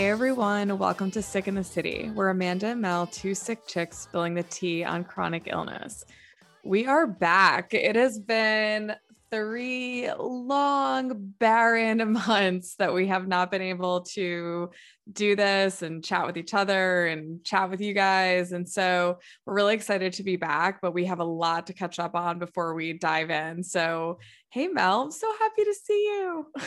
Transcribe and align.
Hey 0.00 0.08
everyone, 0.08 0.78
welcome 0.78 1.10
to 1.10 1.20
Sick 1.20 1.46
in 1.46 1.54
the 1.54 1.62
City. 1.62 2.10
We're 2.14 2.30
Amanda 2.30 2.68
and 2.68 2.80
Mel, 2.80 3.06
two 3.06 3.34
sick 3.34 3.66
chicks 3.66 3.98
spilling 3.98 4.32
the 4.32 4.44
tea 4.44 4.82
on 4.82 5.04
chronic 5.04 5.42
illness. 5.52 6.06
We 6.64 6.86
are 6.86 7.06
back. 7.06 7.74
It 7.74 7.96
has 7.96 8.18
been 8.18 8.94
three 9.30 10.10
long, 10.18 11.34
barren 11.38 12.12
months 12.26 12.76
that 12.76 12.94
we 12.94 13.08
have 13.08 13.28
not 13.28 13.50
been 13.50 13.60
able 13.60 14.00
to 14.14 14.70
do 15.12 15.36
this 15.36 15.82
and 15.82 16.02
chat 16.02 16.26
with 16.26 16.38
each 16.38 16.54
other 16.54 17.06
and 17.06 17.44
chat 17.44 17.68
with 17.68 17.82
you 17.82 17.92
guys. 17.92 18.52
And 18.52 18.66
so 18.66 19.18
we're 19.44 19.56
really 19.56 19.74
excited 19.74 20.14
to 20.14 20.22
be 20.22 20.36
back, 20.36 20.80
but 20.80 20.94
we 20.94 21.04
have 21.04 21.20
a 21.20 21.24
lot 21.24 21.66
to 21.66 21.74
catch 21.74 21.98
up 21.98 22.14
on 22.14 22.38
before 22.38 22.72
we 22.72 22.94
dive 22.94 23.28
in. 23.28 23.62
So, 23.62 24.18
hey, 24.48 24.66
Mel, 24.68 25.02
I'm 25.02 25.10
so 25.10 25.30
happy 25.38 25.64
to 25.64 25.74
see 25.74 26.04
you. 26.06 26.46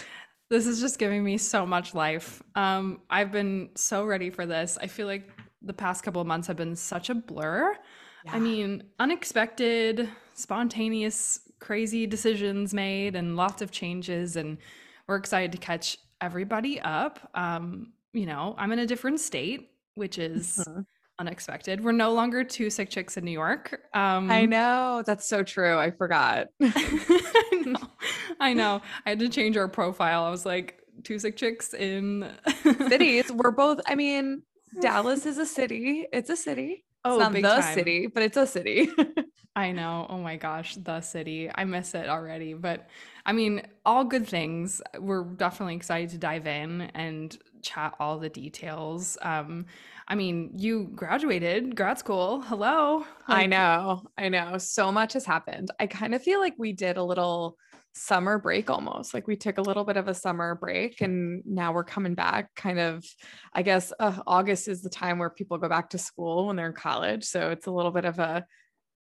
This 0.54 0.68
is 0.68 0.80
just 0.80 1.00
giving 1.00 1.24
me 1.24 1.40
so 1.40 1.66
much 1.66 1.96
life. 1.96 2.44
Um, 2.54 3.02
I've 3.10 3.32
been 3.32 3.72
so 3.74 4.06
ready 4.06 4.30
for 4.30 4.46
this. 4.46 4.78
I 4.80 4.86
feel 4.86 5.08
like 5.08 5.28
the 5.64 5.74
past 5.74 6.04
couple 6.04 6.22
of 6.22 6.28
months 6.28 6.48
have 6.48 6.58
been 6.58 6.76
such 6.76 7.10
a 7.10 7.16
blur. 7.16 7.76
Yeah. 8.24 8.36
I 8.36 8.40
mean, 8.40 8.84
unexpected, 9.00 10.08
spontaneous, 10.34 11.40
crazy 11.60 12.06
decisions 12.06 12.72
made, 12.72 13.16
and 13.16 13.36
lots 13.36 13.64
of 13.64 13.72
changes. 13.72 14.36
And 14.36 14.60
we're 15.08 15.16
excited 15.16 15.52
to 15.54 15.58
catch 15.58 15.98
everybody 16.22 16.80
up. 16.82 17.32
Um, 17.34 17.94
you 18.14 18.28
know, 18.28 18.54
I'm 18.56 18.72
in 18.72 18.78
a 18.78 18.86
different 18.86 19.22
state, 19.22 19.72
which 19.96 20.20
is 20.20 20.64
mm-hmm. 20.68 20.82
unexpected. 21.18 21.84
We're 21.84 21.94
no 21.94 22.14
longer 22.14 22.44
two 22.44 22.70
sick 22.70 22.92
chicks 22.92 23.18
in 23.18 23.26
New 23.26 23.32
York. 23.32 23.82
Um, 23.96 24.30
I 24.30 24.46
know. 24.46 25.02
That's 25.04 25.28
so 25.28 25.42
true. 25.42 25.80
I 25.80 25.90
forgot. 25.90 26.50
I 26.62 27.64
know. 27.66 27.90
I 28.40 28.54
know. 28.54 28.82
I 29.06 29.10
had 29.10 29.20
to 29.20 29.30
change 29.30 29.58
our 29.58 29.68
profile. 29.68 30.24
I 30.24 30.30
was 30.30 30.46
like, 30.46 30.80
two 31.04 31.20
sick 31.20 31.38
chicks 31.38 31.74
in 31.74 32.30
cities. 32.88 33.32
We're 33.32 33.52
both, 33.52 33.80
I 33.88 33.96
mean, 33.96 34.44
Dallas 34.82 35.26
is 35.26 35.38
a 35.38 35.46
city. 35.46 36.06
It's 36.12 36.30
a 36.30 36.38
city. 36.38 36.86
Oh, 37.06 37.16
it's 37.16 37.20
not 37.22 37.34
the 37.34 37.42
time. 37.62 37.74
city, 37.74 38.08
but 38.08 38.24
it's 38.24 38.38
a 38.38 38.48
city. 38.48 38.90
I 39.56 39.72
know. 39.72 40.08
Oh 40.10 40.18
my 40.18 40.36
gosh, 40.36 40.76
the 40.78 41.02
city. 41.02 41.50
I 41.54 41.64
miss 41.66 41.94
it 41.94 42.10
already. 42.10 42.54
But 42.54 42.88
I 43.26 43.34
mean, 43.34 43.62
all 43.86 44.04
good 44.04 44.28
things. 44.28 44.82
We're 45.00 45.24
definitely 45.26 45.76
excited 45.76 46.10
to 46.12 46.18
dive 46.18 46.48
in 46.48 46.82
and 46.96 47.38
chat 47.62 47.94
all 48.00 48.18
the 48.18 48.30
details. 48.30 49.18
Um, 49.22 49.66
I 50.08 50.16
mean, 50.16 50.52
you 50.56 50.90
graduated 50.96 51.76
grad 51.76 52.00
school. 52.00 52.42
Hello. 52.42 53.00
Like- 53.28 53.44
I 53.44 53.46
know. 53.46 54.04
I 54.18 54.30
know. 54.30 54.58
So 54.58 54.92
much 54.92 55.14
has 55.14 55.26
happened. 55.26 55.70
I 55.80 55.88
kind 55.88 56.16
of 56.16 56.24
feel 56.24 56.40
like 56.40 56.56
we 56.58 56.74
did 56.74 56.98
a 56.98 57.04
little 57.04 57.58
summer 57.94 58.40
break 58.40 58.70
almost 58.70 59.14
like 59.14 59.28
we 59.28 59.36
took 59.36 59.60
a 59.60 59.62
little 59.62 59.84
bit 59.84 59.98
of 59.98 60.08
a 60.08 60.14
summer 60.14 60.56
break 60.56 61.00
and 61.02 61.44
now 61.46 61.72
we're 61.72 61.84
coming 61.84 62.16
back 62.16 62.54
kind 62.56 62.80
of 62.80 63.06
i 63.54 63.62
guess 63.62 63.94
uh, 64.00 64.18
august 64.26 64.68
is 64.68 64.82
the 64.82 64.90
time 64.90 65.20
where 65.20 65.30
people 65.30 65.58
go 65.60 65.70
back 65.70 65.90
to 65.92 65.98
school 65.98 66.48
when 66.48 66.56
they're 66.56 66.68
in 66.68 66.74
college 66.74 67.24
so 67.24 67.52
it's 67.52 67.68
a 67.68 67.72
little 67.72 67.92
bit 67.92 68.06
of 68.06 68.18
a 68.18 68.44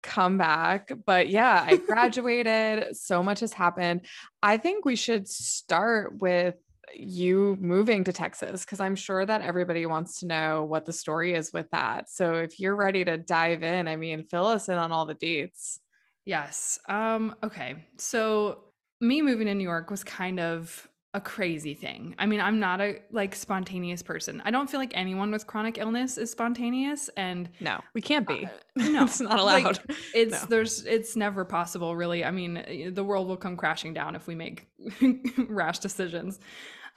comeback 0.03 0.91
but 1.05 1.29
yeah 1.29 1.63
i 1.65 1.75
graduated 1.87 2.95
so 2.95 3.21
much 3.21 3.39
has 3.41 3.53
happened. 3.53 4.05
I 4.41 4.57
think 4.57 4.83
we 4.83 4.95
should 4.95 5.27
start 5.27 6.19
with 6.19 6.55
you 6.93 7.57
moving 7.61 8.03
to 8.03 8.11
texas 8.11 8.65
because 8.65 8.81
i'm 8.81 8.97
sure 8.97 9.25
that 9.25 9.41
everybody 9.41 9.85
wants 9.85 10.19
to 10.19 10.27
know 10.27 10.65
what 10.65 10.85
the 10.85 10.91
story 10.91 11.33
is 11.33 11.53
with 11.53 11.69
that 11.71 12.09
so 12.09 12.33
if 12.33 12.59
you're 12.59 12.75
ready 12.75 13.05
to 13.05 13.17
dive 13.17 13.63
in 13.63 13.87
i 13.87 13.95
mean 13.95 14.25
fill 14.25 14.45
us 14.45 14.67
in 14.67 14.77
on 14.77 14.91
all 14.91 15.05
the 15.05 15.15
deets 15.15 15.79
yes 16.25 16.79
um 16.89 17.33
okay 17.43 17.75
so 17.97 18.70
me 19.01 19.21
moving 19.21 19.47
to 19.47 19.55
New 19.55 19.63
York 19.63 19.89
was 19.91 20.03
kind 20.03 20.39
of 20.39 20.87
a 21.13 21.19
crazy 21.19 21.73
thing. 21.73 22.15
I 22.17 22.25
mean, 22.25 22.39
I'm 22.39 22.59
not 22.59 22.79
a 22.79 23.01
like 23.11 23.35
spontaneous 23.35 24.01
person. 24.01 24.41
I 24.45 24.51
don't 24.51 24.69
feel 24.69 24.79
like 24.79 24.93
anyone 24.95 25.29
with 25.29 25.45
chronic 25.45 25.77
illness 25.77 26.17
is 26.17 26.31
spontaneous 26.31 27.09
and 27.17 27.49
no, 27.59 27.81
we 27.93 28.01
can't 28.01 28.25
be. 28.25 28.45
Uh, 28.45 28.49
no, 28.89 29.03
it's 29.03 29.19
not 29.19 29.37
allowed. 29.37 29.63
Like, 29.63 29.97
it's 30.15 30.41
no. 30.43 30.47
there's 30.47 30.85
it's 30.85 31.17
never 31.17 31.43
possible 31.43 31.95
really. 31.97 32.23
I 32.23 32.31
mean, 32.31 32.93
the 32.93 33.03
world 33.03 33.27
will 33.27 33.37
come 33.37 33.57
crashing 33.57 33.93
down 33.93 34.15
if 34.15 34.25
we 34.25 34.35
make 34.35 34.69
rash 35.49 35.79
decisions. 35.79 36.39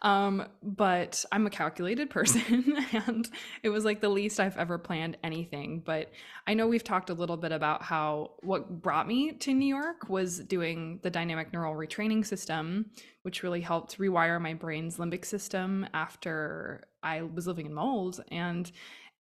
Um, 0.04 0.46
but 0.62 1.24
I'm 1.32 1.46
a 1.46 1.50
calculated 1.50 2.10
person 2.18 2.76
and 2.92 3.28
it 3.62 3.70
was 3.70 3.86
like 3.86 4.02
the 4.02 4.10
least 4.10 4.38
I've 4.38 4.58
ever 4.58 4.76
planned 4.76 5.16
anything. 5.24 5.82
But 5.84 6.12
I 6.46 6.52
know 6.52 6.68
we've 6.68 6.84
talked 6.84 7.08
a 7.08 7.14
little 7.14 7.38
bit 7.38 7.52
about 7.52 7.82
how 7.82 8.32
what 8.40 8.82
brought 8.82 9.08
me 9.08 9.32
to 9.32 9.54
New 9.54 9.66
York 9.66 10.10
was 10.10 10.40
doing 10.40 11.00
the 11.02 11.10
dynamic 11.10 11.52
neural 11.54 11.74
retraining 11.74 12.24
system, 12.24 12.90
which 13.22 13.42
really 13.42 13.62
helped 13.62 13.98
rewire 13.98 14.40
my 14.40 14.52
brain's 14.52 14.98
limbic 14.98 15.24
system 15.24 15.86
after 15.94 16.84
I 17.02 17.22
was 17.22 17.46
living 17.46 17.66
in 17.66 17.74
mold. 17.74 18.22
And 18.30 18.70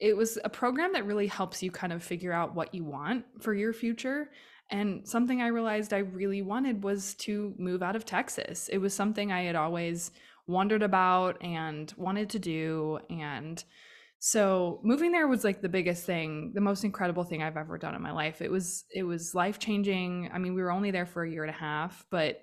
it 0.00 0.14
was 0.14 0.38
a 0.44 0.50
program 0.50 0.92
that 0.92 1.06
really 1.06 1.28
helps 1.28 1.62
you 1.62 1.70
kind 1.70 1.94
of 1.94 2.02
figure 2.02 2.32
out 2.32 2.54
what 2.54 2.74
you 2.74 2.84
want 2.84 3.24
for 3.40 3.54
your 3.54 3.72
future. 3.72 4.28
And 4.70 5.06
something 5.08 5.40
I 5.40 5.48
realized 5.48 5.94
I 5.94 5.98
really 5.98 6.42
wanted 6.42 6.84
was 6.84 7.14
to 7.16 7.54
move 7.58 7.82
out 7.82 7.96
of 7.96 8.04
Texas. 8.04 8.68
It 8.68 8.78
was 8.78 8.92
something 8.92 9.32
I 9.32 9.42
had 9.42 9.56
always 9.56 10.10
wondered 10.46 10.82
about 10.82 11.42
and 11.42 11.92
wanted 11.96 12.30
to 12.30 12.38
do. 12.38 12.98
And 13.10 13.62
so 14.18 14.80
moving 14.82 15.12
there 15.12 15.28
was 15.28 15.44
like 15.44 15.60
the 15.60 15.68
biggest 15.68 16.04
thing, 16.04 16.52
the 16.54 16.60
most 16.60 16.84
incredible 16.84 17.24
thing 17.24 17.42
I've 17.42 17.56
ever 17.56 17.78
done 17.78 17.94
in 17.94 18.02
my 18.02 18.12
life. 18.12 18.40
It 18.40 18.50
was 18.50 18.84
it 18.90 19.02
was 19.02 19.34
life 19.34 19.58
changing. 19.58 20.30
I 20.32 20.38
mean, 20.38 20.54
we 20.54 20.62
were 20.62 20.72
only 20.72 20.90
there 20.90 21.06
for 21.06 21.24
a 21.24 21.30
year 21.30 21.44
and 21.44 21.54
a 21.54 21.58
half, 21.58 22.04
but 22.10 22.42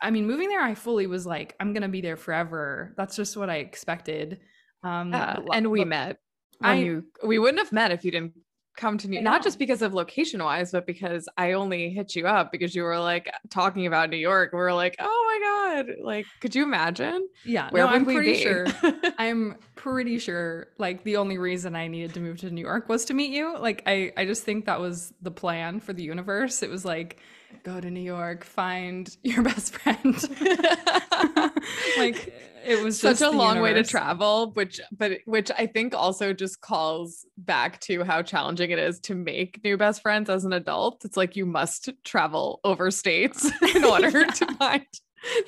I 0.00 0.10
mean, 0.10 0.26
moving 0.26 0.48
there, 0.48 0.62
I 0.62 0.74
fully 0.74 1.06
was 1.06 1.26
like, 1.26 1.54
I'm 1.58 1.72
gonna 1.72 1.88
be 1.88 2.00
there 2.00 2.16
forever. 2.16 2.94
That's 2.96 3.16
just 3.16 3.36
what 3.36 3.50
I 3.50 3.56
expected. 3.56 4.40
Um, 4.82 5.12
uh, 5.12 5.36
and 5.52 5.70
we 5.70 5.84
met. 5.84 6.18
I, 6.60 6.74
you, 6.74 7.04
we 7.24 7.38
wouldn't 7.38 7.58
have 7.58 7.72
met 7.72 7.92
if 7.92 8.04
you 8.04 8.10
didn't 8.10 8.34
come 8.78 8.96
to 8.96 9.08
New 9.08 9.20
not 9.20 9.42
just 9.42 9.58
because 9.58 9.82
of 9.82 9.92
location 9.92 10.42
wise, 10.42 10.72
but 10.72 10.86
because 10.86 11.28
I 11.36 11.52
only 11.52 11.90
hit 11.90 12.16
you 12.16 12.26
up 12.26 12.50
because 12.50 12.74
you 12.74 12.82
were 12.82 12.98
like 12.98 13.30
talking 13.50 13.86
about 13.86 14.08
New 14.08 14.16
York. 14.16 14.52
We 14.52 14.60
are 14.60 14.72
like, 14.72 14.96
oh 15.00 15.24
my 15.26 15.84
God. 15.84 15.96
Like, 16.02 16.26
could 16.40 16.54
you 16.54 16.62
imagine? 16.62 17.28
Yeah. 17.44 17.68
Where 17.70 17.84
no, 17.84 17.90
I'm 17.90 18.04
pretty 18.04 18.32
be? 18.32 18.42
sure. 18.42 18.66
I'm 19.18 19.56
pretty 19.74 20.18
sure 20.18 20.68
like 20.78 21.04
the 21.04 21.16
only 21.16 21.36
reason 21.36 21.76
I 21.76 21.88
needed 21.88 22.14
to 22.14 22.20
move 22.20 22.38
to 22.38 22.50
New 22.50 22.62
York 22.62 22.88
was 22.88 23.04
to 23.06 23.14
meet 23.14 23.32
you. 23.32 23.58
Like 23.58 23.82
I, 23.86 24.12
I 24.16 24.24
just 24.24 24.44
think 24.44 24.64
that 24.66 24.80
was 24.80 25.12
the 25.20 25.30
plan 25.30 25.80
for 25.80 25.92
the 25.92 26.02
universe. 26.02 26.62
It 26.62 26.70
was 26.70 26.84
like, 26.84 27.18
go 27.64 27.80
to 27.80 27.90
New 27.90 28.00
York, 28.00 28.44
find 28.44 29.14
your 29.22 29.42
best 29.42 29.74
friend. 29.74 30.16
like 31.98 32.32
it 32.68 32.84
was 32.84 33.00
such 33.00 33.20
a 33.20 33.30
long 33.30 33.56
universe. 33.56 33.62
way 33.62 33.82
to 33.82 33.88
travel, 33.88 34.52
which 34.52 34.80
but 34.92 35.20
which 35.24 35.50
I 35.56 35.66
think 35.66 35.94
also 35.94 36.32
just 36.32 36.60
calls 36.60 37.26
back 37.36 37.80
to 37.82 38.04
how 38.04 38.22
challenging 38.22 38.70
it 38.70 38.78
is 38.78 39.00
to 39.00 39.14
make 39.14 39.62
new 39.64 39.76
best 39.76 40.02
friends 40.02 40.28
as 40.28 40.44
an 40.44 40.52
adult. 40.52 41.04
It's 41.04 41.16
like 41.16 41.34
you 41.34 41.46
must 41.46 41.90
travel 42.04 42.60
over 42.64 42.90
states 42.90 43.50
in 43.74 43.84
order 43.84 44.10
yeah. 44.20 44.26
to 44.26 44.54
find 44.54 44.86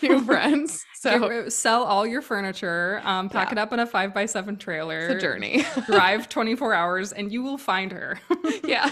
new 0.03 0.21
friends. 0.25 0.85
So 0.95 1.49
sell 1.49 1.85
all 1.85 2.07
your 2.07 2.23
furniture, 2.23 3.01
um, 3.05 3.29
pack 3.29 3.49
yeah. 3.49 3.53
it 3.53 3.59
up 3.59 3.73
in 3.73 3.81
a 3.81 3.87
five 3.87 4.15
by 4.15 4.27
seven 4.27 4.57
trailer. 4.57 4.99
It's 4.99 5.15
a 5.15 5.27
journey. 5.27 5.65
drive 5.87 6.29
24 6.29 6.75
hours 6.75 7.13
and 7.13 7.31
you 7.33 7.43
will 7.43 7.59
find 7.59 7.93
her. 7.93 8.19
yeah. 8.65 8.91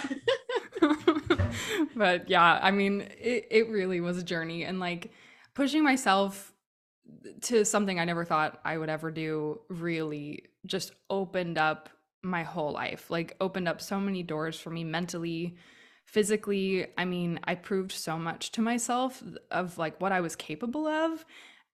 but 1.97 2.29
yeah, 2.29 2.59
I 2.63 2.71
mean, 2.71 3.03
it, 3.19 3.47
it 3.51 3.69
really 3.69 4.01
was 4.01 4.19
a 4.19 4.23
journey 4.23 4.65
and 4.65 4.81
like 4.81 5.13
pushing 5.55 5.83
myself 5.83 6.53
to 7.43 7.65
something 7.65 7.99
I 7.99 8.05
never 8.05 8.25
thought 8.25 8.61
I 8.65 8.79
would 8.79 8.89
ever 8.89 9.11
do 9.11 9.61
really 9.69 10.45
just 10.67 10.93
opened 11.09 11.59
up 11.59 11.89
my 12.23 12.43
whole 12.43 12.73
life. 12.73 13.11
Like 13.11 13.37
opened 13.41 13.69
up 13.69 13.81
so 13.81 14.01
many 14.01 14.23
doors 14.23 14.59
for 14.59 14.71
me 14.71 14.85
mentally, 14.85 15.57
physically. 16.07 16.87
I 16.97 17.05
mean, 17.05 17.41
I 17.45 17.55
proved 17.55 17.93
so 17.93 18.19
much 18.19 18.53
to 18.53 18.63
myself 18.63 19.23
of 19.51 19.79
like 19.79 20.01
what 20.01 20.13
I 20.13 20.21
was 20.21 20.37
capable 20.37 20.87
of 20.87 21.25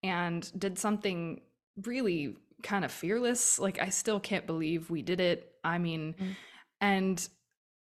and 0.03 0.50
did 0.58 0.79
something 0.79 1.41
really 1.82 2.37
kind 2.62 2.85
of 2.85 2.93
fearless. 2.93 3.58
Like 3.58 3.81
I 3.81 3.88
still 3.88 4.20
can't 4.20 4.47
believe 4.47 4.91
we 4.91 5.03
did 5.03 5.20
it. 5.20 5.53
I 5.64 5.79
mean, 5.79 6.14
mm. 6.19 6.37
and 6.81 7.29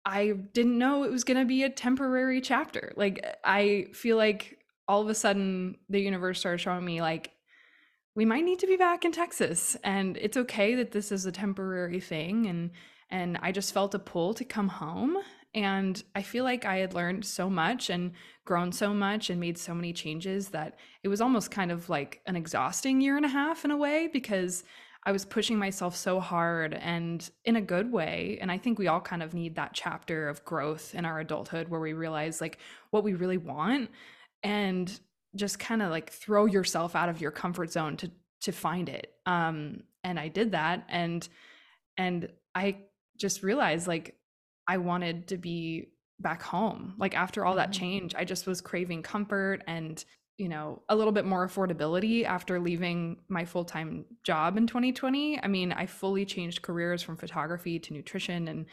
I 0.06 0.31
didn't 0.53 0.77
know 0.77 1.03
it 1.03 1.11
was 1.11 1.25
going 1.25 1.39
to 1.39 1.45
be 1.45 1.63
a 1.63 1.69
temporary 1.69 2.39
chapter. 2.39 2.94
Like 2.95 3.25
I 3.44 3.88
feel 3.94 4.15
like 4.15 4.57
all 4.88 5.01
of 5.01 5.09
a 5.09 5.15
sudden 5.15 5.77
the 5.89 6.00
universe 6.00 6.39
started 6.39 6.59
showing 6.59 6.85
me 6.85 7.01
like 7.01 7.31
we 8.17 8.25
might 8.25 8.43
need 8.43 8.57
to 8.57 8.67
be 8.67 8.75
back 8.75 9.05
in 9.05 9.11
Texas. 9.11 9.77
And 9.83 10.17
it's 10.17 10.35
okay 10.35 10.73
that 10.73 10.91
this 10.91 11.11
is 11.11 11.27
a 11.27 11.31
temporary 11.31 12.01
thing. 12.01 12.47
And 12.47 12.71
and 13.09 13.37
I 13.41 13.53
just 13.53 13.73
felt 13.73 13.95
a 13.95 13.99
pull 13.99 14.33
to 14.33 14.43
come 14.43 14.67
home. 14.67 15.17
And 15.53 16.03
I 16.13 16.23
feel 16.23 16.43
like 16.43 16.65
I 16.65 16.77
had 16.77 16.93
learned 16.93 17.23
so 17.23 17.49
much 17.49 17.89
and 17.89 18.11
grown 18.43 18.71
so 18.73 18.93
much 18.93 19.29
and 19.29 19.39
made 19.39 19.57
so 19.57 19.73
many 19.73 19.93
changes 19.93 20.49
that 20.49 20.77
it 21.03 21.07
was 21.07 21.21
almost 21.21 21.51
kind 21.51 21.71
of 21.71 21.89
like 21.89 22.21
an 22.25 22.35
exhausting 22.35 22.99
year 22.99 23.15
and 23.15 23.25
a 23.25 23.29
half 23.29 23.63
in 23.63 23.71
a 23.71 23.77
way 23.77 24.09
because 24.11 24.65
I 25.03 25.13
was 25.13 25.23
pushing 25.23 25.57
myself 25.57 25.95
so 25.95 26.19
hard 26.19 26.73
and 26.73 27.29
in 27.45 27.55
a 27.55 27.61
good 27.61 27.91
way. 27.91 28.39
And 28.41 28.51
I 28.51 28.57
think 28.57 28.77
we 28.77 28.87
all 28.87 28.99
kind 28.99 29.23
of 29.23 29.33
need 29.33 29.55
that 29.55 29.73
chapter 29.73 30.27
of 30.27 30.43
growth 30.43 30.93
in 30.95 31.05
our 31.05 31.19
adulthood 31.19 31.69
where 31.69 31.79
we 31.79 31.93
realize 31.93 32.41
like 32.41 32.57
what 32.89 33.03
we 33.03 33.13
really 33.13 33.37
want. 33.37 33.89
And 34.43 34.99
just 35.37 35.59
kind 35.59 35.81
of 35.81 35.89
like 35.91 36.11
throw 36.11 36.45
yourself 36.45 36.95
out 36.95 37.09
of 37.09 37.21
your 37.21 37.31
comfort 37.31 37.71
zone 37.71 37.97
to 37.97 38.11
to 38.41 38.51
find 38.51 38.89
it. 38.89 39.13
Um, 39.25 39.83
and 40.03 40.19
I 40.19 40.27
did 40.29 40.51
that, 40.51 40.85
and 40.89 41.27
and 41.97 42.31
I 42.55 42.85
just 43.17 43.43
realized 43.43 43.87
like 43.87 44.19
I 44.67 44.77
wanted 44.77 45.27
to 45.29 45.37
be 45.37 45.93
back 46.19 46.41
home. 46.43 46.95
Like 46.97 47.15
after 47.15 47.45
all 47.45 47.55
that 47.55 47.69
Mhm. 47.69 47.73
change, 47.73 48.15
I 48.15 48.25
just 48.25 48.47
was 48.47 48.61
craving 48.61 49.03
comfort 49.03 49.63
and 49.67 50.03
you 50.37 50.49
know 50.49 50.83
a 50.89 50.95
little 50.95 51.11
bit 51.13 51.25
more 51.25 51.47
affordability 51.47 52.23
after 52.23 52.59
leaving 52.59 53.23
my 53.27 53.43
full-time 53.45 54.05
job 54.23 54.55
in 54.55 54.67
2020 54.67 55.41
i 55.43 55.47
mean 55.47 55.71
i 55.71 55.87
fully 55.87 56.25
changed 56.25 56.61
careers 56.61 57.01
from 57.01 57.17
photography 57.17 57.79
to 57.79 57.91
nutrition 57.91 58.47
and 58.47 58.67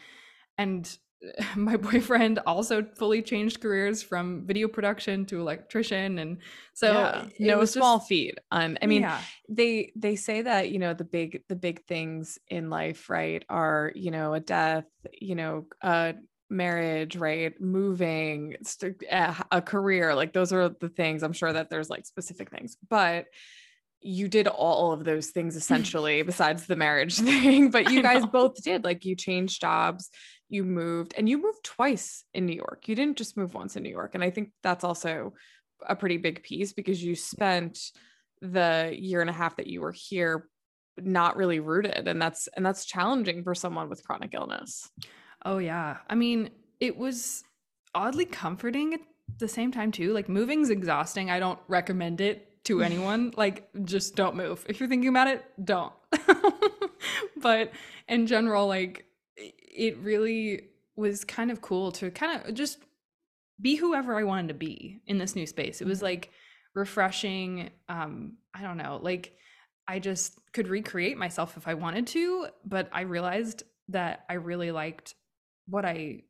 and 0.59 0.99
my 1.55 1.77
boyfriend 1.77 2.39
also 2.45 2.83
fully 2.97 3.21
changed 3.21 3.61
careers 3.61 4.03
from 4.03 4.45
video 4.45 4.67
production 4.67 5.25
to 5.25 5.39
electrician 5.39 6.19
and 6.19 6.37
so 6.73 6.91
yeah. 6.91 7.25
it 7.25 7.33
no 7.39 7.65
small 7.65 7.97
just- 7.97 8.09
feat. 8.09 8.39
Um, 8.51 8.77
I 8.81 8.85
mean, 8.85 9.03
yeah. 9.03 9.19
they 9.49 9.91
they 9.95 10.15
say 10.15 10.41
that 10.41 10.71
you 10.71 10.79
know 10.79 10.93
the 10.93 11.03
big 11.03 11.43
the 11.49 11.55
big 11.55 11.85
things 11.85 12.37
in 12.47 12.69
life, 12.69 13.09
right, 13.09 13.43
are 13.49 13.91
you 13.95 14.11
know 14.11 14.33
a 14.33 14.39
death, 14.39 14.85
you 15.11 15.35
know, 15.35 15.65
a 15.81 16.15
marriage, 16.49 17.15
right, 17.15 17.59
moving, 17.59 18.55
a, 19.09 19.35
a 19.51 19.61
career. 19.61 20.13
Like 20.15 20.33
those 20.33 20.53
are 20.53 20.69
the 20.69 20.89
things. 20.89 21.23
I'm 21.23 21.33
sure 21.33 21.51
that 21.51 21.69
there's 21.69 21.89
like 21.89 22.05
specific 22.05 22.51
things, 22.51 22.77
but 22.89 23.25
you 24.01 24.27
did 24.27 24.47
all 24.47 24.91
of 24.91 25.03
those 25.03 25.27
things 25.29 25.55
essentially 25.55 26.21
besides 26.21 26.67
the 26.67 26.75
marriage 26.75 27.15
thing 27.19 27.71
but 27.71 27.91
you 27.91 28.01
guys 28.01 28.25
both 28.27 28.61
did 28.61 28.83
like 28.83 29.03
you 29.03 29.15
changed 29.15 29.59
jobs 29.59 30.09
you 30.49 30.63
moved 30.63 31.13
and 31.17 31.27
you 31.27 31.41
moved 31.41 31.63
twice 31.63 32.23
in 32.33 32.45
new 32.45 32.55
york 32.55 32.87
you 32.87 32.95
didn't 32.95 33.17
just 33.17 33.37
move 33.37 33.53
once 33.53 33.75
in 33.75 33.83
new 33.83 33.89
york 33.89 34.13
and 34.13 34.23
i 34.23 34.29
think 34.29 34.51
that's 34.63 34.83
also 34.83 35.33
a 35.87 35.95
pretty 35.95 36.17
big 36.17 36.43
piece 36.43 36.73
because 36.73 37.03
you 37.03 37.15
spent 37.15 37.79
the 38.41 38.93
year 38.97 39.21
and 39.21 39.29
a 39.29 39.33
half 39.33 39.55
that 39.55 39.67
you 39.67 39.81
were 39.81 39.91
here 39.91 40.49
not 40.97 41.35
really 41.35 41.59
rooted 41.59 42.07
and 42.07 42.21
that's 42.21 42.47
and 42.55 42.65
that's 42.65 42.85
challenging 42.85 43.43
for 43.43 43.53
someone 43.55 43.89
with 43.89 44.05
chronic 44.05 44.33
illness 44.33 44.89
Oh 45.45 45.59
yeah. 45.59 45.97
I 46.09 46.15
mean, 46.15 46.49
it 46.79 46.97
was 46.97 47.43
oddly 47.93 48.25
comforting 48.25 48.95
at 48.95 49.01
the 49.37 49.47
same 49.47 49.71
time 49.71 49.91
too. 49.91 50.11
Like 50.11 50.27
moving's 50.27 50.71
exhausting. 50.71 51.29
I 51.29 51.39
don't 51.39 51.59
recommend 51.67 52.19
it 52.19 52.63
to 52.65 52.81
anyone. 52.81 53.31
like 53.37 53.69
just 53.85 54.15
don't 54.15 54.35
move. 54.35 54.65
If 54.67 54.79
you're 54.79 54.89
thinking 54.89 55.09
about 55.09 55.27
it, 55.27 55.45
don't. 55.63 55.93
but 57.37 57.71
in 58.09 58.25
general, 58.25 58.67
like 58.67 59.05
it 59.75 59.97
really 59.97 60.69
was 60.95 61.23
kind 61.23 61.51
of 61.51 61.61
cool 61.61 61.91
to 61.93 62.09
kind 62.11 62.41
of 62.41 62.53
just 62.53 62.79
be 63.61 63.75
whoever 63.75 64.15
I 64.17 64.23
wanted 64.23 64.49
to 64.49 64.53
be 64.53 65.01
in 65.07 65.17
this 65.17 65.35
new 65.35 65.45
space. 65.45 65.81
It 65.81 65.87
was 65.87 66.01
like 66.01 66.31
refreshing. 66.73 67.69
Um, 67.89 68.33
I 68.53 68.61
don't 68.61 68.77
know, 68.77 68.99
like 69.01 69.33
I 69.87 69.99
just 69.99 70.39
could 70.53 70.67
recreate 70.67 71.17
myself 71.17 71.57
if 71.57 71.67
I 71.67 71.73
wanted 71.73 72.07
to, 72.07 72.47
but 72.65 72.89
I 72.91 73.01
realized 73.01 73.63
that 73.89 74.25
I 74.29 74.33
really 74.33 74.71
liked 74.71 75.15
what 75.67 75.85
I 75.85 76.23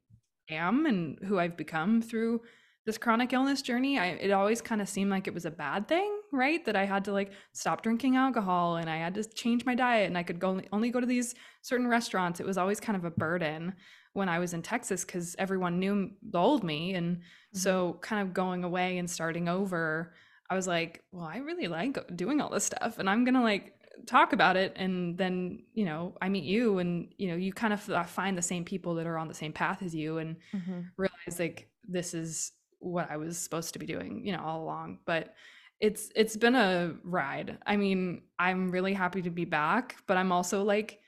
am 0.49 0.85
and 0.85 1.17
who 1.23 1.39
I've 1.39 1.57
become 1.57 2.01
through 2.01 2.41
this 2.85 2.97
chronic 2.97 3.33
illness 3.33 3.61
journey. 3.61 3.97
I 3.97 4.07
it 4.07 4.31
always 4.31 4.61
kind 4.61 4.81
of 4.81 4.89
seemed 4.89 5.09
like 5.09 5.27
it 5.27 5.33
was 5.33 5.45
a 5.45 5.51
bad 5.51 5.87
thing, 5.87 6.11
right? 6.35 6.63
That 6.65 6.75
I 6.75 6.85
had 6.85 7.05
to 7.05 7.11
like 7.11 7.31
stop 7.53 7.81
drinking 7.81 8.15
alcohol 8.15 8.77
and 8.77 8.89
I 8.89 8.97
had 8.97 9.13
to 9.15 9.23
change 9.23 9.65
my 9.65 9.75
diet 9.75 10.07
and 10.07 10.17
I 10.17 10.23
could 10.23 10.39
go 10.39 10.49
only, 10.49 10.67
only 10.71 10.89
go 10.91 10.99
to 10.99 11.05
these 11.05 11.35
certain 11.61 11.87
restaurants. 11.87 12.39
It 12.39 12.45
was 12.45 12.57
always 12.57 12.79
kind 12.79 12.95
of 12.97 13.05
a 13.05 13.11
burden 13.11 13.73
when 14.13 14.29
I 14.29 14.39
was 14.39 14.53
in 14.53 14.61
Texas 14.61 15.03
cuz 15.03 15.35
everyone 15.37 15.79
knew 15.79 16.11
the 16.21 16.39
old 16.39 16.63
me 16.63 16.93
and 16.93 17.21
so 17.53 17.91
mm-hmm. 17.91 17.99
kind 17.99 18.21
of 18.21 18.33
going 18.33 18.63
away 18.63 18.97
and 18.97 19.09
starting 19.09 19.49
over, 19.49 20.13
I 20.49 20.55
was 20.55 20.67
like, 20.67 21.03
well, 21.11 21.25
I 21.25 21.37
really 21.37 21.67
like 21.67 22.15
doing 22.15 22.41
all 22.41 22.49
this 22.49 22.65
stuff 22.65 22.99
and 22.99 23.09
I'm 23.09 23.23
going 23.23 23.35
to 23.35 23.41
like 23.41 23.73
talk 24.05 24.33
about 24.33 24.57
it 24.57 24.73
and 24.75 25.17
then, 25.17 25.63
you 25.73 25.85
know, 25.85 26.15
I 26.21 26.29
meet 26.29 26.43
you 26.43 26.79
and 26.79 27.13
you 27.17 27.29
know, 27.29 27.35
you 27.35 27.53
kind 27.53 27.73
of 27.73 27.81
find 28.09 28.37
the 28.37 28.41
same 28.41 28.63
people 28.63 28.95
that 28.95 29.07
are 29.07 29.17
on 29.17 29.27
the 29.27 29.33
same 29.33 29.53
path 29.53 29.81
as 29.81 29.95
you 29.95 30.17
and 30.17 30.35
mm-hmm. 30.53 30.81
realize 30.97 31.39
like 31.39 31.69
this 31.87 32.13
is 32.13 32.51
what 32.79 33.09
I 33.09 33.17
was 33.17 33.37
supposed 33.37 33.73
to 33.73 33.79
be 33.79 33.85
doing, 33.85 34.25
you 34.25 34.31
know, 34.31 34.43
all 34.43 34.63
along. 34.63 34.99
But 35.05 35.33
it's 35.79 36.11
it's 36.15 36.37
been 36.37 36.55
a 36.55 36.95
ride. 37.03 37.57
I 37.65 37.77
mean, 37.77 38.23
I'm 38.39 38.71
really 38.71 38.93
happy 38.93 39.21
to 39.23 39.29
be 39.29 39.45
back, 39.45 39.97
but 40.07 40.17
I'm 40.17 40.31
also 40.31 40.63
like 40.63 40.99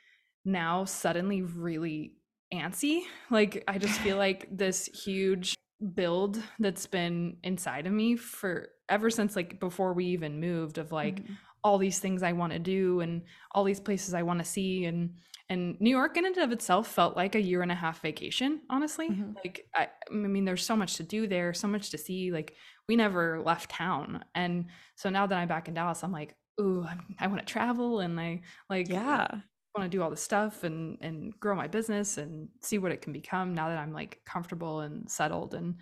now 0.45 0.85
suddenly 0.85 1.41
really 1.41 2.13
antsy. 2.53 3.01
Like 3.29 3.63
I 3.67 3.77
just 3.77 3.99
feel 4.01 4.17
like 4.17 4.47
this 4.51 4.85
huge 4.87 5.55
build 5.93 6.41
that's 6.59 6.87
been 6.87 7.37
inside 7.43 7.85
of 7.85 7.93
me 7.93 8.15
for 8.15 8.69
ever 8.89 9.09
since 9.09 9.35
like 9.35 9.59
before 9.59 9.93
we 9.93 10.05
even 10.05 10.39
moved 10.39 10.77
of 10.77 10.91
like 10.91 11.23
Mhm. 11.25 11.37
All 11.67 11.77
these 11.77 11.99
things 11.99 12.23
I 12.23 12.31
want 12.31 12.53
to 12.53 12.59
do 12.59 13.01
and 13.01 13.23
all 13.51 13.63
these 13.63 13.79
places 13.79 14.13
I 14.13 14.23
want 14.23 14.39
to 14.39 14.45
see 14.45 14.85
and 14.85 15.15
and 15.49 15.79
New 15.79 15.89
York 15.89 16.17
in 16.17 16.25
and 16.25 16.37
of 16.37 16.51
itself 16.51 16.87
felt 16.89 17.15
like 17.15 17.35
a 17.35 17.41
year 17.41 17.61
and 17.61 17.71
a 17.71 17.75
half 17.75 18.01
vacation, 18.01 18.61
honestly. 18.69 19.09
Mhm. 19.09 19.35
Like 19.35 19.65
I, 19.75 19.87
I 20.09 20.13
mean 20.13 20.45
there's 20.45 20.65
so 20.65 20.75
much 20.75 20.95
to 20.95 21.03
do 21.03 21.27
there, 21.27 21.53
so 21.53 21.67
much 21.67 21.89
to 21.91 21.97
see. 21.97 22.31
Like 22.31 22.55
we 22.87 22.95
never 22.95 23.41
left 23.41 23.69
town. 23.71 24.23
And 24.35 24.67
so 24.95 25.09
now 25.09 25.27
that 25.27 25.37
I'm 25.37 25.47
back 25.47 25.67
in 25.67 25.73
Dallas, 25.73 26.03
I'm 26.03 26.11
like, 26.11 26.35
ooh, 26.59 26.83
I'm, 26.83 27.15
I 27.19 27.27
want 27.27 27.39
to 27.39 27.45
travel 27.53 27.99
and 27.99 28.19
I 28.19 28.41
like 28.69 28.89
yeah 28.89 29.27
want 29.75 29.91
to 29.91 29.95
do 29.95 30.01
all 30.01 30.09
this 30.09 30.23
stuff 30.23 30.63
and 30.63 30.97
and 31.01 31.39
grow 31.39 31.55
my 31.55 31.67
business 31.67 32.17
and 32.17 32.49
see 32.61 32.79
what 32.79 32.91
it 32.91 33.01
can 33.01 33.13
become 33.13 33.53
now 33.53 33.69
that 33.69 33.77
I'm 33.77 33.93
like 33.93 34.19
comfortable 34.25 34.79
and 34.81 35.09
settled 35.09 35.53
and 35.53 35.75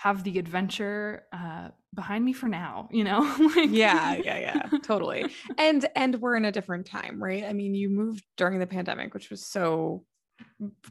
have 0.00 0.24
the 0.24 0.38
adventure 0.38 1.24
uh 1.30 1.68
behind 1.92 2.24
me 2.24 2.32
for 2.32 2.48
now, 2.48 2.88
you 2.90 3.04
know? 3.04 3.20
like, 3.56 3.68
yeah 3.70 4.14
yeah 4.14 4.38
yeah 4.38 4.78
totally. 4.82 5.26
And 5.58 5.84
and 5.94 6.16
we're 6.16 6.36
in 6.36 6.46
a 6.46 6.52
different 6.52 6.86
time 6.86 7.22
right? 7.22 7.44
I 7.44 7.52
mean 7.52 7.74
you 7.74 7.90
moved 7.90 8.24
during 8.38 8.58
the 8.60 8.66
pandemic 8.66 9.12
which 9.12 9.28
was 9.28 9.46
so 9.46 10.04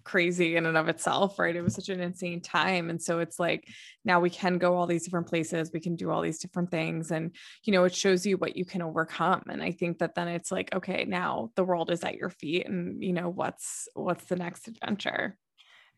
crazy 0.04 0.56
in 0.58 0.68
and 0.68 0.78
of 0.78 0.90
itself 0.90 1.40
right? 1.40 1.56
It 1.56 1.64
was 1.64 1.74
such 1.74 1.90
an 1.90 2.02
insane 2.02 2.40
time. 2.42 2.92
And 2.92 3.02
so 3.02 3.18
it's 3.18 3.40
like 3.40 3.68
now 4.06 4.20
we 4.20 4.30
can 4.30 4.60
go 4.60 4.76
all 4.78 4.86
these 4.86 5.06
different 5.06 5.28
places 5.28 5.72
we 5.74 5.80
can 5.80 5.96
do 5.96 6.12
all 6.12 6.22
these 6.22 6.40
different 6.40 6.70
things 6.70 7.10
and 7.10 7.34
you 7.64 7.74
know 7.74 7.86
it 7.86 7.96
shows 7.96 8.28
you 8.28 8.38
what 8.38 8.56
you 8.56 8.66
can 8.66 8.84
overcome. 8.84 9.42
And 9.50 9.64
i 9.64 9.72
think 9.72 9.98
that 10.00 10.14
then 10.14 10.28
it's 10.28 10.52
like 10.52 10.70
okay 10.76 11.06
now 11.06 11.50
the 11.56 11.64
world 11.64 11.90
is 11.90 12.04
at 12.04 12.16
your 12.16 12.30
feet 12.30 12.68
and 12.68 13.04
you 13.04 13.14
know 13.14 13.30
what's 13.30 13.88
what's 13.96 14.26
the 14.26 14.36
next 14.36 14.68
adventure 14.68 15.36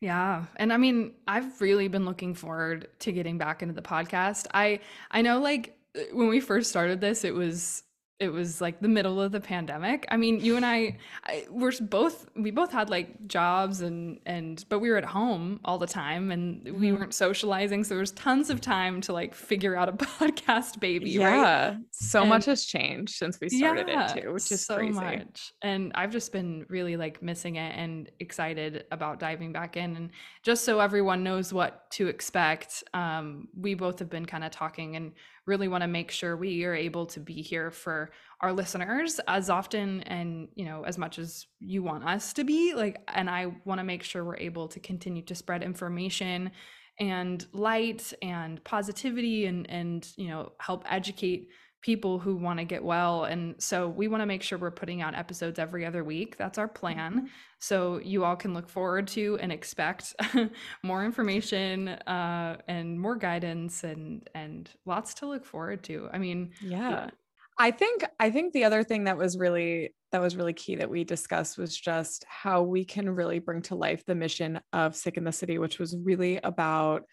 Yeah. 0.01 0.45
And 0.57 0.73
I 0.73 0.77
mean, 0.77 1.13
I've 1.27 1.61
really 1.61 1.87
been 1.87 2.05
looking 2.05 2.33
forward 2.33 2.89
to 2.99 3.11
getting 3.11 3.37
back 3.37 3.61
into 3.61 3.75
the 3.75 3.83
podcast. 3.83 4.47
I 4.53 4.79
I 5.11 5.21
know 5.21 5.39
like 5.39 5.77
when 6.11 6.27
we 6.27 6.39
first 6.39 6.69
started 6.69 6.99
this, 7.01 7.23
it 7.23 7.33
was 7.35 7.83
it 8.21 8.31
was 8.31 8.61
like 8.61 8.79
the 8.79 8.87
middle 8.87 9.19
of 9.19 9.31
the 9.31 9.41
pandemic. 9.41 10.05
I 10.09 10.15
mean, 10.15 10.39
you 10.39 10.55
and 10.55 10.65
I, 10.65 10.97
I 11.25 11.45
we're 11.49 11.71
both 11.81 12.27
we 12.35 12.51
both 12.51 12.71
had 12.71 12.89
like 12.89 13.27
jobs 13.27 13.81
and 13.81 14.19
and 14.25 14.63
but 14.69 14.79
we 14.79 14.89
were 14.91 14.97
at 14.97 15.05
home 15.05 15.59
all 15.65 15.79
the 15.79 15.87
time 15.87 16.31
and 16.31 16.63
we 16.79 16.89
Mhm. 16.89 16.99
weren't 16.99 17.13
socializing, 17.15 17.83
so 17.83 17.95
there 17.95 17.99
was 17.99 18.11
tons 18.11 18.49
of 18.51 18.61
time 18.61 19.01
to 19.01 19.11
like 19.13 19.33
figure 19.33 19.75
out 19.75 19.89
a 19.89 19.93
podcast 20.11 20.79
baby, 20.79 21.17
right? 21.17 21.35
yeah 21.35 21.75
so 21.89 22.21
And- 22.21 22.29
much 22.29 22.45
has 22.45 22.65
changed 22.65 23.15
since 23.15 23.39
we 23.41 23.49
started 23.49 23.89
it 23.89 24.21
too 24.21 24.31
which 24.33 24.51
is 24.51 24.65
so 24.65 24.75
crazy 24.77 24.93
much. 24.93 25.53
And 25.63 25.91
I've 25.95 26.11
just 26.11 26.31
been 26.31 26.65
really 26.69 26.95
like 26.97 27.21
missing 27.23 27.55
it 27.55 27.73
and 27.75 28.09
excited 28.19 28.85
about 28.91 29.19
diving 29.19 29.51
back 29.51 29.77
in. 29.77 29.95
And 29.95 30.09
just 30.43 30.63
so 30.63 30.79
everyone 30.79 31.23
knows 31.23 31.51
what 31.53 31.89
to 31.97 32.07
expect, 32.07 32.83
um, 32.93 33.47
we 33.55 33.73
both 33.73 33.97
have 33.99 34.09
been 34.09 34.25
kind 34.27 34.43
of 34.43 34.51
talking 34.51 34.95
and 34.95 35.11
really 35.45 35.67
want 35.67 35.81
to 35.81 35.87
make 35.87 36.11
sure 36.11 36.37
we 36.37 36.63
are 36.65 36.75
able 36.75 37.05
to 37.05 37.19
be 37.19 37.41
here 37.41 37.71
for 37.71 38.11
our 38.41 38.53
listeners 38.53 39.19
as 39.27 39.49
often 39.49 40.01
and 40.03 40.47
you 40.55 40.65
know 40.65 40.83
as 40.83 40.97
much 40.97 41.17
as 41.19 41.47
you 41.59 41.81
want 41.83 42.03
us 42.03 42.33
to 42.33 42.43
be 42.43 42.73
like 42.73 43.01
and 43.07 43.29
i 43.29 43.47
want 43.65 43.79
to 43.79 43.83
make 43.83 44.03
sure 44.03 44.23
we're 44.23 44.37
able 44.37 44.67
to 44.67 44.79
continue 44.79 45.21
to 45.23 45.35
spread 45.35 45.63
information 45.63 46.51
and 46.99 47.47
light 47.53 48.13
and 48.21 48.63
positivity 48.63 49.45
and 49.45 49.69
and 49.69 50.11
you 50.17 50.27
know 50.27 50.51
help 50.59 50.83
educate 50.89 51.49
people 51.81 52.19
who 52.19 52.35
want 52.35 52.59
to 52.59 52.65
get 52.65 52.83
well 52.83 53.25
and 53.25 53.55
so 53.57 53.87
we 53.87 54.07
want 54.07 54.21
to 54.21 54.25
make 54.25 54.43
sure 54.43 54.57
we're 54.57 54.69
putting 54.69 55.01
out 55.01 55.15
episodes 55.15 55.57
every 55.57 55.85
other 55.85 56.03
week. 56.03 56.37
That's 56.37 56.57
our 56.57 56.67
plan. 56.67 57.29
So 57.59 57.99
you 58.03 58.23
all 58.23 58.35
can 58.35 58.53
look 58.53 58.69
forward 58.69 59.07
to 59.09 59.37
and 59.41 59.51
expect 59.51 60.15
more 60.83 61.03
information 61.03 61.89
uh, 61.89 62.57
and 62.67 62.99
more 62.99 63.15
guidance 63.15 63.83
and 63.83 64.27
and 64.35 64.69
lots 64.85 65.13
to 65.15 65.25
look 65.27 65.45
forward 65.45 65.83
to. 65.83 66.09
I 66.13 66.17
mean 66.17 66.51
yeah. 66.61 67.09
i 67.57 67.71
think 67.71 68.03
i 68.19 68.29
think 68.29 68.53
the 68.53 68.63
other 68.63 68.83
thing 68.83 69.03
that 69.05 69.17
was 69.17 69.37
really 69.37 69.93
that 70.11 70.21
was 70.21 70.35
really 70.35 70.53
key 70.53 70.75
that 70.75 70.89
we 70.89 71.03
discussed 71.03 71.57
was 71.57 71.75
just 71.75 72.25
how 72.27 72.61
we 72.61 72.83
can 72.83 73.09
really 73.09 73.39
bring 73.39 73.61
to 73.63 73.75
life 73.75 74.05
the 74.05 74.15
mission 74.15 74.59
of 74.73 74.95
sick 74.95 75.17
in 75.17 75.23
the 75.23 75.31
city 75.31 75.57
which 75.57 75.79
was 75.79 75.95
really 76.03 76.39
about 76.43 77.03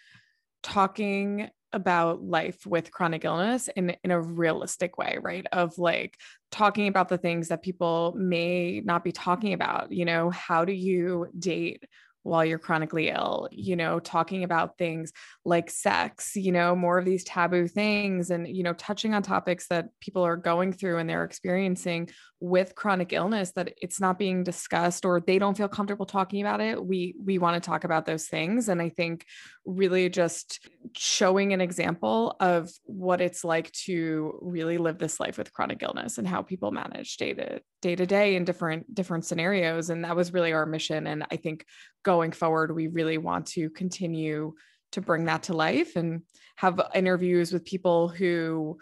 talking 0.63 1.49
about 1.73 2.23
life 2.23 2.67
with 2.67 2.91
chronic 2.91 3.25
illness 3.25 3.69
in 3.77 3.95
in 4.03 4.11
a 4.11 4.21
realistic 4.21 4.97
way 4.99 5.19
right? 5.21 5.47
Of 5.53 5.79
like 5.79 6.17
talking 6.51 6.89
about 6.89 7.09
the 7.09 7.19
things 7.19 7.49
that 7.49 7.63
people 7.63 8.15
may 8.17 8.81
not 8.81 9.05
be 9.05 9.13
talking 9.13 9.53
about 9.53 9.93
you 9.93 10.05
know 10.05 10.31
how 10.31 10.65
do 10.65 10.73
you 10.73 11.27
date 11.39 11.85
while 12.29 12.45
you're 12.45 12.59
chronically 12.59 13.09
ill, 13.09 13.49
you 13.51 13.75
know, 13.75 13.99
talking 13.99 14.45
about 14.45 14.77
things 14.77 15.13
like 15.45 15.71
sex, 15.71 16.37
you 16.37 16.53
know, 16.53 16.77
more 16.77 16.99
of 16.99 17.05
these 17.05 17.25
taboo 17.25 17.67
things 17.67 18.31
and, 18.31 18.47
you 18.47 18.63
know, 18.63 18.75
touching 18.75 19.15
on 19.15 19.23
topics 19.23 19.69
that 19.69 19.89
people 20.01 20.23
are 20.23 20.37
going 20.37 20.73
through 20.73 20.99
and 20.99 21.09
they're 21.09 21.25
experiencing 21.25 22.09
with 22.40 22.75
chronic 22.76 23.12
illness 23.12 23.52
that 23.52 23.75
it's 23.83 24.00
not 24.00 24.18
being 24.18 24.45
discussed 24.45 25.04
or 25.04 25.21
they 25.21 25.38
don't 25.38 25.57
feel 25.57 25.68
comfortable 25.68 26.07
talking 26.07 26.40
about 26.40 26.61
it. 26.61 26.83
We 26.85 27.14
we 27.23 27.38
want 27.38 27.61
to 27.61 27.66
talk 27.66 27.83
about 27.83 28.07
those 28.07 28.26
things 28.26 28.68
and 28.68 28.80
I 28.80 28.90
think 28.90 29.26
really 29.64 30.09
just 30.09 30.68
showing 30.97 31.52
an 31.52 31.61
example 31.61 32.37
of 32.38 32.71
what 32.85 33.21
it's 33.21 33.42
like 33.42 33.73
to 33.73 34.38
really 34.40 34.78
live 34.78 34.99
this 34.99 35.18
life 35.18 35.37
with 35.37 35.52
chronic 35.52 35.83
illness 35.83 36.18
and 36.18 36.28
how 36.28 36.42
people 36.42 36.71
manage 36.71 37.16
day 37.16 37.35
to 37.35 37.61
day 37.83 37.97
to 37.97 38.07
day 38.07 38.37
in 38.37 38.45
different 38.45 38.95
different 38.95 39.25
scenarios 39.25 39.90
and 39.90 40.04
that 40.04 40.16
was 40.16 40.33
really 40.33 40.52
our 40.52 40.66
mission 40.66 41.09
and 41.09 41.25
I 41.30 41.37
think 41.37 41.64
going 42.04 42.30
forward 42.30 42.75
we 42.75 42.87
really 42.87 43.18
want 43.18 43.47
to 43.47 43.68
continue 43.71 44.54
to 44.92 45.00
bring 45.00 45.25
that 45.25 45.45
to 45.45 45.54
life 45.54 45.97
and 45.97 46.23
have 46.57 46.80
interviews 46.95 47.52
with 47.52 47.64
people 47.64 48.09
who 48.09 48.78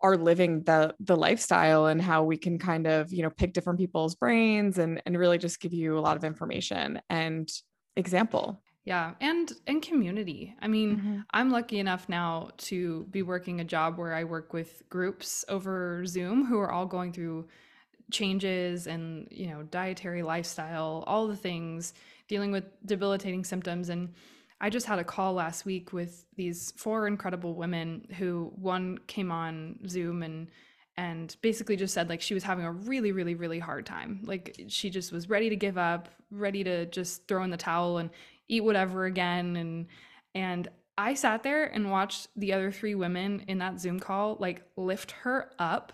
are 0.00 0.16
living 0.16 0.62
the 0.62 0.94
the 1.00 1.16
lifestyle 1.16 1.86
and 1.86 2.00
how 2.00 2.22
we 2.22 2.36
can 2.36 2.58
kind 2.58 2.86
of 2.86 3.12
you 3.12 3.22
know 3.22 3.30
pick 3.30 3.52
different 3.52 3.78
people's 3.78 4.14
brains 4.14 4.78
and 4.78 5.02
and 5.06 5.18
really 5.18 5.38
just 5.38 5.60
give 5.60 5.72
you 5.72 5.98
a 5.98 6.00
lot 6.00 6.16
of 6.16 6.24
information 6.24 7.00
and 7.10 7.50
example 7.96 8.62
yeah 8.84 9.14
and 9.20 9.52
and 9.66 9.82
community 9.82 10.54
i 10.62 10.68
mean 10.68 10.96
mm-hmm. 10.96 11.18
i'm 11.32 11.50
lucky 11.50 11.78
enough 11.78 12.08
now 12.08 12.48
to 12.56 13.06
be 13.10 13.22
working 13.22 13.60
a 13.60 13.64
job 13.64 13.98
where 13.98 14.14
i 14.14 14.22
work 14.24 14.52
with 14.52 14.82
groups 14.88 15.44
over 15.48 16.04
zoom 16.06 16.44
who 16.44 16.58
are 16.58 16.70
all 16.70 16.86
going 16.86 17.12
through 17.12 17.46
changes 18.10 18.86
and 18.86 19.26
you 19.30 19.48
know 19.48 19.62
dietary 19.64 20.22
lifestyle 20.22 21.04
all 21.06 21.26
the 21.26 21.36
things 21.36 21.92
dealing 22.28 22.52
with 22.52 22.64
debilitating 22.86 23.44
symptoms 23.44 23.88
and 23.88 24.14
I 24.60 24.70
just 24.70 24.86
had 24.86 24.98
a 24.98 25.04
call 25.04 25.34
last 25.34 25.64
week 25.64 25.92
with 25.92 26.24
these 26.36 26.72
four 26.76 27.06
incredible 27.06 27.54
women 27.54 28.06
who 28.18 28.52
one 28.56 28.98
came 29.06 29.30
on 29.30 29.78
Zoom 29.88 30.22
and 30.22 30.48
and 30.96 31.36
basically 31.42 31.76
just 31.76 31.94
said 31.94 32.08
like 32.08 32.20
she 32.20 32.34
was 32.34 32.42
having 32.42 32.64
a 32.64 32.72
really 32.72 33.12
really 33.12 33.36
really 33.36 33.60
hard 33.60 33.86
time. 33.86 34.20
Like 34.24 34.60
she 34.68 34.90
just 34.90 35.12
was 35.12 35.28
ready 35.28 35.48
to 35.48 35.56
give 35.56 35.78
up, 35.78 36.08
ready 36.30 36.64
to 36.64 36.86
just 36.86 37.28
throw 37.28 37.44
in 37.44 37.50
the 37.50 37.56
towel 37.56 37.98
and 37.98 38.10
eat 38.48 38.64
whatever 38.64 39.04
again. 39.04 39.56
And 39.56 39.86
and 40.34 40.68
I 40.96 41.14
sat 41.14 41.44
there 41.44 41.64
and 41.66 41.92
watched 41.92 42.26
the 42.34 42.52
other 42.52 42.72
three 42.72 42.96
women 42.96 43.44
in 43.46 43.58
that 43.58 43.80
Zoom 43.80 44.00
call 44.00 44.36
like 44.40 44.62
lift 44.76 45.12
her 45.12 45.52
up. 45.60 45.92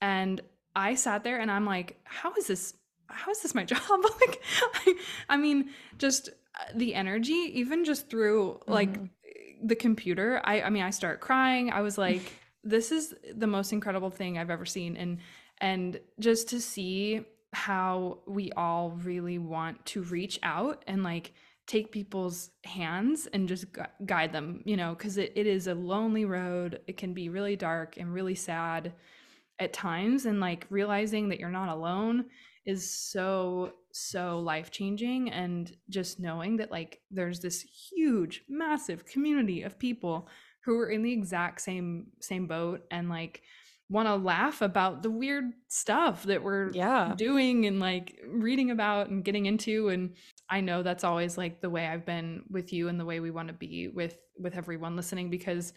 And 0.00 0.40
I 0.74 0.94
sat 0.94 1.24
there 1.24 1.38
and 1.38 1.50
I'm 1.50 1.66
like 1.66 2.00
how 2.04 2.32
is 2.34 2.46
this 2.46 2.72
how 3.08 3.30
is 3.30 3.42
this 3.42 3.54
my 3.54 3.64
job? 3.66 3.80
Like 4.20 4.40
I, 4.62 4.94
I 5.28 5.36
mean 5.36 5.70
just 5.98 6.30
the 6.74 6.94
energy 6.94 7.50
even 7.54 7.84
just 7.84 8.08
through 8.08 8.60
like 8.66 8.92
mm-hmm. 8.92 9.66
the 9.66 9.74
computer 9.74 10.40
i 10.44 10.62
i 10.62 10.70
mean 10.70 10.82
i 10.82 10.90
start 10.90 11.20
crying. 11.20 11.70
I 11.70 11.80
was 11.80 11.98
like 11.98 12.32
this 12.64 12.92
is 12.92 13.14
the 13.34 13.46
most 13.46 13.72
incredible 13.72 14.10
thing 14.10 14.38
i've 14.38 14.50
ever 14.50 14.66
seen. 14.66 14.96
And 14.96 15.18
and 15.60 16.00
just 16.18 16.48
to 16.48 16.60
see 16.60 17.24
how 17.52 18.18
we 18.26 18.50
all 18.52 18.90
really 19.02 19.38
want 19.38 19.84
to 19.86 20.02
reach 20.02 20.38
out 20.42 20.82
and 20.86 21.02
like 21.02 21.32
take 21.66 21.92
people's 21.92 22.50
hands 22.64 23.28
and 23.32 23.46
just 23.46 23.72
gu- 23.72 23.84
guide 24.04 24.32
them 24.32 24.62
you 24.64 24.76
know 24.76 24.94
because 24.94 25.16
it, 25.16 25.32
it 25.36 25.46
is 25.46 25.66
a 25.66 25.74
lonely 25.74 26.24
road. 26.24 26.80
It 26.86 26.96
can 26.96 27.14
be 27.14 27.28
really 27.28 27.56
dark 27.56 27.96
and 27.96 28.12
really 28.12 28.34
sad 28.34 28.92
at 29.58 29.72
times. 29.72 30.26
And 30.26 30.40
like 30.40 30.66
realizing 30.70 31.28
that 31.28 31.40
you're 31.40 31.50
not 31.50 31.68
alone 31.68 32.26
is 32.64 32.90
so 32.90 33.72
so 33.92 34.40
life 34.40 34.70
changing 34.70 35.30
and 35.30 35.76
just 35.88 36.18
knowing 36.18 36.56
that 36.56 36.70
like 36.70 37.00
there's 37.10 37.40
this 37.40 37.60
huge 37.60 38.42
massive 38.48 39.04
community 39.04 39.62
of 39.62 39.78
people 39.78 40.28
who 40.64 40.78
are 40.78 40.88
in 40.88 41.02
the 41.02 41.12
exact 41.12 41.60
same 41.60 42.06
same 42.20 42.46
boat 42.46 42.82
and 42.90 43.08
like 43.08 43.42
want 43.88 44.08
to 44.08 44.16
laugh 44.16 44.62
about 44.62 45.02
the 45.02 45.10
weird 45.10 45.44
stuff 45.68 46.22
that 46.22 46.42
we're 46.42 46.70
yeah. 46.72 47.12
doing 47.16 47.66
and 47.66 47.78
like 47.78 48.18
reading 48.26 48.70
about 48.70 49.08
and 49.08 49.22
getting 49.22 49.44
into 49.44 49.90
and 49.90 50.14
i 50.48 50.60
know 50.60 50.82
that's 50.82 51.04
always 51.04 51.36
like 51.36 51.60
the 51.60 51.68
way 51.68 51.86
i've 51.86 52.06
been 52.06 52.42
with 52.48 52.72
you 52.72 52.88
and 52.88 52.98
the 52.98 53.04
way 53.04 53.20
we 53.20 53.30
want 53.30 53.48
to 53.48 53.54
be 53.54 53.88
with 53.88 54.16
with 54.38 54.56
everyone 54.56 54.96
listening 54.96 55.28
because 55.28 55.74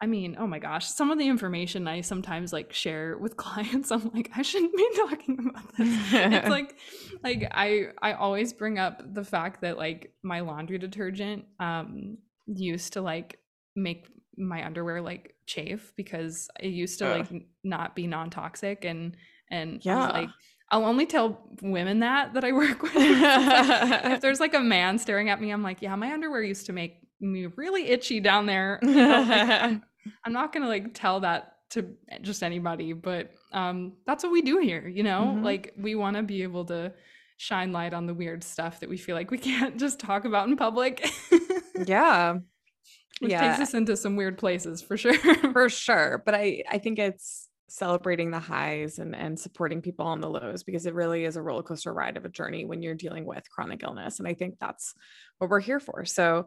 I 0.00 0.06
mean, 0.06 0.36
oh 0.38 0.46
my 0.46 0.58
gosh, 0.58 0.86
some 0.86 1.10
of 1.10 1.18
the 1.18 1.28
information 1.28 1.88
I 1.88 2.00
sometimes 2.00 2.52
like 2.52 2.72
share 2.72 3.16
with 3.18 3.36
clients, 3.38 3.90
I'm 3.90 4.10
like, 4.14 4.30
I 4.36 4.42
shouldn't 4.42 4.76
be 4.76 4.88
talking 4.96 5.50
about 5.50 5.76
this. 5.78 6.12
it's 6.12 6.48
like, 6.48 6.76
like 7.22 7.48
I 7.50 7.88
I 8.02 8.12
always 8.14 8.52
bring 8.52 8.78
up 8.78 9.02
the 9.14 9.24
fact 9.24 9.62
that 9.62 9.78
like 9.78 10.12
my 10.22 10.40
laundry 10.40 10.78
detergent 10.78 11.44
um 11.60 12.18
used 12.46 12.94
to 12.94 13.02
like 13.02 13.38
make 13.76 14.06
my 14.36 14.64
underwear 14.66 15.00
like 15.00 15.34
chafe 15.46 15.92
because 15.96 16.48
it 16.60 16.68
used 16.68 16.98
to 16.98 17.06
uh. 17.06 17.18
like 17.18 17.46
not 17.62 17.94
be 17.94 18.06
non-toxic 18.06 18.84
and 18.84 19.16
and 19.50 19.84
yeah 19.84 20.10
like 20.10 20.28
I'll 20.70 20.84
only 20.86 21.06
tell 21.06 21.40
women 21.62 22.00
that 22.00 22.34
that 22.34 22.44
I 22.44 22.52
work 22.52 22.82
with. 22.82 22.92
if 22.96 24.20
there's 24.20 24.40
like 24.40 24.54
a 24.54 24.60
man 24.60 24.98
staring 24.98 25.28
at 25.28 25.40
me, 25.40 25.50
I'm 25.50 25.62
like, 25.62 25.82
yeah, 25.82 25.94
my 25.94 26.12
underwear 26.12 26.42
used 26.42 26.66
to 26.66 26.72
make 26.72 27.03
me 27.20 27.46
really 27.56 27.88
itchy 27.88 28.20
down 28.20 28.46
there. 28.46 28.78
like, 28.82 29.80
I'm 30.24 30.32
not 30.32 30.52
gonna 30.52 30.68
like 30.68 30.94
tell 30.94 31.20
that 31.20 31.54
to 31.70 31.86
just 32.22 32.42
anybody, 32.42 32.92
but 32.92 33.30
um, 33.52 33.94
that's 34.06 34.22
what 34.22 34.32
we 34.32 34.42
do 34.42 34.58
here. 34.58 34.86
You 34.86 35.02
know, 35.02 35.32
mm-hmm. 35.34 35.44
like 35.44 35.74
we 35.76 35.94
want 35.94 36.16
to 36.16 36.22
be 36.22 36.42
able 36.42 36.64
to 36.66 36.92
shine 37.36 37.72
light 37.72 37.92
on 37.92 38.06
the 38.06 38.14
weird 38.14 38.44
stuff 38.44 38.80
that 38.80 38.88
we 38.88 38.96
feel 38.96 39.16
like 39.16 39.30
we 39.30 39.38
can't 39.50 39.78
just 39.78 39.98
talk 39.98 40.24
about 40.24 40.48
in 40.48 40.56
public. 40.56 41.08
yeah. 41.86 42.38
Which 43.20 43.30
yeah. 43.30 43.48
takes 43.48 43.68
us 43.68 43.74
into 43.74 43.96
some 43.96 44.16
weird 44.16 44.38
places 44.38 44.82
for 44.82 44.96
sure. 44.96 45.14
for 45.52 45.68
sure. 45.68 46.22
But 46.24 46.34
I, 46.34 46.64
I 46.68 46.78
think 46.78 46.98
it's 46.98 47.48
celebrating 47.68 48.30
the 48.30 48.38
highs 48.38 48.98
and, 48.98 49.14
and 49.14 49.38
supporting 49.38 49.82
people 49.82 50.06
on 50.06 50.20
the 50.20 50.28
lows 50.28 50.62
because 50.62 50.86
it 50.86 50.94
really 50.94 51.24
is 51.24 51.36
a 51.36 51.42
roller 51.42 51.62
coaster 51.62 51.92
ride 51.92 52.16
of 52.16 52.24
a 52.24 52.28
journey 52.28 52.64
when 52.64 52.82
you're 52.82 52.94
dealing 52.94 53.24
with 53.24 53.48
chronic 53.50 53.82
illness. 53.82 54.18
And 54.18 54.28
I 54.28 54.34
think 54.34 54.56
that's 54.60 54.94
what 55.38 55.48
we're 55.50 55.60
here 55.60 55.80
for. 55.80 56.04
So 56.04 56.46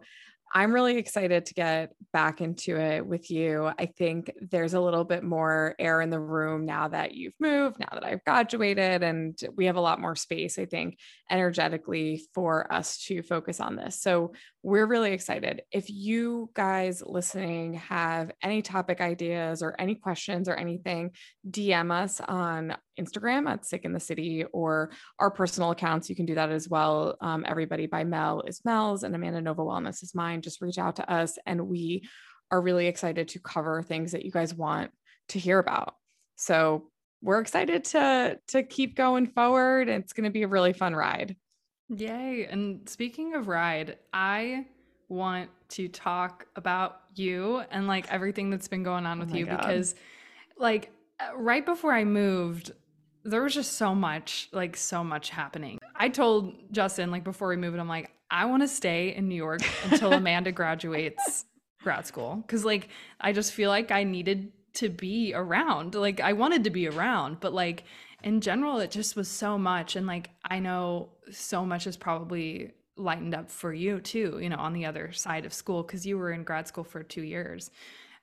I'm 0.53 0.73
really 0.73 0.97
excited 0.97 1.45
to 1.47 1.53
get 1.53 1.93
back 2.13 2.41
into 2.41 2.79
it 2.79 3.05
with 3.05 3.29
you. 3.29 3.69
I 3.77 3.85
think 3.85 4.31
there's 4.39 4.73
a 4.73 4.79
little 4.79 5.03
bit 5.03 5.23
more 5.23 5.75
air 5.77 6.01
in 6.01 6.09
the 6.09 6.19
room 6.19 6.65
now 6.65 6.87
that 6.87 7.13
you've 7.13 7.33
moved, 7.39 7.79
now 7.79 7.89
that 7.93 8.05
I've 8.05 8.23
graduated, 8.23 9.03
and 9.03 9.37
we 9.55 9.65
have 9.65 9.75
a 9.75 9.81
lot 9.81 9.99
more 9.99 10.15
space, 10.15 10.57
I 10.57 10.65
think, 10.65 10.97
energetically 11.29 12.23
for 12.33 12.71
us 12.71 12.97
to 13.05 13.21
focus 13.21 13.59
on 13.59 13.75
this. 13.75 14.01
So 14.01 14.33
we're 14.63 14.87
really 14.87 15.11
excited. 15.11 15.63
If 15.71 15.89
you 15.89 16.49
guys 16.53 17.03
listening 17.05 17.75
have 17.75 18.31
any 18.41 18.61
topic 18.61 19.01
ideas 19.01 19.61
or 19.61 19.75
any 19.77 19.95
questions 19.95 20.47
or 20.47 20.55
anything, 20.55 21.11
DM 21.49 21.91
us 21.91 22.21
on 22.21 22.75
Instagram 22.99 23.49
at 23.49 23.65
Sick 23.65 23.85
in 23.85 23.93
the 23.93 23.99
City 23.99 24.43
or 24.51 24.91
our 25.19 25.31
personal 25.31 25.71
accounts. 25.71 26.09
You 26.09 26.15
can 26.15 26.25
do 26.25 26.35
that 26.35 26.49
as 26.49 26.67
well. 26.69 27.17
Um, 27.21 27.45
everybody 27.47 27.87
by 27.87 28.03
Mel 28.03 28.43
is 28.47 28.63
Mel's 28.65 29.03
and 29.03 29.15
Amanda 29.15 29.41
Nova 29.41 29.61
Wellness 29.61 30.03
is 30.03 30.15
mine. 30.15 30.41
Just 30.41 30.61
reach 30.61 30.77
out 30.77 30.97
to 30.97 31.11
us 31.11 31.37
and 31.45 31.67
we 31.67 32.07
are 32.51 32.61
really 32.61 32.87
excited 32.87 33.27
to 33.29 33.39
cover 33.39 33.81
things 33.83 34.13
that 34.13 34.25
you 34.25 34.31
guys 34.31 34.53
want 34.53 34.91
to 35.29 35.39
hear 35.39 35.59
about. 35.59 35.95
So 36.35 36.89
we're 37.21 37.39
excited 37.39 37.83
to 37.85 38.39
to 38.49 38.63
keep 38.63 38.95
going 38.95 39.27
forward. 39.27 39.89
It's 39.89 40.13
going 40.13 40.25
to 40.25 40.29
be 40.29 40.43
a 40.43 40.47
really 40.47 40.73
fun 40.73 40.95
ride. 40.95 41.35
Yay. 41.89 42.47
And 42.49 42.87
speaking 42.87 43.33
of 43.33 43.47
ride, 43.47 43.97
I 44.13 44.65
want 45.09 45.49
to 45.69 45.87
talk 45.87 46.45
about 46.55 47.01
you 47.15 47.63
and 47.71 47.87
like 47.87 48.11
everything 48.11 48.49
that's 48.49 48.67
been 48.67 48.83
going 48.83 49.05
on 49.05 49.17
oh 49.17 49.25
with 49.25 49.33
oh 49.33 49.37
you 49.37 49.45
God. 49.45 49.57
because 49.57 49.95
like 50.57 50.91
right 51.35 51.65
before 51.65 51.93
I 51.93 52.03
moved, 52.03 52.71
there 53.27 53.43
was 53.43 53.53
just 53.53 53.73
so 53.73 53.93
much, 53.93 54.49
like 54.53 54.77
so 54.77 55.03
much 55.03 55.29
happening. 55.29 55.79
I 55.95 56.09
told 56.09 56.55
Justin 56.71 57.11
like 57.11 57.23
before 57.23 57.49
we 57.49 57.57
moved, 57.57 57.77
I'm 57.77 57.87
like, 57.87 58.09
I 58.31 58.45
want 58.45 58.63
to 58.63 58.67
stay 58.67 59.13
in 59.13 59.27
New 59.27 59.35
York 59.35 59.61
until 59.85 60.13
Amanda 60.13 60.51
graduates 60.51 61.45
grad 61.83 62.07
school 62.07 62.43
cuz 62.47 62.65
like 62.65 62.89
I 63.21 63.33
just 63.33 63.53
feel 63.53 63.69
like 63.69 63.91
I 63.91 64.03
needed 64.03 64.51
to 64.75 64.89
be 64.89 65.33
around. 65.33 65.93
Like 65.95 66.19
I 66.19 66.33
wanted 66.33 66.63
to 66.63 66.69
be 66.69 66.87
around, 66.87 67.39
but 67.39 67.53
like 67.53 67.83
in 68.23 68.41
general 68.41 68.79
it 68.79 68.91
just 68.91 69.15
was 69.15 69.27
so 69.27 69.57
much 69.57 69.95
and 69.95 70.07
like 70.07 70.29
I 70.43 70.59
know 70.59 71.09
so 71.31 71.65
much 71.65 71.85
is 71.85 71.97
probably 71.97 72.71
lightened 72.95 73.35
up 73.35 73.51
for 73.51 73.73
you 73.73 73.99
too, 73.99 74.39
you 74.41 74.49
know, 74.49 74.57
on 74.57 74.73
the 74.73 74.85
other 74.85 75.11
side 75.11 75.45
of 75.45 75.53
school 75.53 75.83
cuz 75.83 76.05
you 76.05 76.17
were 76.17 76.31
in 76.31 76.43
grad 76.43 76.67
school 76.67 76.83
for 76.83 77.03
2 77.03 77.23
years. 77.23 77.71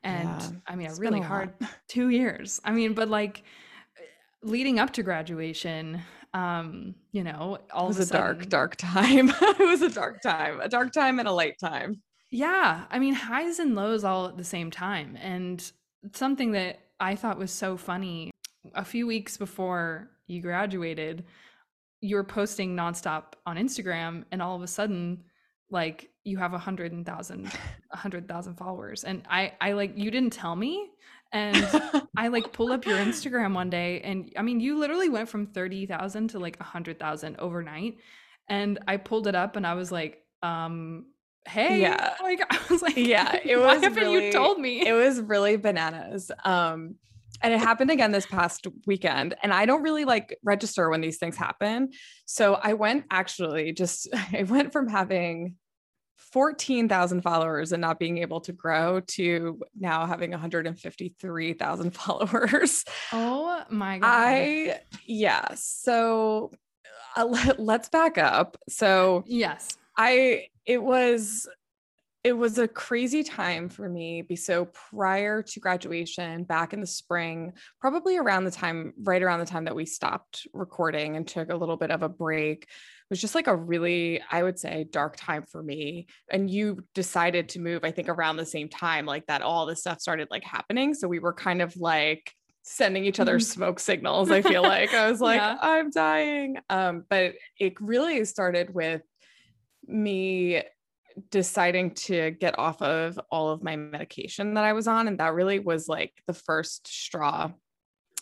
And 0.03 0.29
yeah, 0.29 0.51
I 0.67 0.77
mean, 0.77 0.91
a 0.91 0.95
really 0.95 1.21
a 1.21 1.23
hard 1.23 1.55
2 1.89 2.09
years. 2.09 2.61
I 2.65 2.73
mean, 2.73 2.95
but 2.95 3.09
like 3.09 3.45
leading 4.45 4.79
up 4.79 4.93
to 4.93 5.03
graduation, 5.03 6.03
um, 6.33 6.95
you 7.13 7.25
know, 7.25 7.59
all 7.73 7.87
it 7.87 7.89
was 7.89 7.99
a, 7.99 8.07
sudden, 8.07 8.21
dark, 8.39 8.49
dark 8.49 8.77
time. 8.77 9.31
it 9.41 9.67
was 9.67 9.83
a 9.83 9.91
dark 9.91 10.23
time, 10.23 10.61
a 10.61 10.69
dark 10.69 10.93
time 10.93 11.19
and 11.19 11.27
a 11.27 11.33
light 11.33 11.59
time. 11.59 12.03
Yeah. 12.31 12.85
I 12.91 12.99
mean, 12.99 13.15
highs 13.15 13.59
and 13.59 13.75
lows 13.75 14.05
all 14.05 14.27
at 14.27 14.37
the 14.37 14.45
same 14.45 14.71
time. 14.71 15.17
And 15.21 15.73
something 16.13 16.53
that 16.53 16.81
I 17.01 17.17
thought 17.17 17.39
was 17.39 17.51
so 17.51 17.77
funny 17.77 18.31
a 18.75 18.85
few 18.85 19.07
weeks 19.07 19.37
before 19.37 20.11
you 20.27 20.41
graduated, 20.41 21.25
you 22.01 22.17
were 22.17 22.25
posting 22.25 22.77
nonstop 22.77 23.35
on 23.47 23.57
Instagram 23.57 24.25
and 24.31 24.43
all 24.43 24.57
of 24.57 24.63
a 24.63 24.67
sudden 24.69 25.25
like 25.71 26.11
you 26.25 26.39
have 26.39 26.55
a 26.55 26.59
hundred 26.59 27.05
thousand 27.05 27.51
a 27.93 27.97
hundred 27.97 28.29
thousand 28.29 28.55
followers 28.55 29.05
and 29.05 29.23
i 29.29 29.53
i 29.61 29.73
like 29.73 29.93
you 29.97 30.11
didn't 30.11 30.33
tell 30.33 30.57
me 30.57 30.91
and 31.35 31.67
i 32.17 32.29
like 32.29 32.51
pulled 32.53 32.71
up 32.71 32.87
your 32.87 32.97
instagram 32.97 33.53
one 33.55 33.69
day 33.69 34.01
and 34.01 34.33
i 34.39 34.43
mean 34.43 34.61
you 34.61 34.79
literally 34.79 35.11
went 35.11 35.29
from 35.29 35.47
30000 35.49 36.29
to 36.31 36.39
like 36.39 36.57
a 36.57 36.65
100000 36.65 37.37
overnight 37.39 37.97
and 38.49 38.79
i 38.89 38.97
pulled 38.97 39.27
it 39.27 39.35
up 39.35 39.57
and 39.57 39.67
i 39.67 39.75
was 39.75 39.93
like 39.93 40.23
um 40.43 41.05
hey 41.47 41.81
Yeah. 41.83 42.15
like 42.23 42.41
i 42.51 42.59
was 42.71 42.81
like 42.81 42.97
Yeah, 42.97 43.39
it 43.45 43.59
was 43.59 43.83
haven't 43.83 44.03
really- 44.03 44.27
you 44.27 44.33
told 44.33 44.59
me 44.59 44.87
it 44.87 44.95
was 44.95 45.21
really 45.21 45.57
bananas. 45.59 46.31
Um, 46.45 46.95
and 47.43 47.53
it 47.53 47.59
happened 47.59 47.91
again 47.91 48.13
this 48.13 48.27
past 48.27 48.67
weekend. 48.87 49.35
And 49.43 49.53
I 49.53 49.67
don't 49.67 49.83
really 49.83 50.05
like 50.05 50.39
register 50.45 50.89
when 50.89 51.01
these 51.01 51.19
things 51.19 51.37
happen. 51.37 51.91
So 52.27 52.55
I 52.55 52.73
went 52.75 53.05
actually 53.11 53.73
just, 53.73 54.09
I 54.33 54.45
went 54.45 54.73
from 54.73 54.89
having 54.89 55.57
14,000 56.33 57.23
followers 57.23 57.73
and 57.73 57.81
not 57.81 57.99
being 57.99 58.19
able 58.19 58.41
to 58.41 58.53
grow 58.53 59.01
to 59.01 59.61
now 59.79 60.07
having 60.07 60.31
153,000 60.31 61.91
followers. 61.95 62.85
oh 63.13 63.63
my 63.71 63.99
god 63.99 64.09
I, 64.09 64.81
yeah. 65.07 65.47
So 65.55 66.51
uh, 67.17 67.25
let, 67.25 67.61
let's 67.61 67.89
back 67.89 68.19
up. 68.19 68.57
So 68.69 69.25
yes 69.27 69.77
I 69.97 70.49
it 70.67 70.83
was 70.83 71.49
it 72.25 72.33
was 72.33 72.57
a 72.57 72.67
crazy 72.67 73.23
time 73.23 73.69
for 73.69 73.87
me. 73.87 74.25
So 74.35 74.65
prior 74.65 75.43
to 75.43 75.61
graduation, 75.61 76.45
back 76.45 76.73
in 76.73 76.81
the 76.81 76.87
spring, 76.87 77.53
probably 77.83 78.17
around 78.17 78.45
the 78.45 78.51
time, 78.51 78.95
right 79.03 79.23
around 79.23 79.41
the 79.41 79.47
time 79.47 79.67
that 79.67 79.77
we 79.77 79.85
stopped 79.85 80.47
recording 80.55 81.17
and 81.17 81.29
took 81.29 81.51
a 81.51 81.57
little 81.57 81.77
bit 81.77 81.91
of 81.91 82.03
a 82.03 82.09
break, 82.09 82.67
was 83.11 83.21
just 83.21 83.35
like 83.35 83.47
a 83.47 83.57
really, 83.57 84.21
I 84.31 84.43
would 84.43 84.59
say, 84.59 84.85
dark 84.91 85.17
time 85.17 85.45
for 85.51 85.63
me. 85.63 86.07
And 86.31 86.51
you 86.51 86.85
decided 86.95 87.51
to 87.51 87.61
move, 87.61 87.85
I 87.85 87.91
think, 87.91 88.09
around 88.09 88.37
the 88.37 88.47
same 88.47 88.69
time, 88.69 89.07
like 89.07 89.27
that 89.27 89.43
all 89.43 89.67
this 89.67 89.81
stuff 89.81 90.01
started 90.01 90.29
like 90.31 90.45
happening. 90.45 90.95
So 90.95 91.07
we 91.09 91.19
were 91.19 91.35
kind 91.35 91.61
of 91.63 91.77
like 91.77 92.33
sending 92.63 93.05
each 93.05 93.21
other 93.21 93.39
Mhm. 93.39 93.45
smoke 93.45 93.79
signals. 93.79 94.31
I 94.31 94.41
feel 94.41 94.63
like 94.63 94.95
I 94.95 95.11
was 95.11 95.21
like, 95.21 95.37
Yeah. 95.37 95.59
I'm 95.61 95.91
dying. 95.91 96.57
Um, 96.71 97.05
but 97.11 97.35
it 97.61 97.79
really 97.81 98.25
started 98.25 98.75
with 98.75 99.03
me 99.87 100.63
deciding 101.31 101.93
to 101.95 102.31
get 102.33 102.59
off 102.59 102.83
of 102.83 103.21
all 103.31 103.51
of 103.51 103.63
my 103.63 103.77
medication 103.77 104.55
that 104.55 104.65
I 104.65 104.73
was 104.73 104.89
on. 104.89 105.07
And 105.09 105.21
that 105.21 105.35
really 105.35 105.59
was 105.59 105.87
like 105.89 106.13
the 106.27 106.33
first 106.35 106.89
straw. 106.89 107.51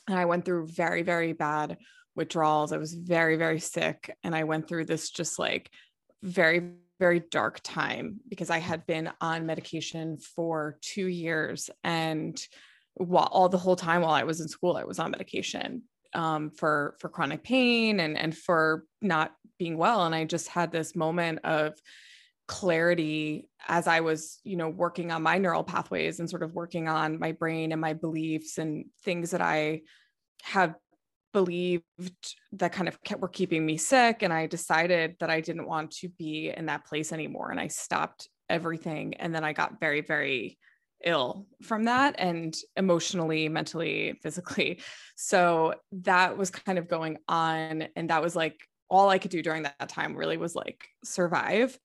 And 0.08 0.18
I 0.18 0.24
went 0.24 0.44
through 0.44 0.66
very, 0.66 1.02
very 1.02 1.32
bad 1.32 1.78
withdrawals. 2.14 2.72
I 2.72 2.78
was 2.78 2.94
very, 2.94 3.36
very 3.36 3.60
sick. 3.60 4.16
And 4.22 4.34
I 4.34 4.44
went 4.44 4.68
through 4.68 4.86
this 4.86 5.10
just 5.10 5.38
like 5.38 5.70
very, 6.22 6.72
very 6.98 7.20
dark 7.20 7.60
time 7.62 8.20
because 8.28 8.50
I 8.50 8.58
had 8.58 8.86
been 8.86 9.10
on 9.20 9.46
medication 9.46 10.18
for 10.18 10.78
two 10.80 11.06
years. 11.06 11.70
And 11.82 12.40
while 12.94 13.28
all 13.30 13.48
the 13.48 13.58
whole 13.58 13.76
time 13.76 14.02
while 14.02 14.12
I 14.12 14.24
was 14.24 14.40
in 14.40 14.48
school, 14.48 14.76
I 14.76 14.84
was 14.84 14.98
on 14.98 15.10
medication 15.10 15.82
um, 16.14 16.50
for 16.50 16.96
for 17.00 17.08
chronic 17.08 17.42
pain 17.42 18.00
and 18.00 18.18
and 18.18 18.36
for 18.36 18.84
not 19.00 19.32
being 19.58 19.78
well. 19.78 20.04
And 20.04 20.14
I 20.14 20.24
just 20.24 20.48
had 20.48 20.70
this 20.70 20.94
moment 20.94 21.40
of 21.44 21.74
clarity 22.48 23.48
as 23.66 23.86
I 23.86 24.00
was, 24.00 24.40
you 24.44 24.56
know, 24.56 24.68
working 24.68 25.10
on 25.10 25.22
my 25.22 25.38
neural 25.38 25.64
pathways 25.64 26.20
and 26.20 26.28
sort 26.28 26.42
of 26.42 26.54
working 26.54 26.88
on 26.88 27.18
my 27.18 27.32
brain 27.32 27.72
and 27.72 27.80
my 27.80 27.94
beliefs 27.94 28.58
and 28.58 28.86
things 29.04 29.30
that 29.30 29.40
I 29.40 29.82
have 30.42 30.74
believed 31.32 31.84
that 32.52 32.72
kind 32.72 32.88
of 32.88 33.02
kept, 33.02 33.20
were 33.20 33.28
keeping 33.28 33.64
me 33.64 33.76
sick. 33.76 34.22
And 34.22 34.32
I 34.32 34.46
decided 34.46 35.16
that 35.20 35.30
I 35.30 35.40
didn't 35.40 35.66
want 35.66 35.90
to 35.98 36.08
be 36.08 36.50
in 36.50 36.66
that 36.66 36.84
place 36.86 37.12
anymore. 37.12 37.50
And 37.50 37.60
I 37.60 37.68
stopped 37.68 38.28
everything. 38.48 39.14
And 39.14 39.34
then 39.34 39.44
I 39.44 39.52
got 39.52 39.80
very, 39.80 40.00
very 40.00 40.58
ill 41.04 41.46
from 41.62 41.84
that 41.84 42.14
and 42.18 42.56
emotionally, 42.76 43.48
mentally, 43.48 44.18
physically. 44.22 44.80
So 45.16 45.74
that 45.92 46.36
was 46.36 46.50
kind 46.50 46.78
of 46.78 46.88
going 46.88 47.18
on. 47.28 47.88
And 47.96 48.10
that 48.10 48.22
was 48.22 48.36
like 48.36 48.60
all 48.88 49.08
I 49.08 49.18
could 49.18 49.30
do 49.30 49.42
during 49.42 49.62
that 49.64 49.88
time 49.88 50.14
really 50.14 50.36
was 50.36 50.54
like 50.54 50.86
survive. 51.04 51.78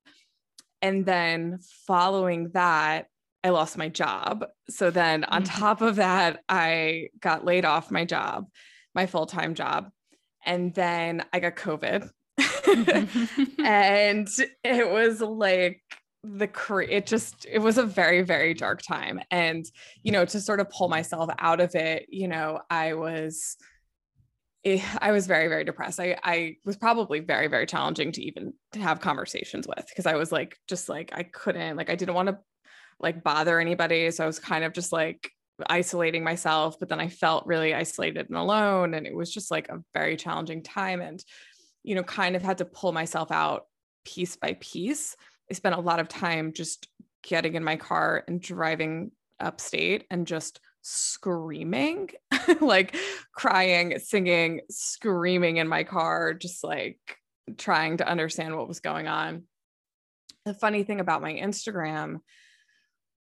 And 0.82 1.06
then 1.06 1.60
following 1.88 2.50
that, 2.50 3.08
I 3.44 3.50
lost 3.50 3.78
my 3.78 3.90
job. 3.90 4.46
So 4.70 4.92
then 4.92 5.24
on 5.24 5.44
Mhm. 5.44 5.48
top 5.60 5.82
of 5.82 5.96
that, 5.98 6.44
I 6.50 7.10
got 7.20 7.46
laid 7.46 7.66
off 7.66 7.92
my 7.92 8.04
job, 8.06 8.48
my 8.98 9.06
full 9.06 9.28
time 9.28 9.54
job. 9.54 9.90
And 10.46 10.74
then 10.74 11.24
I 11.32 11.40
got 11.40 11.56
COVID. 11.56 12.10
and 13.64 14.28
it 14.64 14.90
was 14.90 15.22
like 15.22 15.82
the 16.24 16.50
it 16.90 17.06
just 17.06 17.46
it 17.50 17.60
was 17.60 17.78
a 17.78 17.86
very 17.86 18.22
very 18.22 18.54
dark 18.54 18.82
time 18.82 19.22
and 19.32 19.66
you 20.04 20.12
know 20.12 20.26
to 20.26 20.42
sort 20.42 20.60
of 20.60 20.70
pull 20.70 20.90
myself 20.90 21.30
out 21.40 21.62
of 21.62 21.74
it 21.74 22.06
you 22.10 22.28
know 22.28 22.60
i 22.70 22.94
was 22.94 23.56
eh, 24.66 24.82
i 25.00 25.12
was 25.12 25.26
very 25.26 25.48
very 25.48 25.64
depressed 25.64 26.02
i 26.02 26.18
i 26.24 26.56
was 26.66 26.76
probably 26.76 27.22
very 27.22 27.48
very 27.48 27.66
challenging 27.66 28.12
to 28.12 28.22
even 28.22 28.52
to 28.74 28.80
have 28.80 29.00
conversations 29.00 29.68
with 29.68 29.86
because 29.88 30.06
i 30.06 30.16
was 30.16 30.32
like 30.32 30.58
just 30.68 30.90
like 30.90 31.12
i 31.14 31.24
couldn't 31.24 31.78
like 31.78 31.90
i 31.90 31.96
didn't 31.96 32.16
want 32.16 32.28
to 32.28 32.38
like 33.00 33.24
bother 33.24 33.60
anybody 33.60 34.12
so 34.12 34.24
i 34.24 34.28
was 34.28 34.40
kind 34.40 34.66
of 34.66 34.74
just 34.74 34.92
like 34.92 35.32
isolating 35.70 36.24
myself 36.24 36.80
but 36.80 36.90
then 36.90 37.00
i 37.00 37.08
felt 37.08 37.46
really 37.48 37.74
isolated 37.74 38.28
and 38.30 38.38
alone 38.38 38.94
and 38.94 39.08
it 39.08 39.16
was 39.16 39.34
just 39.34 39.50
like 39.50 39.70
a 39.70 39.82
very 39.94 40.16
challenging 40.16 40.62
time 40.62 41.02
and 41.02 41.24
you 41.84 41.96
know 41.96 42.04
kind 42.04 42.36
of 42.36 42.44
had 42.44 42.60
to 42.60 42.66
pull 42.66 42.92
myself 42.92 43.32
out 43.32 43.66
piece 44.08 44.38
by 44.38 44.58
piece. 44.60 45.16
I 45.52 45.54
spent 45.54 45.76
a 45.76 45.82
lot 45.82 46.00
of 46.00 46.08
time 46.08 46.54
just 46.54 46.88
getting 47.24 47.56
in 47.56 47.64
my 47.64 47.76
car 47.76 48.24
and 48.28 48.42
driving 48.42 49.12
upstate 49.40 50.06
and 50.10 50.26
just 50.26 50.60
screaming 50.82 52.10
like 52.62 52.96
crying 53.34 54.00
singing 54.00 54.62
screaming 54.72 55.58
in 55.58 55.68
my 55.68 55.84
car 55.84 56.34
just 56.34 56.64
like 56.64 56.98
trying 57.58 57.98
to 57.98 58.08
understand 58.08 58.56
what 58.56 58.68
was 58.68 58.80
going 58.80 59.08
on. 59.08 59.44
The 60.46 60.54
funny 60.54 60.84
thing 60.84 61.02
about 61.02 61.22
my 61.22 61.34
instagram 61.34 62.20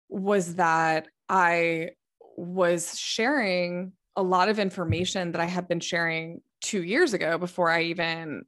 was 0.07 0.55
that 0.55 1.07
i 1.27 1.89
was 2.37 2.97
sharing 2.97 3.91
a 4.15 4.23
lot 4.23 4.47
of 4.47 4.59
information 4.59 5.33
that 5.33 5.41
I 5.41 5.45
had 5.45 5.67
been 5.67 5.79
sharing 5.79 6.41
two 6.61 6.83
years 6.83 7.13
ago 7.13 7.37
before 7.37 7.69
I 7.69 7.83
even 7.83 8.45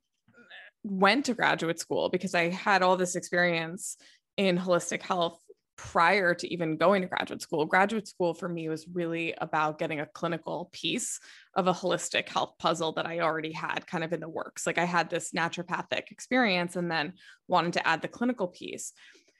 went 0.84 1.26
to 1.26 1.34
graduate 1.34 1.80
school 1.80 2.10
because 2.10 2.34
I 2.34 2.50
had 2.50 2.82
all 2.82 2.96
this 2.96 3.16
experience 3.16 3.98
in 4.38 4.58
holistic 4.58 5.02
health 5.02 5.40
prior 5.76 6.34
to 6.34 6.54
even 6.54 6.78
going 6.78 7.02
to 7.02 7.08
graduate 7.08 7.42
school. 7.42 7.66
Graduate 7.66 8.08
school 8.08 8.34
for 8.34 8.50
me 8.50 8.68
was 8.68 8.88
really 8.92 9.34
about 9.40 9.80
getting 9.80 10.02
a 10.02 10.06
clinical 10.06 10.70
piece 10.74 11.20
of 11.56 11.68
a 11.68 11.74
holistic 11.74 12.28
health 12.28 12.56
puzzle 12.60 12.92
that 12.94 13.06
I 13.06 13.20
already 13.20 13.54
had 13.54 13.88
kind 13.88 14.04
of 14.04 14.12
in 14.12 14.20
the 14.20 14.28
works. 14.28 14.68
Like 14.68 14.78
I 14.78 14.86
had 14.86 15.10
this 15.10 15.32
naturopathic 15.32 16.12
experience 16.12 16.76
and 16.76 16.92
then 16.92 17.14
wanted 17.48 17.74
to 17.74 17.88
add 17.88 18.02
the 18.02 18.08
clinical 18.08 18.48
piece. 18.48 18.92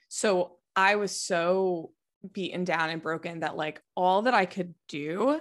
So 0.08 0.56
I 0.74 0.96
was 0.96 1.14
so 1.14 1.92
beaten 2.32 2.64
down 2.64 2.90
and 2.90 3.02
broken 3.02 3.40
that 3.40 3.56
like 3.56 3.80
all 3.94 4.22
that 4.22 4.34
I 4.34 4.46
could 4.46 4.74
do 4.88 5.40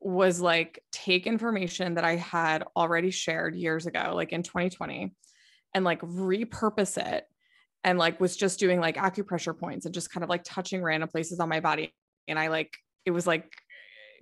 was 0.00 0.40
like 0.40 0.82
take 0.92 1.26
information 1.26 1.94
that 1.94 2.04
I 2.04 2.16
had 2.16 2.64
already 2.76 3.10
shared 3.10 3.54
years 3.56 3.86
ago, 3.86 4.12
like 4.14 4.32
in 4.32 4.42
2020, 4.42 5.14
and 5.74 5.84
like 5.84 6.00
repurpose 6.00 6.96
it 6.98 7.24
and 7.84 7.98
like 7.98 8.20
was 8.20 8.36
just 8.36 8.58
doing 8.58 8.80
like 8.80 8.96
acupressure 8.96 9.58
points 9.58 9.86
and 9.86 9.94
just 9.94 10.10
kind 10.10 10.24
of 10.24 10.30
like 10.30 10.44
touching 10.44 10.82
random 10.82 11.08
places 11.08 11.40
on 11.40 11.48
my 11.48 11.60
body. 11.60 11.92
And 12.26 12.38
I 12.38 12.48
like, 12.48 12.72
it 13.04 13.10
was 13.10 13.26
like 13.26 13.52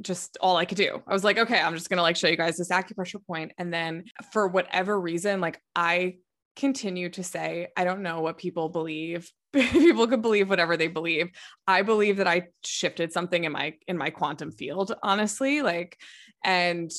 just 0.02 0.36
all 0.40 0.56
I 0.56 0.64
could 0.64 0.76
do. 0.76 1.02
I 1.06 1.12
was 1.12 1.24
like, 1.24 1.38
okay, 1.38 1.60
I'm 1.60 1.74
just 1.74 1.88
to 1.98 2.02
like 2.02 2.16
show 2.16 2.28
you 2.28 2.36
guys 2.36 2.56
this 2.56 2.70
acupressure 2.70 3.24
point. 3.26 3.52
And 3.58 3.72
then 3.72 4.04
for 4.32 4.48
whatever 4.48 5.00
reason, 5.00 5.40
like 5.40 5.60
I 5.74 6.16
continue 6.56 7.08
to 7.10 7.22
say, 7.22 7.68
I 7.76 7.84
don't 7.84 8.02
know 8.02 8.20
what 8.20 8.38
people 8.38 8.68
believe. 8.68 9.30
people 9.72 10.06
could 10.06 10.22
believe 10.22 10.48
whatever 10.48 10.76
they 10.76 10.88
believe. 10.88 11.30
I 11.66 11.82
believe 11.82 12.18
that 12.18 12.26
I 12.26 12.48
shifted 12.64 13.12
something 13.12 13.44
in 13.44 13.52
my 13.52 13.74
in 13.88 13.96
my 13.96 14.10
quantum 14.10 14.52
field, 14.52 14.94
honestly. 15.02 15.62
Like, 15.62 15.98
and 16.44 16.90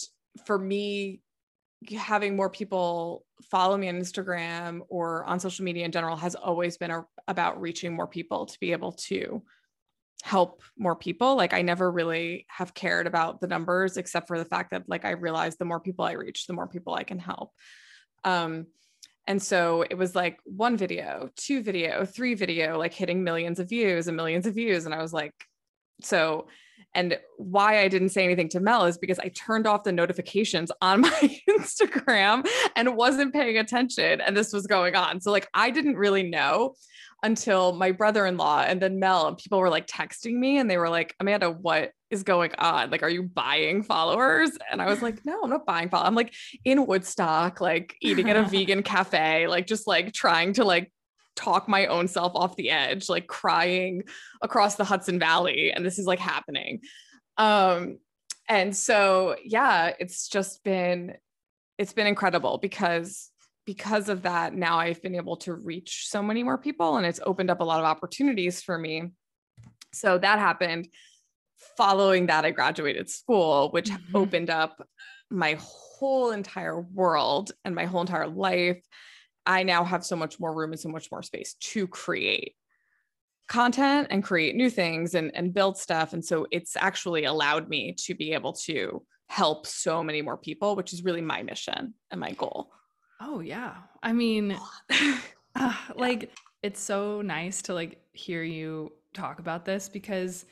for 0.46 0.58
me, 0.58 1.22
having 1.96 2.36
more 2.36 2.50
people 2.50 3.26
follow 3.52 3.78
me 3.78 3.88
on 3.88 3.96
Instagram 3.96 4.80
or 4.90 5.24
on 5.26 5.40
social 5.40 5.64
media 5.64 5.86
in 5.86 5.92
general 5.92 6.16
has 6.16 6.34
always 6.34 6.78
been 6.78 6.92
a, 6.92 7.06
about 7.28 7.62
reaching 7.62 7.96
more 7.96 8.08
people 8.08 8.48
to 8.48 8.60
be 8.60 8.72
able 8.72 8.94
to 8.94 9.44
help 10.24 10.64
more 10.78 10.96
people. 10.96 11.36
Like 11.36 11.54
I 11.54 11.62
never 11.62 11.92
really 11.92 12.48
have 12.50 12.74
cared 12.74 13.06
about 13.06 13.40
the 13.40 13.48
numbers 13.48 13.98
except 13.98 14.28
for 14.28 14.40
the 14.40 14.46
fact 14.46 14.72
that 14.72 14.90
like 14.90 15.06
I 15.06 15.12
realized 15.12 15.60
the 15.60 15.66
more 15.66 15.80
people 15.80 16.06
I 16.06 16.14
reach, 16.14 16.48
the 16.48 16.54
more 16.54 16.68
people 16.68 16.96
I 16.96 17.04
can 17.04 17.20
help. 17.20 17.52
Um 18.24 18.66
and 19.28 19.44
so 19.44 19.82
it 19.82 19.96
was 19.96 20.16
like 20.16 20.40
one 20.46 20.78
video, 20.78 21.30
two 21.36 21.62
video, 21.62 22.06
three 22.06 22.34
video, 22.34 22.78
like 22.78 22.94
hitting 22.94 23.24
millions 23.24 23.60
of 23.60 23.68
views 23.68 24.08
and 24.08 24.16
millions 24.16 24.48
of 24.48 24.56
views. 24.56 24.86
And 24.86 24.96
I 24.96 25.02
was 25.02 25.12
like, 25.12 25.34
so 26.02 26.48
and 26.98 27.20
why 27.38 27.80
I 27.80 27.90
didn't 27.90 28.10
say 28.10 28.24
anything 28.24 28.50
to 28.50 28.60
Mel 28.60 28.86
is 28.86 28.98
because 28.98 29.20
I 29.20 29.28
turned 29.30 29.68
off 29.68 29.84
the 29.84 29.92
notifications 29.92 30.72
on 30.82 31.02
my 31.02 31.40
Instagram 31.48 32.48
and 32.76 32.98
wasn't 32.98 33.34
paying 33.34 33.58
attention. 33.58 34.20
And 34.20 34.36
this 34.36 34.52
was 34.52 34.66
going 34.66 34.96
on. 34.96 35.22
So, 35.22 35.32
like, 35.32 35.48
I 35.54 35.70
didn't 35.70 35.96
really 35.96 36.24
know 36.24 36.74
until 37.24 37.74
my 37.74 37.92
brother 37.92 38.26
in 38.26 38.38
law 38.38 38.62
and 38.62 38.82
then 38.82 39.00
Mel, 39.00 39.28
and 39.28 39.38
people 39.38 39.60
were 39.60 39.70
like 39.70 39.88
texting 39.88 40.34
me 40.34 40.58
and 40.58 40.70
they 40.70 40.78
were 40.78 40.90
like, 40.90 41.16
Amanda, 41.20 41.52
what 41.52 41.92
is 42.10 42.24
going 42.24 42.52
on? 42.58 42.90
Like, 42.90 43.04
are 43.04 43.10
you 43.10 43.24
buying 43.24 43.84
followers? 43.84 44.52
And 44.72 44.82
I 44.82 44.88
was 44.88 45.02
like, 45.02 45.26
no, 45.26 45.42
I'm 45.44 45.50
not 45.50 45.66
buying 45.66 45.90
followers. 45.90 46.08
I'm 46.08 46.16
like 46.16 46.34
in 46.64 46.86
Woodstock, 46.86 47.62
like 47.62 47.96
eating 48.02 48.30
at 48.30 48.38
a 48.38 48.44
vegan 48.50 48.82
cafe, 48.82 49.48
like 49.48 49.68
just 49.68 49.88
like 49.88 50.14
trying 50.14 50.54
to 50.54 50.64
like 50.64 50.92
talk 51.38 51.70
my 51.70 51.86
own 51.86 52.08
self 52.08 52.34
off 52.36 52.56
the 52.56 52.70
edge, 52.70 53.08
like 53.08 53.28
crying 53.28 54.04
across 54.42 54.76
the 54.76 54.84
Hudson 54.84 55.20
Valley. 55.20 55.72
And 55.72 55.86
this 55.86 56.00
is 56.00 56.06
like 56.06 56.20
happening. 56.20 56.82
Um, 57.38 58.00
and 58.50 58.76
so 58.76 59.36
yeah, 59.44 59.92
it's 60.00 60.28
just 60.28 60.64
been 60.64 61.16
it's 61.78 61.94
been 61.94 62.08
incredible 62.08 62.58
because 62.58 63.30
because 63.66 64.08
of 64.10 64.24
that, 64.24 64.54
now 64.54 64.80
I've 64.80 65.02
been 65.02 65.16
able 65.16 65.36
to 65.38 65.54
reach 65.54 66.08
so 66.08 66.24
many 66.24 66.42
more 66.42 66.58
people 66.58 66.98
and 66.98 67.06
it's 67.06 67.20
opened 67.26 67.52
up 67.52 67.60
a 67.60 67.66
lot 67.66 67.80
of 67.80 67.86
opportunities 67.86 68.62
for 68.62 68.78
me. 68.78 69.12
So 69.94 70.18
that 70.18 70.40
happened. 70.40 70.88
Following 71.76 72.28
that, 72.28 72.46
I 72.46 72.52
graduated 72.52 73.10
school, 73.10 73.70
which 73.72 73.90
mm-hmm. 73.90 74.16
opened 74.16 74.50
up 74.50 74.82
my 75.30 75.58
whole 75.60 76.32
entire 76.32 76.80
world 76.80 77.52
and 77.66 77.76
my 77.76 77.86
whole 77.86 78.02
entire 78.02 78.28
life. 78.28 78.82
I 79.48 79.64
now 79.64 79.84
have 79.84 80.06
so 80.06 80.16
much 80.16 80.40
more 80.40 80.54
room 80.54 80.72
and 80.72 80.80
so 80.80 80.90
much 80.90 81.10
more 81.10 81.24
space 81.24 81.56
to 81.56 81.88
create 81.88 82.56
content 83.48 84.10
and 84.12 84.24
create 84.24 84.56
new 84.56 84.70
things 84.70 85.16
and, 85.16 85.34
and 85.34 85.54
build 85.54 85.78
stuff. 85.78 86.14
And 86.14 86.24
so 86.24 86.46
it's 86.52 86.76
actually 86.76 87.24
allowed 87.24 87.70
me 87.70 87.94
to 88.00 88.14
be 88.14 88.34
able 88.34 88.54
to 88.54 89.02
help 89.30 89.66
so 89.66 90.04
many 90.04 90.22
more 90.22 90.38
people, 90.38 90.76
which 90.76 90.94
is 90.94 91.04
really 91.04 91.22
my 91.22 91.44
mission 91.44 91.94
and 92.12 92.20
my 92.20 92.32
goal. 92.32 92.72
Oh 93.22 93.40
yeah. 93.40 93.76
I 94.04 94.14
mean, 94.14 94.58
uh, 95.56 95.74
like 95.96 96.32
it's 96.62 96.82
so 96.82 97.22
nice 97.22 97.62
to 97.64 97.74
like 97.74 98.02
hear 98.12 98.44
you 98.44 98.92
talk 99.14 99.40
about 99.40 99.64
this 99.64 99.88
because 99.88 100.46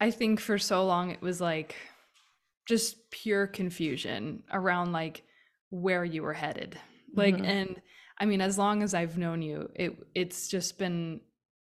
I 0.00 0.10
think 0.10 0.40
for 0.40 0.58
so 0.58 0.84
long 0.84 1.10
it 1.10 1.22
was 1.22 1.40
like 1.40 1.74
just 2.66 3.10
pure 3.10 3.46
confusion 3.46 4.42
around 4.52 4.92
like 4.92 5.22
where 5.70 6.04
you 6.04 6.22
were 6.22 6.34
headed. 6.34 6.78
Like 7.14 7.36
mm-hmm. 7.36 7.44
and 7.44 7.82
I 8.18 8.26
mean 8.26 8.40
as 8.40 8.58
long 8.58 8.82
as 8.82 8.94
I've 8.94 9.18
known 9.18 9.42
you, 9.42 9.70
it 9.74 9.96
it's 10.14 10.48
just 10.48 10.78
been 10.78 11.20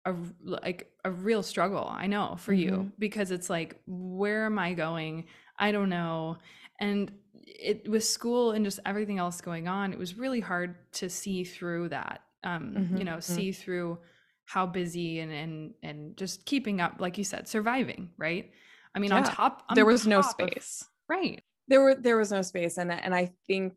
a 0.04 0.14
like 0.42 0.90
a 1.04 1.10
real 1.10 1.42
struggle, 1.42 1.86
I 1.88 2.06
know, 2.06 2.36
for 2.38 2.52
mm-hmm. 2.52 2.62
you 2.62 2.92
because 2.98 3.30
it's 3.30 3.50
like 3.50 3.80
where 3.86 4.46
am 4.46 4.58
I 4.58 4.74
going? 4.74 5.26
I 5.58 5.72
don't 5.72 5.88
know. 5.88 6.38
And 6.80 7.10
it 7.34 7.88
with 7.88 8.04
school 8.04 8.52
and 8.52 8.64
just 8.64 8.80
everything 8.86 9.18
else 9.18 9.40
going 9.40 9.68
on, 9.68 9.92
it 9.92 9.98
was 9.98 10.16
really 10.16 10.40
hard 10.40 10.76
to 10.92 11.08
see 11.08 11.44
through 11.44 11.90
that. 11.90 12.22
Um, 12.44 12.74
mm-hmm, 12.76 12.96
you 12.98 13.04
know, 13.04 13.16
mm-hmm. 13.16 13.34
see 13.34 13.52
through 13.52 13.98
how 14.44 14.64
busy 14.66 15.18
and 15.20 15.32
and 15.32 15.74
and 15.82 16.16
just 16.16 16.46
keeping 16.46 16.80
up, 16.80 16.96
like 17.00 17.18
you 17.18 17.24
said, 17.24 17.48
surviving, 17.48 18.10
right? 18.16 18.50
I 18.94 18.98
mean, 18.98 19.10
yeah. 19.10 19.18
on 19.18 19.24
top, 19.24 19.64
on 19.68 19.74
there 19.74 19.84
was 19.84 20.06
no 20.06 20.22
space, 20.22 20.82
of, 20.82 21.16
right? 21.16 21.42
There 21.68 21.82
were 21.82 21.94
there 21.94 22.16
was 22.16 22.32
no 22.32 22.42
space, 22.42 22.78
and 22.78 22.90
and 22.90 23.14
I 23.14 23.32
think, 23.46 23.74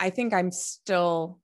I 0.00 0.10
think 0.10 0.32
I'm 0.32 0.50
still 0.50 1.40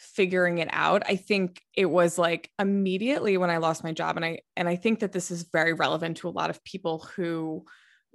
figuring 0.00 0.58
it 0.58 0.68
out. 0.72 1.02
I 1.06 1.16
think 1.16 1.62
it 1.76 1.86
was 1.86 2.18
like 2.18 2.50
immediately 2.58 3.36
when 3.36 3.50
I 3.50 3.58
lost 3.58 3.84
my 3.84 3.92
job, 3.92 4.16
and 4.16 4.24
I 4.24 4.40
and 4.56 4.68
I 4.68 4.76
think 4.76 5.00
that 5.00 5.12
this 5.12 5.30
is 5.30 5.48
very 5.52 5.72
relevant 5.72 6.18
to 6.18 6.28
a 6.28 6.30
lot 6.30 6.50
of 6.50 6.64
people 6.64 7.06
who 7.16 7.64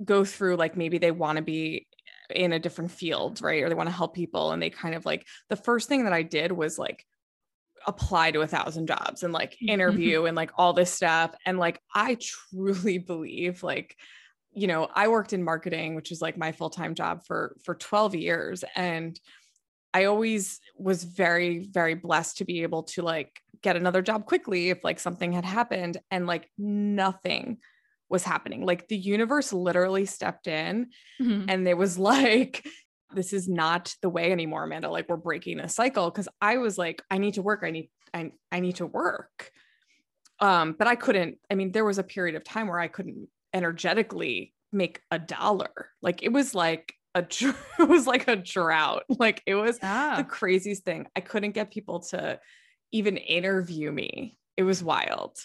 go 0.04 0.26
through 0.26 0.58
like 0.58 0.76
maybe 0.76 0.98
they 0.98 1.12
want 1.12 1.38
to 1.38 1.42
be 1.42 1.88
in 2.30 2.54
a 2.54 2.60
different 2.60 2.92
field, 2.92 3.42
right? 3.42 3.64
Or 3.64 3.70
they 3.70 3.76
want 3.76 3.90
to 3.90 3.96
help 3.96 4.16
people. 4.16 4.52
And 4.52 4.62
they 4.62 4.70
kind 4.70 4.96
of 4.96 5.06
like 5.06 5.26
the 5.50 5.56
first 5.56 5.88
thing 5.88 6.06
that 6.06 6.14
I 6.14 6.24
did 6.24 6.52
was 6.52 6.78
like 6.78 7.06
apply 7.88 8.32
to 8.32 8.42
a 8.42 8.48
thousand 8.48 8.88
jobs 8.88 9.24
and 9.24 9.32
like 9.32 9.52
mm-hmm. 9.52 9.70
interview 9.70 10.26
and 10.26 10.36
like 10.36 10.52
all 10.58 10.74
this 10.74 10.92
stuff. 10.92 11.36
And 11.46 11.60
like 11.60 11.80
I 11.94 12.18
truly 12.20 12.98
believe 12.98 13.64
like, 13.64 13.96
you 14.54 14.68
know, 14.68 14.88
I 14.94 15.10
worked 15.10 15.34
in 15.34 15.44
marketing, 15.44 15.96
which 15.96 16.12
is 16.12 16.22
like 16.22 16.38
my 16.38 16.52
full-time 16.52 16.96
job 16.96 17.22
for 17.26 17.56
for 17.64 17.76
12 17.76 18.16
years. 18.16 18.64
And 18.76 19.20
I 19.96 20.06
always 20.06 20.60
was 20.78 21.06
very, 21.06 21.60
very 21.60 21.94
blessed 21.94 22.40
to 22.40 22.46
be 22.46 22.64
able 22.64 22.84
to 22.84 23.02
like 23.02 23.40
get 23.62 23.78
another 23.78 24.02
job 24.02 24.26
quickly 24.26 24.70
if 24.70 24.84
like 24.84 25.00
something 25.00 25.32
had 25.32 25.46
happened 25.46 26.00
and 26.12 26.28
like 26.28 26.52
nothing 26.58 27.60
was 28.10 28.22
happening. 28.22 28.66
Like 28.66 28.90
the 28.90 28.98
universe 28.98 29.54
literally 29.54 30.06
stepped 30.06 30.48
in 30.48 30.88
mm-hmm. 31.22 31.46
and 31.48 31.66
it 31.66 31.78
was 31.78 31.98
like, 32.14 32.68
this 33.14 33.32
is 33.32 33.48
not 33.48 33.96
the 34.02 34.10
way 34.10 34.34
anymore, 34.34 34.66
Amanda. 34.66 34.90
Like 34.92 35.08
we're 35.08 35.16
breaking 35.16 35.62
a 35.62 35.70
cycle. 35.70 36.12
Cause 36.12 36.28
I 36.42 36.58
was 36.58 36.78
like, 36.78 37.02
I 37.10 37.18
need 37.18 37.36
to 37.36 37.42
work. 37.42 37.62
I 37.64 37.72
need, 37.72 37.90
I, 38.14 38.34
I 38.52 38.60
need 38.60 38.76
to 38.76 38.86
work. 38.86 39.50
Um, 40.42 40.76
but 40.78 40.88
I 40.88 40.96
couldn't, 40.96 41.38
I 41.50 41.56
mean, 41.56 41.72
there 41.72 41.86
was 41.86 42.00
a 42.00 42.04
period 42.04 42.36
of 42.36 42.44
time 42.44 42.68
where 42.68 42.82
I 42.82 42.90
couldn't 42.90 43.30
energetically 43.54 44.54
make 44.74 45.00
a 45.10 45.20
dollar. 45.20 45.72
Like 46.02 46.22
it 46.22 46.34
was 46.34 46.54
like 46.54 46.96
a, 47.16 47.26
it 47.80 47.88
was 47.90 48.06
like 48.06 48.28
a 48.28 48.36
drought. 48.36 49.04
Like 49.18 49.42
it 49.46 49.56
was 49.56 49.80
yeah. 49.82 50.18
the 50.18 50.24
craziest 50.24 50.84
thing. 50.84 51.08
I 51.16 51.22
couldn't 51.22 51.52
get 51.52 51.72
people 51.72 52.02
to 52.12 52.40
even 52.92 53.18
interview 53.18 53.92
me. 53.92 54.38
It 54.58 54.64
was 54.64 54.84
wild. 54.84 55.38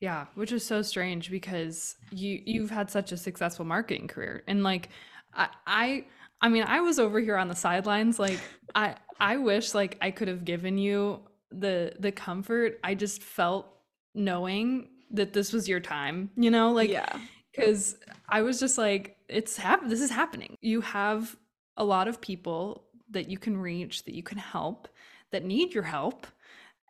Yeah, 0.00 0.26
which 0.34 0.52
is 0.52 0.64
so 0.64 0.82
strange 0.82 1.30
because 1.30 1.96
you 2.10 2.42
you've 2.44 2.70
had 2.70 2.90
such 2.90 3.12
a 3.12 3.16
successful 3.16 3.64
marketing 3.64 4.08
career 4.08 4.42
and 4.48 4.62
like 4.62 4.90
I 5.32 5.48
I 5.66 6.04
I 6.40 6.48
mean 6.48 6.64
I 6.64 6.80
was 6.80 6.98
over 6.98 7.20
here 7.20 7.36
on 7.36 7.48
the 7.48 7.54
sidelines 7.54 8.18
like 8.18 8.38
I 8.74 8.96
I 9.18 9.38
wish 9.38 9.72
like 9.72 9.96
I 10.02 10.10
could 10.10 10.28
have 10.28 10.44
given 10.44 10.76
you 10.76 11.20
the 11.50 11.94
the 11.98 12.12
comfort 12.12 12.80
I 12.84 12.94
just 12.94 13.22
felt 13.22 13.74
knowing 14.14 14.88
that 15.10 15.32
this 15.32 15.52
was 15.52 15.68
your 15.68 15.80
time, 15.80 16.30
you 16.36 16.50
know? 16.50 16.72
Like 16.72 16.90
yeah. 16.90 17.18
Cuz 17.54 17.96
I 18.28 18.42
was 18.42 18.60
just 18.60 18.78
like 18.78 19.16
it's 19.28 19.56
hap- 19.56 19.88
this 19.88 20.00
is 20.00 20.10
happening. 20.10 20.56
You 20.60 20.80
have 20.80 21.36
a 21.76 21.84
lot 21.84 22.08
of 22.08 22.20
people 22.20 22.84
that 23.10 23.30
you 23.30 23.38
can 23.38 23.56
reach, 23.56 24.04
that 24.04 24.14
you 24.14 24.22
can 24.22 24.38
help, 24.38 24.88
that 25.30 25.44
need 25.44 25.74
your 25.74 25.82
help 25.84 26.26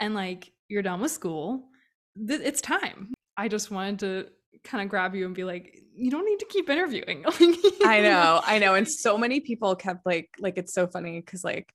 and 0.01 0.15
like 0.15 0.53
you're 0.69 0.83
done 0.83 1.01
with 1.01 1.13
school 1.13 1.69
th- 2.17 2.41
it's 2.43 2.61
time. 2.61 3.13
I 3.37 3.49
just 3.49 3.71
wanted 3.71 3.99
to 4.01 4.27
kind 4.63 4.83
of 4.83 4.89
grab 4.89 5.15
you 5.15 5.27
and 5.27 5.35
be 5.35 5.45
like, 5.45 5.79
you 5.95 6.11
don't 6.11 6.25
need 6.25 6.41
to 6.41 6.47
keep 6.47 6.69
interviewing. 6.71 7.25
I 7.85 8.01
know, 8.01 8.41
I 8.45 8.59
know. 8.59 8.75
And 8.75 8.89
so 9.05 9.19
many 9.19 9.41
people 9.41 9.75
kept 9.77 10.07
like, 10.07 10.31
like 10.39 10.59
it's 10.59 10.73
so 10.73 10.87
funny 10.87 11.21
because 11.21 11.45
like, 11.45 11.73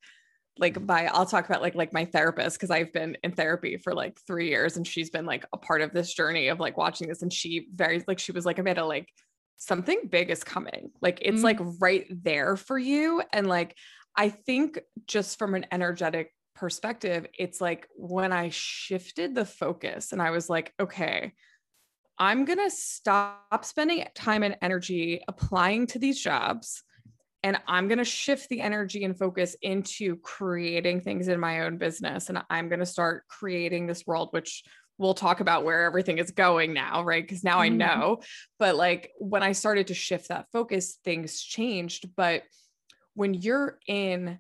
like 0.60 0.86
by 0.86 1.06
I'll 1.06 1.26
talk 1.26 1.48
about 1.50 1.62
like 1.62 1.76
like 1.76 1.94
my 1.94 2.06
therapist 2.06 2.58
because 2.58 2.72
I've 2.72 2.94
been 2.94 3.18
in 3.24 3.32
therapy 3.32 3.78
for 3.78 3.94
like 3.94 4.20
three 4.28 4.50
years 4.50 4.78
and 4.78 4.86
she's 4.86 5.10
been 5.10 5.26
like 5.26 5.46
a 5.54 5.58
part 5.58 5.82
of 5.82 5.94
this 5.94 6.14
journey 6.14 6.50
of 6.50 6.60
like 6.60 6.78
watching 6.78 7.08
this 7.08 7.22
and 7.22 7.32
she 7.32 7.68
very 7.74 8.04
like 8.08 8.20
she 8.20 8.32
was 8.32 8.46
like 8.46 8.60
Amanda 8.60 8.86
like 8.86 9.10
something 9.58 10.02
big 10.10 10.30
is 10.30 10.44
coming 10.44 10.92
like 11.02 11.20
it's 11.22 11.38
mm-hmm. 11.38 11.44
like 11.46 11.60
right 11.80 12.06
there 12.10 12.56
for 12.56 12.78
you 12.78 13.22
and 13.34 13.48
like 13.48 13.76
I 14.16 14.30
think 14.30 14.80
just 15.08 15.40
from 15.40 15.56
an 15.56 15.66
energetic 15.72 16.34
perspective, 16.56 17.26
it's 17.38 17.62
like 17.62 17.88
when 17.96 18.34
I 18.34 18.50
shifted 18.50 19.34
the 19.34 19.46
focus 19.46 20.12
and 20.12 20.22
I 20.22 20.32
was 20.32 20.50
like, 20.50 20.74
okay, 20.80 21.34
I'm 22.18 22.44
going 22.44 22.60
to 22.60 22.70
stop 22.70 23.64
spending 23.64 24.06
time 24.14 24.44
and 24.44 24.58
energy 24.62 25.22
applying 25.30 25.88
to 25.88 26.00
these 26.00 26.20
jobs. 26.22 26.84
And 27.44 27.58
I'm 27.68 27.88
going 27.88 28.00
to 28.00 28.06
shift 28.06 28.50
the 28.50 28.62
energy 28.62 29.04
and 29.04 29.18
focus 29.18 29.56
into 29.62 30.18
creating 30.18 31.02
things 31.02 31.28
in 31.28 31.40
my 31.40 31.62
own 31.62 31.78
business. 31.78 32.30
And 32.30 32.42
I'm 32.50 32.68
going 32.68 32.80
to 32.80 32.86
start 32.86 33.24
creating 33.28 33.88
this 33.88 34.06
world, 34.06 34.30
which 34.32 34.64
we'll 34.98 35.14
talk 35.14 35.40
about 35.40 35.64
where 35.64 35.86
everything 35.86 36.18
is 36.18 36.32
going 36.32 36.74
now, 36.74 37.04
right? 37.04 37.24
Because 37.24 37.44
now 37.44 37.60
mm-hmm. 37.60 37.74
I 37.74 37.86
know. 37.86 38.20
But 38.60 38.76
like 38.76 39.12
when 39.18 39.42
I 39.42 39.54
started 39.54 39.88
to 39.88 39.94
shift 39.94 40.28
that 40.28 40.48
focus, 40.52 41.00
things 41.04 41.42
changed. 41.42 42.10
But 42.16 42.44
when 43.14 43.34
you're 43.34 43.80
in 43.88 44.40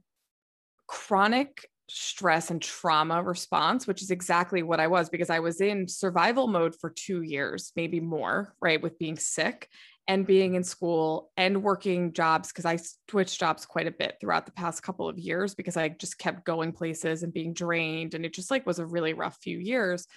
chronic 0.88 1.69
stress 1.89 2.51
and 2.51 2.62
trauma 2.62 3.23
response, 3.23 3.88
which 3.88 4.01
is 4.01 4.12
exactly 4.12 4.62
what 4.62 4.79
I 4.79 4.88
was 4.88 5.09
because 5.09 5.29
I 5.29 5.39
was 5.39 5.62
in 5.62 5.88
survival 5.88 6.47
mode 6.47 6.75
for 6.79 6.89
two 6.89 7.21
years, 7.21 7.71
maybe 7.75 7.99
more, 7.99 8.53
right? 8.62 8.81
With 8.81 8.99
being 8.99 9.17
sick 9.17 9.69
and 10.10 10.26
being 10.26 10.56
in 10.56 10.63
school 10.63 11.32
and 11.38 11.62
working 11.62 12.12
jobs 12.13 12.48
because 12.48 12.65
I 12.65 12.80
switched 13.08 13.39
jobs 13.39 13.67
quite 13.67 13.86
a 13.86 13.91
bit 13.91 14.17
throughout 14.19 14.48
the 14.48 14.52
past 14.52 14.82
couple 14.82 15.08
of 15.08 15.19
years 15.19 15.54
because 15.54 15.78
I 15.78 15.89
just 15.89 16.17
kept 16.17 16.45
going 16.45 16.72
places 16.72 17.22
and 17.22 17.32
being 17.32 17.54
drained. 17.54 18.15
And 18.15 18.26
it 18.26 18.34
just 18.34 18.50
like 18.50 18.65
was 18.65 18.80
a 18.80 18.88
really 18.88 19.13
rough 19.13 19.38
few 19.43 19.60
years. 19.60 20.08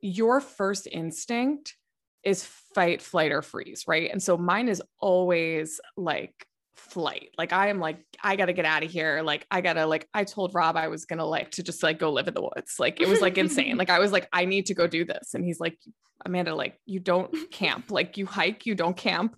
Your 0.00 0.40
first 0.40 0.88
instinct 0.90 1.76
is 2.24 2.44
fight, 2.74 3.00
flight, 3.00 3.30
or 3.30 3.40
freeze, 3.40 3.84
right? 3.86 4.10
And 4.10 4.20
so 4.20 4.36
mine 4.36 4.68
is 4.68 4.82
always 4.98 5.80
like 5.96 6.47
flight. 6.78 7.30
Like 7.36 7.52
I 7.52 7.68
am 7.68 7.80
like, 7.80 7.98
I 8.22 8.36
gotta 8.36 8.52
get 8.52 8.64
out 8.64 8.82
of 8.82 8.90
here. 8.90 9.22
Like 9.22 9.46
I 9.50 9.60
gotta 9.60 9.86
like 9.86 10.08
I 10.14 10.24
told 10.24 10.54
Rob 10.54 10.76
I 10.76 10.88
was 10.88 11.04
gonna 11.04 11.24
like 11.24 11.50
to 11.52 11.62
just 11.62 11.82
like 11.82 11.98
go 11.98 12.12
live 12.12 12.28
in 12.28 12.34
the 12.34 12.42
woods. 12.42 12.76
Like 12.78 13.00
it 13.00 13.08
was 13.08 13.20
like 13.20 13.38
insane. 13.38 13.76
Like 13.78 13.90
I 13.90 13.98
was 14.00 14.10
like, 14.12 14.28
I 14.32 14.44
need 14.44 14.66
to 14.66 14.74
go 14.74 14.86
do 14.86 15.04
this. 15.04 15.34
And 15.34 15.44
he's 15.44 15.60
like, 15.60 15.78
Amanda, 16.26 16.54
like 16.54 16.80
you 16.84 16.98
don't 17.00 17.32
camp. 17.50 17.90
Like 17.90 18.16
you 18.16 18.26
hike, 18.26 18.66
you 18.66 18.74
don't 18.74 18.96
camp. 18.96 19.36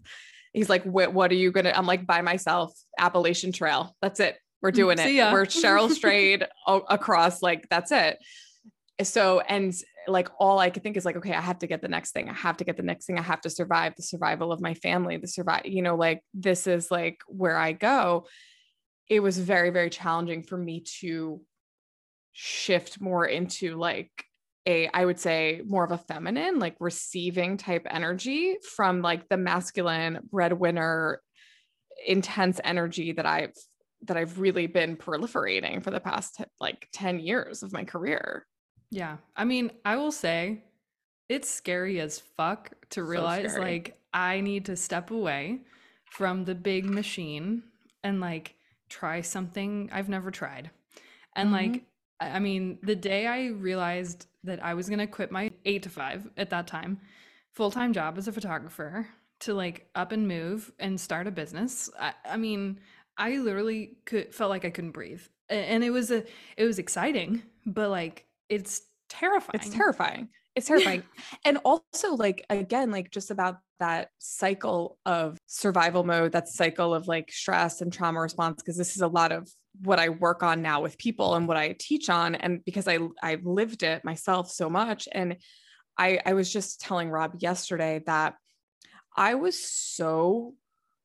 He's 0.52 0.70
like, 0.70 0.84
what, 0.84 1.12
what 1.12 1.30
are 1.30 1.36
you 1.36 1.52
gonna? 1.52 1.72
I'm 1.74 1.86
like 1.86 2.06
by 2.06 2.22
myself, 2.22 2.72
Appalachian 2.98 3.52
Trail. 3.52 3.94
That's 4.00 4.20
it. 4.20 4.36
We're 4.62 4.70
doing 4.70 4.98
mm, 4.98 5.06
it. 5.06 5.32
We're 5.32 5.46
Cheryl 5.46 5.90
Strayed 6.00 6.46
across. 6.66 7.42
Like 7.42 7.66
that's 7.70 7.92
it. 7.92 8.18
So 9.02 9.40
and 9.40 9.74
like 10.06 10.28
all 10.38 10.58
I 10.58 10.70
could 10.70 10.82
think 10.82 10.96
is 10.96 11.04
like, 11.04 11.16
okay, 11.16 11.34
I 11.34 11.40
have 11.40 11.58
to 11.58 11.66
get 11.66 11.82
the 11.82 11.88
next 11.88 12.12
thing. 12.12 12.28
I 12.28 12.32
have 12.32 12.56
to 12.58 12.64
get 12.64 12.76
the 12.76 12.82
next 12.82 13.06
thing. 13.06 13.18
I 13.18 13.22
have 13.22 13.40
to 13.42 13.50
survive 13.50 13.94
the 13.96 14.02
survival 14.02 14.52
of 14.52 14.60
my 14.60 14.74
family, 14.74 15.16
the 15.16 15.28
survive, 15.28 15.66
you 15.66 15.82
know, 15.82 15.96
like 15.96 16.22
this 16.34 16.66
is 16.66 16.90
like 16.90 17.18
where 17.26 17.56
I 17.56 17.72
go. 17.72 18.26
It 19.08 19.20
was 19.20 19.38
very, 19.38 19.70
very 19.70 19.90
challenging 19.90 20.42
for 20.42 20.56
me 20.56 20.84
to 21.00 21.40
shift 22.32 23.00
more 23.00 23.26
into 23.26 23.76
like 23.76 24.10
a, 24.66 24.88
I 24.92 25.04
would 25.04 25.18
say 25.18 25.62
more 25.66 25.84
of 25.84 25.90
a 25.90 25.98
feminine, 25.98 26.58
like 26.58 26.76
receiving 26.80 27.56
type 27.56 27.86
energy 27.90 28.56
from 28.76 29.02
like 29.02 29.28
the 29.28 29.36
masculine 29.36 30.20
breadwinner, 30.30 31.20
intense 32.06 32.60
energy 32.62 33.12
that 33.12 33.26
I've 33.26 33.54
that 34.04 34.16
I've 34.16 34.40
really 34.40 34.66
been 34.66 34.96
proliferating 34.96 35.84
for 35.84 35.90
the 35.90 36.00
past 36.00 36.40
like 36.58 36.88
10 36.94 37.20
years 37.20 37.62
of 37.62 37.72
my 37.72 37.84
career. 37.84 38.46
Yeah. 38.90 39.18
I 39.36 39.44
mean, 39.44 39.70
I 39.84 39.96
will 39.96 40.12
say 40.12 40.64
it's 41.28 41.48
scary 41.48 42.00
as 42.00 42.18
fuck 42.18 42.72
to 42.90 43.04
realize 43.04 43.54
so 43.54 43.60
like 43.60 43.96
I 44.12 44.40
need 44.40 44.64
to 44.66 44.76
step 44.76 45.10
away 45.10 45.60
from 46.04 46.44
the 46.44 46.56
big 46.56 46.84
machine 46.84 47.62
and 48.02 48.20
like 48.20 48.54
try 48.88 49.20
something 49.20 49.88
I've 49.92 50.08
never 50.08 50.30
tried. 50.30 50.70
And 51.36 51.50
mm-hmm. 51.50 51.72
like 51.72 51.84
I 52.20 52.38
mean, 52.38 52.78
the 52.82 52.96
day 52.96 53.26
I 53.26 53.46
realized 53.46 54.26
that 54.44 54.62
I 54.62 54.74
was 54.74 54.88
going 54.88 54.98
to 54.98 55.06
quit 55.06 55.30
my 55.30 55.50
8 55.64 55.82
to 55.84 55.88
5 55.88 56.30
at 56.36 56.50
that 56.50 56.66
time 56.66 57.00
full-time 57.52 57.92
job 57.92 58.16
as 58.16 58.28
a 58.28 58.32
photographer 58.32 59.08
to 59.40 59.54
like 59.54 59.88
up 59.94 60.12
and 60.12 60.28
move 60.28 60.72
and 60.78 61.00
start 61.00 61.26
a 61.26 61.30
business. 61.30 61.90
I, 61.98 62.12
I 62.24 62.36
mean, 62.36 62.78
I 63.16 63.38
literally 63.38 63.96
could 64.04 64.34
felt 64.34 64.50
like 64.50 64.64
I 64.64 64.70
couldn't 64.70 64.92
breathe. 64.92 65.22
And 65.48 65.82
it 65.82 65.90
was 65.90 66.10
a 66.10 66.24
it 66.56 66.64
was 66.64 66.78
exciting, 66.78 67.42
but 67.66 67.90
like 67.90 68.24
it's 68.50 68.82
terrifying. 69.08 69.50
It's 69.54 69.70
terrifying. 69.70 70.28
It's 70.56 70.66
terrifying. 70.66 71.04
and 71.44 71.58
also 71.64 72.14
like 72.16 72.44
again 72.50 72.90
like 72.90 73.10
just 73.10 73.30
about 73.30 73.58
that 73.78 74.10
cycle 74.18 74.98
of 75.06 75.38
survival 75.46 76.04
mode, 76.04 76.32
that 76.32 76.48
cycle 76.48 76.92
of 76.92 77.08
like 77.08 77.32
stress 77.32 77.80
and 77.80 77.92
trauma 77.92 78.20
response 78.20 78.60
because 78.60 78.76
this 78.76 78.94
is 78.94 79.02
a 79.02 79.08
lot 79.08 79.32
of 79.32 79.48
what 79.82 79.98
I 79.98 80.10
work 80.10 80.42
on 80.42 80.60
now 80.60 80.82
with 80.82 80.98
people 80.98 81.34
and 81.36 81.48
what 81.48 81.56
I 81.56 81.76
teach 81.78 82.10
on 82.10 82.34
and 82.34 82.62
because 82.64 82.88
I 82.88 82.98
I've 83.22 83.46
lived 83.46 83.82
it 83.82 84.04
myself 84.04 84.50
so 84.50 84.68
much 84.68 85.08
and 85.12 85.36
I 85.96 86.18
I 86.26 86.34
was 86.34 86.52
just 86.52 86.80
telling 86.80 87.08
Rob 87.08 87.36
yesterday 87.38 88.02
that 88.06 88.34
I 89.16 89.36
was 89.36 89.58
so 89.58 90.54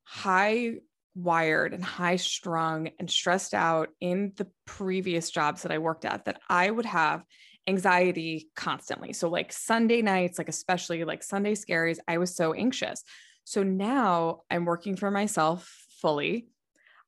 high 0.03 0.75
wired 1.15 1.73
and 1.73 1.84
high 1.84 2.17
strung 2.17 2.89
and 2.99 3.10
stressed 3.10 3.54
out 3.54 3.89
in 4.01 4.34
the 4.36 4.47
previous 4.65 5.32
jobs 5.32 5.63
that 5.63 5.71
I 5.71 5.78
worked 5.78 6.06
at 6.06 6.25
that 6.25 6.41
I 6.49 6.69
would 6.69 6.86
have 6.86 7.23
anxiety 7.67 8.49
constantly. 8.56 9.13
So, 9.13 9.30
like 9.30 9.51
Sunday 9.51 10.01
nights, 10.01 10.38
like 10.38 10.49
especially 10.49 11.04
like 11.04 11.23
Sunday 11.23 11.54
scaries, 11.54 11.97
I 12.08 12.17
was 12.17 12.36
so 12.36 12.54
anxious. 12.54 13.04
So 13.45 13.63
now 13.63 14.41
I'm 14.49 14.65
working 14.65 14.95
for 14.95 15.10
myself 15.12 15.71
fully. 16.01 16.47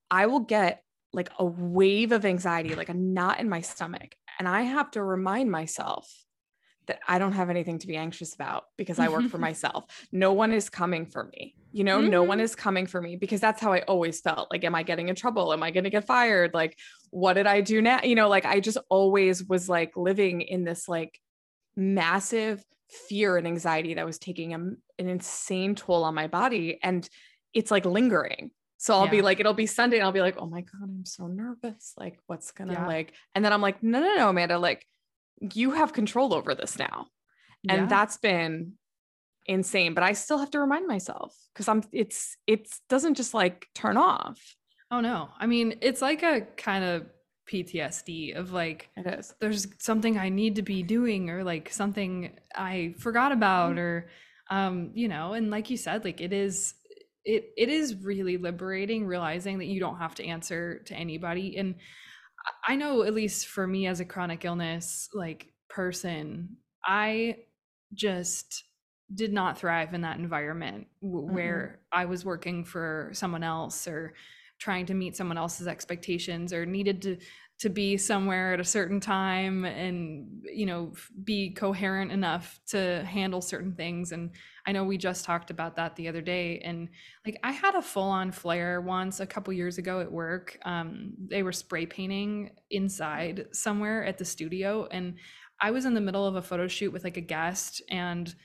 I 0.10 0.28
will 0.28 0.42
get 0.42 0.82
like 1.14 1.30
a 1.40 1.46
wave 1.46 2.12
of 2.12 2.26
anxiety, 2.26 2.76
like 2.76 2.90
a 2.90 2.94
knot 2.94 3.40
in 3.40 3.50
my 3.50 3.62
stomach. 3.62 4.16
And 4.40 4.48
I 4.48 4.62
have 4.62 4.92
to 4.92 5.04
remind 5.04 5.52
myself 5.52 6.12
that 6.88 7.00
I 7.08 7.20
don't 7.20 7.34
have 7.34 7.50
anything 7.50 7.80
to 7.80 7.88
be 7.88 7.96
anxious 7.96 8.34
about 8.34 8.66
because 8.78 9.00
I 9.00 9.10
work 9.10 9.30
for 9.30 9.38
myself. 9.50 9.86
No 10.12 10.34
one 10.34 10.52
is 10.52 10.70
coming 10.70 11.06
for 11.06 11.26
me. 11.26 11.56
You 11.72 11.84
know, 11.84 12.00
mm-hmm. 12.00 12.10
no 12.10 12.24
one 12.24 12.38
mm-hmm. 12.38 12.46
is 12.46 12.56
coming 12.56 12.88
for 12.88 13.02
me 13.02 13.16
because 13.16 13.42
that's 13.42 13.62
how 13.62 13.74
I 13.74 13.82
always 13.82 14.22
felt. 14.22 14.50
Like, 14.52 14.64
am 14.64 14.74
I 14.74 14.84
getting 14.84 15.10
in 15.10 15.16
trouble? 15.16 15.54
Am 15.54 15.64
I 15.64 15.72
going 15.72 15.84
to 15.84 15.90
get 15.90 16.08
fired? 16.08 16.54
Like, 16.54 16.78
what 17.12 17.34
did 17.34 17.48
I 17.48 17.62
do 17.62 17.82
now? 17.82 18.02
You 18.04 18.16
know, 18.16 18.30
like 18.30 18.46
I 18.46 18.60
just 18.60 18.78
always 18.90 19.44
was 19.44 19.70
like 19.70 19.96
living 19.96 20.42
in 20.42 20.64
this 20.64 20.88
like 20.88 21.20
massive 21.76 22.64
fear 22.90 23.38
and 23.38 23.46
anxiety 23.46 23.94
that 23.96 24.06
was 24.06 24.18
taking 24.18 24.54
a, 24.54 24.58
an 24.58 24.80
insane 24.98 25.76
toll 25.76 26.04
on 26.04 26.16
my 26.16 26.28
body. 26.28 26.80
And 26.82 27.08
it's 27.54 27.72
like 27.72 27.86
lingering. 27.86 28.52
So 28.78 28.94
I'll 28.94 29.06
yeah. 29.06 29.12
be 29.12 29.22
like, 29.22 29.40
it'll 29.40 29.54
be 29.54 29.66
Sunday 29.66 29.98
and 29.98 30.06
I'll 30.06 30.12
be 30.12 30.22
like, 30.22 30.38
oh 30.38 30.46
my 30.46 30.62
God, 30.62 30.84
I'm 30.84 31.06
so 31.06 31.28
nervous. 31.28 31.94
Like, 31.98 32.20
what's 32.28 32.52
gonna 32.52 32.74
yeah. 32.74 32.88
like, 32.88 33.14
and 33.34 33.44
then 33.44 33.52
I'm 33.52 33.62
like, 33.62 33.82
no, 33.82 34.00
no, 34.00 34.16
no, 34.16 34.30
Amanda, 34.30 34.60
like, 34.60 34.86
you 35.40 35.72
have 35.72 35.94
control 35.94 36.34
over 36.34 36.56
this 36.56 36.78
now. 36.78 37.08
And 37.70 37.82
yeah. 37.82 37.88
that's 37.88 38.18
been 38.18 38.74
insane. 39.46 39.94
But 39.94 40.04
I 40.04 40.14
still 40.14 40.38
have 40.38 40.52
to 40.52 40.60
remind 40.60 40.88
myself 40.88 41.36
because 41.54 41.68
I'm 41.68 41.84
it's 41.92 42.38
it 42.46 42.68
doesn't 42.90 43.16
just 43.16 43.34
like 43.34 43.68
turn 43.74 43.98
off. 43.98 44.40
Oh 44.92 45.02
no. 45.02 45.30
I 45.40 45.48
mean, 45.48 45.76
it's 45.82 46.02
like 46.02 46.24
a 46.24 46.42
kind 46.56 46.84
of 46.84 47.08
PTSD 47.50 48.36
of 48.36 48.52
like 48.52 48.90
it 48.96 49.08
is. 49.08 49.34
There's 49.40 49.68
something 49.80 50.18
I 50.18 50.30
need 50.30 50.56
to 50.56 50.62
be 50.62 50.84
doing 50.84 51.30
or 51.30 51.44
like 51.44 51.72
something 51.72 52.38
I 52.56 52.96
forgot 53.00 53.32
about 53.32 53.72
mm-hmm. 53.72 53.80
or 53.80 54.10
um, 54.50 54.92
you 54.94 55.08
know, 55.08 55.34
and 55.34 55.52
like 55.52 55.70
you 55.70 55.78
said, 55.78 56.06
like 56.06 56.22
it 56.22 56.32
is 56.32 56.74
it 57.26 57.52
it 57.58 57.70
is 57.70 57.96
really 57.96 58.38
liberating 58.38 59.06
realizing 59.06 59.60
that 59.60 59.66
you 59.66 59.80
don't 59.80 59.98
have 59.98 60.16
to 60.16 60.26
answer 60.26 60.80
to 60.86 60.96
anybody 60.96 61.58
and 61.58 61.76
I 62.68 62.76
know 62.76 63.04
at 63.04 63.14
least 63.14 63.48
for 63.48 63.66
me 63.68 63.88
as 63.88 64.00
a 64.00 64.06
chronic 64.06 64.46
illness 64.46 65.10
like 65.14 65.52
person, 65.70 66.58
I 66.86 67.38
just 67.94 68.64
did 69.14 69.32
not 69.32 69.58
thrive 69.58 69.94
in 69.94 70.02
that 70.02 70.18
environment 70.18 70.88
w- 71.02 71.26
mm-hmm. 71.26 71.36
where 71.36 71.80
I 71.92 72.06
was 72.06 72.26
working 72.26 72.64
for 72.66 73.10
someone 73.14 73.44
else 73.44 73.88
or 73.88 74.14
trying 74.60 74.86
to 74.88 74.94
meet 74.94 75.16
someone 75.16 75.38
else's 75.38 75.68
expectations 75.68 76.52
or 76.52 76.66
needed 76.66 77.02
to 77.04 77.18
to 77.60 77.70
be 77.70 77.98
somewhere 77.98 78.54
at 78.54 78.60
a 78.60 78.64
certain 78.64 79.00
time 79.00 79.66
and 79.66 80.44
you 80.44 80.66
know 80.66 80.94
be 81.24 81.52
coherent 81.52 82.12
enough 82.12 82.60
to 82.68 83.04
handle 83.04 83.42
certain 83.42 83.74
things 83.74 84.12
and 84.12 84.32
i 84.68 84.72
know 84.72 84.84
we 84.84 84.98
just 84.98 85.26
talked 85.26 85.50
about 85.50 85.76
that 85.76 85.96
the 85.96 86.08
other 86.08 86.22
day 86.22 86.60
and 86.60 86.90
like 87.26 87.40
i 87.44 87.52
had 87.52 87.74
a 87.74 87.82
full-on 87.82 88.32
flare 88.32 88.80
once 88.82 89.20
a 89.20 89.26
couple 89.26 89.52
years 89.54 89.78
ago 89.78 90.00
at 90.02 90.12
work 90.12 90.58
um, 90.66 91.14
they 91.30 91.42
were 91.42 91.52
spray 91.52 91.86
painting 91.86 92.52
inside 92.70 93.48
somewhere 93.52 94.04
at 94.06 94.18
the 94.18 94.26
studio 94.26 94.88
and 94.92 95.16
i 95.62 95.72
was 95.72 95.86
in 95.86 95.94
the 95.94 96.02
middle 96.02 96.28
of 96.28 96.36
a 96.36 96.42
photo 96.42 96.68
shoot 96.68 96.92
with 96.92 97.04
like 97.04 97.18
a 97.18 97.22
guest 97.22 97.82
and 97.90 98.36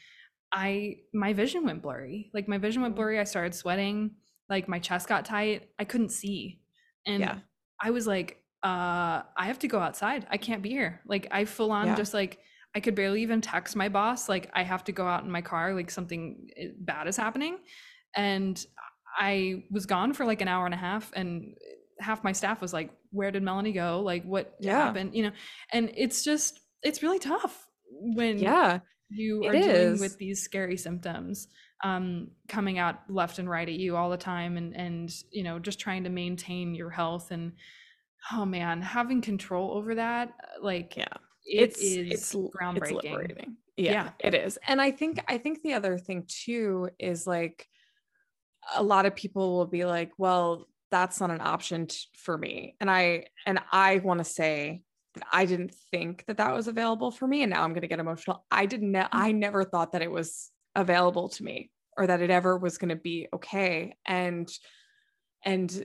i 0.52 0.96
my 1.12 1.32
vision 1.32 1.64
went 1.64 1.82
blurry 1.82 2.30
like 2.32 2.48
my 2.48 2.58
vision 2.58 2.80
went 2.80 2.94
mm. 2.94 2.96
blurry 2.96 3.18
i 3.18 3.24
started 3.24 3.54
sweating 3.54 4.12
like 4.48 4.68
my 4.68 4.78
chest 4.78 5.08
got 5.08 5.24
tight 5.24 5.68
i 5.78 5.84
couldn't 5.84 6.10
see 6.10 6.60
and 7.06 7.20
yeah. 7.20 7.38
i 7.82 7.90
was 7.90 8.06
like 8.06 8.38
uh 8.62 9.22
i 9.36 9.46
have 9.46 9.58
to 9.58 9.66
go 9.66 9.80
outside 9.80 10.26
i 10.30 10.36
can't 10.36 10.62
be 10.62 10.70
here 10.70 11.00
like 11.06 11.26
i 11.32 11.44
full 11.44 11.72
on 11.72 11.88
yeah. 11.88 11.96
just 11.96 12.14
like 12.14 12.38
i 12.74 12.80
could 12.80 12.94
barely 12.94 13.22
even 13.22 13.40
text 13.40 13.76
my 13.76 13.88
boss 13.88 14.28
like 14.28 14.50
i 14.54 14.62
have 14.62 14.84
to 14.84 14.92
go 14.92 15.06
out 15.06 15.24
in 15.24 15.30
my 15.30 15.40
car 15.40 15.74
like 15.74 15.90
something 15.90 16.48
eh, 16.56 16.68
bad 16.78 17.06
is 17.06 17.16
happening. 17.16 17.58
And 18.14 18.64
i 19.18 19.64
was 19.70 19.86
gone 19.86 20.12
for 20.12 20.24
like 20.24 20.40
an 20.40 20.48
hour 20.48 20.64
and 20.64 20.74
a 20.74 20.78
half 20.78 21.12
and 21.14 21.54
half 22.00 22.24
my 22.24 22.32
staff 22.32 22.60
was 22.60 22.72
like 22.72 22.90
where 23.10 23.30
did 23.30 23.42
melanie 23.42 23.72
go? 23.72 24.00
Like 24.00 24.24
what 24.24 24.54
yeah. 24.58 24.86
happened? 24.86 25.14
You 25.14 25.24
know? 25.24 25.32
And 25.70 25.92
it's 25.96 26.24
just 26.24 26.60
it's 26.82 27.02
really 27.02 27.18
tough 27.18 27.66
when 27.90 28.38
yeah. 28.38 28.80
you 29.10 29.44
are 29.44 29.52
dealing 29.52 30.00
with 30.00 30.18
these 30.18 30.42
scary 30.42 30.76
symptoms 30.76 31.48
um, 31.84 32.28
coming 32.48 32.78
out 32.78 33.00
left 33.08 33.38
and 33.38 33.50
right 33.50 33.68
at 33.68 33.74
you 33.74 33.96
all 33.96 34.10
the 34.10 34.16
time 34.16 34.56
and 34.56 34.74
and 34.74 35.12
you 35.30 35.42
know 35.42 35.58
just 35.58 35.78
trying 35.78 36.04
to 36.04 36.10
maintain 36.10 36.74
your 36.74 36.90
health 36.90 37.30
and 37.30 37.52
oh 38.30 38.44
man, 38.44 38.82
having 38.82 39.20
control 39.20 39.72
over 39.72 39.96
that, 39.96 40.32
like 40.60 40.96
yeah, 40.96 41.14
it's 41.44 41.80
is 41.80 42.12
it's 42.12 42.34
groundbreaking. 42.34 43.30
It's 43.30 43.48
yeah, 43.76 43.92
yeah, 43.92 44.10
it 44.20 44.34
is. 44.34 44.58
And 44.66 44.80
I 44.80 44.90
think 44.90 45.22
I 45.28 45.38
think 45.38 45.62
the 45.62 45.74
other 45.74 45.98
thing 45.98 46.24
too 46.28 46.90
is 46.98 47.26
like 47.26 47.66
a 48.74 48.82
lot 48.82 49.06
of 49.06 49.16
people 49.16 49.56
will 49.56 49.66
be 49.66 49.84
like, 49.84 50.12
well, 50.18 50.68
that's 50.90 51.20
not 51.20 51.30
an 51.30 51.40
option 51.40 51.86
t- 51.86 51.98
for 52.14 52.36
me. 52.36 52.76
And 52.80 52.90
I 52.90 53.26
and 53.46 53.58
I 53.72 53.98
want 53.98 54.18
to 54.18 54.24
say 54.24 54.82
that 55.14 55.24
I 55.32 55.46
didn't 55.46 55.74
think 55.90 56.24
that 56.26 56.36
that 56.36 56.54
was 56.54 56.68
available 56.68 57.10
for 57.10 57.26
me 57.26 57.42
and 57.42 57.50
now 57.50 57.64
I'm 57.64 57.70
going 57.70 57.82
to 57.82 57.88
get 57.88 57.98
emotional. 57.98 58.44
I 58.50 58.66
didn't 58.66 58.92
ne- 58.92 59.08
I 59.10 59.30
mm-hmm. 59.30 59.38
never 59.38 59.64
thought 59.64 59.92
that 59.92 60.02
it 60.02 60.10
was 60.10 60.50
available 60.74 61.28
to 61.30 61.42
me 61.42 61.70
or 61.96 62.06
that 62.06 62.22
it 62.22 62.30
ever 62.30 62.56
was 62.56 62.78
going 62.78 62.90
to 62.90 62.96
be 62.96 63.28
okay 63.34 63.96
and 64.06 64.50
and 65.44 65.84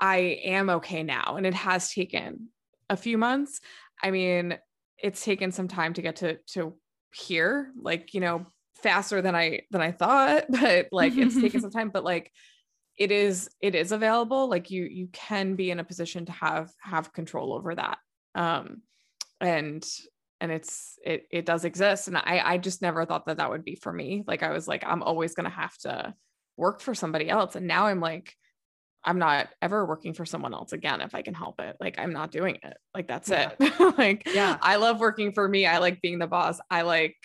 I 0.00 0.40
am 0.44 0.70
okay 0.70 1.02
now. 1.02 1.36
And 1.36 1.46
it 1.46 1.54
has 1.54 1.92
taken 1.92 2.48
a 2.90 2.96
few 2.96 3.18
months. 3.18 3.60
I 4.02 4.10
mean, 4.10 4.58
it's 5.02 5.24
taken 5.24 5.52
some 5.52 5.68
time 5.68 5.94
to 5.94 6.02
get 6.02 6.16
to 6.16 6.36
to 6.52 6.74
here, 7.14 7.72
like, 7.80 8.14
you 8.14 8.20
know, 8.20 8.46
faster 8.82 9.22
than 9.22 9.34
I 9.34 9.62
than 9.70 9.80
I 9.80 9.92
thought, 9.92 10.44
but 10.48 10.88
like 10.92 11.16
it's 11.16 11.40
taken 11.40 11.60
some 11.60 11.70
time. 11.78 11.90
But 11.90 12.04
like 12.04 12.32
it 12.96 13.12
is 13.12 13.48
it 13.60 13.74
is 13.74 13.92
available. 13.92 14.48
Like 14.48 14.70
you 14.70 14.84
you 14.84 15.08
can 15.12 15.54
be 15.54 15.70
in 15.70 15.80
a 15.80 15.84
position 15.84 16.26
to 16.26 16.32
have 16.32 16.70
have 16.80 17.12
control 17.12 17.52
over 17.52 17.74
that. 17.74 17.98
Um 18.34 18.82
and 19.40 19.86
and 20.40 20.52
it's 20.52 20.98
it 21.04 21.26
it 21.30 21.46
does 21.46 21.64
exist. 21.64 22.08
And 22.08 22.16
i 22.16 22.42
i 22.44 22.58
just 22.58 22.82
never 22.82 23.04
thought 23.04 23.26
that 23.26 23.38
that 23.38 23.50
would 23.50 23.64
be 23.64 23.76
for 23.76 23.92
me. 23.92 24.24
Like 24.26 24.42
i 24.42 24.50
was 24.50 24.66
like 24.66 24.84
i'm 24.84 25.02
always 25.02 25.34
going 25.34 25.48
to 25.48 25.56
have 25.56 25.76
to 25.78 26.14
work 26.56 26.80
for 26.80 26.94
somebody 26.94 27.28
else. 27.28 27.54
And 27.56 27.66
now 27.66 27.86
i'm 27.86 28.00
like 28.00 28.34
i'm 29.04 29.18
not 29.18 29.48
ever 29.62 29.84
working 29.86 30.12
for 30.12 30.24
someone 30.24 30.54
else 30.54 30.72
again 30.72 31.00
if 31.00 31.14
i 31.14 31.22
can 31.22 31.34
help 31.34 31.60
it 31.60 31.76
like 31.80 31.98
i'm 31.98 32.12
not 32.12 32.30
doing 32.30 32.58
it 32.62 32.76
like 32.94 33.06
that's 33.06 33.28
yeah. 33.30 33.52
it 33.58 33.80
like 33.98 34.28
yeah 34.34 34.58
i 34.62 34.76
love 34.76 35.00
working 35.00 35.32
for 35.32 35.48
me 35.48 35.66
i 35.66 35.78
like 35.78 36.00
being 36.00 36.18
the 36.18 36.26
boss 36.26 36.60
i 36.70 36.82
like 36.82 37.16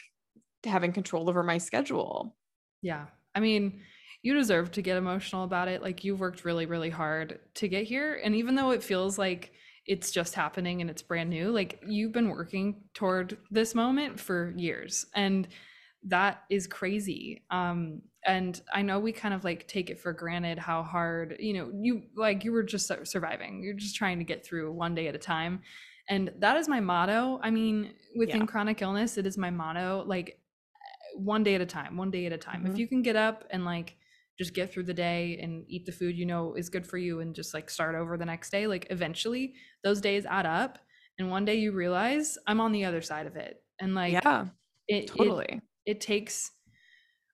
having 0.65 0.93
control 0.93 1.29
over 1.29 1.43
my 1.43 1.57
schedule 1.57 2.35
yeah 2.81 3.05
i 3.35 3.39
mean 3.39 3.81
you 4.23 4.33
deserve 4.33 4.71
to 4.71 4.81
get 4.81 4.97
emotional 4.97 5.43
about 5.43 5.67
it. 5.67 5.81
Like 5.81 6.03
you've 6.03 6.21
worked 6.21 6.45
really, 6.45 6.65
really 6.65 6.89
hard 6.89 7.39
to 7.55 7.67
get 7.67 7.83
here. 7.83 8.19
And 8.23 8.35
even 8.35 8.55
though 8.55 8.71
it 8.71 8.81
feels 8.81 9.19
like 9.19 9.51
it's 9.85 10.11
just 10.11 10.33
happening 10.33 10.79
and 10.79 10.89
it's 10.89 11.01
brand 11.01 11.29
new, 11.29 11.51
like 11.51 11.83
you've 11.85 12.13
been 12.13 12.29
working 12.29 12.83
toward 12.93 13.37
this 13.51 13.75
moment 13.75 14.17
for 14.17 14.53
years. 14.55 15.05
And 15.13 15.49
that 16.03 16.43
is 16.49 16.67
crazy. 16.67 17.43
Um, 17.51 18.01
and 18.25 18.59
I 18.73 18.81
know 18.81 18.99
we 18.99 19.11
kind 19.11 19.33
of 19.33 19.43
like 19.43 19.67
take 19.67 19.89
it 19.89 19.99
for 19.99 20.13
granted 20.13 20.57
how 20.57 20.83
hard, 20.83 21.35
you 21.39 21.53
know, 21.53 21.71
you 21.73 22.03
like 22.15 22.43
you 22.43 22.51
were 22.51 22.63
just 22.63 22.91
surviving. 23.05 23.61
You're 23.63 23.73
just 23.73 23.95
trying 23.95 24.19
to 24.19 24.23
get 24.23 24.45
through 24.45 24.71
one 24.71 24.95
day 24.95 25.07
at 25.07 25.15
a 25.15 25.19
time. 25.19 25.61
And 26.09 26.31
that 26.39 26.57
is 26.57 26.67
my 26.67 26.79
motto. 26.79 27.39
I 27.41 27.49
mean, 27.49 27.93
within 28.15 28.41
yeah. 28.41 28.45
chronic 28.45 28.81
illness, 28.81 29.17
it 29.17 29.25
is 29.25 29.37
my 29.37 29.49
motto 29.49 30.03
like 30.05 30.39
one 31.15 31.43
day 31.43 31.55
at 31.55 31.61
a 31.61 31.65
time, 31.65 31.97
one 31.97 32.11
day 32.11 32.25
at 32.25 32.33
a 32.33 32.37
time. 32.37 32.63
Mm-hmm. 32.63 32.73
If 32.73 32.77
you 32.77 32.87
can 32.87 33.01
get 33.01 33.15
up 33.15 33.45
and 33.51 33.65
like 33.65 33.97
just 34.37 34.53
get 34.53 34.71
through 34.73 34.83
the 34.83 34.93
day 34.93 35.37
and 35.41 35.63
eat 35.67 35.85
the 35.85 35.91
food 35.91 36.17
you 36.17 36.25
know 36.25 36.55
is 36.55 36.69
good 36.69 36.85
for 36.85 36.97
you 36.97 37.19
and 37.19 37.35
just 37.35 37.53
like 37.53 37.69
start 37.69 37.95
over 37.95 38.17
the 38.17 38.25
next 38.25 38.49
day 38.49 38.67
like 38.67 38.87
eventually 38.89 39.53
those 39.83 40.01
days 40.01 40.25
add 40.25 40.45
up 40.45 40.79
and 41.19 41.29
one 41.29 41.45
day 41.45 41.55
you 41.55 41.71
realize 41.71 42.37
i'm 42.47 42.59
on 42.59 42.71
the 42.71 42.83
other 42.83 43.01
side 43.01 43.27
of 43.27 43.35
it 43.35 43.61
and 43.79 43.93
like 43.93 44.13
yeah 44.13 44.45
it 44.87 45.07
totally 45.07 45.45
it, 45.45 45.61
it 45.85 46.01
takes 46.01 46.51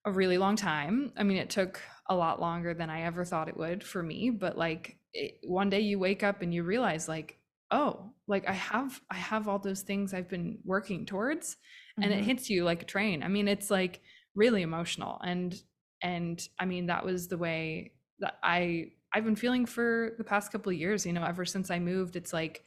a 0.09 0.11
really 0.11 0.39
long 0.39 0.55
time 0.55 1.13
i 1.17 1.23
mean 1.23 1.37
it 1.37 1.49
took 1.51 1.79
a 2.07 2.15
lot 2.15 2.41
longer 2.41 2.73
than 2.73 2.89
i 2.89 3.03
ever 3.03 3.23
thought 3.23 3.47
it 3.47 3.55
would 3.55 3.83
for 3.83 4.01
me 4.01 4.31
but 4.31 4.57
like 4.57 4.97
it, 5.13 5.35
one 5.43 5.69
day 5.69 5.79
you 5.79 5.99
wake 5.99 6.23
up 6.23 6.41
and 6.41 6.51
you 6.51 6.63
realize 6.63 7.07
like 7.07 7.37
oh 7.69 8.11
like 8.27 8.47
i 8.49 8.53
have 8.53 8.99
i 9.11 9.15
have 9.15 9.47
all 9.47 9.59
those 9.59 9.81
things 9.81 10.13
i've 10.13 10.27
been 10.27 10.57
working 10.65 11.05
towards 11.05 11.51
mm-hmm. 11.51 12.03
and 12.03 12.11
it 12.11 12.17
mm-hmm. 12.17 12.25
hits 12.25 12.49
you 12.49 12.63
like 12.63 12.81
a 12.81 12.85
train 12.85 13.21
i 13.21 13.27
mean 13.27 13.47
it's 13.47 13.69
like 13.69 14.01
really 14.33 14.63
emotional 14.63 15.21
and 15.23 15.61
and 16.01 16.47
i 16.59 16.65
mean 16.65 16.87
that 16.87 17.05
was 17.05 17.27
the 17.27 17.37
way 17.37 17.91
that 18.17 18.39
i 18.41 18.87
i've 19.13 19.25
been 19.25 19.35
feeling 19.35 19.65
for 19.65 20.15
the 20.17 20.23
past 20.23 20.51
couple 20.51 20.71
of 20.71 20.77
years 20.77 21.05
you 21.05 21.13
know 21.13 21.23
ever 21.23 21.45
since 21.45 21.69
i 21.69 21.77
moved 21.77 22.15
it's 22.15 22.33
like 22.33 22.63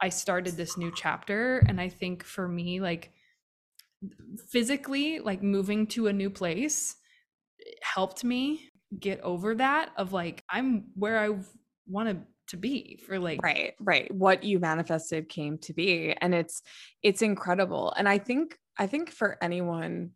i 0.00 0.08
started 0.08 0.56
this 0.56 0.78
new 0.78 0.90
chapter 0.96 1.62
and 1.68 1.78
i 1.78 1.90
think 1.90 2.24
for 2.24 2.48
me 2.48 2.80
like 2.80 3.12
physically 4.48 5.18
like 5.18 5.42
moving 5.42 5.86
to 5.86 6.06
a 6.06 6.12
new 6.12 6.30
place 6.30 6.96
helped 7.82 8.24
me 8.24 8.68
get 8.98 9.20
over 9.20 9.54
that 9.54 9.90
of 9.96 10.12
like 10.12 10.42
i'm 10.48 10.84
where 10.94 11.18
i 11.18 11.30
want 11.86 12.08
to 12.48 12.56
be 12.56 12.98
for 13.06 13.18
like 13.18 13.40
right 13.42 13.74
right 13.78 14.12
what 14.12 14.42
you 14.42 14.58
manifested 14.58 15.28
came 15.28 15.56
to 15.58 15.72
be 15.72 16.12
and 16.20 16.34
it's 16.34 16.62
it's 17.02 17.22
incredible 17.22 17.92
and 17.96 18.08
i 18.08 18.18
think 18.18 18.58
i 18.78 18.86
think 18.86 19.10
for 19.10 19.36
anyone 19.40 20.10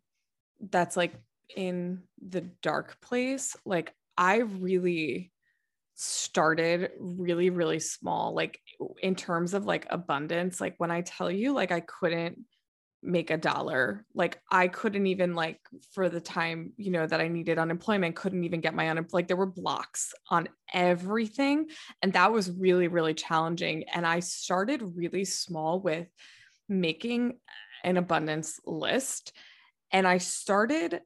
that's 0.69 0.97
like 0.97 1.13
in 1.55 2.01
the 2.27 2.41
dark 2.61 2.99
place, 3.01 3.55
like 3.65 3.93
I 4.17 4.37
really 4.37 5.31
started 5.97 6.91
really 6.99 7.49
really 7.49 7.79
small 7.79 8.35
like 8.35 8.59
in 9.01 9.15
terms 9.15 9.53
of 9.53 9.65
like 9.65 9.87
abundance 9.89 10.59
like 10.59 10.75
when 10.77 10.91
i 10.91 10.99
tell 10.99 11.31
you 11.31 11.53
like 11.53 11.71
i 11.71 11.79
couldn't 11.79 12.37
make 13.05 13.29
a 13.29 13.37
dollar 13.37 14.05
like 14.13 14.39
i 14.51 14.67
couldn't 14.67 15.07
even 15.07 15.35
like 15.35 15.59
for 15.93 16.09
the 16.09 16.19
time 16.19 16.73
you 16.77 16.91
know 16.91 17.05
that 17.05 17.21
i 17.21 17.27
needed 17.27 17.57
unemployment 17.57 18.15
couldn't 18.15 18.43
even 18.43 18.61
get 18.61 18.73
my 18.73 18.89
unemployment 18.89 19.13
like 19.13 19.27
there 19.27 19.37
were 19.37 19.45
blocks 19.45 20.13
on 20.29 20.47
everything 20.73 21.67
and 22.01 22.13
that 22.13 22.31
was 22.31 22.51
really 22.51 22.87
really 22.87 23.13
challenging 23.13 23.83
and 23.93 24.05
i 24.05 24.19
started 24.19 24.81
really 24.95 25.25
small 25.25 25.79
with 25.79 26.07
making 26.67 27.37
an 27.83 27.97
abundance 27.97 28.59
list 28.65 29.33
and 29.91 30.07
i 30.07 30.17
started 30.17 31.01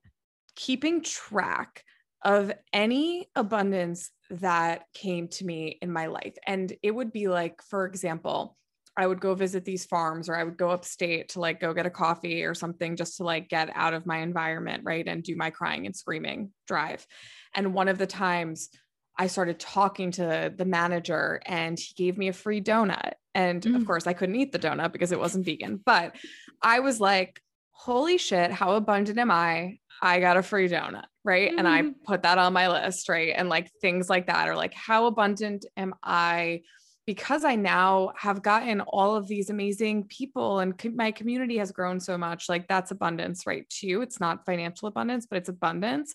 keeping 0.56 1.02
track 1.02 1.84
of 2.24 2.52
any 2.74 3.30
abundance 3.36 4.12
that 4.30 4.84
came 4.94 5.28
to 5.28 5.46
me 5.46 5.78
in 5.82 5.92
my 5.92 6.08
life. 6.08 6.36
And 6.46 6.72
it 6.84 6.92
would 6.92 7.12
be 7.12 7.28
like, 7.28 7.62
for 7.64 7.86
example, 7.86 8.58
I 9.00 9.08
would 9.08 9.22
go 9.22 9.34
visit 9.34 9.64
these 9.64 9.86
farms 9.86 10.28
or 10.28 10.36
I 10.36 10.44
would 10.44 10.58
go 10.58 10.72
upstate 10.72 11.30
to 11.30 11.40
like 11.40 11.62
go 11.62 11.74
get 11.74 11.86
a 11.86 11.90
coffee 11.90 12.44
or 12.44 12.54
something 12.54 12.98
just 12.98 13.16
to 13.18 13.24
like 13.24 13.48
get 13.48 13.70
out 13.74 13.94
of 13.94 14.06
my 14.06 14.18
environment, 14.18 14.84
right? 14.84 15.08
And 15.08 15.24
do 15.24 15.38
my 15.38 15.52
crying 15.52 15.86
and 15.86 15.96
screaming 15.96 16.52
drive. 16.68 17.08
And 17.56 17.74
one 17.74 17.88
of 17.88 17.98
the 17.98 18.06
times 18.06 18.68
I 19.18 19.28
started 19.28 19.58
talking 19.58 20.12
to 20.12 20.54
the 20.54 20.66
manager 20.66 21.40
and 21.46 21.80
he 21.80 21.94
gave 21.96 22.18
me 22.18 22.28
a 22.28 22.34
free 22.34 22.62
donut. 22.62 23.14
And 23.34 23.62
mm. 23.62 23.78
of 23.78 23.86
course, 23.86 24.06
I 24.06 24.12
couldn't 24.12 24.36
eat 24.36 24.52
the 24.52 24.60
donut 24.60 24.92
because 24.92 25.14
it 25.14 25.20
wasn't 25.20 25.46
vegan, 25.46 25.80
but 25.86 26.18
I 26.62 26.82
was 26.82 27.00
like, 27.00 27.42
holy 27.72 28.18
shit, 28.18 28.52
how 28.52 28.74
abundant 28.74 29.18
am 29.18 29.32
I? 29.32 29.80
I 30.02 30.20
got 30.20 30.36
a 30.36 30.44
free 30.44 30.68
donut, 30.68 31.06
right? 31.24 31.54
And 31.58 31.70
I 31.70 31.84
mm-hmm. 31.84 32.04
put 32.06 32.24
that 32.24 32.38
on 32.38 32.52
my 32.52 32.68
list, 32.68 33.08
right? 33.08 33.34
And 33.34 33.48
like 33.48 33.72
things 33.80 34.10
like 34.10 34.28
that 34.28 34.50
are 34.50 34.58
like, 34.58 34.74
how 34.74 35.06
abundant 35.06 35.66
am 35.78 35.94
I? 36.04 36.64
Because 37.10 37.44
I 37.44 37.56
now 37.56 38.14
have 38.16 38.44
gotten 38.44 38.82
all 38.82 39.16
of 39.16 39.28
these 39.28 39.50
amazing 39.50 40.04
people 40.04 40.60
and 40.60 40.78
co- 40.78 40.92
my 40.92 41.10
community 41.10 41.58
has 41.58 41.72
grown 41.72 42.00
so 42.00 42.20
much, 42.20 42.48
like 42.48 42.68
that's 42.68 42.92
abundance, 42.92 43.48
right? 43.48 43.68
Too. 43.68 44.04
It's 44.04 44.20
not 44.20 44.46
financial 44.46 44.88
abundance, 44.88 45.26
but 45.26 45.40
it's 45.40 45.50
abundance. 45.50 46.14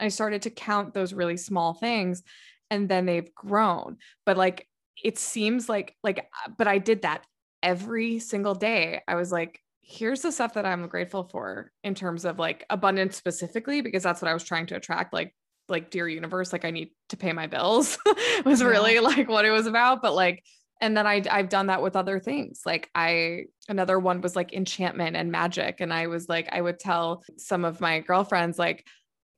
I 0.00 0.08
started 0.08 0.42
to 0.42 0.50
count 0.50 0.94
those 0.94 1.12
really 1.12 1.36
small 1.36 1.74
things 1.74 2.24
and 2.72 2.88
then 2.88 3.06
they've 3.06 3.32
grown. 3.32 3.98
But 4.26 4.36
like, 4.36 4.66
it 5.00 5.16
seems 5.16 5.68
like, 5.68 5.94
like, 6.02 6.18
uh, 6.18 6.50
but 6.58 6.66
I 6.66 6.78
did 6.78 7.02
that 7.02 7.24
every 7.62 8.18
single 8.18 8.56
day. 8.56 9.00
I 9.06 9.14
was 9.14 9.30
like, 9.30 9.60
here's 9.80 10.22
the 10.22 10.32
stuff 10.32 10.54
that 10.54 10.66
I'm 10.66 10.88
grateful 10.88 11.22
for 11.22 11.70
in 11.84 11.94
terms 11.94 12.24
of 12.24 12.40
like 12.40 12.66
abundance 12.68 13.16
specifically, 13.16 13.80
because 13.80 14.02
that's 14.02 14.20
what 14.20 14.28
I 14.28 14.34
was 14.34 14.42
trying 14.42 14.66
to 14.66 14.74
attract. 14.74 15.12
Like, 15.12 15.36
like 15.72 15.90
dear 15.90 16.08
universe, 16.08 16.52
like 16.52 16.64
I 16.64 16.70
need 16.70 16.90
to 17.08 17.16
pay 17.16 17.32
my 17.32 17.46
bills 17.48 17.98
was 18.44 18.60
yeah. 18.60 18.66
really 18.66 19.00
like 19.00 19.28
what 19.28 19.44
it 19.44 19.50
was 19.50 19.66
about. 19.66 20.02
But 20.02 20.14
like, 20.14 20.44
and 20.80 20.96
then 20.96 21.06
I 21.06 21.22
I've 21.30 21.48
done 21.48 21.66
that 21.66 21.82
with 21.82 21.96
other 21.96 22.20
things. 22.20 22.62
Like 22.64 22.90
I 22.94 23.44
another 23.68 23.98
one 23.98 24.20
was 24.20 24.36
like 24.36 24.52
enchantment 24.52 25.16
and 25.16 25.32
magic. 25.32 25.80
And 25.80 25.92
I 25.92 26.06
was 26.06 26.28
like, 26.28 26.48
I 26.52 26.60
would 26.60 26.78
tell 26.78 27.24
some 27.38 27.64
of 27.64 27.80
my 27.80 28.00
girlfriends, 28.00 28.58
like, 28.58 28.86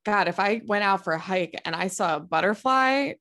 God, 0.04 0.28
if 0.28 0.38
I 0.38 0.60
went 0.66 0.84
out 0.84 1.04
for 1.04 1.12
a 1.12 1.18
hike 1.18 1.60
and 1.64 1.74
I 1.74 1.88
saw 1.88 2.16
a 2.16 2.20
butterfly, 2.20 3.14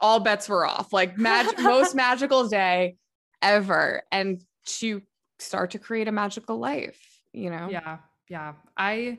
all 0.00 0.20
bets 0.20 0.48
were 0.48 0.66
off. 0.66 0.92
Like 0.92 1.18
mag- 1.18 1.58
most 1.58 1.94
magical 1.94 2.48
day 2.48 2.96
ever. 3.42 4.02
And 4.10 4.40
to 4.78 5.02
start 5.38 5.72
to 5.72 5.78
create 5.78 6.08
a 6.08 6.12
magical 6.12 6.58
life, 6.58 7.00
you 7.32 7.50
know? 7.50 7.68
Yeah. 7.70 7.98
Yeah. 8.28 8.54
I 8.76 9.18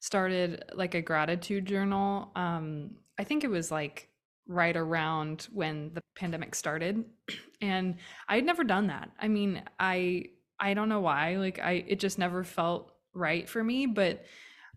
started 0.00 0.64
like 0.74 0.94
a 0.94 1.02
gratitude 1.02 1.66
journal. 1.66 2.32
Um, 2.34 2.96
I 3.18 3.24
think 3.24 3.44
it 3.44 3.50
was 3.50 3.70
like 3.70 4.08
right 4.46 4.76
around 4.76 5.46
when 5.52 5.92
the 5.94 6.02
pandemic 6.16 6.54
started. 6.54 7.04
And 7.62 7.96
I 8.26 8.36
had 8.36 8.46
never 8.46 8.64
done 8.64 8.86
that. 8.86 9.10
I 9.20 9.28
mean, 9.28 9.62
I 9.78 10.30
I 10.58 10.72
don't 10.72 10.88
know 10.88 11.02
why. 11.02 11.36
Like 11.36 11.58
I 11.58 11.84
it 11.86 12.00
just 12.00 12.18
never 12.18 12.42
felt 12.42 12.90
right 13.12 13.46
for 13.46 13.62
me. 13.62 13.84
But 13.84 14.24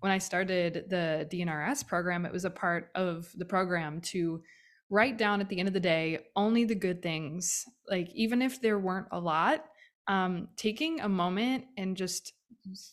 when 0.02 0.12
I 0.12 0.18
started 0.18 0.88
the 0.90 1.26
DNRS 1.32 1.88
program, 1.88 2.26
it 2.26 2.34
was 2.34 2.44
a 2.44 2.50
part 2.50 2.92
of 2.94 3.32
the 3.38 3.46
program 3.46 4.02
to 4.12 4.44
write 4.90 5.18
down 5.18 5.40
at 5.40 5.48
the 5.48 5.58
end 5.60 5.70
of 5.70 5.74
the 5.74 5.80
day 5.80 6.20
only 6.36 6.66
the 6.66 6.76
good 6.76 7.02
things. 7.02 7.66
Like 7.90 8.12
even 8.14 8.42
if 8.42 8.62
there 8.62 8.80
weren't 8.80 9.08
a 9.14 9.20
lot, 9.20 9.64
um, 10.10 10.50
taking 10.58 11.00
a 11.00 11.08
moment 11.08 11.64
and 11.78 11.96
just 11.96 12.34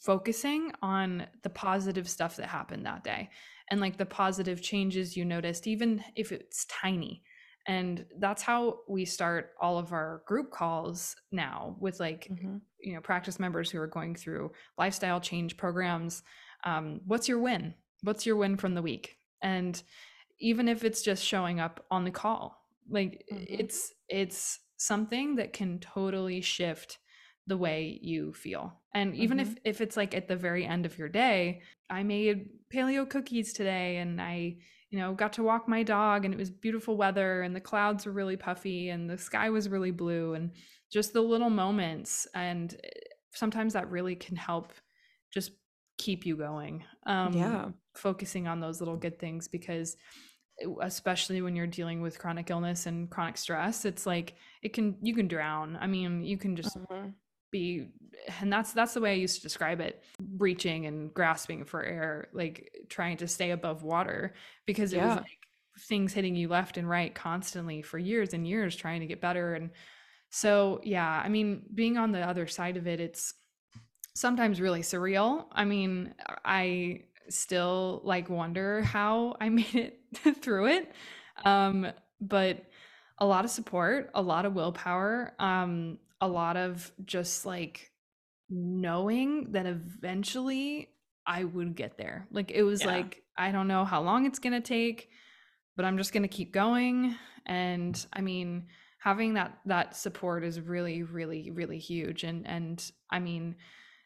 focusing 0.03 0.73
on 0.83 1.27
the 1.43 1.51
positive 1.51 2.09
stuff 2.09 2.37
that 2.37 2.47
happened 2.49 2.87
that 2.87 3.05
day 3.05 3.31
and 3.71 3.81
like 3.81 3.97
the 3.97 4.07
positive 4.07 4.61
changes 4.61 5.17
you 5.17 5.25
noticed, 5.25 5.67
even 5.67 6.03
if 6.17 6.33
it's 6.33 6.67
tiny. 6.67 7.23
And 7.67 8.05
that's 8.19 8.43
how 8.43 8.81
we 8.89 9.05
start 9.05 9.51
all 9.61 9.79
of 9.79 9.93
our 9.93 10.23
group 10.27 10.51
calls 10.51 11.15
now 11.31 11.77
with 11.79 12.01
like, 12.01 12.27
mm-hmm. 12.31 12.57
you 12.81 12.95
know, 12.95 13.01
practice 13.01 13.39
members 13.39 13.71
who 13.71 13.79
are 13.79 13.87
going 13.87 14.15
through 14.17 14.51
lifestyle 14.77 15.21
change 15.21 15.57
programs. 15.57 16.23
Um, 16.65 17.01
what's 17.07 17.29
your 17.29 17.39
win? 17.39 17.75
What's 18.03 18.27
your 18.27 18.37
win 18.37 18.57
from 18.57 18.75
the 18.75 18.83
week? 18.83 19.19
And 19.43 19.81
even 20.41 20.69
if 20.69 20.85
it's 20.85 21.03
just 21.03 21.25
showing 21.25 21.61
up 21.61 21.85
on 21.91 22.05
the 22.05 22.11
call, 22.11 22.65
like 22.89 23.25
mm-hmm. 23.33 23.45
it's, 23.47 23.93
it's 24.09 24.59
something 24.77 25.37
that 25.37 25.53
can 25.53 25.79
totally 25.79 26.41
shift 26.41 26.99
the 27.51 27.57
way 27.57 27.99
you 28.01 28.33
feel. 28.33 28.73
And 28.95 29.15
even 29.17 29.39
mm-hmm. 29.39 29.51
if 29.51 29.59
if 29.65 29.81
it's 29.81 29.97
like 29.97 30.15
at 30.15 30.29
the 30.29 30.37
very 30.37 30.65
end 30.65 30.87
of 30.87 30.97
your 30.97 31.09
day, 31.09 31.63
I 31.91 32.05
made 32.05 32.49
paleo 32.73 33.11
cookies 33.11 33.53
today 33.53 33.99
and 33.99 34.23
I 34.23 34.57
you 34.91 34.99
know, 34.99 35.15
got 35.15 35.33
to 35.35 35.45
walk 35.45 35.69
my 35.69 35.85
dog 35.85 36.25
and 36.25 36.35
it 36.35 36.37
was 36.37 36.51
beautiful 36.51 36.97
weather 36.97 37.43
and 37.43 37.55
the 37.55 37.61
clouds 37.61 38.07
were 38.07 38.13
really 38.13 38.37
puffy 38.37 38.89
and 38.89 39.09
the 39.09 39.17
sky 39.17 39.49
was 39.49 39.69
really 39.69 39.93
blue 39.93 40.35
and 40.35 40.51
just 40.93 41.13
the 41.13 41.21
little 41.21 41.51
moments 41.51 42.27
and 42.35 42.75
eh, 42.83 42.89
sometimes 43.33 43.73
that 43.73 43.89
really 43.89 44.17
can 44.17 44.35
help 44.35 44.73
just 45.33 45.53
keep 45.99 46.27
you 46.27 46.37
going. 46.37 46.83
Um 47.07 47.33
yeah. 47.33 47.69
focusing 47.95 48.49
on 48.49 48.61
those 48.61 48.81
little 48.81 48.97
good 48.97 49.19
things 49.21 49.47
because 49.47 49.97
eh, 50.61 50.69
especially 50.83 51.41
when 51.41 51.55
you're 51.55 51.69
dealing 51.69 52.01
with 52.01 52.19
chronic 52.19 52.51
illness 52.51 52.87
and 52.87 53.11
chronic 53.11 53.37
stress, 53.37 53.85
it's 53.85 54.07
like 54.07 54.35
it 54.63 54.73
can 54.73 54.97
you 55.03 55.15
can 55.15 55.29
drown. 55.29 55.79
I 55.81 55.87
mean, 55.87 56.25
you 56.25 56.37
can 56.37 56.57
just 56.57 56.77
mm-hmm 56.77 57.11
be 57.51 57.89
and 58.41 58.53
that's 58.53 58.73
that's 58.73 58.95
the 58.95 59.01
way 59.01 59.13
i 59.13 59.15
used 59.15 59.37
to 59.37 59.43
describe 59.43 59.81
it 59.81 60.03
reaching 60.39 60.87
and 60.87 61.13
grasping 61.15 61.65
for 61.65 61.83
air 61.83 62.29
like 62.33 62.71
trying 62.89 63.17
to 63.17 63.27
stay 63.27 63.51
above 63.51 63.83
water 63.83 64.35
because 64.67 64.93
it 64.93 64.97
yeah. 64.97 65.09
was 65.09 65.17
like 65.17 65.41
things 65.79 66.13
hitting 66.13 66.37
you 66.37 66.49
left 66.49 66.77
and 66.77 66.89
right 66.89 67.15
constantly 67.15 67.83
for 67.83 67.99
years 67.99 68.35
and 68.35 68.47
years 68.47 68.77
trying 68.77 69.01
to 69.01 69.07
get 69.07 69.21
better. 69.21 69.55
And 69.55 69.71
so 70.33 70.81
yeah 70.85 71.21
i 71.25 71.29
mean 71.29 71.63
being 71.75 71.99
on 71.99 72.13
the 72.13 72.21
other 72.21 72.47
side 72.47 72.77
of 72.77 72.87
it 72.87 73.01
it's 73.01 73.35
sometimes 74.15 74.61
really 74.61 74.83
surreal. 74.83 75.47
I 75.53 75.65
mean 75.65 76.15
i 76.45 77.03
still 77.29 78.01
like 78.05 78.29
wonder 78.29 78.83
how 78.83 79.37
i 79.41 79.49
made 79.61 79.75
it 80.25 80.37
through 80.43 80.67
it. 80.67 80.93
Um 81.45 81.89
but 82.21 82.65
a 83.19 83.27
lot 83.27 83.45
of 83.45 83.51
support 83.51 84.11
a 84.15 84.23
lot 84.23 84.47
of 84.47 84.55
willpower. 84.55 85.33
Um 85.39 85.99
a 86.21 86.29
lot 86.29 86.57
of 86.57 86.91
just 87.05 87.47
like 87.47 87.91
knowing 88.49 89.53
that 89.53 89.67
eventually 89.67 90.89
I 91.27 91.45
would 91.45 91.77
get 91.77 91.97
there. 91.97 92.27
Like 92.31 92.51
it 92.51 92.63
was 92.63 92.83
yeah. 92.83 92.89
like 92.89 93.23
I 93.37 93.53
don't 93.53 93.69
know 93.69 93.85
how 93.85 94.03
long 94.03 94.27
it's 94.27 94.39
going 94.39 94.53
to 94.53 94.61
take, 94.61 95.11
but 95.77 95.85
I'm 95.85 95.97
just 95.97 96.13
going 96.13 96.23
to 96.25 96.29
keep 96.29 96.53
going 96.53 97.17
and 97.47 98.05
I 98.13 98.21
mean 98.21 98.67
having 98.99 99.35
that 99.35 99.59
that 99.67 99.97
support 99.97 100.45
is 100.45 100.61
really 100.61 101.03
really 101.03 101.51
really 101.51 101.79
huge 101.79 102.25
and 102.25 102.47
and 102.47 102.91
I 103.11 103.19
mean 103.19 103.57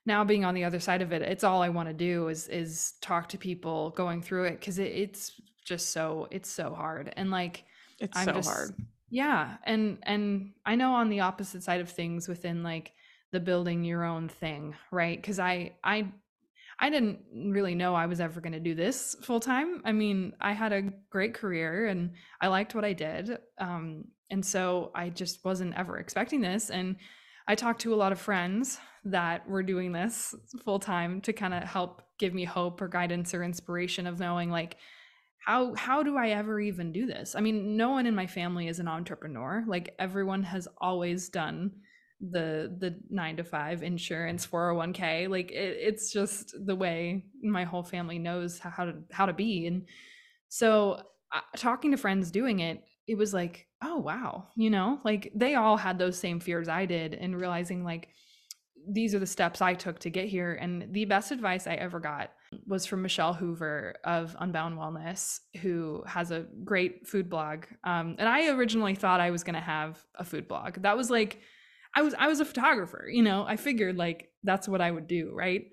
now 0.06 0.22
being 0.24 0.44
on 0.44 0.54
the 0.54 0.64
other 0.64 0.78
side 0.78 1.02
of 1.02 1.12
it 1.12 1.22
it's 1.22 1.42
all 1.42 1.62
I 1.62 1.68
want 1.68 1.88
to 1.88 1.94
do 1.94 2.28
is 2.28 2.46
is 2.48 2.94
talk 3.00 3.28
to 3.30 3.38
people 3.38 3.90
going 3.90 4.22
through 4.22 4.44
it 4.44 4.60
cuz 4.60 4.78
it, 4.78 4.92
it's 4.92 5.40
just 5.64 5.90
so 5.90 6.28
it's 6.30 6.50
so 6.50 6.74
hard 6.74 7.12
and 7.16 7.30
like 7.30 7.64
it's 7.98 8.16
I'm 8.16 8.26
so 8.26 8.32
just, 8.34 8.48
hard 8.48 8.70
yeah 9.10 9.56
and 9.64 9.98
and 10.02 10.52
i 10.64 10.74
know 10.74 10.94
on 10.94 11.08
the 11.08 11.20
opposite 11.20 11.62
side 11.62 11.80
of 11.80 11.88
things 11.88 12.28
within 12.28 12.62
like 12.62 12.92
the 13.32 13.40
building 13.40 13.84
your 13.84 14.04
own 14.04 14.28
thing 14.28 14.74
right? 14.90 15.20
Because 15.20 15.38
i 15.38 15.72
i 15.82 16.06
i 16.80 16.90
didn't 16.90 17.20
really 17.32 17.74
know 17.74 17.94
i 17.94 18.06
was 18.06 18.20
ever 18.20 18.40
going 18.40 18.52
to 18.52 18.60
do 18.60 18.74
this 18.74 19.16
full 19.22 19.40
time 19.40 19.80
i 19.84 19.92
mean 19.92 20.32
i 20.40 20.52
had 20.52 20.72
a 20.72 20.82
great 21.10 21.34
career 21.34 21.86
and 21.86 22.10
i 22.40 22.48
liked 22.48 22.74
what 22.74 22.84
i 22.84 22.92
did 22.92 23.38
um 23.58 24.04
and 24.30 24.44
so 24.44 24.90
i 24.94 25.08
just 25.08 25.44
wasn't 25.44 25.74
ever 25.76 25.98
expecting 25.98 26.40
this 26.40 26.70
and 26.70 26.96
i 27.46 27.54
talked 27.54 27.80
to 27.80 27.94
a 27.94 27.96
lot 27.96 28.12
of 28.12 28.20
friends 28.20 28.78
that 29.04 29.48
were 29.48 29.62
doing 29.62 29.92
this 29.92 30.34
full 30.64 30.78
time 30.78 31.20
to 31.20 31.32
kind 31.32 31.54
of 31.54 31.62
help 31.62 32.02
give 32.18 32.34
me 32.34 32.44
hope 32.44 32.80
or 32.80 32.88
guidance 32.88 33.34
or 33.34 33.44
inspiration 33.44 34.06
of 34.06 34.18
knowing 34.18 34.50
like 34.50 34.76
how 35.44 35.74
how 35.74 36.02
do 36.02 36.16
i 36.16 36.30
ever 36.30 36.60
even 36.60 36.92
do 36.92 37.06
this? 37.06 37.34
I 37.34 37.40
mean 37.40 37.76
no 37.76 37.90
one 37.90 38.06
in 38.06 38.14
my 38.14 38.26
family 38.26 38.68
is 38.68 38.78
an 38.80 38.88
entrepreneur. 38.88 39.64
Like 39.66 39.94
everyone 39.98 40.42
has 40.44 40.66
always 40.78 41.28
done 41.28 41.72
the 42.20 42.74
the 42.78 42.98
9 43.10 43.36
to 43.36 43.44
5 43.44 43.82
insurance 43.82 44.46
401k 44.46 45.28
like 45.28 45.50
it, 45.50 45.76
it's 45.78 46.12
just 46.12 46.54
the 46.64 46.76
way 46.76 47.26
my 47.42 47.64
whole 47.64 47.82
family 47.82 48.18
knows 48.18 48.58
how 48.58 48.84
to 48.86 48.94
how 49.10 49.26
to 49.26 49.32
be. 49.32 49.66
And 49.66 49.86
so 50.48 51.02
uh, 51.32 51.40
talking 51.56 51.90
to 51.90 51.96
friends 51.96 52.30
doing 52.30 52.60
it 52.60 52.82
it 53.06 53.18
was 53.18 53.34
like 53.34 53.66
oh 53.82 53.98
wow 53.98 54.46
you 54.56 54.70
know? 54.70 54.98
Like 55.04 55.30
they 55.34 55.56
all 55.56 55.76
had 55.76 55.98
those 55.98 56.18
same 56.18 56.40
fears 56.40 56.68
i 56.68 56.86
did 56.86 57.14
and 57.14 57.38
realizing 57.38 57.84
like 57.84 58.08
these 58.90 59.14
are 59.14 59.18
the 59.18 59.26
steps 59.26 59.60
i 59.60 59.74
took 59.74 59.98
to 60.00 60.10
get 60.10 60.28
here. 60.28 60.54
And 60.54 60.92
the 60.92 61.04
best 61.04 61.32
advice 61.32 61.66
i 61.66 61.74
ever 61.74 62.00
got 62.00 62.30
was 62.66 62.86
from 62.86 63.02
Michelle 63.02 63.34
Hoover 63.34 63.94
of 64.04 64.36
Unbound 64.38 64.78
Wellness, 64.78 65.40
who 65.60 66.02
has 66.06 66.30
a 66.30 66.46
great 66.64 67.06
food 67.06 67.28
blog. 67.28 67.64
Um, 67.84 68.16
and 68.18 68.28
I 68.28 68.48
originally 68.50 68.94
thought 68.94 69.20
I 69.20 69.30
was 69.30 69.44
going 69.44 69.54
to 69.54 69.60
have 69.60 70.04
a 70.16 70.24
food 70.24 70.48
blog. 70.48 70.82
That 70.82 70.96
was 70.96 71.10
like, 71.10 71.40
I 71.94 72.02
was 72.02 72.14
I 72.18 72.26
was 72.26 72.40
a 72.40 72.44
photographer, 72.44 73.06
you 73.10 73.22
know. 73.22 73.44
I 73.46 73.56
figured 73.56 73.96
like 73.96 74.30
that's 74.42 74.68
what 74.68 74.80
I 74.80 74.90
would 74.90 75.06
do, 75.06 75.30
right? 75.32 75.66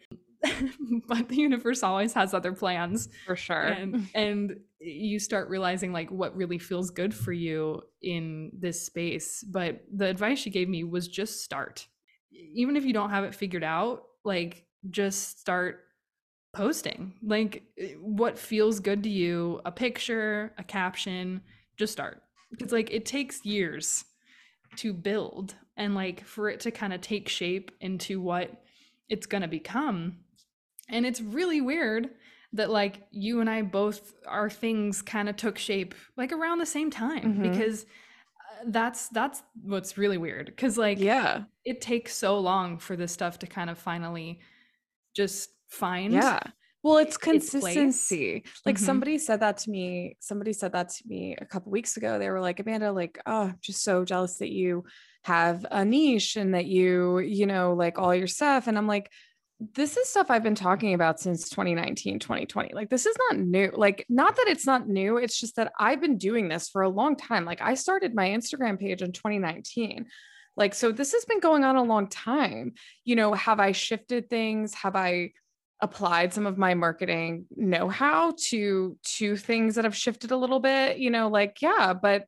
but 1.08 1.30
the 1.30 1.36
universe 1.36 1.84
always 1.84 2.14
has 2.14 2.34
other 2.34 2.54
plans, 2.54 3.10
for 3.26 3.36
sure. 3.36 3.62
And 3.62 4.08
and 4.14 4.60
you 4.80 5.20
start 5.20 5.50
realizing 5.50 5.94
like 5.94 6.10
what 6.12 6.36
really 6.36 6.58
feels 6.58 6.90
good 6.90 7.14
for 7.14 7.32
you 7.32 7.82
in 8.02 8.52
this 8.54 8.86
space. 8.86 9.44
But 9.44 9.82
the 9.94 10.08
advice 10.08 10.40
she 10.40 10.50
gave 10.50 10.70
me 10.70 10.84
was 10.84 11.08
just 11.08 11.44
start. 11.44 11.88
Even 12.32 12.76
if 12.76 12.86
you 12.86 12.94
don't 12.94 13.10
have 13.10 13.24
it 13.24 13.36
figured 13.36 13.64
out, 13.64 14.04
like 14.24 14.66
just 14.90 15.40
start 15.40 15.82
posting. 16.54 17.14
Like 17.24 17.64
eh, 17.78 17.94
what 18.00 18.38
feels 18.38 18.80
good 18.80 19.04
to 19.04 19.10
you 19.10 19.62
a 19.66 19.72
picture 19.72 20.54
a 20.58 20.64
caption 20.64 21.42
just 21.78 21.94
start. 21.94 22.22
Because 22.52 22.72
like 22.72 22.92
it 22.92 23.06
takes 23.06 23.46
years 23.46 24.04
to 24.78 24.94
build 24.94 25.56
and 25.78 25.96
like 25.96 26.26
for 26.26 26.50
it 26.50 26.60
to 26.62 26.72
kind 26.72 26.94
of 26.94 27.02
take 27.02 27.30
shape 27.30 27.72
into 27.80 28.22
what 28.22 28.64
it's 29.10 29.26
going 29.26 29.42
to 29.42 29.48
become. 29.48 30.18
And 30.90 31.06
it's 31.06 31.22
really 31.22 31.62
weird 31.62 32.10
that 32.54 32.70
like 32.70 33.02
you 33.12 33.40
and 33.40 33.50
I 33.50 33.62
both 33.62 34.14
our 34.28 34.50
things 34.50 35.02
kind 35.02 35.30
of 35.30 35.38
took 35.38 35.58
shape 35.58 35.96
like 36.18 36.34
around 36.34 36.60
the 36.60 36.66
same 36.66 36.92
time 36.92 37.36
mm-hmm. 37.36 37.44
because 37.44 37.84
uh, 37.84 38.66
that's 38.68 39.08
that's 39.10 39.42
what's 39.64 39.98
really 39.98 40.18
weird. 40.18 40.56
Cuz 40.58 40.78
like 40.78 41.00
yeah. 41.00 41.44
it 41.64 41.80
takes 41.80 42.16
so 42.16 42.38
long 42.40 42.78
for 42.78 42.98
this 42.98 43.14
stuff 43.14 43.40
to 43.40 43.48
kind 43.48 43.70
of 43.70 43.78
finally 43.78 44.42
just 45.16 45.52
find 45.72 46.14
yeah 46.14 46.40
well 46.84 46.98
it's 46.98 47.18
consistency 47.18 48.38
its 48.38 48.62
like 48.66 48.76
mm-hmm. 48.76 48.86
somebody 48.86 49.18
said 49.18 49.40
that 49.40 49.58
to 49.58 49.70
me 49.70 50.16
somebody 50.20 50.54
said 50.54 50.74
that 50.74 50.90
to 50.90 51.04
me 51.08 51.36
a 51.40 51.46
couple 51.46 51.72
weeks 51.72 51.98
ago 51.98 52.20
they 52.20 52.30
were 52.30 52.42
like 52.42 52.60
amanda 52.60 52.92
like 52.92 53.20
oh 53.26 53.44
i'm 53.44 53.58
just 53.62 53.84
so 53.84 54.04
jealous 54.06 54.38
that 54.38 54.52
you 54.52 54.84
have 55.24 55.66
a 55.72 55.86
niche 55.86 56.36
and 56.36 56.56
that 56.56 56.66
you 56.66 57.20
you 57.20 57.46
know 57.46 57.74
like 57.74 57.98
all 58.00 58.14
your 58.14 58.28
stuff 58.28 58.68
and 58.68 58.78
i'm 58.78 58.88
like 58.88 59.10
this 59.76 59.96
is 59.96 60.10
stuff 60.10 60.32
I've 60.32 60.44
been 60.44 60.56
talking 60.56 60.94
about 60.96 61.20
since 61.20 61.48
2019, 61.50 62.20
2020. 62.20 62.74
Like, 62.74 62.90
this 62.90 63.06
is 63.06 63.16
not 63.30 63.40
new. 63.40 63.72
Like, 63.74 64.06
not 64.10 64.36
that 64.38 64.48
it's 64.48 64.66
not 64.66 64.88
new, 64.88 65.18
it's 65.18 65.40
just 65.40 65.56
that 65.58 65.72
I've 65.80 66.02
been 66.02 66.18
doing 66.18 66.48
this 66.48 66.68
for 66.68 66.82
a 66.82 66.90
long 66.90 67.16
time. 67.16 67.46
Like, 67.46 67.62
I 67.62 67.76
started 67.76 68.16
my 68.16 68.30
Instagram 68.30 68.80
page 68.80 69.04
in 69.04 69.12
2019. 69.12 70.08
Like, 70.58 70.74
so 70.74 70.92
this 70.92 71.14
has 71.14 71.26
been 71.26 71.40
going 71.40 71.64
on 71.64 71.76
a 71.76 71.84
long 71.84 72.08
time. 72.08 72.74
You 73.06 73.16
know, 73.16 73.34
have 73.34 73.60
I 73.60 73.72
shifted 73.72 74.30
things? 74.30 74.74
Have 74.74 74.96
I 74.96 75.32
applied 75.82 76.34
some 76.34 76.46
of 76.46 76.58
my 76.58 76.74
marketing 76.74 77.46
know-how 77.56 78.34
to 78.50 78.98
to 79.04 79.36
things 79.36 79.76
that 79.76 79.84
have 79.84 79.96
shifted 79.96 80.32
a 80.32 80.38
little 80.38 80.60
bit 80.60 80.98
you 80.98 81.10
know 81.10 81.28
like 81.28 81.58
yeah 81.62 81.94
but 81.94 82.26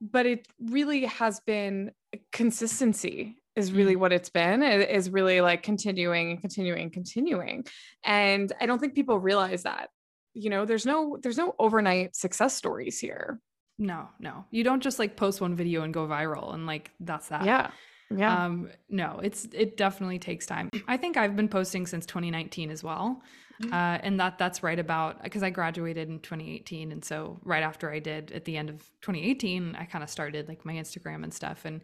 but 0.00 0.26
it 0.26 0.46
really 0.58 1.04
has 1.04 1.40
been 1.40 1.90
consistency 2.32 3.36
is 3.56 3.72
really 3.72 3.94
mm. 3.94 4.00
what 4.00 4.12
it's 4.12 4.30
been 4.30 4.62
it 4.62 4.88
is 4.90 5.10
really 5.10 5.40
like 5.40 5.62
continuing 5.62 6.30
and 6.32 6.40
continuing 6.40 6.82
and 6.82 6.92
continuing. 6.92 7.64
And 8.04 8.52
i 8.60 8.66
don't 8.66 8.78
think 8.78 8.94
people 8.94 9.18
realize 9.18 9.62
that 9.62 9.88
you 10.34 10.50
know 10.50 10.64
there's 10.64 10.86
no 10.86 11.16
there's 11.22 11.38
no 11.38 11.54
overnight 11.58 12.16
success 12.16 12.54
stories 12.54 12.98
here. 12.98 13.40
No 13.78 14.08
no. 14.18 14.44
You 14.50 14.64
don't 14.64 14.82
just 14.82 14.98
like 14.98 15.16
post 15.16 15.40
one 15.40 15.56
video 15.56 15.82
and 15.82 15.94
go 15.94 16.06
viral 16.06 16.54
and 16.54 16.66
like 16.66 16.90
that's 17.00 17.28
that. 17.28 17.44
Yeah 17.44 17.70
yeah. 18.10 18.44
Um, 18.44 18.70
no, 18.88 19.20
it's 19.22 19.46
it 19.52 19.76
definitely 19.76 20.18
takes 20.18 20.46
time. 20.46 20.70
I 20.88 20.96
think 20.96 21.16
I've 21.16 21.36
been 21.36 21.48
posting 21.48 21.86
since 21.86 22.06
2019 22.06 22.70
as 22.70 22.82
well. 22.82 23.22
Mm-hmm. 23.62 23.72
Uh, 23.72 23.98
and 24.02 24.18
that 24.18 24.38
that's 24.38 24.62
right 24.62 24.78
about 24.78 25.22
because 25.22 25.42
I 25.42 25.50
graduated 25.50 26.08
in 26.08 26.20
2018, 26.20 26.92
and 26.92 27.04
so 27.04 27.38
right 27.44 27.62
after 27.62 27.90
I 27.90 28.00
did 28.00 28.32
at 28.32 28.44
the 28.44 28.56
end 28.56 28.68
of 28.68 28.80
2018, 29.02 29.76
I 29.78 29.84
kind 29.84 30.02
of 30.02 30.10
started 30.10 30.48
like 30.48 30.64
my 30.64 30.74
Instagram 30.74 31.22
and 31.22 31.32
stuff. 31.32 31.64
And 31.64 31.80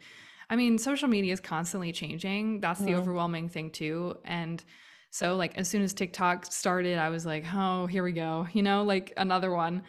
I 0.48 0.56
mean, 0.56 0.78
social 0.78 1.08
media 1.08 1.32
is 1.32 1.40
constantly 1.40 1.92
changing. 1.92 2.60
That's 2.60 2.80
the 2.80 2.96
overwhelming 2.96 3.48
thing 3.48 3.70
too. 3.70 4.16
And 4.24 4.62
so 5.10 5.36
like 5.36 5.56
as 5.56 5.68
soon 5.68 5.82
as 5.82 5.92
TikTok 5.92 6.52
started, 6.52 6.98
I 6.98 7.08
was 7.08 7.24
like, 7.24 7.44
oh, 7.54 7.86
here 7.86 8.02
we 8.02 8.12
go, 8.12 8.48
you 8.52 8.62
know, 8.62 8.82
like 8.82 9.12
another 9.16 9.52
one. 9.52 9.82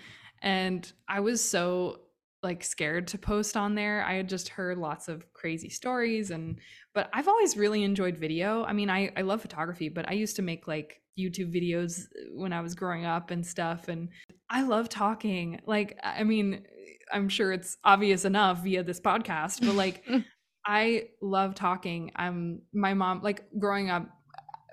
And 0.44 0.92
I 1.08 1.20
was 1.20 1.44
so 1.44 2.02
like 2.44 2.64
scared 2.64 3.08
to 3.08 3.18
post 3.18 3.56
on 3.56 3.76
there. 3.76 4.04
I 4.04 4.16
had 4.16 4.28
just 4.28 4.50
heard 4.50 4.78
lots 4.78 5.08
of 5.08 5.32
crazy 5.34 5.70
stories 5.70 6.32
and 6.32 6.60
but 6.94 7.10
I've 7.14 7.28
always 7.28 7.56
really 7.56 7.84
enjoyed 7.84 8.18
video. 8.18 8.64
I 8.64 8.74
mean, 8.74 8.90
I 8.90 9.12
I 9.16 9.22
love 9.22 9.42
photography, 9.42 9.90
but 9.90 10.10
I 10.10 10.14
used 10.14 10.36
to 10.38 10.42
make 10.42 10.68
like 10.68 11.02
YouTube 11.20 11.54
videos 11.54 12.04
when 12.34 12.54
I 12.54 12.62
was 12.62 12.74
growing 12.74 13.06
up 13.06 13.32
and 13.32 13.46
stuff 13.46 13.88
and 13.88 14.10
I 14.50 14.64
love 14.64 14.90
talking. 14.90 15.62
Like 15.66 16.00
I 16.04 16.24
mean, 16.24 16.66
I'm 17.12 17.30
sure 17.30 17.52
it's 17.52 17.78
obvious 17.84 18.26
enough 18.26 18.64
via 18.64 18.84
this 18.84 19.00
podcast, 19.00 19.66
but 19.66 19.76
like 19.76 20.06
mm. 20.10 20.26
I 20.66 21.10
love 21.22 21.56
talking. 21.56 22.12
I'm 22.16 22.62
my 22.74 22.94
mom 22.94 23.22
like 23.22 23.46
growing 23.60 23.90
up 23.90 24.08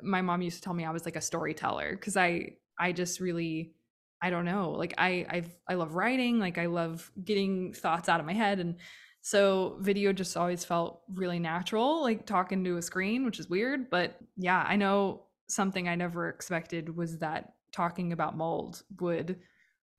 my 0.02 0.22
mom 0.22 0.42
used 0.42 0.58
to 0.58 0.62
tell 0.62 0.74
me 0.74 0.84
I 0.84 0.90
was 0.90 1.04
like 1.04 1.16
a 1.16 1.20
storyteller 1.20 1.96
cuz 1.96 2.16
I 2.16 2.52
I 2.78 2.92
just 2.92 3.20
really 3.20 3.74
I 4.20 4.30
don't 4.30 4.44
know. 4.44 4.70
Like 4.72 4.94
I 4.98 5.26
I 5.28 5.44
I 5.68 5.74
love 5.74 5.94
writing, 5.94 6.38
like 6.38 6.58
I 6.58 6.66
love 6.66 7.10
getting 7.24 7.72
thoughts 7.72 8.08
out 8.08 8.20
of 8.20 8.26
my 8.26 8.34
head 8.34 8.58
and 8.58 8.76
so 9.20 9.76
video 9.80 10.12
just 10.12 10.36
always 10.36 10.64
felt 10.64 11.02
really 11.12 11.38
natural, 11.38 12.02
like 12.02 12.24
talking 12.24 12.64
to 12.64 12.76
a 12.76 12.82
screen, 12.82 13.24
which 13.24 13.38
is 13.38 13.48
weird, 13.48 13.90
but 13.90 14.16
yeah, 14.36 14.64
I 14.66 14.76
know 14.76 15.24
something 15.48 15.88
I 15.88 15.96
never 15.96 16.28
expected 16.28 16.96
was 16.96 17.18
that 17.18 17.54
talking 17.72 18.12
about 18.12 18.36
mold 18.36 18.82
would 19.00 19.38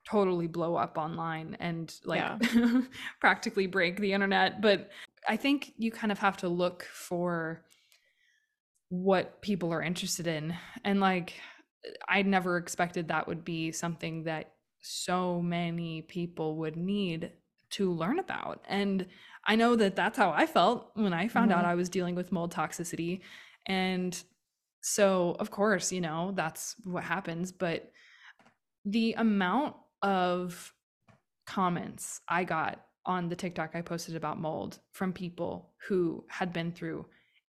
totally 0.09 0.47
blow 0.47 0.75
up 0.75 0.97
online 0.97 1.57
and 1.59 1.93
like 2.05 2.21
yeah. 2.21 2.81
practically 3.19 3.67
break 3.67 3.99
the 3.99 4.13
internet, 4.13 4.61
but 4.61 4.89
I 5.27 5.35
think 5.35 5.73
you 5.77 5.91
kind 5.91 6.11
of 6.11 6.19
have 6.19 6.37
to 6.37 6.49
look 6.49 6.83
for 6.91 7.63
what 8.89 9.41
people 9.41 9.71
are 9.71 9.83
interested 9.83 10.25
in 10.25 10.55
and 10.83 10.99
like 10.99 11.35
I 12.07 12.21
never 12.21 12.57
expected 12.57 13.07
that 13.07 13.27
would 13.27 13.43
be 13.43 13.71
something 13.71 14.23
that 14.23 14.53
so 14.81 15.41
many 15.41 16.01
people 16.03 16.57
would 16.57 16.75
need 16.75 17.31
to 17.71 17.91
learn 17.91 18.19
about. 18.19 18.63
And 18.67 19.05
I 19.45 19.55
know 19.55 19.75
that 19.75 19.95
that's 19.95 20.17
how 20.17 20.31
I 20.31 20.45
felt 20.45 20.91
when 20.95 21.13
I 21.13 21.27
found 21.27 21.51
mm-hmm. 21.51 21.59
out 21.59 21.65
I 21.65 21.75
was 21.75 21.89
dealing 21.89 22.15
with 22.15 22.31
mold 22.31 22.53
toxicity. 22.53 23.21
And 23.65 24.21
so, 24.81 25.35
of 25.39 25.51
course, 25.51 25.91
you 25.91 26.01
know, 26.01 26.31
that's 26.35 26.75
what 26.83 27.03
happens. 27.03 27.51
But 27.51 27.91
the 28.85 29.13
amount 29.13 29.75
of 30.01 30.73
comments 31.45 32.21
I 32.27 32.43
got 32.43 32.85
on 33.05 33.27
the 33.27 33.35
TikTok 33.35 33.71
I 33.73 33.81
posted 33.81 34.15
about 34.15 34.39
mold 34.39 34.79
from 34.91 35.13
people 35.13 35.71
who 35.87 36.23
had 36.29 36.53
been 36.53 36.71
through 36.71 37.05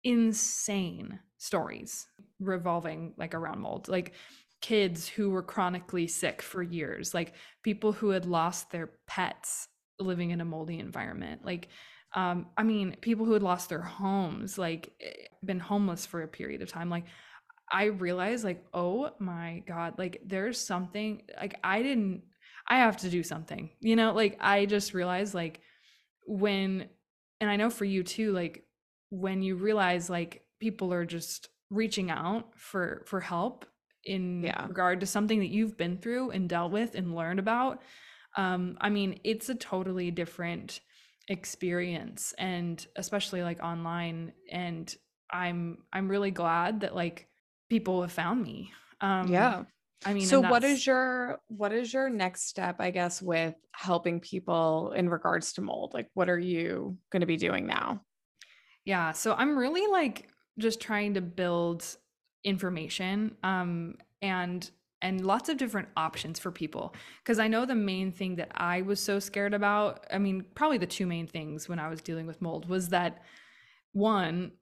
insane 0.05 1.19
stories 1.39 2.07
revolving 2.41 3.15
like 3.17 3.35
around 3.35 3.61
mold. 3.61 3.89
Like 3.89 4.13
kids 4.61 5.07
who 5.07 5.31
were 5.31 5.43
chronically 5.43 6.07
sick 6.07 6.41
for 6.41 6.63
years 6.63 7.13
like 7.13 7.35
people 7.63 7.93
who 7.93 8.09
had 8.09 8.25
lost 8.25 8.71
their 8.71 8.91
pets 9.07 9.69
living 10.01 10.31
in 10.31 10.41
a 10.41 10.45
moldy 10.45 10.79
environment. 10.79 11.45
Like 11.45 11.69
um 12.15 12.47
i 12.57 12.63
mean 12.63 12.97
people 13.01 13.27
who 13.27 13.33
had 13.33 13.43
lost 13.43 13.69
their 13.69 13.83
homes 13.83 14.57
like 14.57 14.93
eh, 15.01 15.27
been 15.45 15.59
homeless 15.59 16.07
for 16.07 16.23
a 16.23 16.29
period 16.29 16.63
of 16.63 16.71
time. 16.71 16.91
Like 16.91 17.05
i 17.71 17.85
realized 17.85 18.45
like 18.45 18.65
oh 18.73 19.11
my 19.19 19.63
god 19.67 19.95
like 19.99 20.21
there's 20.25 20.59
something 20.59 21.23
like 21.41 21.59
i 21.65 21.83
didn't 21.83 22.23
i 22.69 22.79
have 22.79 22.97
to 22.97 23.11
do 23.11 23.23
something 23.23 23.71
you 23.81 23.97
know? 23.97 24.13
Like 24.13 24.37
i 24.41 24.67
just 24.67 24.95
realized 24.95 25.35
like 25.35 25.61
when 26.27 26.89
and 27.41 27.51
i 27.51 27.57
know 27.57 27.71
for 27.71 27.85
you 27.85 28.03
too 28.03 28.33
like 28.33 28.65
when 29.11 29.43
you 29.43 29.57
realize 29.57 30.09
like 30.09 30.43
people 30.61 30.93
are 30.93 31.05
just 31.05 31.49
reaching 31.71 32.11
out 32.11 32.49
for 32.57 33.03
for 33.07 33.21
help 33.21 33.65
in 34.05 34.43
yeah. 34.43 34.67
regard 34.67 35.01
to 35.01 35.07
something 35.07 35.41
that 35.41 35.49
you've 35.49 35.77
been 35.77 35.99
through 35.99 36.31
and 36.31 36.49
dealt 36.49 36.71
with 36.71 36.95
and 36.95 37.15
learned 37.15 37.41
about 37.41 37.83
um 38.37 38.77
i 38.81 38.89
mean 38.89 39.19
it's 39.25 39.49
a 39.49 39.55
totally 39.55 40.11
different 40.11 40.81
experience 41.29 42.33
and 42.39 42.87
especially 42.95 43.43
like 43.43 43.61
online 43.63 44.33
and 44.51 44.95
i'm 45.33 45.79
i'm 45.93 46.09
really 46.09 46.31
glad 46.31 46.81
that 46.81 46.95
like 46.95 47.27
people 47.69 48.03
have 48.03 48.13
found 48.13 48.43
me 48.43 48.73
um 49.01 49.27
yeah 49.27 49.65
I 50.05 50.13
mean, 50.13 50.27
so 50.27 50.41
what 50.41 50.63
is 50.63 50.87
your 50.87 51.41
what 51.49 51.73
is 51.73 51.93
your 51.93 52.11
next 52.11 52.49
step, 52.49 52.77
I 52.81 52.91
guess, 52.91 53.23
with 53.23 53.55
helping 53.73 54.21
people 54.21 54.93
in 54.93 55.09
regards 55.09 55.55
to 55.55 55.63
mold? 55.63 55.95
Like, 55.95 56.11
what 56.15 56.29
are 56.29 56.39
you 56.39 56.99
going 57.11 57.21
to 57.21 57.27
be 57.27 57.39
doing 57.39 57.67
now? 57.67 58.03
Yeah, 58.85 59.13
so 59.13 59.35
I'm 59.35 59.57
really 59.59 59.91
like 59.91 60.29
just 60.59 60.81
trying 60.81 61.15
to 61.15 61.21
build 61.21 61.85
information 62.45 63.37
um, 63.43 63.97
and 64.23 64.71
and 65.03 65.27
lots 65.27 65.51
of 65.51 65.59
different 65.59 65.89
options 65.97 66.39
for 66.39 66.51
people. 66.51 66.95
Because 67.23 67.39
i 67.39 67.49
know 67.49 67.67
the 67.67 67.75
main 67.75 68.13
thing 68.13 68.37
that 68.37 68.51
i 68.55 68.83
was 68.83 69.01
so 69.01 69.19
scared 69.19 69.55
about 69.55 70.07
i 70.13 70.19
mean 70.19 70.45
probably 70.55 70.79
the 70.79 70.87
two 70.87 71.07
main 71.07 71.27
things 71.27 71.69
when 71.69 71.79
i 71.79 71.89
was 71.89 72.01
dealing 72.01 72.27
with 72.27 72.41
mold 72.41 72.69
was 72.69 72.89
that 72.89 73.23
one 73.93 74.53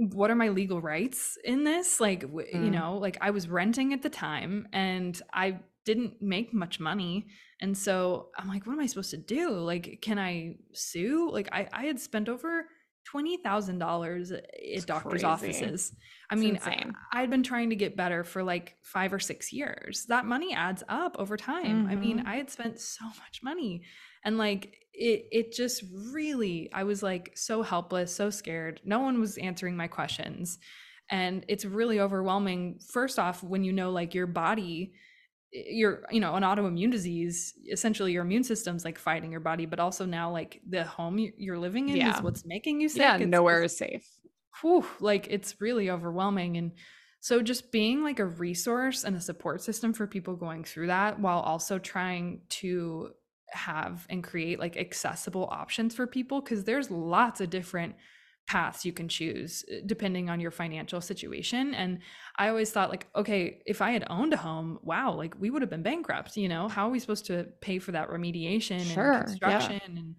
what 0.00 0.30
are 0.30 0.34
my 0.34 0.48
legal 0.48 0.80
rights 0.80 1.36
in 1.44 1.64
this? 1.64 2.00
Like 2.00 2.22
mm. 2.22 2.52
you 2.52 2.70
know 2.70 2.96
like 2.98 3.18
i 3.20 3.30
was 3.30 3.48
renting 3.48 3.92
at 3.92 4.02
the 4.02 4.08
time 4.08 4.66
and 4.72 5.20
i 5.32 5.58
didn't 5.84 6.20
make 6.20 6.52
much 6.52 6.78
money 6.78 7.26
and 7.60 7.76
so 7.76 8.28
i'm 8.36 8.48
like 8.48 8.66
what 8.66 8.74
am 8.74 8.80
i 8.80 8.86
supposed 8.86 9.10
to 9.10 9.16
do? 9.16 9.50
Like 9.50 9.98
can 10.00 10.18
i 10.18 10.56
sue? 10.72 11.30
Like 11.30 11.48
i 11.52 11.68
i 11.72 11.84
had 11.84 12.00
spent 12.00 12.28
over 12.28 12.66
twenty 13.10 13.36
thousand 13.38 13.78
dollars 13.78 14.30
at 14.30 14.44
doctors' 14.86 15.22
crazy. 15.22 15.26
offices. 15.26 15.92
I 16.30 16.34
it's 16.34 16.42
mean, 16.42 16.56
insane. 16.56 16.94
I, 17.12 17.20
had 17.20 17.30
been 17.30 17.42
trying 17.42 17.70
to 17.70 17.76
get 17.76 17.96
better 17.96 18.22
for 18.22 18.42
like 18.42 18.76
five 18.82 19.12
or 19.12 19.18
six 19.18 19.52
years. 19.52 20.06
That 20.08 20.26
money 20.26 20.54
adds 20.54 20.84
up 20.88 21.16
over 21.18 21.36
time. 21.36 21.84
Mm-hmm. 21.84 21.90
I 21.90 21.94
mean, 21.96 22.18
mm-hmm. 22.18 22.28
I 22.28 22.36
had 22.36 22.50
spent 22.50 22.78
so 22.78 23.04
much 23.04 23.40
money, 23.42 23.82
and 24.24 24.38
like 24.38 24.76
it, 24.92 25.26
it 25.32 25.52
just 25.52 25.82
really, 26.12 26.70
I 26.72 26.84
was 26.84 27.02
like 27.02 27.32
so 27.34 27.62
helpless, 27.62 28.14
so 28.14 28.30
scared. 28.30 28.80
No 28.84 29.00
one 29.00 29.20
was 29.20 29.38
answering 29.38 29.76
my 29.76 29.88
questions, 29.88 30.58
and 31.10 31.44
it's 31.48 31.64
really 31.64 31.98
overwhelming. 31.98 32.78
First 32.92 33.18
off, 33.18 33.42
when 33.42 33.64
you 33.64 33.72
know 33.72 33.90
like 33.90 34.14
your 34.14 34.26
body 34.26 34.92
you're 35.52 36.04
you 36.10 36.20
know 36.20 36.36
an 36.36 36.44
autoimmune 36.44 36.92
disease 36.92 37.54
essentially 37.70 38.12
your 38.12 38.22
immune 38.22 38.44
system's 38.44 38.84
like 38.84 38.96
fighting 38.96 39.32
your 39.32 39.40
body 39.40 39.66
but 39.66 39.80
also 39.80 40.06
now 40.06 40.30
like 40.30 40.60
the 40.68 40.84
home 40.84 41.18
you're 41.36 41.58
living 41.58 41.88
in 41.88 41.96
yeah. 41.96 42.16
is 42.16 42.22
what's 42.22 42.44
making 42.44 42.80
you 42.80 42.88
sick. 42.88 43.00
Yeah 43.00 43.16
it's, 43.16 43.26
nowhere 43.26 43.62
is 43.62 43.76
safe. 43.76 44.06
Whew, 44.60 44.84
like 45.00 45.26
it's 45.28 45.60
really 45.60 45.90
overwhelming. 45.90 46.56
And 46.56 46.72
so 47.20 47.42
just 47.42 47.72
being 47.72 48.02
like 48.02 48.18
a 48.18 48.24
resource 48.24 49.04
and 49.04 49.16
a 49.16 49.20
support 49.20 49.62
system 49.62 49.92
for 49.92 50.06
people 50.06 50.36
going 50.36 50.64
through 50.64 50.88
that 50.88 51.20
while 51.20 51.40
also 51.40 51.78
trying 51.78 52.42
to 52.48 53.10
have 53.48 54.06
and 54.08 54.22
create 54.22 54.58
like 54.58 54.76
accessible 54.76 55.48
options 55.50 55.94
for 55.94 56.06
people 56.06 56.40
because 56.40 56.64
there's 56.64 56.90
lots 56.90 57.40
of 57.40 57.50
different 57.50 57.94
paths 58.50 58.84
you 58.84 58.92
can 58.92 59.08
choose 59.08 59.64
uh, 59.70 59.76
depending 59.86 60.28
on 60.28 60.40
your 60.40 60.50
financial 60.50 61.00
situation 61.00 61.72
and 61.72 62.00
i 62.36 62.48
always 62.48 62.72
thought 62.72 62.90
like 62.90 63.06
okay 63.14 63.62
if 63.64 63.80
i 63.80 63.92
had 63.92 64.04
owned 64.10 64.32
a 64.32 64.36
home 64.36 64.76
wow 64.82 65.14
like 65.14 65.34
we 65.38 65.50
would 65.50 65.62
have 65.62 65.70
been 65.70 65.84
bankrupt 65.84 66.36
you 66.36 66.48
know 66.48 66.66
how 66.66 66.88
are 66.88 66.90
we 66.90 66.98
supposed 66.98 67.24
to 67.24 67.46
pay 67.60 67.78
for 67.78 67.92
that 67.92 68.08
remediation 68.10 68.80
sure, 68.92 69.12
and 69.12 69.26
construction 69.26 69.80
yeah. 69.84 70.00
and 70.00 70.14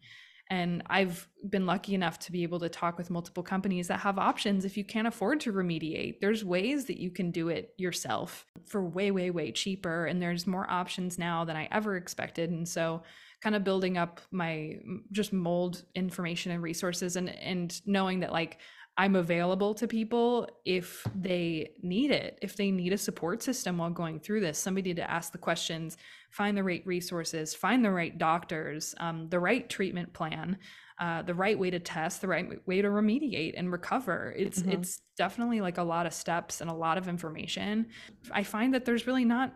and 0.50 0.84
I've 0.88 1.30
been 1.50 1.66
lucky 1.66 1.96
enough 1.96 2.20
to 2.20 2.32
be 2.34 2.44
able 2.44 2.60
to 2.60 2.68
talk 2.68 2.98
with 2.98 3.10
multiple 3.10 3.42
companies 3.42 3.88
that 3.88 4.02
have 4.02 4.20
options 4.20 4.66
if 4.66 4.76
you 4.76 4.84
can't 4.84 5.08
afford 5.08 5.40
to 5.42 5.54
remediate. 5.54 6.20
There's 6.20 6.44
ways 6.44 6.84
that 6.88 7.00
you 7.00 7.10
can 7.10 7.32
do 7.32 7.48
it 7.48 7.74
yourself 7.78 8.46
for 8.68 8.84
way, 8.84 9.12
way, 9.12 9.30
way 9.32 9.54
cheaper. 9.54 10.08
And 10.08 10.22
there's 10.22 10.46
more 10.46 10.70
options 10.70 11.18
now 11.18 11.46
than 11.46 11.56
I 11.56 11.70
ever 11.72 11.96
expected. 11.96 12.50
And 12.50 12.68
so 12.68 13.02
kind 13.42 13.56
of 13.56 13.64
building 13.64 13.98
up 13.98 14.22
my 14.32 14.78
just 15.12 15.34
mold 15.34 15.84
information 15.96 16.52
and 16.52 16.62
resources 16.62 17.16
and 17.16 17.30
and 17.30 17.82
knowing 17.86 18.20
that 18.20 18.32
like 18.32 18.60
I'm 18.98 19.16
available 19.16 19.74
to 19.76 19.88
people 19.88 20.48
if 20.66 21.08
they 21.16 21.72
need 21.82 22.12
it, 22.12 22.38
if 22.42 22.56
they 22.56 22.72
need 22.72 22.92
a 22.92 22.98
support 22.98 23.42
system 23.42 23.78
while 23.78 23.89
going 23.89 24.20
through 24.20 24.42
this, 24.42 24.60
somebody 24.60 24.94
to 24.94 25.10
ask 25.10 25.32
the 25.32 25.38
questions, 25.38 25.98
find 26.30 26.58
the 26.58 26.64
right 26.64 26.86
resources, 26.86 27.56
find 27.56 27.86
the 27.86 27.92
right 27.92 28.18
doctors, 28.18 28.94
um, 29.00 29.30
the 29.30 29.39
right 29.39 29.70
treatment 29.70 30.12
plan, 30.14 30.58
uh, 31.00 31.22
the 31.22 31.34
right 31.34 31.58
way 31.58 31.70
to 31.70 31.80
test, 31.80 32.22
the 32.22 32.28
right 32.28 32.68
way 32.68 32.82
to 32.82 32.89
remediate 32.89 33.54
and 33.58 33.72
recover. 33.72 34.36
It's 34.38 34.60
mm-hmm. 34.60 34.72
it's 34.72 35.02
definitely 35.18 35.62
like 35.62 35.78
a 35.78 35.84
lot 35.84 36.06
of 36.06 36.14
steps 36.14 36.62
and 36.62 36.70
a 36.70 36.76
lot 36.76 36.98
of 36.98 37.08
information. 37.08 37.88
I 38.32 38.44
find 38.44 38.74
that 38.74 38.86
there's 38.86 39.08
really 39.08 39.26
not 39.26 39.54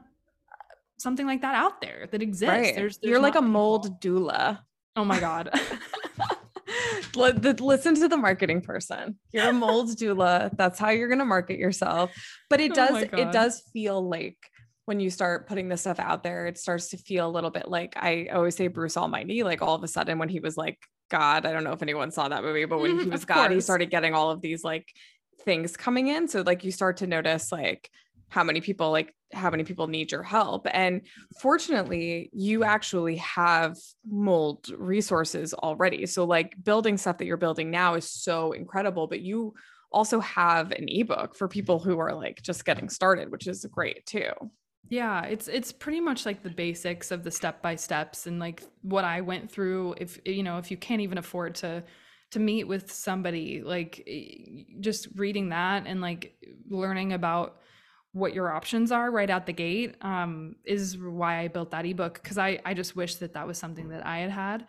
something 0.97 1.25
like 1.25 1.41
that 1.41 1.55
out 1.55 1.81
there 1.81 2.07
that 2.11 2.21
exists. 2.21 2.49
Right. 2.49 2.75
There's, 2.75 2.97
there's 2.97 3.09
you're 3.09 3.19
like 3.19 3.35
a 3.35 3.41
mold 3.41 4.01
people. 4.01 4.21
doula. 4.21 4.59
Oh 4.95 5.05
my 5.05 5.19
god. 5.19 5.49
listen 7.15 7.95
to 7.95 8.07
the 8.07 8.17
marketing 8.17 8.61
person. 8.61 9.17
You're 9.31 9.49
a 9.49 9.53
mold 9.53 9.89
doula. 9.89 10.55
That's 10.57 10.79
how 10.79 10.89
you're 10.89 11.07
going 11.07 11.19
to 11.19 11.25
market 11.25 11.57
yourself. 11.57 12.11
But 12.49 12.59
it 12.59 12.71
oh 12.71 12.75
does 12.75 13.03
oh 13.13 13.17
it 13.17 13.31
does 13.31 13.61
feel 13.73 14.07
like 14.07 14.37
when 14.85 14.99
you 14.99 15.09
start 15.09 15.47
putting 15.47 15.67
this 15.67 15.81
stuff 15.81 15.99
out 15.99 16.23
there, 16.23 16.45
it 16.45 16.57
starts 16.57 16.89
to 16.89 16.97
feel 16.97 17.27
a 17.27 17.31
little 17.31 17.49
bit 17.49 17.67
like 17.67 17.93
I 17.97 18.27
always 18.33 18.55
say 18.55 18.67
Bruce 18.67 18.97
Almighty. 18.97 19.43
Like 19.43 19.61
all 19.61 19.75
of 19.75 19.83
a 19.83 19.87
sudden, 19.87 20.19
when 20.19 20.29
he 20.29 20.39
was 20.39 20.57
like 20.57 20.77
God, 21.09 21.45
I 21.45 21.51
don't 21.51 21.63
know 21.63 21.73
if 21.73 21.81
anyone 21.81 22.11
saw 22.11 22.27
that 22.27 22.43
movie, 22.43 22.65
but 22.65 22.79
when 22.79 22.99
he 23.03 23.09
was 23.09 23.25
God, 23.25 23.51
he 23.51 23.61
started 23.61 23.89
getting 23.89 24.13
all 24.13 24.31
of 24.31 24.41
these 24.41 24.63
like 24.63 24.87
things 25.43 25.77
coming 25.77 26.07
in. 26.07 26.27
So 26.27 26.41
like 26.41 26.63
you 26.63 26.71
start 26.71 26.97
to 26.97 27.07
notice 27.07 27.51
like 27.51 27.89
how 28.29 28.43
many 28.43 28.61
people 28.61 28.91
like 28.91 29.13
how 29.33 29.49
many 29.49 29.63
people 29.63 29.87
need 29.87 30.11
your 30.11 30.23
help. 30.23 30.67
And 30.71 31.01
fortunately 31.39 32.29
you 32.31 32.63
actually 32.63 33.17
have 33.17 33.75
mold 34.07 34.69
resources 34.77 35.53
already. 35.53 36.05
So 36.05 36.25
like 36.25 36.55
building 36.63 36.97
stuff 36.97 37.17
that 37.17 37.25
you're 37.25 37.37
building 37.37 37.71
now 37.71 37.95
is 37.95 38.09
so 38.09 38.51
incredible 38.51 39.07
but 39.07 39.21
you 39.21 39.53
also 39.91 40.19
have 40.19 40.71
an 40.71 40.85
ebook 40.89 41.35
for 41.35 41.47
people 41.47 41.79
who 41.79 41.97
are 41.99 42.13
like 42.13 42.41
just 42.41 42.65
getting 42.65 42.89
started 42.89 43.31
which 43.31 43.47
is 43.47 43.65
great 43.71 44.05
too. 44.05 44.31
Yeah 44.89 45.23
it's 45.23 45.47
it's 45.47 45.71
pretty 45.71 45.99
much 45.99 46.25
like 46.25 46.43
the 46.43 46.49
basics 46.49 47.11
of 47.11 47.23
the 47.23 47.31
step 47.31 47.61
by 47.61 47.75
steps 47.75 48.27
and 48.27 48.39
like 48.39 48.63
what 48.81 49.03
i 49.03 49.21
went 49.21 49.51
through. 49.51 49.95
If 49.97 50.19
you 50.25 50.43
know 50.43 50.57
if 50.57 50.69
you 50.71 50.77
can't 50.77 51.01
even 51.01 51.17
afford 51.17 51.55
to 51.55 51.83
to 52.31 52.39
meet 52.39 52.65
with 52.65 52.91
somebody 52.91 53.61
like 53.63 54.07
just 54.79 55.07
reading 55.15 55.49
that 55.49 55.85
and 55.87 56.01
like 56.01 56.35
learning 56.69 57.13
about 57.13 57.61
what 58.15 58.33
your 58.33 58.49
options 58.49 58.93
are 58.93 59.11
right 59.11 59.29
out 59.29 59.45
the 59.45 59.51
gate 59.51 59.95
um, 59.99 60.55
is 60.63 60.97
why 60.97 61.39
I 61.39 61.49
built 61.49 61.71
that 61.71 61.85
ebook 61.85 62.13
because 62.13 62.37
I 62.37 62.59
I 62.63 62.73
just 62.73 62.95
wish 62.95 63.15
that 63.15 63.33
that 63.33 63.45
was 63.45 63.57
something 63.57 63.89
that 63.89 64.05
I 64.05 64.19
had 64.19 64.31
had. 64.31 64.67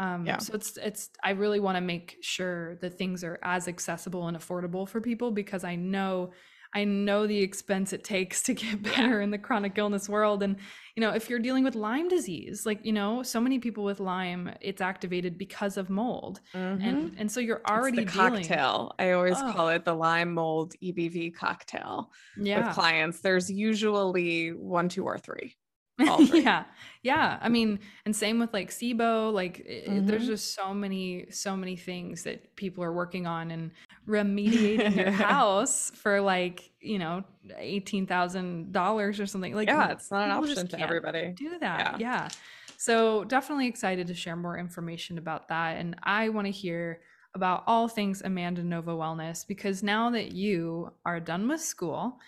Um, 0.00 0.26
yeah. 0.26 0.38
So 0.38 0.54
it's 0.54 0.76
it's 0.76 1.10
I 1.22 1.30
really 1.30 1.60
want 1.60 1.76
to 1.76 1.80
make 1.80 2.16
sure 2.22 2.74
that 2.76 2.98
things 2.98 3.22
are 3.22 3.38
as 3.44 3.68
accessible 3.68 4.26
and 4.26 4.36
affordable 4.36 4.88
for 4.88 5.00
people 5.00 5.30
because 5.30 5.62
I 5.62 5.76
know 5.76 6.32
I 6.74 6.84
know 6.84 7.26
the 7.26 7.38
expense 7.38 7.92
it 7.92 8.04
takes 8.04 8.42
to 8.44 8.54
get 8.54 8.82
better 8.96 9.20
in 9.20 9.30
the 9.30 9.38
chronic 9.38 9.78
illness 9.78 10.08
world. 10.08 10.42
And, 10.42 10.56
you 10.96 11.00
know, 11.00 11.10
if 11.10 11.30
you're 11.30 11.38
dealing 11.38 11.64
with 11.64 11.74
Lyme 11.74 12.08
disease, 12.08 12.66
like, 12.66 12.84
you 12.84 12.92
know, 12.92 13.22
so 13.22 13.40
many 13.40 13.58
people 13.58 13.84
with 13.84 14.00
Lyme, 14.00 14.50
it's 14.60 14.80
activated 14.80 15.38
because 15.38 15.76
of 15.76 15.90
mold. 15.90 16.40
Mm-hmm. 16.54 16.86
And 16.86 17.14
and 17.18 17.30
so 17.30 17.40
you're 17.40 17.62
already 17.68 18.02
it's 18.02 18.12
the 18.12 18.18
dealing... 18.18 18.42
cocktail. 18.42 18.94
I 18.98 19.12
always 19.12 19.36
oh. 19.38 19.52
call 19.52 19.68
it 19.68 19.84
the 19.84 19.94
Lyme 19.94 20.34
mold 20.34 20.74
EBV 20.82 21.34
cocktail. 21.34 22.10
Yeah. 22.36 22.66
With 22.66 22.74
clients, 22.74 23.20
there's 23.20 23.50
usually 23.50 24.50
one, 24.50 24.88
two, 24.88 25.04
or 25.04 25.18
three. 25.18 25.56
yeah. 26.32 26.64
Yeah. 27.02 27.38
I 27.40 27.48
mean 27.48 27.80
and 28.04 28.14
same 28.14 28.38
with 28.38 28.52
like 28.52 28.70
sibo 28.70 29.32
like 29.32 29.66
mm-hmm. 29.68 30.06
there's 30.06 30.26
just 30.26 30.54
so 30.54 30.72
many 30.72 31.26
so 31.30 31.56
many 31.56 31.76
things 31.76 32.22
that 32.24 32.54
people 32.56 32.84
are 32.84 32.92
working 32.92 33.26
on 33.26 33.50
and 33.50 33.70
remediating 34.06 34.96
your 34.96 35.10
house 35.28 35.90
for 35.94 36.20
like 36.20 36.70
you 36.80 36.98
know 36.98 37.24
$18000 37.60 39.20
or 39.20 39.26
something. 39.26 39.54
Like 39.54 39.68
yeah 39.68 39.90
it's 39.90 40.10
not 40.10 40.24
an 40.24 40.30
option 40.30 40.68
to 40.68 40.80
everybody. 40.80 41.32
do 41.36 41.58
that. 41.58 41.98
Yeah. 42.00 42.22
yeah. 42.24 42.28
So 42.76 43.24
definitely 43.24 43.66
excited 43.66 44.06
to 44.06 44.14
share 44.14 44.36
more 44.36 44.56
information 44.56 45.18
about 45.18 45.48
that 45.48 45.78
and 45.78 45.96
i 46.04 46.28
want 46.28 46.46
to 46.46 46.52
hear 46.52 47.00
about 47.34 47.64
all 47.66 47.88
things 47.88 48.22
amanda 48.22 48.62
nova 48.62 48.92
wellness 48.92 49.46
because 49.46 49.82
now 49.82 50.10
that 50.10 50.32
you 50.32 50.92
are 51.04 51.20
done 51.20 51.48
with 51.48 51.60
school 51.60 52.18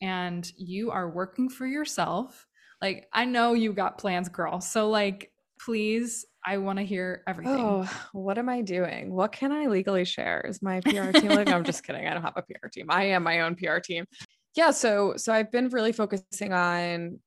and 0.00 0.52
you 0.56 0.90
are 0.90 1.08
working 1.10 1.48
for 1.48 1.66
yourself 1.66 2.46
like, 2.80 3.08
I 3.12 3.24
know 3.24 3.54
you 3.54 3.72
got 3.72 3.98
plans, 3.98 4.28
girl. 4.28 4.60
So, 4.60 4.88
like, 4.88 5.32
please, 5.60 6.24
I 6.44 6.58
want 6.58 6.78
to 6.78 6.84
hear 6.84 7.22
everything. 7.26 7.56
Oh, 7.56 7.90
what 8.12 8.38
am 8.38 8.48
I 8.48 8.62
doing? 8.62 9.12
What 9.12 9.32
can 9.32 9.52
I 9.52 9.66
legally 9.66 10.04
share? 10.04 10.40
Is 10.48 10.62
my 10.62 10.80
PR 10.80 11.10
team 11.18 11.30
like, 11.30 11.48
I'm 11.48 11.64
just 11.64 11.84
kidding. 11.84 12.06
I 12.06 12.14
don't 12.14 12.22
have 12.22 12.36
a 12.36 12.42
PR 12.42 12.68
team. 12.68 12.86
I 12.88 13.04
am 13.04 13.22
my 13.22 13.40
own 13.40 13.56
PR 13.56 13.78
team. 13.78 14.04
Yeah. 14.54 14.70
So, 14.70 15.14
so 15.16 15.32
I've 15.32 15.50
been 15.50 15.68
really 15.68 15.92
focusing 15.92 16.52
on 16.52 17.20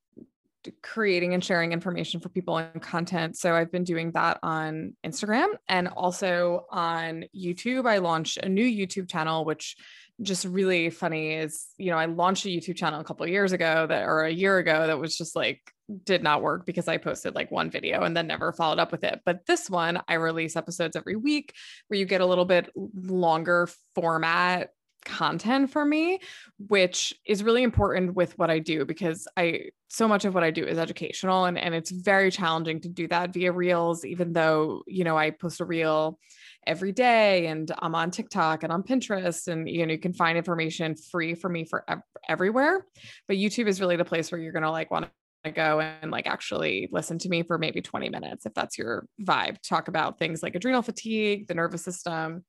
creating 0.82 1.34
and 1.34 1.43
sharing 1.43 1.72
information 1.72 2.20
for 2.20 2.30
people 2.30 2.57
and 2.57 2.82
content. 2.82 3.38
So 3.38 3.53
I've 3.53 3.72
been 3.72 3.84
doing 3.84 4.12
that 4.12 4.39
on 4.43 4.95
Instagram 5.05 5.47
and 5.68 5.88
also 5.88 6.66
on 6.70 7.26
YouTube. 7.36 7.88
I 7.88 7.97
launched 7.97 8.38
a 8.38 8.49
new 8.49 8.66
YouTube 8.66 9.09
channel, 9.09 9.45
which 9.45 9.76
just 10.22 10.45
really 10.45 10.89
funny 10.89 11.34
is, 11.34 11.68
you 11.78 11.89
know, 11.89 11.97
I 11.97 12.05
launched 12.05 12.45
a 12.45 12.49
YouTube 12.49 12.76
channel 12.76 12.99
a 12.99 13.03
couple 13.03 13.26
years 13.28 13.53
ago 13.53 13.88
that, 13.88 14.03
or 14.03 14.24
a 14.24 14.32
year 14.32 14.57
ago, 14.59 14.88
that 14.88 14.99
was 14.99 15.18
just 15.18 15.36
like, 15.36 15.62
did 16.05 16.24
not 16.24 16.41
work 16.41 16.66
because 16.66 16.88
I 16.88 16.97
posted 16.97 17.36
like 17.36 17.51
one 17.51 17.70
video 17.70 18.03
and 18.03 18.16
then 18.16 18.28
never 18.28 18.53
followed 18.53 18.80
up 18.80 18.91
with 18.91 19.03
it. 19.03 19.22
But 19.26 19.45
this 19.45 19.70
one, 19.70 20.01
I 20.07 20.14
release 20.16 20.55
episodes 20.55 20.95
every 20.95 21.16
week 21.16 21.53
where 21.88 21.99
you 21.99 22.05
get 22.05 22.22
a 22.22 22.26
little 22.26 22.45
bit 22.45 22.70
longer 22.76 23.68
format 23.95 24.70
content 25.06 25.72
for 25.72 25.84
me, 25.84 26.20
which 26.68 27.14
is 27.26 27.43
really 27.43 27.64
important 27.64 28.16
with 28.16 28.38
what 28.38 28.49
I 28.49 28.60
do 28.60 28.86
because 28.86 29.28
I 29.38 29.70
so 29.89 30.08
much 30.08 30.24
of 30.24 30.34
what 30.34 30.43
I 30.43 30.52
do 30.52 30.66
is 30.66 30.78
educational 30.78 31.45
and, 31.45 31.58
and 31.58 31.76
it's 31.76 31.91
very 31.91 32.32
challenging 32.32 32.80
to 32.82 32.89
do 32.89 33.08
that 33.10 33.34
via 33.34 33.52
reels, 33.52 34.06
even 34.06 34.32
though, 34.32 34.84
you 34.88 35.04
know, 35.04 35.18
I 35.18 35.32
post 35.32 35.60
a 35.60 35.66
reel 35.66 36.18
every 36.66 36.91
day 36.91 37.47
and 37.47 37.72
I'm 37.80 37.95
on 37.95 38.12
TikTok 38.12 38.64
and 38.64 38.72
on 38.72 38.84
Pinterest 38.84 39.47
and 39.47 39.68
you 39.68 39.86
know 39.86 39.91
you 39.91 39.99
can 39.99 40.14
find 40.14 40.38
information 40.38 40.95
free 40.95 41.34
for 41.34 41.49
me 41.49 41.66
for 41.66 41.84
ev- 41.88 42.02
everywhere. 42.28 42.86
But 43.28 43.38
YouTube 43.38 43.68
is 43.68 43.82
really 43.82 43.95
the 43.95 44.06
place 44.06 44.32
where 44.32 44.39
you're 44.39 44.54
to 44.54 44.70
like 44.70 44.91
want 44.91 45.10
to 45.43 45.52
go 45.52 45.80
and 45.80 46.12
like 46.12 46.28
actually 46.28 46.88
listen 46.91 47.18
to 47.20 47.30
me 47.30 47.41
for 47.43 47.58
maybe 47.58 47.82
20 47.82 48.10
minutes 48.10 48.45
if 48.45 48.54
that's 48.54 48.78
your 48.78 49.08
vibe. 49.22 49.58
Talk 49.68 49.88
about 49.88 50.20
things 50.20 50.43
like 50.43 50.56
adrenal 50.56 50.84
fatigue 50.84 51.47
the 51.47 51.56
nervous 51.56 51.84
system 51.84 52.45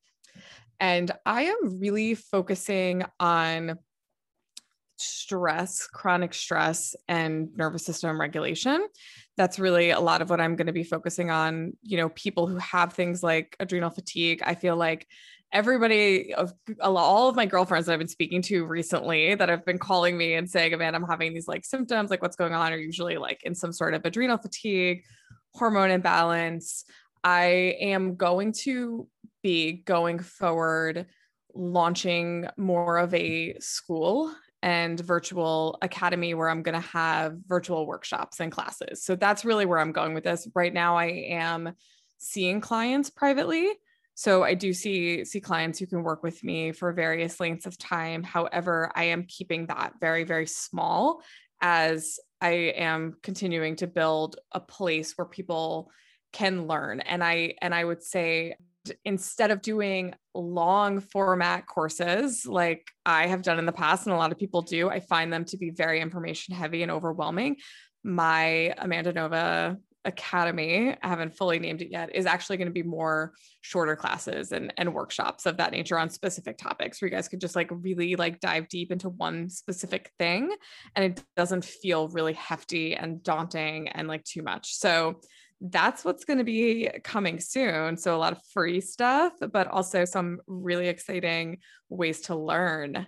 and 0.79 1.11
I 1.25 1.43
am 1.43 1.79
really 1.79 2.15
focusing 2.15 3.03
on 3.19 3.77
stress, 4.97 5.87
chronic 5.87 6.33
stress, 6.33 6.95
and 7.07 7.49
nervous 7.55 7.85
system 7.85 8.19
regulation. 8.19 8.87
That's 9.37 9.59
really 9.59 9.89
a 9.89 9.99
lot 9.99 10.21
of 10.21 10.29
what 10.29 10.39
I'm 10.39 10.55
going 10.55 10.67
to 10.67 10.73
be 10.73 10.83
focusing 10.83 11.29
on. 11.29 11.73
You 11.81 11.97
know, 11.97 12.09
people 12.09 12.47
who 12.47 12.57
have 12.57 12.93
things 12.93 13.23
like 13.23 13.55
adrenal 13.59 13.89
fatigue. 13.89 14.41
I 14.45 14.55
feel 14.55 14.75
like 14.75 15.07
everybody 15.51 16.33
of 16.33 16.53
all 16.81 17.29
of 17.29 17.35
my 17.35 17.45
girlfriends 17.45 17.85
that 17.85 17.93
I've 17.93 17.99
been 17.99 18.07
speaking 18.07 18.41
to 18.43 18.65
recently 18.65 19.35
that 19.35 19.49
have 19.49 19.65
been 19.65 19.77
calling 19.77 20.17
me 20.17 20.33
and 20.33 20.49
saying, 20.49 20.77
man, 20.77 20.95
I'm 20.95 21.03
having 21.03 21.33
these 21.33 21.47
like 21.47 21.63
symptoms, 21.63 22.09
like 22.09 22.21
what's 22.21 22.35
going 22.35 22.53
on, 22.53 22.73
are 22.73 22.77
usually 22.77 23.17
like 23.17 23.41
in 23.43 23.53
some 23.53 23.71
sort 23.71 23.93
of 23.93 24.03
adrenal 24.05 24.37
fatigue, 24.37 25.03
hormone 25.53 25.91
imbalance. 25.91 26.85
I 27.23 27.77
am 27.79 28.15
going 28.15 28.53
to 28.63 29.07
be 29.43 29.73
going 29.73 30.19
forward 30.19 31.05
launching 31.53 32.47
more 32.57 32.97
of 32.97 33.13
a 33.13 33.55
school 33.59 34.33
and 34.63 34.99
virtual 35.01 35.77
academy 35.81 36.33
where 36.33 36.49
I'm 36.49 36.63
going 36.63 36.81
to 36.81 36.87
have 36.87 37.35
virtual 37.45 37.85
workshops 37.85 38.39
and 38.39 38.51
classes. 38.51 39.03
So 39.03 39.15
that's 39.15 39.45
really 39.45 39.65
where 39.65 39.77
I'm 39.77 39.91
going 39.91 40.13
with 40.13 40.23
this. 40.23 40.47
Right 40.55 40.73
now 40.73 40.97
I 40.97 41.27
am 41.29 41.73
seeing 42.17 42.61
clients 42.61 43.09
privately. 43.09 43.69
So 44.15 44.43
I 44.43 44.53
do 44.53 44.73
see 44.73 45.25
see 45.25 45.41
clients 45.41 45.79
who 45.79 45.87
can 45.87 46.03
work 46.03 46.23
with 46.23 46.43
me 46.43 46.71
for 46.71 46.93
various 46.93 47.39
lengths 47.39 47.65
of 47.65 47.77
time. 47.77 48.23
However, 48.23 48.91
I 48.95 49.05
am 49.05 49.25
keeping 49.25 49.67
that 49.67 49.93
very 49.99 50.23
very 50.23 50.45
small 50.45 51.21
as 51.61 52.19
I 52.39 52.51
am 52.75 53.17
continuing 53.23 53.75
to 53.77 53.87
build 53.87 54.37
a 54.51 54.59
place 54.59 55.13
where 55.17 55.25
people 55.25 55.91
can 56.31 56.67
learn. 56.67 56.99
And 57.01 57.23
I 57.23 57.55
and 57.61 57.73
I 57.73 57.83
would 57.83 58.03
say 58.03 58.55
instead 59.05 59.51
of 59.51 59.61
doing 59.61 60.13
long 60.33 60.99
format 60.99 61.67
courses 61.67 62.45
like 62.45 62.87
I 63.05 63.27
have 63.27 63.41
done 63.41 63.59
in 63.59 63.65
the 63.65 63.71
past, 63.71 64.05
and 64.05 64.13
a 64.13 64.17
lot 64.17 64.31
of 64.31 64.37
people 64.37 64.61
do, 64.61 64.89
I 64.89 64.99
find 64.99 65.31
them 65.31 65.45
to 65.45 65.57
be 65.57 65.69
very 65.69 66.01
information 66.01 66.55
heavy 66.55 66.83
and 66.83 66.91
overwhelming. 66.91 67.57
My 68.03 68.73
Amanda 68.77 69.13
Nova 69.13 69.77
Academy, 70.05 70.95
I 71.01 71.07
haven't 71.07 71.35
fully 71.35 71.59
named 71.59 71.81
it 71.81 71.89
yet, 71.89 72.13
is 72.13 72.25
actually 72.25 72.57
going 72.57 72.67
to 72.67 72.73
be 72.73 72.83
more 72.83 73.33
shorter 73.61 73.95
classes 73.95 74.51
and, 74.51 74.73
and 74.77 74.93
workshops 74.93 75.45
of 75.45 75.57
that 75.57 75.71
nature 75.71 75.97
on 75.97 76.09
specific 76.09 76.57
topics 76.57 77.01
where 77.01 77.09
you 77.09 77.15
guys 77.15 77.29
could 77.29 77.39
just 77.39 77.55
like 77.55 77.69
really 77.71 78.15
like 78.17 78.41
dive 78.41 78.67
deep 78.67 78.91
into 78.91 79.09
one 79.09 79.49
specific 79.49 80.11
thing 80.19 80.53
and 80.95 81.05
it 81.05 81.23
doesn't 81.37 81.63
feel 81.63 82.09
really 82.09 82.33
hefty 82.33 82.95
and 82.95 83.23
daunting 83.23 83.87
and 83.89 84.07
like 84.09 84.23
too 84.25 84.41
much. 84.41 84.73
So 84.73 85.21
that's 85.63 86.03
what's 86.03 86.25
going 86.25 86.39
to 86.39 86.43
be 86.43 86.89
coming 87.03 87.39
soon. 87.39 87.95
So, 87.97 88.15
a 88.15 88.17
lot 88.17 88.33
of 88.33 88.39
free 88.53 88.81
stuff, 88.81 89.33
but 89.51 89.67
also 89.67 90.05
some 90.05 90.39
really 90.45 90.87
exciting 90.87 91.59
ways 91.89 92.21
to 92.21 92.35
learn 92.35 93.07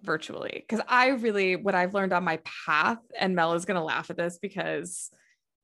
virtually. 0.00 0.64
Because 0.66 0.84
I 0.88 1.08
really, 1.08 1.56
what 1.56 1.74
I've 1.74 1.94
learned 1.94 2.12
on 2.12 2.24
my 2.24 2.40
path, 2.66 2.98
and 3.18 3.36
Mel 3.36 3.54
is 3.54 3.64
going 3.64 3.78
to 3.78 3.84
laugh 3.84 4.10
at 4.10 4.16
this 4.16 4.38
because 4.42 5.10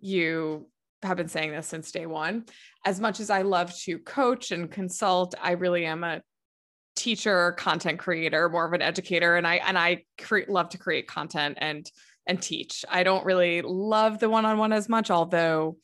you 0.00 0.68
have 1.02 1.16
been 1.16 1.28
saying 1.28 1.50
this 1.50 1.66
since 1.66 1.90
day 1.90 2.06
one. 2.06 2.44
As 2.86 3.00
much 3.00 3.18
as 3.18 3.30
I 3.30 3.42
love 3.42 3.76
to 3.80 3.98
coach 3.98 4.52
and 4.52 4.70
consult, 4.70 5.34
I 5.42 5.52
really 5.52 5.86
am 5.86 6.04
a 6.04 6.22
teacher, 6.94 7.52
content 7.52 7.98
creator, 7.98 8.48
more 8.48 8.66
of 8.66 8.72
an 8.72 8.82
educator, 8.82 9.36
and 9.36 9.46
I 9.46 9.56
and 9.56 9.78
I 9.78 10.04
cre- 10.20 10.40
love 10.48 10.68
to 10.70 10.78
create 10.78 11.08
content 11.08 11.58
and 11.60 11.90
and 12.26 12.40
teach. 12.40 12.84
I 12.88 13.02
don't 13.02 13.24
really 13.24 13.62
love 13.62 14.18
the 14.18 14.28
one-on-one 14.28 14.72
as 14.72 14.88
much, 14.88 15.10
although 15.10 15.78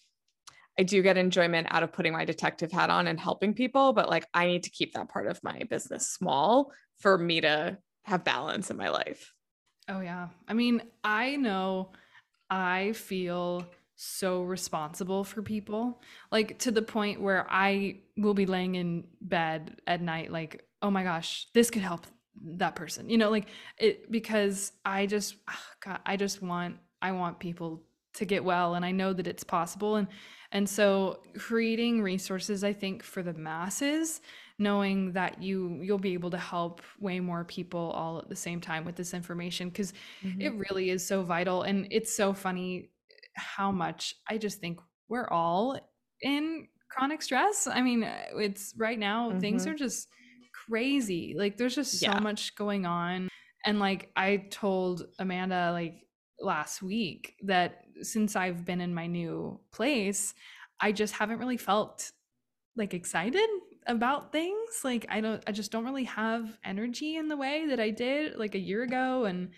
I 0.78 0.82
do 0.82 1.02
get 1.02 1.16
enjoyment 1.16 1.68
out 1.70 1.82
of 1.82 1.92
putting 1.92 2.12
my 2.12 2.24
detective 2.24 2.72
hat 2.72 2.90
on 2.90 3.06
and 3.06 3.18
helping 3.20 3.54
people, 3.54 3.92
but 3.92 4.08
like 4.08 4.26
I 4.34 4.46
need 4.46 4.64
to 4.64 4.70
keep 4.70 4.94
that 4.94 5.08
part 5.08 5.26
of 5.26 5.42
my 5.42 5.62
business 5.70 6.08
small 6.08 6.72
for 6.98 7.16
me 7.16 7.40
to 7.40 7.78
have 8.04 8.24
balance 8.24 8.70
in 8.70 8.76
my 8.76 8.88
life. 8.88 9.32
Oh, 9.88 10.00
yeah. 10.00 10.28
I 10.48 10.54
mean, 10.54 10.82
I 11.02 11.36
know 11.36 11.92
I 12.50 12.92
feel 12.92 13.66
so 13.96 14.42
responsible 14.42 15.24
for 15.24 15.42
people, 15.42 16.00
like 16.32 16.58
to 16.60 16.70
the 16.70 16.82
point 16.82 17.20
where 17.20 17.46
I 17.48 18.00
will 18.16 18.34
be 18.34 18.46
laying 18.46 18.74
in 18.74 19.04
bed 19.20 19.80
at 19.86 20.00
night, 20.00 20.32
like, 20.32 20.66
oh 20.82 20.90
my 20.90 21.04
gosh, 21.04 21.46
this 21.54 21.70
could 21.70 21.82
help 21.82 22.06
that 22.42 22.74
person, 22.74 23.08
you 23.08 23.16
know, 23.16 23.30
like 23.30 23.46
it 23.78 24.10
because 24.10 24.72
I 24.84 25.06
just, 25.06 25.36
oh 25.48 25.66
God, 25.84 26.00
I 26.04 26.16
just 26.16 26.42
want, 26.42 26.76
I 27.00 27.12
want 27.12 27.38
people 27.38 27.82
to 28.14 28.24
get 28.24 28.44
well 28.44 28.74
and 28.74 28.84
I 28.84 28.90
know 28.90 29.12
that 29.12 29.26
it's 29.26 29.44
possible. 29.44 29.96
And 29.96 30.08
and 30.54 30.68
so 30.68 31.18
creating 31.36 32.00
resources, 32.00 32.62
I 32.62 32.72
think, 32.72 33.02
for 33.02 33.24
the 33.24 33.34
masses, 33.34 34.20
knowing 34.56 35.12
that 35.12 35.42
you 35.42 35.80
you'll 35.82 35.98
be 35.98 36.14
able 36.14 36.30
to 36.30 36.38
help 36.38 36.80
way 37.00 37.18
more 37.18 37.44
people 37.44 37.90
all 37.90 38.18
at 38.18 38.28
the 38.28 38.36
same 38.36 38.60
time 38.60 38.84
with 38.84 38.94
this 38.94 39.14
information 39.14 39.68
because 39.68 39.92
mm-hmm. 40.22 40.40
it 40.40 40.54
really 40.54 40.90
is 40.90 41.04
so 41.04 41.24
vital. 41.24 41.62
And 41.62 41.88
it's 41.90 42.16
so 42.16 42.32
funny 42.32 42.90
how 43.34 43.72
much 43.72 44.14
I 44.30 44.38
just 44.38 44.60
think 44.60 44.78
we're 45.08 45.28
all 45.28 45.76
in 46.22 46.68
chronic 46.88 47.22
stress. 47.22 47.66
I 47.66 47.82
mean, 47.82 48.08
it's 48.36 48.74
right 48.78 48.98
now 48.98 49.30
mm-hmm. 49.30 49.40
things 49.40 49.66
are 49.66 49.74
just 49.74 50.06
crazy. 50.68 51.34
Like 51.36 51.56
there's 51.56 51.74
just 51.74 51.98
so 51.98 52.12
yeah. 52.12 52.20
much 52.20 52.54
going 52.54 52.86
on. 52.86 53.28
And 53.66 53.80
like 53.80 54.12
I 54.14 54.36
told 54.50 55.04
Amanda 55.18 55.72
like 55.72 55.96
last 56.40 56.80
week 56.80 57.34
that 57.42 57.83
since 58.02 58.36
I've 58.36 58.64
been 58.64 58.80
in 58.80 58.94
my 58.94 59.06
new 59.06 59.60
place, 59.72 60.34
I 60.80 60.92
just 60.92 61.14
haven't 61.14 61.38
really 61.38 61.56
felt 61.56 62.12
like 62.76 62.94
excited 62.94 63.48
about 63.86 64.32
things. 64.32 64.80
Like 64.82 65.06
I 65.08 65.20
don't 65.20 65.42
I 65.46 65.52
just 65.52 65.70
don't 65.70 65.84
really 65.84 66.04
have 66.04 66.58
energy 66.64 67.16
in 67.16 67.28
the 67.28 67.36
way 67.36 67.66
that 67.68 67.80
I 67.80 67.90
did 67.90 68.36
like 68.36 68.54
a 68.54 68.58
year 68.58 68.82
ago 68.82 69.24
and 69.24 69.50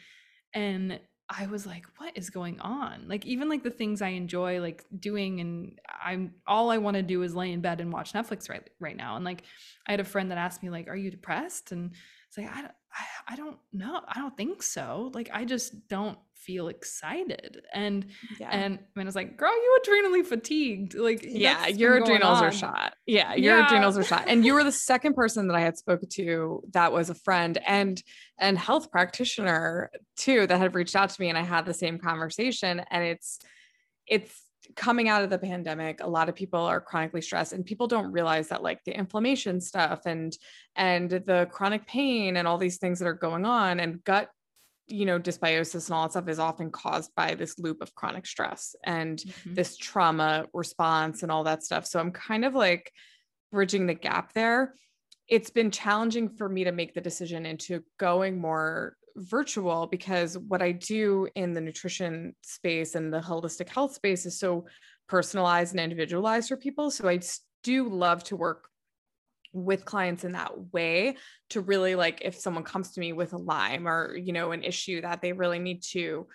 and 0.54 1.00
I 1.28 1.46
was 1.46 1.66
like, 1.66 1.86
what 1.96 2.16
is 2.16 2.30
going 2.30 2.60
on? 2.60 3.08
Like 3.08 3.26
even 3.26 3.48
like 3.48 3.64
the 3.64 3.70
things 3.70 4.00
I 4.00 4.10
enjoy 4.10 4.60
like 4.60 4.84
doing 4.98 5.40
and 5.40 5.78
I'm 6.04 6.34
all 6.46 6.70
I 6.70 6.78
want 6.78 6.96
to 6.96 7.02
do 7.02 7.22
is 7.22 7.34
lay 7.34 7.50
in 7.50 7.60
bed 7.60 7.80
and 7.80 7.92
watch 7.92 8.12
Netflix 8.12 8.48
right 8.48 8.68
right 8.78 8.96
now. 8.96 9.16
And 9.16 9.24
like 9.24 9.42
I 9.86 9.92
had 9.92 10.00
a 10.00 10.04
friend 10.04 10.30
that 10.30 10.38
asked 10.38 10.62
me 10.62 10.70
like, 10.70 10.88
"Are 10.88 10.96
you 10.96 11.10
depressed?" 11.10 11.72
And 11.72 11.92
it's 12.28 12.38
like 12.38 12.48
I 12.48 12.70
I, 12.92 13.32
I 13.32 13.36
don't 13.36 13.58
know. 13.72 14.02
I 14.06 14.18
don't 14.20 14.36
think 14.36 14.62
so. 14.62 15.10
Like 15.14 15.30
I 15.32 15.44
just 15.44 15.88
don't 15.88 16.18
feel 16.46 16.68
excited. 16.68 17.62
And 17.74 18.06
yeah. 18.38 18.48
and 18.50 18.78
I 18.78 18.98
mean, 18.98 19.06
I 19.06 19.08
was 19.08 19.16
like, 19.16 19.36
girl, 19.36 19.52
you 19.52 19.78
adrenally 19.84 20.24
fatigued. 20.24 20.94
Like, 20.94 21.24
yeah, 21.28 21.66
your 21.66 21.96
adrenals 21.96 22.40
are 22.40 22.52
shot. 22.52 22.94
Yeah, 23.04 23.34
your 23.34 23.58
yeah. 23.58 23.66
adrenals 23.66 23.98
are 23.98 24.04
shot. 24.04 24.24
And 24.28 24.44
you 24.44 24.54
were 24.54 24.64
the 24.64 24.72
second 24.72 25.14
person 25.14 25.48
that 25.48 25.56
I 25.56 25.60
had 25.60 25.76
spoken 25.76 26.08
to 26.10 26.62
that 26.72 26.92
was 26.92 27.10
a 27.10 27.14
friend 27.14 27.58
and 27.66 28.02
and 28.38 28.56
health 28.56 28.90
practitioner 28.90 29.90
too 30.16 30.46
that 30.46 30.58
had 30.58 30.74
reached 30.74 30.94
out 30.94 31.10
to 31.10 31.20
me, 31.20 31.28
and 31.28 31.36
I 31.36 31.42
had 31.42 31.66
the 31.66 31.74
same 31.74 31.98
conversation. 31.98 32.82
And 32.90 33.04
it's 33.04 33.40
it's 34.06 34.42
coming 34.74 35.08
out 35.08 35.22
of 35.22 35.30
the 35.30 35.38
pandemic 35.38 36.00
a 36.02 36.08
lot 36.08 36.28
of 36.28 36.34
people 36.34 36.58
are 36.58 36.80
chronically 36.80 37.22
stressed 37.22 37.52
and 37.52 37.64
people 37.64 37.86
don't 37.86 38.10
realize 38.10 38.48
that 38.48 38.64
like 38.64 38.82
the 38.84 38.96
inflammation 38.96 39.60
stuff 39.60 40.00
and 40.06 40.36
and 40.74 41.10
the 41.10 41.46
chronic 41.52 41.86
pain 41.86 42.36
and 42.36 42.48
all 42.48 42.58
these 42.58 42.78
things 42.78 42.98
that 42.98 43.06
are 43.06 43.14
going 43.14 43.44
on 43.44 43.78
and 43.78 44.02
gut 44.02 44.28
you 44.88 45.04
know 45.04 45.18
dysbiosis 45.18 45.86
and 45.86 45.94
all 45.94 46.04
that 46.04 46.12
stuff 46.12 46.28
is 46.28 46.38
often 46.38 46.70
caused 46.70 47.14
by 47.14 47.34
this 47.34 47.58
loop 47.58 47.82
of 47.82 47.94
chronic 47.94 48.26
stress 48.26 48.76
and 48.84 49.18
mm-hmm. 49.18 49.54
this 49.54 49.76
trauma 49.76 50.46
response 50.52 51.22
and 51.22 51.32
all 51.32 51.44
that 51.44 51.62
stuff 51.62 51.86
so 51.86 51.98
i'm 51.98 52.12
kind 52.12 52.44
of 52.44 52.54
like 52.54 52.92
bridging 53.50 53.86
the 53.86 53.94
gap 53.94 54.32
there 54.32 54.74
it's 55.28 55.50
been 55.50 55.70
challenging 55.70 56.28
for 56.28 56.48
me 56.48 56.64
to 56.64 56.72
make 56.72 56.94
the 56.94 57.00
decision 57.00 57.46
into 57.46 57.82
going 57.98 58.38
more 58.38 58.96
virtual 59.16 59.86
because 59.86 60.36
what 60.36 60.62
I 60.62 60.72
do 60.72 61.28
in 61.34 61.54
the 61.54 61.60
nutrition 61.60 62.34
space 62.42 62.94
and 62.94 63.12
the 63.12 63.20
holistic 63.20 63.68
health 63.68 63.94
space 63.94 64.26
is 64.26 64.38
so 64.38 64.66
personalized 65.08 65.72
and 65.72 65.80
individualized 65.80 66.48
for 66.48 66.56
people. 66.56 66.90
So 66.90 67.08
I 67.08 67.20
do 67.62 67.88
love 67.88 68.22
to 68.24 68.36
work 68.36 68.68
with 69.52 69.84
clients 69.84 70.24
in 70.24 70.32
that 70.32 70.72
way 70.72 71.16
to 71.50 71.60
really 71.60 71.94
like 71.94 72.20
if 72.22 72.34
someone 72.34 72.64
comes 72.64 72.92
to 72.92 73.00
me 73.00 73.12
with 73.12 73.32
a 73.32 73.38
Lyme 73.38 73.86
or 73.86 74.16
you 74.16 74.32
know 74.32 74.52
an 74.52 74.62
issue 74.62 75.00
that 75.00 75.22
they 75.22 75.32
really 75.32 75.58
need 75.58 75.82
to 75.82 76.26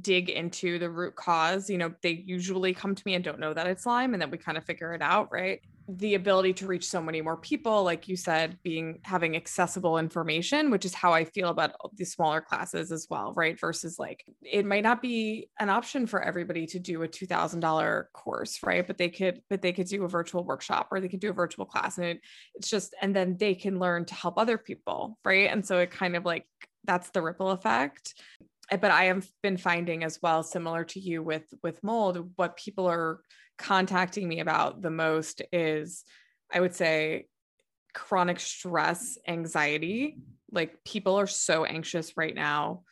dig 0.00 0.30
into 0.30 0.78
the 0.78 0.90
root 0.90 1.14
cause 1.14 1.70
you 1.70 1.78
know 1.78 1.92
they 2.02 2.10
usually 2.10 2.74
come 2.74 2.94
to 2.94 3.02
me 3.06 3.14
and 3.14 3.24
don't 3.24 3.40
know 3.40 3.54
that 3.54 3.66
it's 3.66 3.86
Lyme 3.86 4.14
and 4.14 4.20
then 4.20 4.30
we 4.30 4.38
kind 4.38 4.58
of 4.58 4.64
figure 4.64 4.92
it 4.94 5.02
out 5.02 5.28
right 5.30 5.60
the 5.88 6.14
ability 6.14 6.52
to 6.52 6.66
reach 6.66 6.88
so 6.88 7.00
many 7.00 7.20
more 7.20 7.36
people 7.36 7.84
like 7.84 8.08
you 8.08 8.16
said 8.16 8.58
being 8.62 8.98
having 9.02 9.36
accessible 9.36 9.98
information 9.98 10.70
which 10.70 10.84
is 10.84 10.94
how 10.94 11.12
i 11.12 11.24
feel 11.24 11.48
about 11.48 11.72
the 11.96 12.04
smaller 12.04 12.40
classes 12.40 12.90
as 12.90 13.06
well 13.08 13.32
right? 13.36 13.60
Versus 13.60 13.98
like 13.98 14.24
it 14.42 14.64
might 14.64 14.82
not 14.82 15.02
be 15.02 15.48
an 15.60 15.70
option 15.70 16.06
for 16.06 16.20
everybody 16.20 16.66
to 16.66 16.78
do 16.78 17.02
a 17.02 17.08
$2000 17.08 18.04
course 18.12 18.58
right? 18.64 18.86
But 18.86 18.98
they 18.98 19.08
could 19.08 19.42
but 19.48 19.62
they 19.62 19.72
could 19.72 19.86
do 19.86 20.04
a 20.04 20.08
virtual 20.08 20.44
workshop 20.44 20.88
or 20.90 21.00
they 21.00 21.08
could 21.08 21.20
do 21.20 21.30
a 21.30 21.34
virtual 21.34 21.66
class 21.66 21.98
and 21.98 22.06
it, 22.06 22.20
it's 22.54 22.68
just 22.68 22.94
and 23.00 23.14
then 23.14 23.36
they 23.38 23.54
can 23.54 23.78
learn 23.78 24.04
to 24.06 24.14
help 24.14 24.38
other 24.38 24.58
people 24.58 25.18
right? 25.24 25.50
And 25.50 25.64
so 25.64 25.78
it 25.78 25.90
kind 25.90 26.16
of 26.16 26.24
like 26.24 26.46
that's 26.84 27.10
the 27.10 27.22
ripple 27.22 27.50
effect. 27.50 28.14
But 28.70 28.90
i 28.90 29.04
have 29.04 29.28
been 29.42 29.56
finding 29.56 30.02
as 30.02 30.20
well 30.20 30.42
similar 30.42 30.84
to 30.84 30.98
you 30.98 31.22
with 31.22 31.44
with 31.62 31.82
mold 31.84 32.32
what 32.34 32.56
people 32.56 32.86
are 32.86 33.20
contacting 33.58 34.28
me 34.28 34.40
about 34.40 34.82
the 34.82 34.90
most 34.90 35.42
is 35.52 36.04
I 36.52 36.60
would 36.60 36.74
say 36.74 37.26
chronic 37.94 38.40
stress, 38.40 39.18
anxiety. 39.26 40.18
Like 40.50 40.84
people 40.84 41.16
are 41.16 41.26
so 41.26 41.64
anxious 41.64 42.16
right 42.16 42.34
now. 42.34 42.82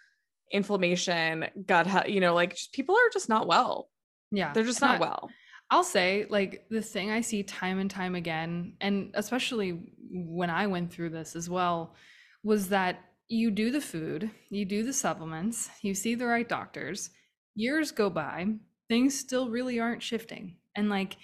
Inflammation, 0.50 1.46
gut 1.66 1.86
health, 1.86 2.08
you 2.08 2.20
know, 2.20 2.34
like 2.34 2.58
people 2.72 2.94
are 2.96 3.10
just 3.12 3.28
not 3.28 3.46
well. 3.46 3.88
Yeah. 4.30 4.52
They're 4.52 4.64
just 4.64 4.80
not 4.80 5.00
well. 5.00 5.30
I'll 5.70 5.84
say, 5.84 6.26
like, 6.28 6.66
the 6.68 6.82
thing 6.82 7.10
I 7.10 7.22
see 7.22 7.42
time 7.42 7.78
and 7.78 7.90
time 7.90 8.14
again, 8.14 8.74
and 8.80 9.10
especially 9.14 9.80
when 10.10 10.50
I 10.50 10.66
went 10.66 10.92
through 10.92 11.10
this 11.10 11.34
as 11.34 11.48
well, 11.48 11.94
was 12.42 12.68
that 12.68 13.00
you 13.28 13.50
do 13.50 13.70
the 13.70 13.80
food, 13.80 14.30
you 14.50 14.66
do 14.66 14.82
the 14.82 14.92
supplements, 14.92 15.70
you 15.80 15.94
see 15.94 16.14
the 16.14 16.26
right 16.26 16.48
doctors, 16.48 17.10
years 17.54 17.92
go 17.92 18.10
by, 18.10 18.46
things 18.88 19.18
still 19.18 19.50
really 19.50 19.80
aren't 19.80 20.02
shifting. 20.02 20.56
And 20.76 20.88
like 20.88 21.16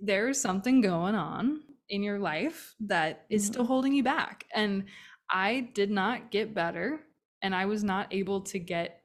there's 0.00 0.40
something 0.40 0.80
going 0.80 1.14
on 1.14 1.62
in 1.88 2.02
your 2.02 2.18
life 2.18 2.74
that 2.80 3.24
is 3.30 3.42
mm-hmm. 3.42 3.52
still 3.52 3.64
holding 3.64 3.94
you 3.94 4.02
back. 4.02 4.44
And 4.54 4.84
I 5.30 5.70
did 5.74 5.90
not 5.90 6.30
get 6.30 6.54
better 6.54 7.00
and 7.42 7.54
I 7.54 7.66
was 7.66 7.84
not 7.84 8.12
able 8.12 8.40
to 8.42 8.58
get 8.58 9.02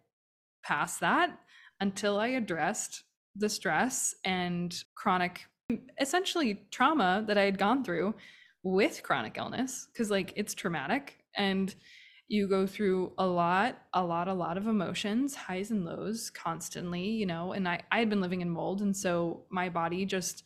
past 0.63 0.99
that 1.01 1.37
until 1.79 2.19
I 2.19 2.27
addressed 2.27 3.03
the 3.35 3.49
stress 3.49 4.15
and 4.25 4.75
chronic 4.95 5.45
essentially 5.99 6.65
trauma 6.71 7.23
that 7.27 7.37
I 7.37 7.43
had 7.43 7.57
gone 7.57 7.83
through 7.83 8.15
with 8.63 9.03
chronic 9.03 9.37
illness 9.37 9.87
because 9.91 10.09
like 10.09 10.33
it's 10.35 10.53
traumatic 10.53 11.17
and 11.35 11.73
you 12.29 12.47
go 12.47 12.65
through 12.67 13.11
a 13.17 13.25
lot 13.25 13.79
a 13.93 14.03
lot 14.03 14.27
a 14.27 14.33
lot 14.33 14.55
of 14.55 14.67
emotions 14.67 15.35
highs 15.35 15.71
and 15.71 15.83
lows 15.83 16.29
constantly 16.29 17.01
you 17.01 17.25
know 17.25 17.51
and 17.51 17.67
i 17.67 17.81
i 17.91 17.99
had 17.99 18.09
been 18.09 18.21
living 18.21 18.41
in 18.41 18.49
mold 18.49 18.81
and 18.81 18.95
so 18.95 19.43
my 19.49 19.67
body 19.67 20.05
just 20.05 20.43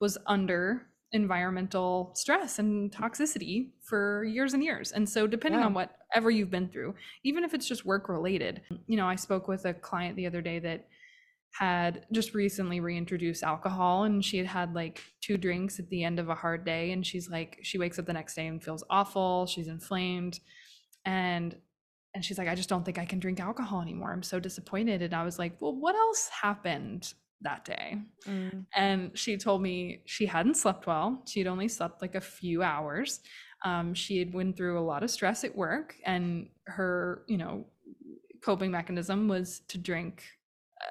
was 0.00 0.16
under 0.26 0.86
environmental 1.12 2.12
stress 2.14 2.58
and 2.58 2.90
toxicity 2.90 3.70
for 3.82 4.24
years 4.24 4.54
and 4.54 4.64
years 4.64 4.92
and 4.92 5.08
so 5.08 5.26
depending 5.26 5.60
yeah. 5.60 5.66
on 5.66 5.74
whatever 5.74 6.30
you've 6.30 6.50
been 6.50 6.68
through 6.68 6.94
even 7.24 7.44
if 7.44 7.52
it's 7.52 7.68
just 7.68 7.84
work 7.84 8.08
related 8.08 8.62
you 8.86 8.96
know 8.96 9.06
i 9.06 9.14
spoke 9.14 9.46
with 9.46 9.64
a 9.64 9.74
client 9.74 10.16
the 10.16 10.26
other 10.26 10.40
day 10.40 10.58
that 10.58 10.86
had 11.52 12.04
just 12.10 12.34
recently 12.34 12.80
reintroduced 12.80 13.44
alcohol 13.44 14.04
and 14.04 14.24
she 14.24 14.38
had 14.38 14.46
had 14.46 14.74
like 14.74 15.00
two 15.20 15.36
drinks 15.36 15.78
at 15.78 15.88
the 15.88 16.02
end 16.02 16.18
of 16.18 16.28
a 16.28 16.34
hard 16.34 16.64
day 16.64 16.90
and 16.90 17.06
she's 17.06 17.30
like 17.30 17.58
she 17.62 17.78
wakes 17.78 17.98
up 17.98 18.06
the 18.06 18.12
next 18.12 18.34
day 18.34 18.48
and 18.48 18.62
feels 18.62 18.82
awful 18.90 19.46
she's 19.46 19.68
inflamed 19.68 20.40
and 21.04 21.56
and 22.14 22.24
she's 22.24 22.38
like 22.38 22.48
i 22.48 22.54
just 22.54 22.68
don't 22.68 22.84
think 22.84 22.98
i 22.98 23.04
can 23.04 23.18
drink 23.18 23.40
alcohol 23.40 23.80
anymore. 23.80 24.12
I'm 24.12 24.22
so 24.22 24.40
disappointed. 24.40 25.02
And 25.02 25.14
i 25.14 25.24
was 25.24 25.38
like 25.38 25.54
well 25.60 25.74
what 25.74 25.94
else 25.94 26.28
happened 26.28 27.12
that 27.42 27.64
day? 27.64 27.98
Mm. 28.26 28.64
and 28.74 29.18
she 29.18 29.36
told 29.36 29.60
me 29.62 30.00
she 30.06 30.26
hadn't 30.26 30.56
slept 30.56 30.86
well. 30.86 31.22
She'd 31.26 31.46
only 31.46 31.68
slept 31.68 32.00
like 32.00 32.14
a 32.14 32.20
few 32.20 32.62
hours. 32.62 33.20
Um, 33.64 33.94
she 33.94 34.18
had 34.18 34.32
went 34.32 34.56
through 34.56 34.78
a 34.78 34.84
lot 34.84 35.02
of 35.02 35.10
stress 35.10 35.42
at 35.44 35.54
work 35.56 35.94
and 36.04 36.48
her 36.66 37.22
you 37.28 37.36
know 37.36 37.66
coping 38.42 38.70
mechanism 38.70 39.26
was 39.28 39.60
to 39.68 39.78
drink 39.78 40.22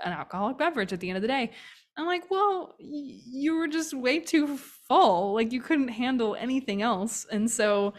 an 0.03 0.11
alcoholic 0.11 0.57
beverage 0.57 0.91
at 0.91 0.99
the 0.99 1.09
end 1.09 1.17
of 1.17 1.21
the 1.21 1.27
day. 1.27 1.51
I'm 1.97 2.07
like 2.07 2.29
well 2.29 2.75
you 2.79 3.55
were 3.55 3.67
just 3.67 3.93
way 3.93 4.19
too 4.19 4.57
full. 4.87 5.33
Like 5.33 5.51
you 5.51 5.61
couldn't 5.61 5.89
handle 5.89 6.35
anything 6.35 6.81
else. 6.81 7.25
And 7.31 7.49
so 7.49 7.93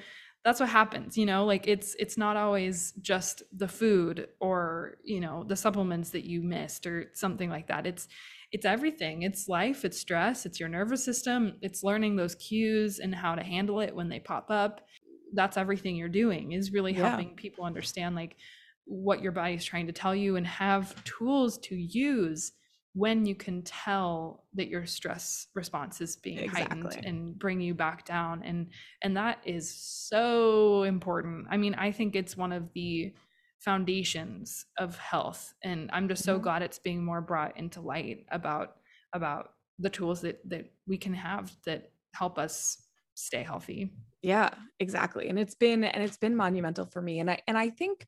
that's 0.45 0.61
what 0.61 0.69
happens 0.69 1.17
you 1.17 1.27
know 1.27 1.45
like 1.45 1.67
it's 1.67 1.95
it's 1.99 2.19
not 2.19 2.37
always 2.37 2.93
just 3.01 3.43
the 3.57 3.69
food 3.69 4.29
or 4.41 4.99
you 5.05 5.21
know 5.21 5.45
the 5.45 5.57
supplements 5.57 6.11
that 6.11 6.25
you 6.25 6.43
missed 6.43 6.87
or 6.87 7.11
something 7.15 7.51
like 7.51 7.69
that. 7.69 7.87
It's 7.87 8.09
it's 8.53 8.65
everything. 8.65 9.23
It's 9.23 9.49
life 9.49 9.85
it's 9.85 9.99
stress 9.99 10.47
it's 10.47 10.61
your 10.61 10.69
nervous 10.69 11.05
system 11.05 11.55
it's 11.63 11.83
learning 11.83 12.17
those 12.17 12.35
cues 12.37 12.99
and 12.99 13.15
how 13.15 13.35
to 13.35 13.43
handle 13.43 13.81
it 13.81 13.95
when 13.95 14.09
they 14.09 14.21
pop 14.21 14.51
up. 14.51 14.87
That's 15.33 15.57
everything 15.57 15.97
you're 15.97 16.09
doing 16.09 16.53
is 16.53 16.73
really 16.73 16.93
yeah. 16.93 17.09
helping 17.09 17.35
people 17.35 17.65
understand 17.65 18.15
like 18.15 18.37
what 18.85 19.23
your 19.23 19.33
body's 19.33 19.65
trying 19.65 19.87
to 19.87 19.93
tell 19.93 20.15
you 20.15 20.37
and 20.37 20.47
have 20.47 21.03
tools 21.05 21.59
to 21.59 21.75
use 21.75 22.53
when 22.95 23.27
you 23.27 23.35
can 23.35 23.61
tell 23.63 24.45
that 24.55 24.69
your 24.69 24.87
stress 24.87 25.49
response 25.55 26.01
is 26.01 26.17
being 26.17 26.39
exactly. 26.39 26.63
heightened 26.63 27.05
and 27.05 27.39
bring 27.39 27.61
you 27.61 27.75
back 27.75 28.05
down 28.05 28.43
and 28.45 28.69
and 29.03 29.17
that 29.17 29.39
is 29.45 29.69
so 29.69 30.85
important 30.85 31.47
i 31.51 31.57
mean 31.57 31.75
i 31.75 31.91
think 31.91 32.15
it's 32.15 32.37
one 32.37 32.53
of 32.53 32.73
the 32.73 33.13
foundations 33.59 34.67
of 34.79 34.97
health 34.97 35.55
and 35.63 35.91
i'm 35.93 36.09
just 36.09 36.23
so 36.23 36.35
mm-hmm. 36.35 36.45
glad 36.45 36.63
it's 36.63 36.79
being 36.79 37.05
more 37.05 37.21
brought 37.21 37.57
into 37.57 37.81
light 37.81 38.25
about 38.31 38.77
about 39.13 39.51
the 39.81 39.91
tools 39.91 40.21
that 40.21 40.39
that 40.49 40.71
we 40.87 40.97
can 40.97 41.15
have 41.15 41.53
that 41.67 41.91
help 42.13 42.39
us 42.39 42.79
stay 43.15 43.43
healthy 43.43 43.91
yeah 44.23 44.51
exactly 44.79 45.29
and 45.29 45.39
it's 45.39 45.55
been 45.55 45.83
and 45.83 46.03
it's 46.03 46.17
been 46.17 46.37
monumental 46.37 46.87
for 46.87 47.03
me 47.03 47.19
and 47.19 47.31
i 47.31 47.41
and 47.49 47.59
i 47.59 47.71
think 47.71 48.07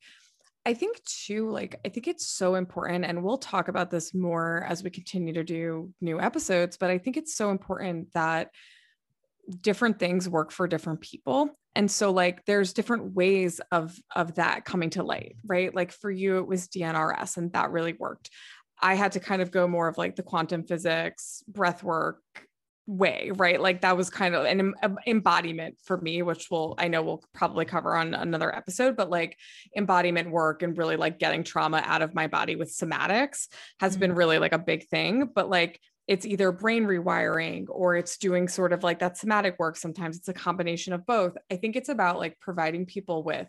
I 0.66 0.74
think 0.74 1.02
too, 1.04 1.48
like, 1.48 1.78
I 1.84 1.88
think 1.88 2.08
it's 2.08 2.26
so 2.26 2.56
important, 2.56 3.04
and 3.04 3.22
we'll 3.22 3.38
talk 3.38 3.68
about 3.68 3.88
this 3.88 4.12
more 4.12 4.66
as 4.68 4.82
we 4.82 4.90
continue 4.90 5.32
to 5.34 5.44
do 5.44 5.92
new 6.00 6.20
episodes, 6.20 6.76
but 6.76 6.90
I 6.90 6.98
think 6.98 7.16
it's 7.16 7.36
so 7.36 7.50
important 7.50 8.12
that 8.14 8.50
different 9.60 10.00
things 10.00 10.28
work 10.28 10.50
for 10.50 10.66
different 10.66 11.00
people 11.00 11.50
and 11.76 11.90
so 11.90 12.10
like 12.10 12.44
there's 12.46 12.72
different 12.72 13.14
ways 13.14 13.60
of 13.70 13.96
of 14.16 14.34
that 14.34 14.64
coming 14.64 14.90
to 14.90 15.04
light 15.04 15.36
right? 15.46 15.72
Like 15.74 15.92
for 15.92 16.10
you 16.10 16.38
it 16.38 16.48
was 16.48 16.66
dnrs 16.68 17.36
and 17.36 17.52
that 17.52 17.70
really 17.70 17.92
worked. 17.92 18.30
I 18.80 18.94
had 18.94 19.12
to 19.12 19.20
kind 19.20 19.40
of 19.40 19.50
go 19.50 19.68
more 19.68 19.88
of 19.88 19.98
like 19.98 20.16
the 20.16 20.22
quantum 20.22 20.64
physics 20.64 21.44
breath 21.46 21.84
work 21.84 22.20
way 22.86 23.32
right 23.34 23.60
like 23.60 23.80
that 23.80 23.96
was 23.96 24.10
kind 24.10 24.34
of 24.34 24.44
an 24.44 24.74
embodiment 25.06 25.76
for 25.82 26.00
me 26.00 26.22
which 26.22 26.50
will 26.50 26.74
i 26.78 26.86
know 26.86 27.02
we'll 27.02 27.22
probably 27.34 27.64
cover 27.64 27.96
on 27.96 28.14
another 28.14 28.54
episode 28.54 28.96
but 28.96 29.10
like 29.10 29.36
embodiment 29.76 30.30
work 30.30 30.62
and 30.62 30.78
really 30.78 30.96
like 30.96 31.18
getting 31.18 31.42
trauma 31.42 31.82
out 31.84 32.00
of 32.00 32.14
my 32.14 32.28
body 32.28 32.54
with 32.54 32.68
somatics 32.68 33.48
has 33.80 33.92
mm-hmm. 33.92 34.00
been 34.00 34.14
really 34.14 34.38
like 34.38 34.52
a 34.52 34.58
big 34.58 34.86
thing 34.86 35.28
but 35.34 35.50
like 35.50 35.80
it's 36.06 36.24
either 36.24 36.52
brain 36.52 36.84
rewiring 36.84 37.64
or 37.68 37.96
it's 37.96 38.16
doing 38.18 38.46
sort 38.46 38.72
of 38.72 38.84
like 38.84 39.00
that 39.00 39.18
somatic 39.18 39.56
work. 39.58 39.76
Sometimes 39.76 40.16
it's 40.16 40.28
a 40.28 40.32
combination 40.32 40.92
of 40.92 41.04
both. 41.04 41.36
I 41.50 41.56
think 41.56 41.74
it's 41.74 41.88
about 41.88 42.18
like 42.18 42.38
providing 42.38 42.86
people 42.86 43.24
with 43.24 43.48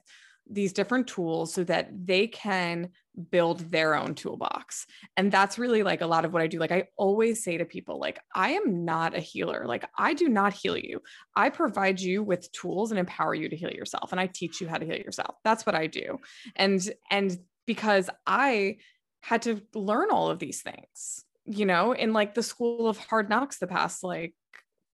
these 0.50 0.74
different 0.74 1.08
tools 1.08 1.54
so 1.54 1.64
that 1.66 1.90
they 2.06 2.28
can 2.28 2.90
build 3.32 3.60
their 3.72 3.96
own 3.96 4.16
toolbox. 4.16 4.86
And 5.16 5.32
that's 5.32 5.58
really 5.58 5.84
like 5.84 6.02
a 6.02 6.08
lot 6.08 6.24
of 6.24 6.34
what 6.34 6.42
I 6.42 6.48
do. 6.48 6.60
Like 6.60 6.72
I 6.72 6.88
always 6.96 7.44
say 7.44 7.58
to 7.58 7.66
people 7.66 8.00
like 8.00 8.20
I 8.34 8.52
am 8.52 8.86
not 8.86 9.16
a 9.16 9.20
healer. 9.20 9.66
Like 9.66 9.86
I 9.98 10.14
do 10.14 10.30
not 10.30 10.54
heal 10.54 10.78
you. 10.78 11.02
I 11.36 11.50
provide 11.50 12.00
you 12.00 12.24
with 12.24 12.52
tools 12.52 12.92
and 12.92 13.00
empower 13.00 13.34
you 13.34 13.50
to 13.50 13.56
heal 13.56 13.72
yourself 13.72 14.12
and 14.12 14.22
I 14.22 14.28
teach 14.28 14.62
you 14.62 14.68
how 14.68 14.78
to 14.78 14.86
heal 14.86 14.98
yourself. 14.98 15.36
That's 15.44 15.66
what 15.66 15.76
I 15.76 15.88
do. 15.88 16.20
And 16.56 16.82
and 17.10 17.38
because 17.66 18.10
I 18.26 18.78
had 19.22 19.42
to 19.44 19.62
learn 19.74 20.10
all 20.12 20.30
of 20.30 20.40
these 20.40 20.62
things 20.62 21.26
you 21.48 21.66
know, 21.66 21.94
in 21.94 22.14
like 22.14 22.34
the 22.36 22.44
school 22.44 22.88
of 22.88 22.98
hard 22.98 23.30
knocks 23.30 23.58
the 23.58 23.68
past 23.68 24.04
like 24.04 24.36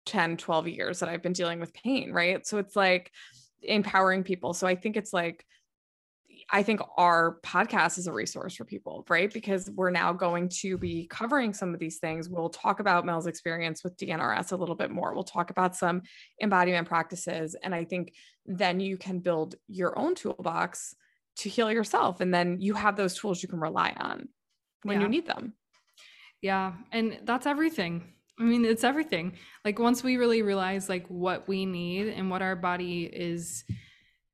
10, 0.06 0.36
12 0.36 0.68
years 0.68 0.98
that 0.98 1.08
I've 1.08 1.22
been 1.22 1.32
dealing 1.32 1.60
with 1.60 1.72
pain, 1.72 2.12
right? 2.12 2.44
So 2.46 2.58
it's 2.58 2.74
like 2.74 3.12
empowering 3.62 4.22
people. 4.22 4.54
So 4.54 4.66
I 4.66 4.74
think 4.74 4.96
it's 4.96 5.12
like, 5.12 5.44
I 6.50 6.62
think 6.62 6.80
our 6.96 7.38
podcast 7.44 7.98
is 7.98 8.06
a 8.06 8.12
resource 8.12 8.56
for 8.56 8.64
people, 8.64 9.04
right? 9.08 9.32
Because 9.32 9.70
we're 9.70 9.90
now 9.90 10.12
going 10.12 10.48
to 10.60 10.78
be 10.78 11.06
covering 11.06 11.52
some 11.52 11.74
of 11.74 11.80
these 11.80 11.98
things. 11.98 12.28
We'll 12.28 12.48
talk 12.48 12.80
about 12.80 13.04
Mel's 13.04 13.26
experience 13.26 13.84
with 13.84 13.96
DNRS 13.96 14.52
a 14.52 14.56
little 14.56 14.74
bit 14.74 14.90
more. 14.90 15.14
We'll 15.14 15.22
talk 15.22 15.50
about 15.50 15.76
some 15.76 16.02
embodiment 16.42 16.88
practices. 16.88 17.56
And 17.62 17.74
I 17.74 17.84
think 17.84 18.14
then 18.46 18.80
you 18.80 18.96
can 18.96 19.20
build 19.20 19.56
your 19.68 19.98
own 19.98 20.14
toolbox 20.14 20.94
to 21.38 21.48
heal 21.48 21.70
yourself. 21.70 22.20
And 22.20 22.32
then 22.32 22.60
you 22.60 22.74
have 22.74 22.96
those 22.96 23.14
tools 23.14 23.42
you 23.42 23.48
can 23.48 23.60
rely 23.60 23.94
on 23.96 24.28
when 24.82 24.98
yeah. 24.98 25.02
you 25.06 25.08
need 25.08 25.26
them. 25.26 25.54
Yeah. 26.42 26.72
And 26.90 27.20
that's 27.24 27.46
everything. 27.46 28.14
I 28.40 28.42
mean, 28.42 28.64
it's 28.64 28.84
everything. 28.84 29.34
Like 29.64 29.78
once 29.78 30.02
we 30.02 30.16
really 30.16 30.40
realize 30.40 30.88
like 30.88 31.06
what 31.08 31.46
we 31.46 31.66
need 31.66 32.08
and 32.08 32.30
what 32.30 32.40
our 32.40 32.56
body 32.56 33.04
is 33.04 33.64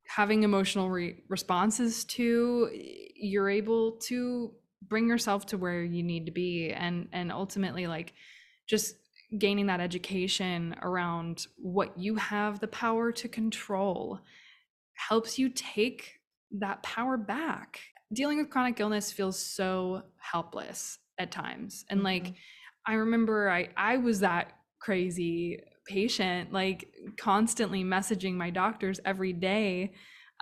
having 0.07 0.45
emotional 0.45 0.89
re- 0.89 1.25
responses 1.29 2.05
to, 2.05 2.71
you're 3.17 3.51
able 3.51 3.93
to 4.03 4.53
bring 4.83 5.09
yourself 5.09 5.47
to 5.47 5.59
where 5.59 5.83
you 5.83 6.05
need 6.05 6.27
to 6.27 6.33
be 6.33 6.71
and 6.71 7.09
and 7.13 7.33
ultimately 7.33 7.89
like 7.89 8.13
just 8.69 8.95
gaining 9.37 9.67
that 9.67 9.81
education 9.81 10.77
around 10.83 11.47
what 11.57 11.99
you 11.99 12.15
have 12.15 12.61
the 12.61 12.69
power 12.69 13.11
to 13.11 13.27
control 13.27 14.21
helps 14.95 15.39
you 15.39 15.49
take 15.49 16.21
that 16.53 16.83
power 16.85 17.17
back. 17.17 17.81
Dealing 18.13 18.39
with 18.39 18.51
chronic 18.51 18.79
illness 18.79 19.11
feels 19.11 19.37
so 19.37 20.03
helpless 20.19 20.99
at 21.19 21.33
times 21.33 21.85
and 21.91 21.99
mm-hmm. 21.99 22.07
like 22.07 22.35
i 22.87 22.95
remember 22.95 23.51
i 23.51 23.68
i 23.76 23.97
was 23.97 24.20
that 24.20 24.53
crazy 24.80 25.61
patient 25.87 26.53
like 26.53 26.93
constantly 27.16 27.84
messaging 27.84 28.34
my 28.34 28.51
doctors 28.51 29.01
every 29.05 29.32
day 29.32 29.93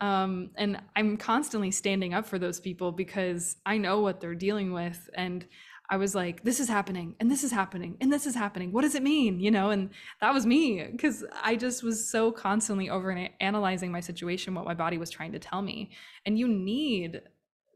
um, 0.01 0.51
and 0.57 0.81
i'm 0.97 1.17
constantly 1.17 1.71
standing 1.71 2.15
up 2.15 2.27
for 2.27 2.39
those 2.39 2.61
people 2.61 2.91
because 2.91 3.57
i 3.65 3.77
know 3.77 4.01
what 4.01 4.21
they're 4.21 4.35
dealing 4.35 4.73
with 4.73 5.09
and 5.15 5.47
i 5.91 5.97
was 5.97 6.15
like 6.15 6.43
this 6.43 6.59
is 6.59 6.69
happening 6.69 7.15
and 7.21 7.31
this 7.31 7.45
is 7.45 7.53
happening 7.53 7.97
and 8.01 8.13
this 8.13 8.27
is 8.27 8.35
happening 8.35 8.73
what 8.73 8.83
does 8.83 8.95
it 8.95 9.03
mean 9.03 9.39
you 9.39 9.51
know 9.51 9.71
and 9.71 9.91
that 10.21 10.35
was 10.35 10.47
me 10.47 10.85
because 10.91 11.25
i 11.43 11.55
just 11.55 11.83
was 11.83 12.11
so 12.11 12.33
constantly 12.33 12.91
over 12.91 13.29
analyzing 13.41 13.93
my 13.93 14.01
situation 14.01 14.55
what 14.55 14.65
my 14.65 14.75
body 14.75 14.99
was 14.99 15.11
trying 15.11 15.33
to 15.33 15.39
tell 15.39 15.63
me 15.63 15.91
and 16.27 16.39
you 16.39 16.49
need 16.49 17.21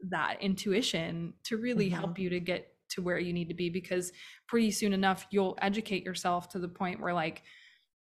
that 0.09 0.37
intuition 0.41 1.33
to 1.43 1.57
really 1.57 1.89
mm-hmm. 1.89 1.99
help 1.99 2.19
you 2.19 2.29
to 2.29 2.39
get 2.39 2.73
to 2.89 3.01
where 3.01 3.19
you 3.19 3.33
need 3.33 3.49
to 3.49 3.53
be 3.53 3.69
because 3.69 4.11
pretty 4.47 4.71
soon 4.71 4.93
enough 4.93 5.27
you'll 5.31 5.57
educate 5.61 6.03
yourself 6.03 6.49
to 6.49 6.59
the 6.59 6.67
point 6.67 6.99
where 6.99 7.13
like 7.13 7.43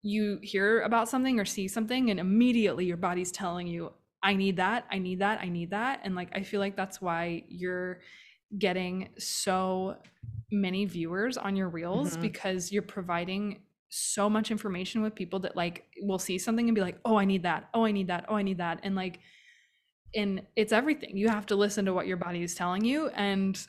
you 0.02 0.40
hear 0.42 0.82
about 0.82 1.10
something 1.10 1.40
or 1.40 1.46
see 1.46 1.68
something 1.68 2.10
and 2.10 2.20
immediately 2.20 2.86
your 2.86 2.98
body's 2.98 3.32
telling 3.32 3.68
you 3.68 3.92
i 4.24 4.34
need 4.34 4.58
that 4.58 4.86
i 4.92 4.98
need 4.98 5.20
that 5.20 5.40
i 5.42 5.50
need 5.50 5.72
that. 5.72 6.02
And 6.04 6.16
like 6.16 6.30
i 6.34 6.44
feel 6.44 6.60
like 6.60 6.76
that's 6.76 7.02
why 7.02 7.44
you're 7.48 8.00
getting 8.58 9.10
so 9.18 9.98
many 10.52 10.86
viewers 10.86 11.38
on 11.38 11.56
your 11.56 11.70
reels 11.70 12.12
mm-hmm. 12.12 12.22
because 12.22 12.72
you're 12.72 12.82
providing 12.82 13.62
so 13.90 14.30
much 14.30 14.52
information 14.52 15.02
with 15.02 15.16
people 15.16 15.40
that 15.40 15.56
like 15.56 15.86
will 16.02 16.20
see 16.20 16.38
something 16.38 16.68
and 16.68 16.76
be 16.76 16.82
like 16.82 17.00
oh 17.06 17.18
i 17.18 17.26
need 17.26 17.44
that. 17.44 17.70
Oh 17.74 17.86
i 17.86 17.92
need 17.92 18.08
that. 18.08 18.26
Oh 18.28 18.36
i 18.36 18.42
need 18.42 18.58
that. 18.58 18.80
And 18.84 18.96
like 18.96 19.20
and 20.16 20.42
it's 20.56 20.72
everything. 20.72 21.16
You 21.16 21.30
have 21.30 21.46
to 21.48 21.56
listen 21.56 21.86
to 21.86 21.94
what 21.94 22.08
your 22.08 22.18
body 22.18 22.42
is 22.42 22.56
telling 22.56 22.84
you 22.84 23.10
and 23.10 23.60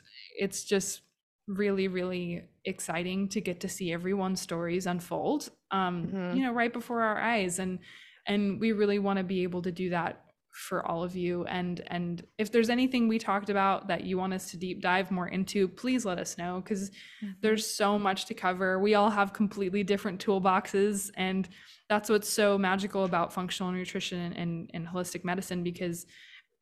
it's 0.41 0.63
just 0.63 1.01
really 1.47 1.87
really 1.87 2.43
exciting 2.65 3.27
to 3.29 3.39
get 3.39 3.59
to 3.61 3.69
see 3.69 3.93
everyone's 3.93 4.41
stories 4.41 4.85
unfold 4.85 5.49
um 5.71 6.07
mm-hmm. 6.07 6.35
you 6.35 6.43
know 6.43 6.51
right 6.51 6.73
before 6.73 7.01
our 7.01 7.19
eyes 7.19 7.59
and 7.59 7.79
and 8.27 8.59
we 8.59 8.71
really 8.71 8.99
want 8.99 9.17
to 9.17 9.23
be 9.23 9.43
able 9.43 9.61
to 9.61 9.71
do 9.71 9.89
that 9.89 10.25
for 10.51 10.85
all 10.85 11.01
of 11.01 11.15
you 11.15 11.45
and 11.45 11.81
and 11.87 12.25
if 12.37 12.51
there's 12.51 12.69
anything 12.69 13.07
we 13.07 13.17
talked 13.17 13.49
about 13.49 13.87
that 13.87 14.03
you 14.03 14.17
want 14.17 14.33
us 14.33 14.51
to 14.51 14.57
deep 14.57 14.81
dive 14.81 15.09
more 15.09 15.29
into 15.29 15.67
please 15.67 16.05
let 16.05 16.19
us 16.19 16.37
know 16.37 16.61
because 16.61 16.89
mm-hmm. 16.89 17.31
there's 17.41 17.65
so 17.65 17.97
much 17.97 18.25
to 18.25 18.33
cover 18.33 18.77
we 18.77 18.93
all 18.93 19.09
have 19.09 19.31
completely 19.31 19.81
different 19.81 20.23
toolboxes 20.23 21.09
and 21.15 21.47
that's 21.87 22.09
what's 22.09 22.29
so 22.29 22.57
magical 22.57 23.05
about 23.05 23.33
functional 23.33 23.71
nutrition 23.71 24.33
and, 24.33 24.69
and 24.73 24.87
holistic 24.87 25.23
medicine 25.23 25.63
because 25.63 26.05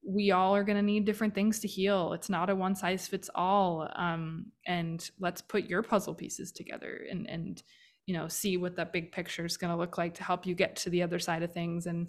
we 0.05 0.31
all 0.31 0.55
are 0.55 0.63
going 0.63 0.77
to 0.77 0.81
need 0.81 1.05
different 1.05 1.35
things 1.35 1.59
to 1.59 1.67
heal. 1.67 2.13
It's 2.13 2.29
not 2.29 2.49
a 2.49 2.55
one 2.55 2.75
size 2.75 3.07
fits 3.07 3.29
all. 3.35 3.89
Um, 3.95 4.47
and 4.65 5.07
let's 5.19 5.41
put 5.41 5.65
your 5.65 5.83
puzzle 5.83 6.15
pieces 6.15 6.51
together 6.51 7.05
and, 7.09 7.29
and, 7.29 7.61
you 8.05 8.13
know, 8.13 8.27
see 8.27 8.57
what 8.57 8.75
that 8.77 8.93
big 8.93 9.11
picture 9.11 9.45
is 9.45 9.57
going 9.57 9.71
to 9.71 9.77
look 9.77 9.97
like 9.97 10.15
to 10.15 10.23
help 10.23 10.45
you 10.45 10.55
get 10.55 10.75
to 10.77 10.89
the 10.89 11.03
other 11.03 11.19
side 11.19 11.43
of 11.43 11.53
things. 11.53 11.85
And, 11.85 12.07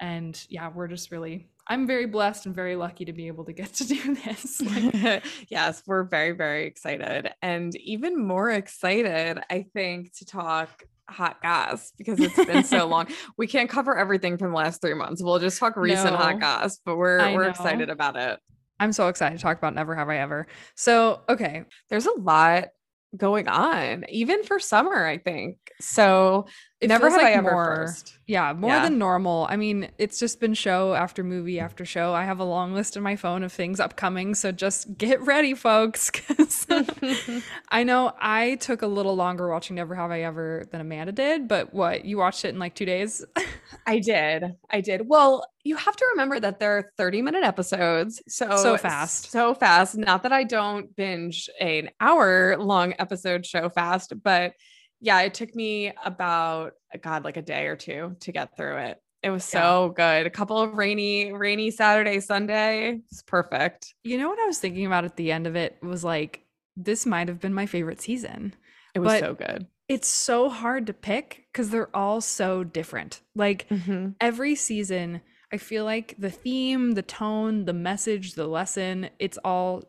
and 0.00 0.40
yeah, 0.48 0.70
we're 0.72 0.88
just 0.88 1.10
really, 1.10 1.48
I'm 1.66 1.86
very 1.86 2.06
blessed 2.06 2.46
and 2.46 2.54
very 2.54 2.76
lucky 2.76 3.04
to 3.06 3.12
be 3.12 3.26
able 3.26 3.44
to 3.44 3.52
get 3.52 3.74
to 3.74 3.84
do 3.86 4.14
this. 4.24 4.60
Like, 4.60 5.24
yes, 5.48 5.82
we're 5.86 6.04
very, 6.04 6.32
very 6.32 6.66
excited. 6.66 7.30
And 7.42 7.74
even 7.76 8.24
more 8.24 8.50
excited, 8.50 9.38
I 9.50 9.66
think, 9.74 10.16
to 10.18 10.24
talk 10.24 10.84
hot 11.10 11.40
gas 11.40 11.92
because 11.96 12.20
it's 12.20 12.36
been 12.36 12.64
so 12.64 12.86
long. 12.86 13.08
We 13.38 13.46
can't 13.46 13.70
cover 13.70 13.96
everything 13.96 14.36
from 14.36 14.50
the 14.50 14.56
last 14.56 14.80
three 14.80 14.94
months. 14.94 15.22
We'll 15.22 15.38
just 15.38 15.58
talk 15.58 15.76
recent 15.76 16.12
no, 16.12 16.16
hot 16.16 16.40
gas 16.40 16.80
but 16.84 16.96
we're 16.96 17.20
I 17.20 17.34
we're 17.34 17.44
know. 17.44 17.50
excited 17.50 17.88
about 17.88 18.16
it. 18.16 18.38
I'm 18.80 18.92
so 18.92 19.08
excited 19.08 19.38
to 19.38 19.42
talk 19.42 19.58
about 19.58 19.74
Never 19.74 19.94
Have 19.94 20.08
I 20.08 20.18
Ever. 20.18 20.46
So, 20.76 21.22
okay. 21.28 21.64
There's 21.88 22.06
a 22.06 22.18
lot 22.18 22.68
going 23.16 23.48
on, 23.48 24.04
even 24.08 24.44
for 24.44 24.58
summer, 24.58 25.06
I 25.06 25.18
think. 25.18 25.56
So 25.80 26.46
it 26.80 26.88
never 26.88 27.10
have 27.10 27.20
like 27.20 27.26
I 27.26 27.32
ever 27.32 27.50
more, 27.50 27.64
first. 27.64 28.18
Yeah, 28.28 28.52
more 28.52 28.70
yeah. 28.70 28.84
than 28.84 28.98
normal. 28.98 29.48
I 29.50 29.56
mean, 29.56 29.90
it's 29.98 30.20
just 30.20 30.38
been 30.38 30.54
show 30.54 30.94
after 30.94 31.24
movie 31.24 31.58
after 31.58 31.84
show. 31.84 32.14
I 32.14 32.22
have 32.22 32.38
a 32.38 32.44
long 32.44 32.72
list 32.72 32.96
in 32.96 33.02
my 33.02 33.16
phone 33.16 33.42
of 33.42 33.52
things 33.52 33.80
upcoming. 33.80 34.36
So 34.36 34.52
just 34.52 34.96
get 34.96 35.20
ready, 35.22 35.54
folks. 35.54 36.12
I 37.70 37.82
know 37.82 38.12
I 38.20 38.56
took 38.56 38.82
a 38.82 38.86
little 38.86 39.16
longer 39.16 39.48
watching 39.48 39.74
Never 39.74 39.96
Have 39.96 40.12
I 40.12 40.20
Ever 40.20 40.66
than 40.70 40.80
Amanda 40.80 41.10
did, 41.10 41.48
but 41.48 41.74
what 41.74 42.04
you 42.04 42.18
watched 42.18 42.44
it 42.44 42.50
in 42.50 42.60
like 42.60 42.76
two 42.76 42.84
days? 42.84 43.24
I 43.86 43.98
did. 43.98 44.44
I 44.70 44.80
did. 44.80 45.08
Well, 45.08 45.44
you 45.64 45.74
have 45.74 45.96
to 45.96 46.06
remember 46.12 46.38
that 46.38 46.60
there 46.60 46.78
are 46.78 46.92
30 46.96 47.22
minute 47.22 47.42
episodes. 47.42 48.22
So 48.28 48.54
so 48.56 48.76
fast. 48.76 49.32
So 49.32 49.52
fast. 49.52 49.96
Not 49.96 50.22
that 50.22 50.32
I 50.32 50.44
don't 50.44 50.94
binge 50.94 51.50
an 51.60 51.90
hour 52.00 52.56
long 52.56 52.94
episode 53.00 53.44
show 53.44 53.68
fast, 53.68 54.12
but 54.22 54.52
yeah, 55.00 55.20
it 55.20 55.34
took 55.34 55.54
me 55.54 55.92
about 56.04 56.74
God, 57.02 57.24
like 57.24 57.36
a 57.36 57.42
day 57.42 57.66
or 57.66 57.76
two 57.76 58.16
to 58.20 58.32
get 58.32 58.56
through 58.56 58.78
it. 58.78 59.02
It 59.22 59.30
was 59.30 59.44
so 59.44 59.94
yeah. 59.98 60.20
good. 60.20 60.26
A 60.26 60.30
couple 60.30 60.58
of 60.60 60.74
rainy, 60.74 61.32
rainy 61.32 61.70
Saturday, 61.70 62.20
Sunday. 62.20 63.00
It's 63.10 63.22
perfect. 63.22 63.94
You 64.04 64.16
know 64.18 64.28
what 64.28 64.38
I 64.38 64.46
was 64.46 64.58
thinking 64.58 64.86
about 64.86 65.04
at 65.04 65.16
the 65.16 65.32
end 65.32 65.46
of 65.46 65.56
it 65.56 65.76
was 65.82 66.04
like, 66.04 66.44
this 66.76 67.04
might 67.04 67.28
have 67.28 67.40
been 67.40 67.54
my 67.54 67.66
favorite 67.66 68.00
season. 68.00 68.54
It 68.94 69.00
was 69.00 69.18
so 69.18 69.34
good. 69.34 69.66
It's 69.88 70.06
so 70.06 70.48
hard 70.48 70.86
to 70.86 70.92
pick 70.92 71.46
because 71.52 71.70
they're 71.70 71.94
all 71.96 72.20
so 72.20 72.62
different. 72.62 73.20
Like 73.34 73.68
mm-hmm. 73.68 74.10
every 74.20 74.54
season, 74.54 75.20
I 75.52 75.56
feel 75.56 75.84
like 75.84 76.14
the 76.18 76.30
theme, 76.30 76.92
the 76.92 77.02
tone, 77.02 77.64
the 77.64 77.72
message, 77.72 78.34
the 78.34 78.46
lesson, 78.46 79.10
it's 79.18 79.38
all 79.44 79.82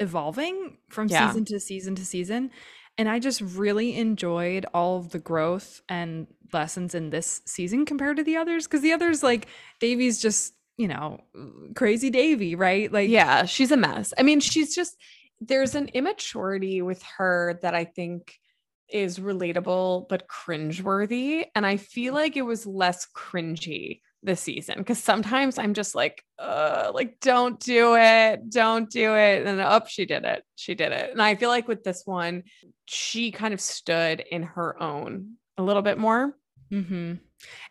evolving 0.00 0.78
from 0.88 1.08
Yeah. 1.08 1.28
season 1.28 1.44
to 1.46 1.60
season 1.60 1.94
to 1.96 2.04
season. 2.04 2.50
And 2.98 3.08
I 3.08 3.18
just 3.18 3.40
really 3.40 3.96
enjoyed 3.96 4.66
all 4.74 4.98
of 4.98 5.10
the 5.10 5.18
growth 5.18 5.80
and 5.88 6.26
lessons 6.52 6.94
in 6.94 7.10
this 7.10 7.40
season 7.46 7.86
compared 7.86 8.18
to 8.18 8.24
the 8.24 8.36
others. 8.36 8.66
Cause 8.66 8.82
the 8.82 8.92
others, 8.92 9.22
like 9.22 9.48
Devi's 9.80 10.20
just, 10.20 10.54
you 10.76 10.88
know, 10.88 11.20
crazy 11.74 12.10
Devi, 12.10 12.54
right? 12.54 12.92
Like, 12.92 13.08
yeah, 13.08 13.44
she's 13.46 13.72
a 13.72 13.76
mess. 13.76 14.12
I 14.18 14.22
mean, 14.22 14.40
she's 14.40 14.74
just 14.74 14.96
there's 15.40 15.74
an 15.74 15.88
immaturity 15.88 16.82
with 16.82 17.02
her 17.18 17.58
that 17.62 17.74
I 17.74 17.84
think 17.84 18.38
is 18.88 19.18
relatable 19.18 20.08
but 20.08 20.28
cringeworthy. 20.28 21.46
And 21.54 21.66
I 21.66 21.78
feel 21.78 22.14
like 22.14 22.36
it 22.36 22.42
was 22.42 22.66
less 22.66 23.06
cringy 23.06 24.00
this 24.22 24.40
season 24.40 24.78
because 24.78 25.02
sometimes 25.02 25.58
I'm 25.58 25.74
just 25.74 25.94
like, 25.94 26.24
uh, 26.38 26.90
like, 26.94 27.18
don't 27.20 27.58
do 27.58 27.96
it, 27.96 28.50
don't 28.50 28.88
do 28.90 29.14
it. 29.16 29.46
And 29.46 29.60
up, 29.60 29.88
she 29.88 30.04
did 30.06 30.24
it. 30.24 30.44
She 30.56 30.74
did 30.74 30.92
it. 30.92 31.10
And 31.10 31.20
I 31.20 31.34
feel 31.34 31.48
like 31.48 31.66
with 31.68 31.82
this 31.84 32.02
one, 32.04 32.44
she 32.86 33.30
kind 33.32 33.52
of 33.52 33.60
stood 33.60 34.20
in 34.30 34.42
her 34.44 34.80
own 34.82 35.34
a 35.58 35.62
little 35.62 35.82
bit 35.82 35.98
more. 35.98 36.36
hmm 36.70 37.14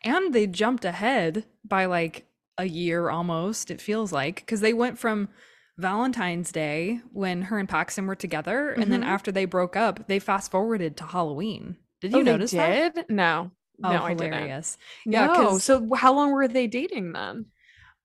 And 0.04 0.34
they 0.34 0.48
jumped 0.48 0.86
ahead 0.86 1.46
by 1.64 1.86
like 1.86 2.28
a 2.58 2.66
year 2.66 3.10
almost, 3.10 3.72
it 3.72 3.82
feels 3.82 4.12
like, 4.12 4.36
because 4.38 4.60
they 4.62 4.74
went 4.74 5.00
from 5.00 5.30
Valentine's 5.78 6.52
Day 6.52 7.00
when 7.12 7.44
her 7.44 7.58
and 7.58 7.68
Paxton 7.70 8.06
were 8.06 8.16
together. 8.16 8.72
And 8.74 8.92
then 8.92 9.02
Mhm. 9.02 9.08
after 9.08 9.32
they 9.32 9.46
broke 9.46 9.76
up, 9.76 10.08
they 10.08 10.20
fast 10.20 10.52
forwarded 10.52 10.98
to 10.98 11.06
Halloween. 11.06 11.78
Did 12.02 12.12
you 12.14 12.20
Oh, 12.20 12.24
notice 12.24 12.52
that? 12.52 13.10
No. 13.10 13.52
Oh, 13.84 13.92
no, 13.92 14.04
I 14.04 14.14
didn't. 14.14 14.34
hilarious. 14.34 14.78
Yeah, 15.06 15.28
No. 15.28 15.58
So 15.58 15.88
how 15.96 16.14
long 16.14 16.32
were 16.32 16.48
they 16.48 16.68
dating 16.68 17.14
then? 17.14 17.46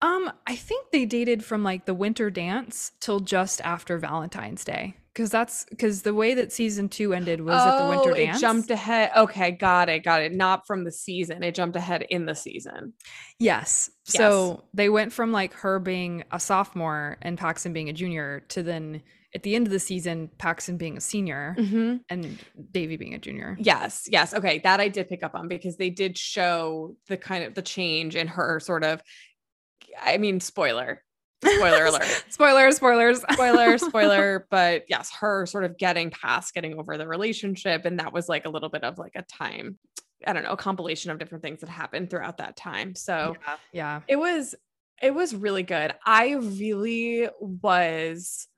Um, 0.02 0.30
I 0.46 0.56
think 0.56 0.90
they 0.92 1.06
dated 1.06 1.42
from 1.44 1.62
like 1.62 1.86
the 1.86 1.94
winter 1.94 2.28
dance 2.30 2.92
till 3.00 3.20
just 3.20 3.60
after 3.62 3.98
Valentine's 3.98 4.64
Day. 4.64 4.96
Cause 5.14 5.30
that's 5.30 5.64
because 5.70 6.02
the 6.02 6.12
way 6.12 6.34
that 6.34 6.52
season 6.52 6.90
two 6.90 7.14
ended 7.14 7.40
was 7.40 7.54
at 7.54 7.78
the 7.78 7.88
winter 7.88 8.10
Oh, 8.10 8.14
dance. 8.14 8.36
It 8.36 8.40
jumped 8.42 8.70
ahead. 8.70 9.10
Okay, 9.16 9.50
got 9.52 9.88
it, 9.88 10.04
got 10.04 10.20
it. 10.20 10.32
Not 10.34 10.66
from 10.66 10.84
the 10.84 10.92
season. 10.92 11.42
It 11.42 11.54
jumped 11.54 11.74
ahead 11.74 12.04
in 12.10 12.26
the 12.26 12.34
season. 12.34 12.92
Yes. 13.38 13.90
Yes. 14.08 14.16
So 14.18 14.64
they 14.74 14.90
went 14.90 15.14
from 15.14 15.32
like 15.32 15.54
her 15.54 15.78
being 15.78 16.24
a 16.32 16.38
sophomore 16.38 17.16
and 17.22 17.38
Paxton 17.38 17.72
being 17.72 17.88
a 17.88 17.94
junior 17.94 18.40
to 18.48 18.62
then 18.62 19.00
at 19.36 19.44
the 19.44 19.54
end 19.54 19.66
of 19.68 19.72
the 19.72 19.78
season, 19.78 20.28
Paxton 20.38 20.76
being 20.78 20.96
a 20.96 21.00
senior 21.00 21.54
Mhm. 21.58 22.00
and 22.10 22.38
Devi 22.72 22.96
being 22.96 23.14
a 23.14 23.18
junior. 23.18 23.56
Yes, 23.60 24.08
yes. 24.10 24.34
Okay, 24.34 24.58
that 24.64 24.80
I 24.80 24.88
did 24.88 25.08
pick 25.08 25.22
up 25.22 25.34
on 25.36 25.46
because 25.46 25.76
they 25.76 25.90
did 25.90 26.18
show 26.18 26.96
the 27.06 27.16
kind 27.16 27.44
of 27.44 27.54
the 27.54 27.62
change 27.62 28.16
in 28.16 28.26
her 28.26 28.58
sort 28.58 28.82
of. 28.82 29.00
I 30.02 30.16
mean, 30.18 30.40
spoiler, 30.40 31.02
spoiler 31.44 31.84
alert. 31.92 32.24
spoilers, 32.30 32.76
spoilers. 32.76 33.20
spoiler 33.32 33.78
spoiler 33.90 34.46
but 34.50 34.84
yes 34.88 35.12
her 35.20 35.44
sort 35.46 35.64
of 35.64 35.76
getting 35.76 36.10
past 36.10 36.54
getting 36.54 36.78
over 36.78 36.96
the 36.96 37.06
relationship 37.06 37.84
and 37.84 38.00
that 38.00 38.12
was 38.12 38.26
like 38.28 38.46
a 38.46 38.48
little 38.48 38.70
bit 38.70 38.82
of 38.82 38.98
like 38.98 39.12
a 39.16 39.22
time 39.22 39.78
i 40.26 40.32
don't 40.32 40.44
know 40.44 40.52
a 40.52 40.56
compilation 40.56 41.10
of 41.10 41.18
different 41.18 41.44
things 41.44 41.60
that 41.60 41.68
happened 41.68 42.08
throughout 42.08 42.38
that 42.38 42.56
time 42.56 42.94
so 42.94 43.36
yeah. 43.46 43.56
yeah. 43.72 44.00
it 44.08 44.16
was 44.16 44.54
it 45.02 45.14
was 45.14 45.34
really 45.34 45.62
good 45.62 45.92
i 46.06 46.32
really 46.32 47.28
was 47.38 48.48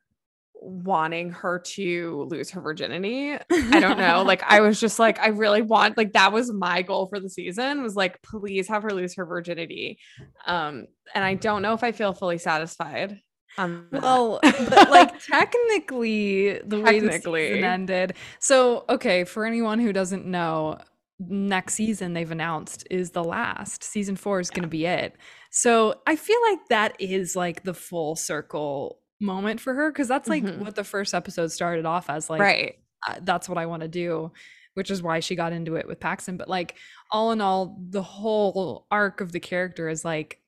wanting 0.61 1.31
her 1.31 1.61
to 1.61 2.27
lose 2.31 2.51
her 2.51 2.61
virginity 2.61 3.33
i 3.53 3.81
don't 3.81 3.99
know 3.99 4.23
like 4.23 4.43
i 4.43 4.61
was 4.61 4.81
just 4.81 4.99
like 4.99 5.19
i 5.21 5.29
really 5.29 5.63
want 5.63 5.97
like 5.97 6.13
that 6.13 6.33
was 6.33 6.53
my 6.53 6.83
goal 6.83 7.07
for 7.07 7.21
the 7.21 7.31
season 7.31 7.83
was 7.83 7.95
like 7.95 8.21
please 8.23 8.67
have 8.67 8.83
her 8.83 8.91
lose 8.91 9.15
her 9.15 9.25
virginity 9.25 9.99
um 10.47 10.87
and 11.15 11.25
i 11.25 11.35
don't 11.35 11.63
know 11.63 11.75
if 11.75 11.85
i 11.85 11.93
feel 11.93 12.13
fully 12.13 12.39
satisfied 12.39 13.21
that. 13.59 14.03
Well, 14.03 14.41
but 14.43 14.91
like 14.91 15.21
technically, 15.27 16.61
the 16.61 16.81
way 16.81 17.01
the 17.01 17.13
season 17.13 17.65
ended. 17.65 18.15
So, 18.39 18.85
okay, 18.89 19.25
for 19.25 19.45
anyone 19.45 19.79
who 19.81 19.93
doesn't 19.93 20.27
know, 20.27 20.79
next 21.19 21.75
season 21.75 22.13
they've 22.13 22.31
announced 22.31 22.87
is 22.91 23.11
the 23.11 23.25
last. 23.25 23.83
Season 23.83 24.17
four 24.17 24.41
is 24.41 24.51
going 24.51 24.63
to 24.63 24.69
be 24.69 24.87
it. 24.87 25.17
So, 25.51 25.97
I 26.07 26.17
feel 26.17 26.39
like 26.51 26.61
that 26.69 26.97
is 27.01 27.35
like 27.35 27.65
the 27.65 27.75
full 27.75 28.17
circle 28.17 29.01
moment 29.21 29.61
for 29.61 29.75
her 29.75 29.91
because 29.91 30.09
that's 30.09 30.29
like 30.29 30.45
Mhm. 30.45 30.59
what 30.59 30.75
the 30.75 30.85
first 30.85 31.15
episode 31.15 31.49
started 31.53 31.85
off 31.87 32.09
as. 32.11 32.29
Like, 32.31 32.41
right 32.41 32.79
uh, 33.07 33.17
that's 33.23 33.49
what 33.49 33.59
I 33.59 33.67
want 33.67 33.83
to 33.83 33.89
do, 33.89 34.33
which 34.75 34.91
is 34.91 35.03
why 35.03 35.21
she 35.21 35.37
got 35.37 35.53
into 35.53 35.77
it 35.77 35.87
with 35.87 36.01
Paxton. 36.01 36.37
But 36.37 36.49
like, 36.49 36.75
all 37.13 37.31
in 37.33 37.41
all, 37.41 37.77
the 37.91 38.03
whole 38.03 38.87
arc 38.91 39.21
of 39.21 39.31
the 39.33 39.39
character 39.41 39.89
is 39.89 40.05
like 40.05 40.41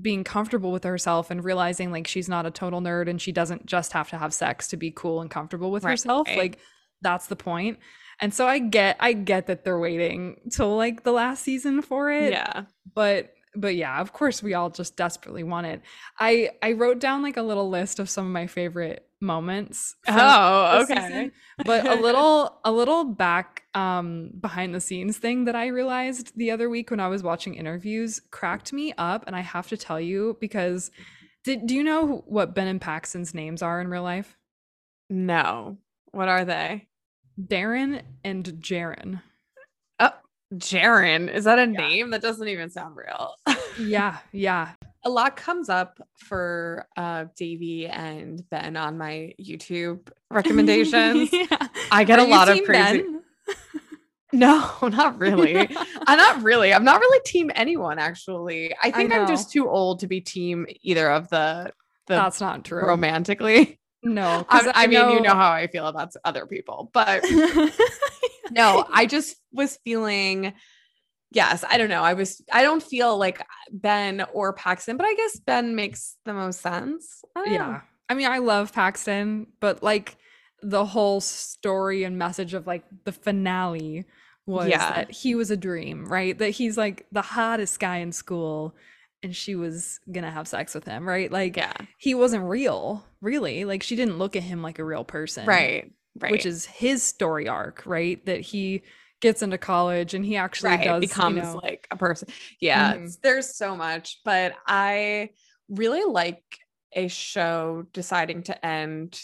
being 0.00 0.24
comfortable 0.24 0.72
with 0.72 0.82
herself 0.82 1.30
and 1.30 1.44
realizing 1.44 1.92
like 1.92 2.08
she's 2.08 2.28
not 2.28 2.46
a 2.46 2.50
total 2.50 2.80
nerd 2.80 3.08
and 3.08 3.22
she 3.22 3.30
doesn't 3.30 3.64
just 3.66 3.92
have 3.92 4.10
to 4.10 4.18
have 4.18 4.34
sex 4.34 4.66
to 4.68 4.76
be 4.76 4.90
cool 4.90 5.20
and 5.20 5.30
comfortable 5.30 5.70
with 5.70 5.84
Right. 5.84 5.92
herself. 5.92 6.26
Like, 6.36 6.58
that's 7.00 7.26
the 7.28 7.36
point. 7.36 7.78
And 8.20 8.32
so 8.34 8.46
I 8.48 8.58
get, 8.58 8.96
I 8.98 9.12
get 9.12 9.46
that 9.46 9.64
they're 9.64 9.78
waiting 9.78 10.40
till 10.50 10.76
like 10.76 11.04
the 11.04 11.12
last 11.12 11.42
season 11.44 11.82
for 11.82 12.10
it 12.10 12.32
yeah 12.32 12.64
but 12.94 13.33
but 13.56 13.74
yeah 13.74 14.00
of 14.00 14.12
course 14.12 14.42
we 14.42 14.54
all 14.54 14.70
just 14.70 14.96
desperately 14.96 15.42
want 15.42 15.66
it. 15.66 15.82
I 16.18 16.50
i 16.62 16.72
wrote 16.72 16.98
down 16.98 17.22
like 17.22 17.36
a 17.36 17.42
little 17.42 17.68
list 17.68 17.98
of 17.98 18.10
some 18.10 18.26
of 18.26 18.32
my 18.32 18.46
favorite 18.46 19.08
moments 19.20 19.96
oh 20.06 20.82
okay. 20.82 20.94
season, 20.94 21.32
but 21.64 21.86
a 21.86 21.94
little 21.94 22.60
a 22.64 22.70
little 22.70 23.04
back 23.04 23.62
um 23.72 24.30
behind 24.38 24.74
the 24.74 24.80
scenes 24.80 25.16
thing 25.16 25.46
that 25.46 25.56
i 25.56 25.68
realized 25.68 26.36
the 26.36 26.50
other 26.50 26.68
week 26.68 26.90
when 26.90 27.00
i 27.00 27.08
was 27.08 27.22
watching 27.22 27.54
interviews 27.54 28.20
cracked 28.30 28.70
me 28.70 28.92
up 28.98 29.24
and 29.26 29.34
i 29.34 29.40
have 29.40 29.66
to 29.66 29.78
tell 29.78 29.98
you 29.98 30.36
because 30.40 30.90
did, 31.44 31.66
do 31.66 31.74
you 31.74 31.84
know 31.84 32.24
what 32.26 32.54
ben 32.54 32.66
and 32.66 32.80
paxton's 32.80 33.34
names 33.34 33.62
are 33.62 33.80
in 33.80 33.88
real 33.88 34.02
life? 34.02 34.36
No. 35.10 35.76
What 36.10 36.28
are 36.28 36.44
they? 36.44 36.88
Darren 37.38 38.02
and 38.24 38.46
Jaren. 38.60 39.20
Jaren 40.54 41.32
is 41.32 41.44
that 41.44 41.58
a 41.58 41.66
name? 41.66 42.10
That 42.10 42.22
doesn't 42.22 42.48
even 42.48 42.70
sound 42.70 42.96
real. 42.96 43.34
Yeah 43.76 44.18
yeah. 44.30 44.70
A 45.02 45.10
lot 45.10 45.34
comes 45.36 45.68
up 45.68 45.98
for 46.16 46.86
uh 46.96 47.24
Devi 47.36 47.88
and 47.88 48.48
Ben 48.50 48.76
on 48.76 48.96
my 48.96 49.34
YouTube 49.40 50.08
recommendations. 50.30 51.30
Yeah. 51.32 51.68
I 51.90 52.04
get 52.04 52.20
Are 52.20 52.26
a 52.26 52.28
lot 52.28 52.48
of 52.48 52.62
crazy 52.64 53.02
Ben? 53.02 53.22
no 54.32 54.70
not 54.82 55.18
really. 55.18 55.68
I'm 56.06 56.18
not 56.18 56.42
really 56.42 56.72
I'm 56.72 56.84
not 56.84 57.00
really 57.00 57.20
team 57.26 57.50
anyone 57.54 57.98
actually. 57.98 58.74
I 58.80 58.92
think 58.92 59.12
I'm 59.12 59.26
just 59.26 59.50
too 59.50 59.68
old 59.68 60.00
to 60.00 60.06
be 60.06 60.20
team 60.20 60.66
either 60.82 61.10
of 61.10 61.28
the 61.30 61.72
the 62.06 62.14
That's 62.14 62.40
not 62.40 62.64
true. 62.64 62.86
romantically 62.86 63.80
No, 64.04 64.44
'cause 64.44 64.66
I, 64.68 64.84
I 64.84 64.86
mean 64.86 65.10
you 65.10 65.20
know 65.22 65.34
how 65.34 65.50
I 65.52 65.66
feel 65.66 65.86
about 65.86 66.12
other 66.24 66.46
people 66.46 66.90
but 66.92 67.24
no 68.50 68.84
i 68.92 69.06
just 69.06 69.36
was 69.52 69.78
feeling 69.84 70.52
yes 71.32 71.64
i 71.68 71.78
don't 71.78 71.88
know 71.88 72.02
i 72.02 72.12
was 72.14 72.42
i 72.52 72.62
don't 72.62 72.82
feel 72.82 73.16
like 73.18 73.44
ben 73.72 74.24
or 74.32 74.52
paxton 74.52 74.96
but 74.96 75.06
i 75.06 75.14
guess 75.14 75.38
ben 75.40 75.74
makes 75.74 76.16
the 76.24 76.34
most 76.34 76.60
sense 76.60 77.24
I 77.34 77.40
don't 77.44 77.48
know. 77.54 77.54
yeah. 77.70 77.80
I 78.08 78.12
mean, 78.14 78.30
I 78.30 78.36
love 78.38 78.70
Paxton, 78.74 79.46
but 79.60 79.82
like 79.82 80.18
the 80.62 80.84
whole 80.84 81.22
story 81.22 82.04
and 82.04 82.18
message 82.18 82.52
of 82.52 82.66
like 82.66 82.84
the 83.04 83.12
finale 83.12 84.04
was 84.44 84.68
Yeah. 84.68 84.92
that 84.92 85.10
he 85.10 85.34
was 85.34 85.50
a 85.50 85.56
dream, 85.56 86.04
right? 86.04 86.36
That 86.36 86.50
he's 86.50 86.76
like 86.76 87.06
the 87.12 87.22
hottest 87.22 87.80
guy 87.80 87.96
in 87.98 88.12
school 88.12 88.76
and 89.24 89.34
she 89.34 89.56
was 89.56 89.98
gonna 90.12 90.30
have 90.30 90.46
sex 90.46 90.74
with 90.74 90.84
him, 90.84 91.08
right? 91.08 91.32
Like 91.32 91.56
yeah 91.56 91.72
he 91.98 92.14
wasn't 92.14 92.44
real, 92.44 93.04
really. 93.20 93.64
Like 93.64 93.82
she 93.82 93.96
didn't 93.96 94.18
look 94.18 94.36
at 94.36 94.42
him 94.44 94.62
like 94.62 94.78
a 94.78 94.84
real 94.84 95.02
person. 95.04 95.46
right 95.46 95.90
right 96.20 96.30
Which 96.30 96.46
is 96.46 96.64
his 96.66 97.02
story 97.02 97.48
arc, 97.48 97.82
right? 97.86 98.24
That 98.26 98.40
he 98.40 98.82
gets 99.20 99.42
into 99.42 99.58
college 99.58 100.12
and 100.14 100.24
he 100.24 100.36
actually 100.36 100.70
right 100.70 100.84
does 100.84 101.02
you 101.02 101.08
becomes 101.08 101.36
know- 101.42 101.60
like 101.62 101.88
a 101.90 101.96
person 101.96 102.28
yeah 102.60 102.94
Mhm. 102.94 103.18
there's 103.22 103.56
so 103.56 103.74
much 103.74 104.20
but 104.22 104.52
i 104.66 105.30
really 105.70 106.04
like 106.04 106.42
a 106.92 107.08
show 107.08 107.86
deciding 107.94 108.42
to 108.42 108.66
end 108.66 109.18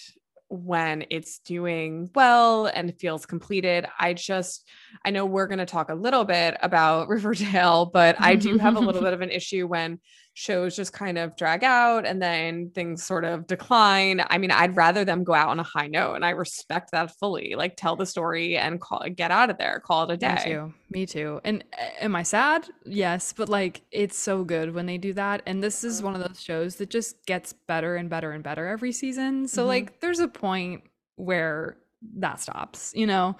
when 0.51 1.05
it's 1.11 1.38
doing 1.38 2.11
well 2.14 2.66
and 2.66 2.98
feels 2.98 3.24
completed. 3.24 3.86
I 3.98 4.14
just 4.14 4.68
i 5.05 5.11
know 5.11 5.24
we're 5.24 5.46
going 5.46 5.59
to 5.59 5.66
talk 5.66 5.90
a 5.90 5.94
little 5.94 6.24
bit 6.24 6.57
about 6.62 7.09
riverdale 7.09 7.86
but 7.86 8.16
i 8.18 8.34
do 8.34 8.59
have 8.59 8.76
a 8.76 8.80
little 8.80 9.03
bit 9.09 9.12
of 9.12 9.20
an 9.20 9.30
issue 9.30 9.66
when 9.66 10.01
shows 10.35 10.76
just 10.76 10.93
kind 10.93 11.18
of 11.18 11.37
drag 11.37 11.64
out 11.64 12.07
and 12.07 12.22
then 12.22 12.70
things 12.74 13.03
sort 13.03 13.24
of 13.24 13.47
decline 13.47 14.22
i 14.31 14.39
mean 14.39 14.51
i'd 14.53 14.74
rather 14.76 15.05
them 15.05 15.24
go 15.24 15.35
out 15.35 15.49
on 15.49 15.59
a 15.59 15.62
high 15.64 15.89
note 15.89 16.14
and 16.14 16.24
i 16.24 16.31
respect 16.31 16.91
that 16.93 17.11
fully 17.18 17.55
like 17.57 17.76
tell 17.76 17.97
the 17.97 18.07
story 18.07 18.57
and 18.57 18.81
call 18.81 19.05
get 19.14 19.31
out 19.31 19.51
of 19.51 19.59
there 19.59 19.81
call 19.85 20.05
it 20.05 20.14
a 20.14 20.16
day 20.16 20.35
Me 20.35 20.45
too. 20.45 20.74
Me 20.93 21.07
too. 21.07 21.41
And 21.45 21.62
am 22.01 22.16
I 22.16 22.24
sad? 22.24 22.66
Yes, 22.85 23.33
but 23.33 23.49
like 23.49 23.83
it's 23.93 24.16
so 24.18 24.43
good 24.43 24.74
when 24.74 24.87
they 24.87 24.99
do 24.99 25.12
that. 25.12 25.41
And 25.47 25.62
this 25.62 25.85
is 25.85 26.03
one 26.03 26.16
of 26.16 26.20
those 26.26 26.43
shows 26.43 26.76
that 26.76 26.91
just 26.91 27.24
gets 27.26 27.53
better 27.53 27.95
and 27.95 28.11
better 28.11 28.33
and 28.33 28.43
better 28.43 28.66
every 28.66 28.91
season. 28.91 29.47
So 29.47 29.62
Mhm. 29.64 29.68
like 29.68 30.01
there's 30.01 30.18
a 30.18 30.26
point 30.26 30.83
where 31.14 31.76
that 32.16 32.41
stops, 32.41 32.93
you 32.97 33.07
know? 33.07 33.37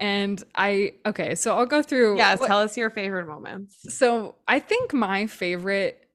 And 0.00 0.42
I 0.56 0.94
okay, 1.06 1.36
so 1.36 1.56
I'll 1.56 1.66
go 1.66 1.82
through 1.82 2.16
Yes, 2.16 2.40
what- 2.40 2.48
tell 2.48 2.58
us 2.58 2.76
your 2.76 2.90
favorite 2.90 3.26
moments. 3.28 3.96
so 3.96 4.34
I 4.48 4.58
think 4.58 4.92
my 4.92 5.26
favorite 5.28 6.07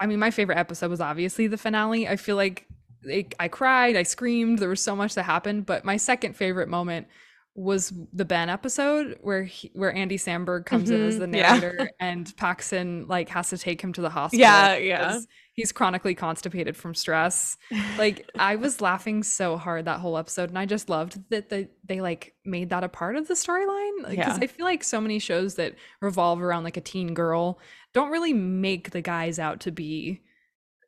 I 0.00 0.06
mean, 0.06 0.18
my 0.18 0.30
favorite 0.30 0.58
episode 0.58 0.90
was 0.90 1.00
obviously 1.00 1.46
the 1.46 1.58
finale. 1.58 2.06
I 2.08 2.16
feel 2.16 2.36
like 2.36 2.66
it, 3.02 3.34
I 3.40 3.48
cried, 3.48 3.96
I 3.96 4.02
screamed. 4.02 4.58
There 4.58 4.68
was 4.68 4.80
so 4.80 4.94
much 4.96 5.14
that 5.14 5.24
happened. 5.24 5.66
But 5.66 5.84
my 5.84 5.96
second 5.96 6.34
favorite 6.36 6.68
moment 6.68 7.08
was 7.54 7.92
the 8.12 8.24
Ben 8.24 8.48
episode 8.48 9.18
where 9.20 9.42
he, 9.42 9.70
where 9.74 9.92
Andy 9.92 10.16
Samberg 10.16 10.64
comes 10.66 10.90
in 10.90 11.02
as 11.02 11.16
Mhm, 11.16 11.30
the 11.32 11.38
yeah. 11.38 11.56
narrator 11.58 11.90
and 11.98 12.32
Paxton 12.36 13.06
like 13.08 13.28
has 13.30 13.50
to 13.50 13.58
take 13.58 13.80
him 13.82 13.92
to 13.94 14.00
the 14.00 14.10
hospital. 14.10 14.40
Yeah, 14.40 14.76
yeah. 14.76 15.18
He's 15.58 15.72
chronically 15.72 16.14
constipated 16.14 16.76
from 16.76 16.94
stress. 16.94 17.56
Like 17.98 18.30
I 18.38 18.54
was 18.54 18.80
laughing 18.80 19.24
so 19.24 19.56
hard 19.56 19.86
that 19.86 19.98
whole 19.98 20.16
episode, 20.16 20.50
and 20.50 20.58
I 20.58 20.66
just 20.66 20.88
loved 20.88 21.18
that 21.30 21.48
they 21.48 21.68
they 21.84 22.00
like 22.00 22.34
made 22.44 22.70
that 22.70 22.84
a 22.84 22.88
part 22.88 23.16
of 23.16 23.26
the 23.26 23.34
storyline. 23.34 24.08
Because 24.08 24.38
Yeah. 24.38 24.38
I 24.40 24.46
feel 24.46 24.64
like 24.64 24.84
so 24.84 25.00
many 25.00 25.18
shows 25.18 25.56
that 25.56 25.74
revolve 26.00 26.40
around 26.40 26.62
like 26.62 26.76
a 26.76 26.80
teen 26.80 27.12
girl 27.12 27.58
don't 27.92 28.10
really 28.10 28.32
make 28.32 28.92
the 28.92 29.00
guys 29.00 29.40
out 29.40 29.58
to 29.62 29.72
be 29.72 30.22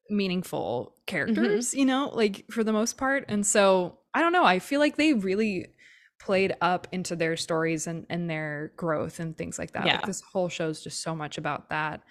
meaningful 0.09 0.93
mm-hmm. 0.93 1.05
characters, 1.07 1.75
you 1.75 1.85
know, 1.85 2.13
like 2.15 2.45
for 2.49 2.63
the 2.63 2.73
most 2.73 2.97
part. 2.97 3.25
And 3.27 3.45
so 3.45 3.99
I 4.15 4.21
don't 4.21 4.33
know. 4.33 4.45
I 4.45 4.61
feel 4.61 4.79
like 4.79 4.95
they 4.95 5.15
really 5.15 5.75
played 6.21 6.55
up 6.61 6.87
into 6.93 7.17
their 7.17 7.37
stories 7.37 7.89
and, 7.89 8.07
and 8.09 8.31
their 8.31 8.73
growth 8.77 9.19
and 9.19 9.37
things 9.37 9.59
like 9.59 9.73
that. 9.73 9.87
Yeah. 9.87 9.97
Like 9.97 10.07
this 10.07 10.21
whole 10.21 10.49
show 10.49 10.69
is 10.69 10.81
just 10.81 11.03
so 11.03 11.17
much 11.17 11.39
about 11.39 11.71
that. 11.71 12.03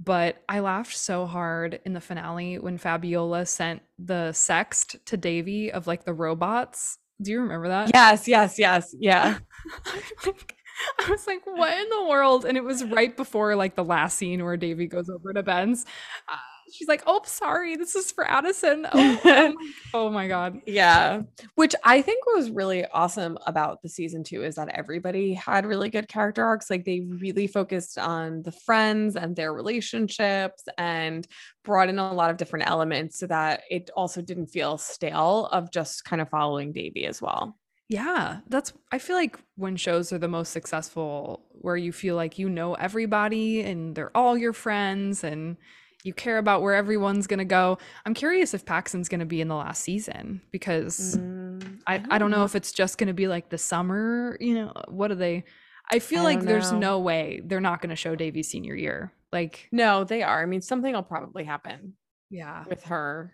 But 0.00 0.42
I 0.48 0.60
laughed 0.60 0.96
so 0.96 1.26
hard 1.26 1.80
in 1.84 1.92
the 1.92 2.00
finale 2.00 2.58
when 2.58 2.78
Fabiola 2.78 3.46
sent 3.46 3.82
the 3.98 4.30
sext 4.32 5.04
to 5.04 5.16
Devi 5.16 5.70
of 5.70 5.86
like 5.86 6.04
the 6.04 6.14
robots. 6.14 6.98
Do 7.20 7.30
you 7.30 7.40
remember 7.40 7.68
that? 7.68 7.90
yes, 7.94 8.26
yes, 8.26 8.58
yes. 8.58 8.94
Yeah. 8.98 9.38
like, 10.26 10.56
I 10.98 11.10
was 11.10 11.26
like, 11.26 11.42
what 11.44 11.78
in 11.78 11.88
the 11.88 12.06
world? 12.08 12.44
And 12.44 12.56
it 12.56 12.64
was 12.64 12.84
right 12.84 13.16
before 13.16 13.54
like 13.54 13.76
the 13.76 13.84
last 13.84 14.18
scene 14.18 14.44
where 14.44 14.56
Devi 14.56 14.86
goes 14.86 15.08
over 15.08 15.32
to 15.32 15.42
Ben's. 15.42 15.86
Uh, 16.28 16.36
she's 16.70 16.88
like, 16.88 17.02
oh, 17.06 17.20
sorry, 17.24 17.76
this 17.76 17.94
is 17.94 18.12
for 18.12 18.28
Addison. 18.28 18.86
Oh, 18.94 19.20
oh, 19.24 19.52
my, 19.54 19.56
oh 19.94 20.10
my 20.10 20.28
God. 20.28 20.60
Yeah. 20.66 21.22
Which 21.54 21.74
I 21.84 22.02
think 22.02 22.24
was 22.26 22.50
really 22.50 22.84
awesome 22.86 23.38
about 23.46 23.82
the 23.82 23.88
season 23.88 24.24
two 24.24 24.44
is 24.44 24.56
that 24.56 24.68
everybody 24.68 25.34
had 25.34 25.66
really 25.66 25.90
good 25.90 26.08
character 26.08 26.44
arcs. 26.44 26.70
Like 26.70 26.84
they 26.84 27.00
really 27.00 27.46
focused 27.46 27.98
on 27.98 28.42
the 28.42 28.52
friends 28.52 29.16
and 29.16 29.34
their 29.34 29.52
relationships 29.52 30.64
and 30.78 31.26
brought 31.64 31.88
in 31.88 31.98
a 31.98 32.12
lot 32.12 32.30
of 32.30 32.36
different 32.36 32.68
elements 32.68 33.18
so 33.18 33.26
that 33.26 33.62
it 33.70 33.90
also 33.96 34.20
didn't 34.22 34.48
feel 34.48 34.78
stale 34.78 35.46
of 35.52 35.70
just 35.70 36.04
kind 36.04 36.20
of 36.22 36.28
following 36.28 36.72
Devi 36.72 37.06
as 37.06 37.20
well. 37.22 37.56
Yeah, 37.88 38.38
that's, 38.48 38.72
I 38.90 38.98
feel 38.98 39.16
like 39.16 39.38
when 39.56 39.76
shows 39.76 40.12
are 40.12 40.18
the 40.18 40.28
most 40.28 40.52
successful, 40.52 41.44
where 41.50 41.76
you 41.76 41.92
feel 41.92 42.16
like 42.16 42.38
you 42.38 42.48
know 42.48 42.74
everybody 42.74 43.60
and 43.60 43.94
they're 43.94 44.16
all 44.16 44.36
your 44.36 44.54
friends 44.54 45.22
and 45.24 45.58
you 46.02 46.12
care 46.12 46.38
about 46.38 46.62
where 46.62 46.74
everyone's 46.74 47.26
going 47.26 47.38
to 47.38 47.44
go. 47.44 47.78
I'm 48.04 48.14
curious 48.14 48.54
if 48.54 48.64
Paxton's 48.64 49.08
going 49.08 49.20
to 49.20 49.26
be 49.26 49.40
in 49.40 49.48
the 49.48 49.54
last 49.56 49.82
season 49.82 50.40
because. 50.50 51.16
Mm, 51.16 51.80
I, 51.86 52.02
I 52.10 52.18
don't 52.18 52.30
know 52.30 52.44
if 52.44 52.54
it's 52.54 52.72
just 52.72 52.98
going 52.98 53.08
to 53.08 53.14
be 53.14 53.28
like 53.28 53.48
the 53.48 53.58
summer, 53.58 54.36
you 54.40 54.54
know, 54.54 54.72
what 54.88 55.10
are 55.10 55.16
they? 55.16 55.44
I 55.90 55.98
feel 55.98 56.20
I 56.20 56.24
like 56.24 56.40
there's 56.40 56.72
know. 56.72 56.78
no 56.78 56.98
way 57.00 57.40
they're 57.44 57.60
not 57.60 57.80
going 57.80 57.90
to 57.90 57.96
show 57.96 58.14
Devi's 58.14 58.48
senior 58.48 58.74
year. 58.74 59.12
Like, 59.32 59.68
No, 59.72 60.04
they 60.04 60.22
are. 60.22 60.42
I 60.42 60.46
mean, 60.46 60.62
something 60.62 60.92
will 60.94 61.02
probably 61.02 61.44
happen 61.44 61.94
yeah, 62.30 62.64
with 62.68 62.84
her 62.84 63.32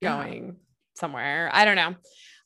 Yeah. 0.00 0.16
going 0.22 0.56
somewhere. 0.94 1.50
I 1.52 1.64
don't 1.64 1.76
know. 1.76 1.94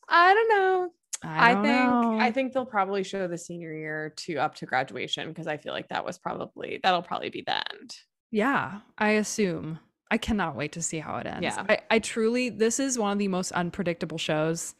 I 0.07 0.33
don't 0.33 0.49
know. 0.49 0.89
I, 1.23 1.53
don't 1.53 1.63
think 1.63 1.75
know. 1.75 2.19
I 2.19 2.31
think 2.31 2.53
they'll 2.53 2.65
probably 2.65 3.03
show 3.03 3.27
the 3.27 3.37
senior 3.37 3.73
year 3.73 4.13
to 4.17 4.37
up 4.37 4.55
to 4.55 4.65
graduation 4.65 5.27
because 5.29 5.47
I 5.47 5.57
feel 5.57 5.73
like 5.73 5.89
that 5.89 6.05
was 6.05 6.17
probably 6.17 6.79
that'll 6.81 7.03
probably 7.03 7.29
be 7.29 7.43
the 7.45 7.57
end. 7.57 7.95
Yeah, 8.31 8.79
I 8.97 9.11
assume. 9.11 9.79
I 10.09 10.17
cannot 10.17 10.55
wait 10.55 10.73
to 10.73 10.81
see 10.81 10.99
how 10.99 11.17
it 11.17 11.25
ends. 11.27 11.43
Yeah. 11.43 11.65
I, 11.69 11.79
I 11.89 11.99
truly, 11.99 12.49
this 12.49 12.79
is 12.79 12.99
one 12.99 13.13
of 13.13 13.17
the 13.19 13.27
most 13.29 13.51
unpredictable 13.53 14.17
shows 14.17 14.75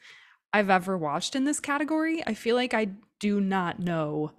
I've 0.53 0.69
ever 0.69 0.97
watched 0.97 1.35
in 1.35 1.45
this 1.45 1.59
category. 1.61 2.21
I 2.27 2.33
feel 2.33 2.55
like 2.57 2.73
I 2.73 2.89
do 3.21 3.39
not 3.39 3.79
know 3.79 4.31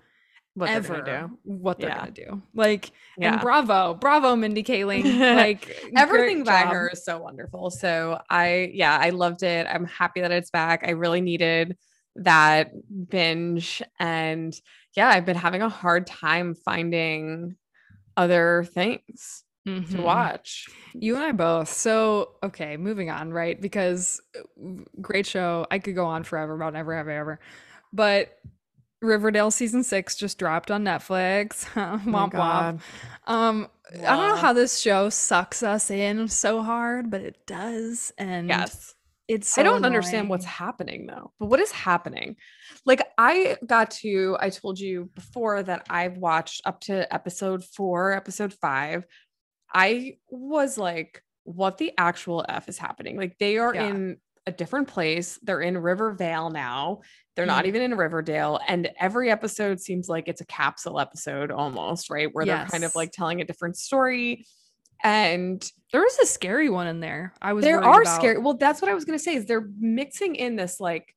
What 0.55 0.69
ever 0.69 0.95
they're 0.97 1.03
gonna 1.03 1.29
do. 1.29 1.39
what 1.45 1.79
they're 1.79 1.89
Yeah. 1.89 2.01
going 2.03 2.13
to 2.15 2.25
do. 2.27 2.43
Like, 2.55 2.91
and 3.19 3.41
bravo, 3.41 3.95
bravo, 3.95 4.37
Mindy 4.37 4.63
Kaling. 4.63 5.05
Like, 5.37 5.91
Everything 5.97 6.45
by 6.45 6.65
job. 6.65 6.73
her 6.75 6.91
is 6.93 7.03
so 7.05 7.19
wonderful. 7.19 7.71
So 7.71 8.21
I 8.29 8.71
yeah, 8.75 8.99
I 9.01 9.11
loved 9.11 9.43
it. 9.43 9.67
I'm 9.71 9.87
happy 9.87 10.21
that 10.21 10.31
it's 10.33 10.51
back. 10.51 10.83
I 10.87 10.91
really 10.91 11.23
needed 11.23 11.79
that 12.17 12.73
binge 13.09 13.81
and 13.99 14.55
yeah, 14.95 15.09
I've 15.09 15.25
been 15.25 15.37
having 15.37 15.63
a 15.63 15.71
hard 15.71 16.07
time 16.07 16.55
finding 16.55 17.57
other 18.17 18.65
things 18.73 19.45
to 19.65 19.71
Mhm. 19.71 20.03
watch. 20.03 20.69
You 20.93 21.15
and 21.15 21.25
I 21.25 21.33
both. 21.33 21.69
So, 21.69 22.35
okay, 22.43 22.77
moving 22.77 23.11
on, 23.11 23.33
right? 23.33 23.61
Because 23.61 24.21
uh, 24.37 24.41
great 25.01 25.25
show. 25.27 25.67
I 25.71 25.79
could 25.79 25.95
go 25.95 26.05
on 26.07 26.25
forever 26.25 26.55
about 26.55 26.73
Never 26.73 26.97
Have 26.97 27.09
I 27.09 27.15
Ever. 27.17 27.41
But 27.93 28.39
Riverdale 29.01 29.51
season 29.51 29.83
six 29.85 30.15
just 30.17 30.39
dropped 30.39 30.71
on 30.71 30.85
Netflix. 30.85 31.65
Oh 31.77 32.01
womp 32.07 32.33
womp. 32.33 32.81
Um, 33.27 33.69
I 33.93 34.17
don't 34.17 34.29
know 34.31 34.37
how 34.37 34.53
this 34.53 34.79
show 34.81 35.09
sucks 35.11 35.63
us 35.63 35.91
in 35.91 36.27
so 36.29 36.63
hard, 36.63 37.11
but 37.11 37.21
it 37.21 37.47
does. 37.47 38.13
And 38.19 38.49
Yes. 38.49 38.95
It's 39.29 39.49
so 39.49 39.61
I 39.63 39.65
don't 39.65 39.85
understand 39.85 40.29
what's 40.29 40.45
happening 40.45 41.07
though. 41.07 41.33
But 41.39 41.47
what 41.47 41.61
is 41.61 41.71
happening? 41.73 42.37
Like 42.85 43.03
I 43.17 43.57
got 43.65 43.91
to 44.03 44.37
I 44.41 44.51
told 44.51 44.79
you 44.79 45.11
before 45.15 45.63
that 45.63 45.87
I've 45.89 46.19
watched 46.19 46.63
up 46.65 46.81
to 46.83 47.13
episode 47.13 47.65
4, 47.65 48.13
episode 48.13 48.53
5. 48.53 49.05
I 49.75 50.17
was 50.29 50.77
like 50.79 51.23
what 51.45 51.79
the 51.79 51.93
actual 51.99 52.45
f 52.49 52.69
is 52.69 52.79
happening? 52.79 53.17
Like 53.17 53.37
they 53.39 53.59
are 53.59 53.75
Yeah. 53.75 53.89
in 53.89 54.17
a 54.47 54.53
different 54.53 54.89
place. 54.89 55.39
They're 55.43 55.61
in 55.61 55.79
Rivervale 55.79 56.51
now. 56.51 57.01
They're 57.35 57.47
not 57.47 57.65
Mhm. 57.65 57.69
even 57.69 57.83
in 57.83 57.95
Riverdale 57.97 58.61
and 58.69 58.91
every 59.01 59.31
episode 59.31 59.81
seems 59.81 60.09
like 60.09 60.29
it's 60.29 60.41
a 60.41 60.47
capsule 60.47 61.01
episode 61.01 61.51
almost, 61.51 62.11
right? 62.11 62.29
Where 62.33 62.45
they're 62.45 62.67
kind 62.67 62.85
of 62.85 62.95
like 62.95 63.13
telling 63.13 63.41
a 63.41 63.45
different 63.45 63.77
story 63.77 64.45
and 65.03 65.63
There 65.93 66.01
was 66.01 66.19
a 66.23 66.27
scary 66.27 66.69
one 66.71 66.87
in 66.87 67.01
there. 67.01 67.33
I 67.43 67.53
was 67.53 67.65
there 67.65 67.83
are 67.83 68.03
about. 68.03 68.15
scary 68.17 68.39
well 68.39 68.55
that's 68.55 68.81
what 68.81 68.91
i 68.91 68.95
was 68.95 69.05
going 69.05 69.19
to 69.19 69.23
say 69.23 69.35
is 69.35 69.47
they're 69.47 69.69
mixing 69.79 70.37
in 70.37 70.57
this 70.57 70.81
like 70.81 71.15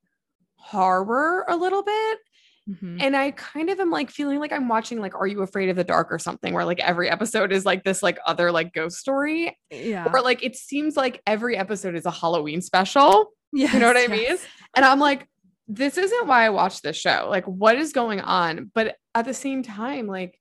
horror 0.58 1.46
a 1.48 1.56
little 1.56 1.84
bit 1.84 2.20
Mhm. 2.68 2.98
and 3.00 3.16
i 3.16 3.30
kind 3.30 3.70
of 3.70 3.80
am 3.80 3.92
like 3.92 4.10
feeling 4.10 4.40
like 4.40 4.52
i'm 4.52 4.68
watching 4.68 5.00
like 5.00 5.14
are 5.14 5.28
you 5.28 5.44
afraid 5.44 5.70
of 5.70 5.76
the 5.76 5.84
dark 5.84 6.08
or 6.12 6.18
something 6.18 6.52
where 6.52 6.66
like 6.66 6.80
every 6.80 7.08
episode 7.08 7.52
is 7.52 7.64
like 7.64 7.84
this 7.84 8.02
like 8.02 8.18
other 8.26 8.52
like 8.52 8.74
ghost 8.74 8.98
story 8.98 9.56
Yeah. 9.70 10.10
or 10.12 10.20
like 10.22 10.44
it 10.44 10.56
seems 10.56 10.98
like 10.98 11.22
every 11.28 11.56
episode 11.58 11.94
is 11.96 12.08
a 12.08 12.12
halloween 12.12 12.62
special 12.64 13.28
Yeah. 13.54 13.72
you 13.72 13.80
know 13.80 13.86
what 13.88 13.98
i 13.98 14.08
mean 14.08 14.22
yes. 14.24 14.44
and 14.76 14.84
i'm 14.84 15.00
like 15.00 15.28
this 15.68 16.00
isn't 16.00 16.26
why 16.26 16.46
i 16.46 16.50
watch 16.50 16.82
this 16.82 16.98
show 16.98 17.28
like 17.30 17.46
what 17.46 17.76
is 17.76 17.94
going 17.94 18.20
on 18.22 18.72
but 18.74 18.96
at 19.14 19.26
the 19.26 19.34
same 19.36 19.62
time 19.62 20.08
like 20.08 20.40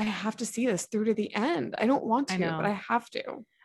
i 0.00 0.04
have 0.04 0.36
to 0.36 0.46
see 0.46 0.66
this 0.66 0.86
through 0.86 1.04
to 1.04 1.14
the 1.14 1.32
end 1.34 1.74
i 1.78 1.86
don't 1.86 2.04
want 2.04 2.32
I 2.32 2.36
to 2.38 2.44
but 2.56 2.64
i 2.66 2.70
have 2.88 3.08
to 3.10 3.22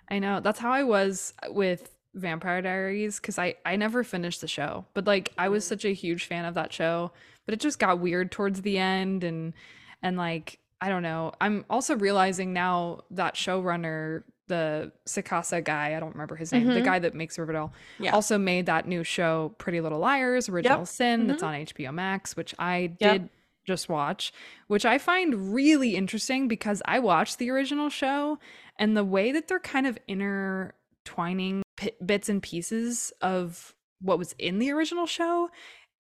I 0.08 0.20
know. 0.20 0.40
That's 0.40 0.60
how 0.60 0.72
I 0.72 0.84
was 0.84 1.34
with 1.50 1.96
Vampire 2.14 2.62
Diaries 2.62 3.20
because 3.20 3.40
I 3.40 3.56
I 3.66 3.76
never 3.76 4.04
finished 4.04 4.40
the 4.40 4.48
show, 4.48 4.86
but 4.94 5.08
like 5.08 5.34
I 5.36 5.50
was 5.50 5.66
Mm. 5.66 5.70
such 5.70 5.84
a 5.86 5.94
huge 5.96 6.26
fan 6.26 6.46
of 6.46 6.54
that 6.54 6.72
show, 6.72 7.12
but 7.46 7.54
it 7.56 7.60
just 7.60 7.80
got 7.80 7.98
weird 8.00 8.32
towards 8.32 8.62
the 8.62 8.78
end 8.78 9.24
and 9.24 9.54
and 10.04 10.16
like 10.16 10.60
I 10.80 10.90
don't 10.90 11.02
know. 11.02 11.32
I'm 11.42 11.66
also 11.72 11.96
realizing 11.96 12.54
now 12.54 13.00
that 13.10 13.34
showrunner, 13.34 14.26
the 14.46 14.92
Sacasa 15.08 15.64
guy, 15.64 15.96
I 15.96 16.00
don't 16.00 16.12
remember 16.12 16.36
his 16.36 16.52
name, 16.54 16.68
the 16.68 16.82
Mhm. 16.82 16.86
guy 16.86 17.00
that 17.00 17.16
makes 17.16 17.40
Riverdale, 17.40 17.74
Yeah. 17.98 18.12
also 18.14 18.38
made 18.38 18.68
that 18.68 18.88
new 18.88 19.04
show 19.04 19.56
Pretty 19.58 19.82
Little 19.82 19.98
Liars, 20.00 20.50
Original 20.50 20.86
Sin, 20.86 21.26
that's 21.26 21.42
on 21.42 21.56
HBO 21.56 21.92
Max, 21.92 22.38
which 22.38 22.54
I 22.60 22.96
Yep. 23.00 23.12
did 23.14 23.30
just 23.66 23.90
watch, 23.90 24.32
which 24.68 24.86
I 24.86 24.98
find 24.98 25.54
really 25.54 25.96
interesting 25.96 26.48
because 26.48 26.82
I 26.86 27.00
watched 27.00 27.38
the 27.40 27.50
original 27.50 27.90
show 27.90 28.40
and 28.78 28.96
the 28.96 29.04
way 29.06 29.32
that 29.32 29.48
they're 29.48 29.60
kind 29.60 29.88
of 29.88 29.98
intertwining 30.08 31.64
pi 31.78 31.92
bits 32.06 32.30
and 32.30 32.42
pieces 32.42 33.12
of 33.22 33.74
what 34.02 34.18
was 34.20 34.34
in 34.40 34.60
the 34.60 34.72
original 34.72 35.06
show 35.06 35.50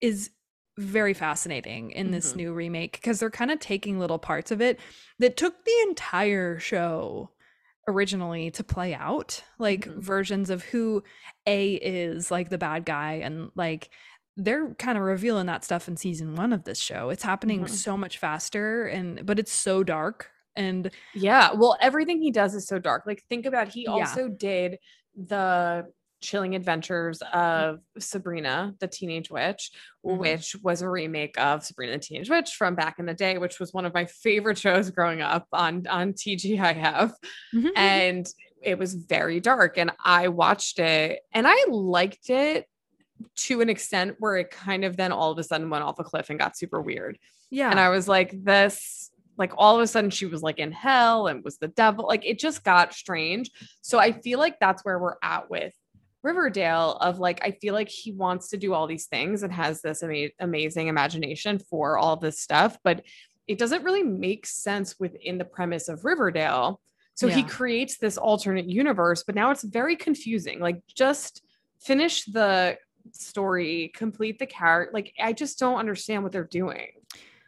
is 0.02 0.30
very 0.78 1.14
fascinating 1.14 1.92
in 1.92 2.12
this 2.12 2.34
Mhm. 2.34 2.36
new 2.38 2.54
remake 2.54 2.94
because 2.94 3.20
they're 3.20 3.30
kind 3.30 3.50
of 3.52 3.60
taking 3.60 3.98
little 3.98 4.20
parts 4.20 4.52
of 4.52 4.62
it 4.62 4.80
that 5.20 5.38
took 5.38 5.64
the 5.64 5.86
entire 5.88 6.60
show 6.60 7.32
originally 7.88 8.52
to 8.52 8.64
play 8.64 8.94
out 8.94 9.42
like 9.60 9.86
Mhm. 9.86 10.00
versions 10.02 10.50
of 10.50 10.64
who 10.66 11.02
a 11.46 11.76
is 11.76 12.30
like 12.32 12.50
the 12.50 12.58
bad 12.58 12.84
guy 12.84 13.14
and 13.14 13.52
like 13.56 13.90
they're 14.38 14.74
kind 14.76 14.98
of 14.98 15.04
revealing 15.04 15.46
that 15.46 15.64
stuff 15.64 15.88
in 15.88 15.96
season 15.98 16.36
one 16.36 16.52
of 16.54 16.64
this 16.66 16.80
show 16.80 17.10
it's 17.10 17.24
happening 17.24 17.64
Mhm. 17.64 17.70
so 17.70 17.96
much 17.98 18.18
faster 18.18 18.86
and 18.88 19.26
but 19.26 19.40
it's 19.40 19.52
so 19.54 19.84
dark 19.84 20.32
and 20.58 20.90
Yeah. 21.14 21.52
Well, 21.54 21.78
everything 21.82 22.22
he 22.22 22.32
does 22.32 22.56
is 22.56 22.66
so 22.66 22.80
dark. 22.80 23.04
Like, 23.06 23.24
think 23.30 23.46
about 23.46 23.68
he 23.68 23.82
Yeah. 23.84 23.92
also 23.92 24.30
did 24.30 24.80
the 25.14 25.92
chilling 26.22 26.56
adventures 26.56 27.22
of 27.34 27.80
Sabrina, 28.00 28.74
the 28.80 28.88
Teenage 28.88 29.30
Witch, 29.30 29.72
Mhm. 30.06 30.18
which 30.18 30.56
was 30.64 30.82
a 30.82 30.90
remake 30.90 31.38
of 31.38 31.62
Sabrina 31.64 31.94
the 31.94 32.00
Teenage 32.00 32.30
Witch 32.30 32.52
from 32.56 32.74
back 32.74 33.00
in 33.00 33.06
the 33.06 33.14
day, 33.14 33.38
which 33.38 33.60
was 33.60 33.74
one 33.74 33.86
of 33.86 33.94
my 33.94 34.06
favorite 34.06 34.58
shows 34.58 34.90
growing 34.92 35.22
up 35.22 35.46
on 35.52 35.86
on 35.88 36.14
TGIF. 36.14 37.12
Mhm. 37.54 37.72
And 37.76 38.26
it 38.62 38.78
was 38.80 38.94
very 38.96 39.40
dark 39.42 39.78
and 39.78 39.92
I 40.06 40.30
watched 40.30 40.80
it 40.80 41.22
and 41.34 41.46
I 41.50 41.66
liked 41.70 42.30
it 42.30 42.68
to 43.36 43.62
an 43.62 43.70
extent 43.70 44.16
where 44.20 44.38
it 44.38 44.52
kind 44.52 44.84
of 44.84 44.98
then 44.98 45.12
all 45.12 45.32
of 45.32 45.38
a 45.38 45.44
sudden 45.44 45.70
went 45.70 45.84
off 45.84 46.00
a 46.00 46.04
cliff 46.04 46.30
and 46.30 46.40
got 46.40 46.58
super 46.58 46.82
weird. 46.82 47.18
Yeah. 47.50 47.72
And 47.72 47.80
I 47.80 47.90
was 47.90 48.08
like, 48.08 48.44
this, 48.44 49.12
like 49.38 49.54
all 49.58 49.76
of 49.76 49.82
a 49.82 49.88
sudden 49.88 50.10
she 50.10 50.26
was 50.26 50.42
like 50.42 50.60
in 50.60 50.72
hell 50.72 51.28
and 51.28 51.44
was 51.44 51.58
the 51.58 51.68
devil. 51.70 52.06
Like 52.08 52.26
it 52.26 52.40
just 52.40 52.64
got 52.64 52.94
strange. 52.94 53.52
So 53.82 54.00
I 54.00 54.12
feel 54.12 54.40
like 54.40 54.60
that's 54.60 54.84
where 54.84 55.00
we're 55.00 55.16
at 55.22 55.50
with 55.50 55.74
Riverdale 56.24 56.98
of 57.02 57.20
like, 57.20 57.40
I 57.44 57.52
feel 57.52 57.74
like 57.74 57.90
he 57.90 58.12
wants 58.12 58.50
to 58.50 58.58
do 58.58 58.74
all 58.74 58.88
these 58.88 59.06
things 59.06 59.44
and 59.44 59.54
has 59.54 59.82
this 59.82 60.04
ama- 60.04 60.30
amazing 60.40 60.88
imagination 60.88 61.60
for 61.60 61.98
all 61.98 62.16
this 62.16 62.40
stuff, 62.42 62.78
but 62.84 63.04
it 63.48 63.60
doesn't 63.60 63.84
really 63.84 64.04
make 64.04 64.46
sense 64.46 64.96
within 65.00 65.38
the 65.38 65.46
premise 65.46 65.88
of 65.88 66.04
Riverdale. 66.04 66.82
So 67.14 67.30
he 67.30 67.44
creates 67.44 67.98
this 67.98 68.18
alternate 68.18 68.66
universe, 68.66 69.24
but 69.24 69.36
now 69.36 69.52
it's 69.52 69.64
very 69.64 69.96
confusing. 69.96 70.60
Like, 70.60 70.82
just 70.94 71.42
finish 71.80 72.26
the 72.26 72.78
story, 73.16 73.92
complete 73.96 74.40
the 74.40 74.46
character. 74.46 74.92
Like, 74.94 75.14
I 75.22 75.34
just 75.34 75.60
don't 75.60 75.78
understand 75.78 76.24
what 76.24 76.32
they're 76.32 76.44
doing. 76.44 76.88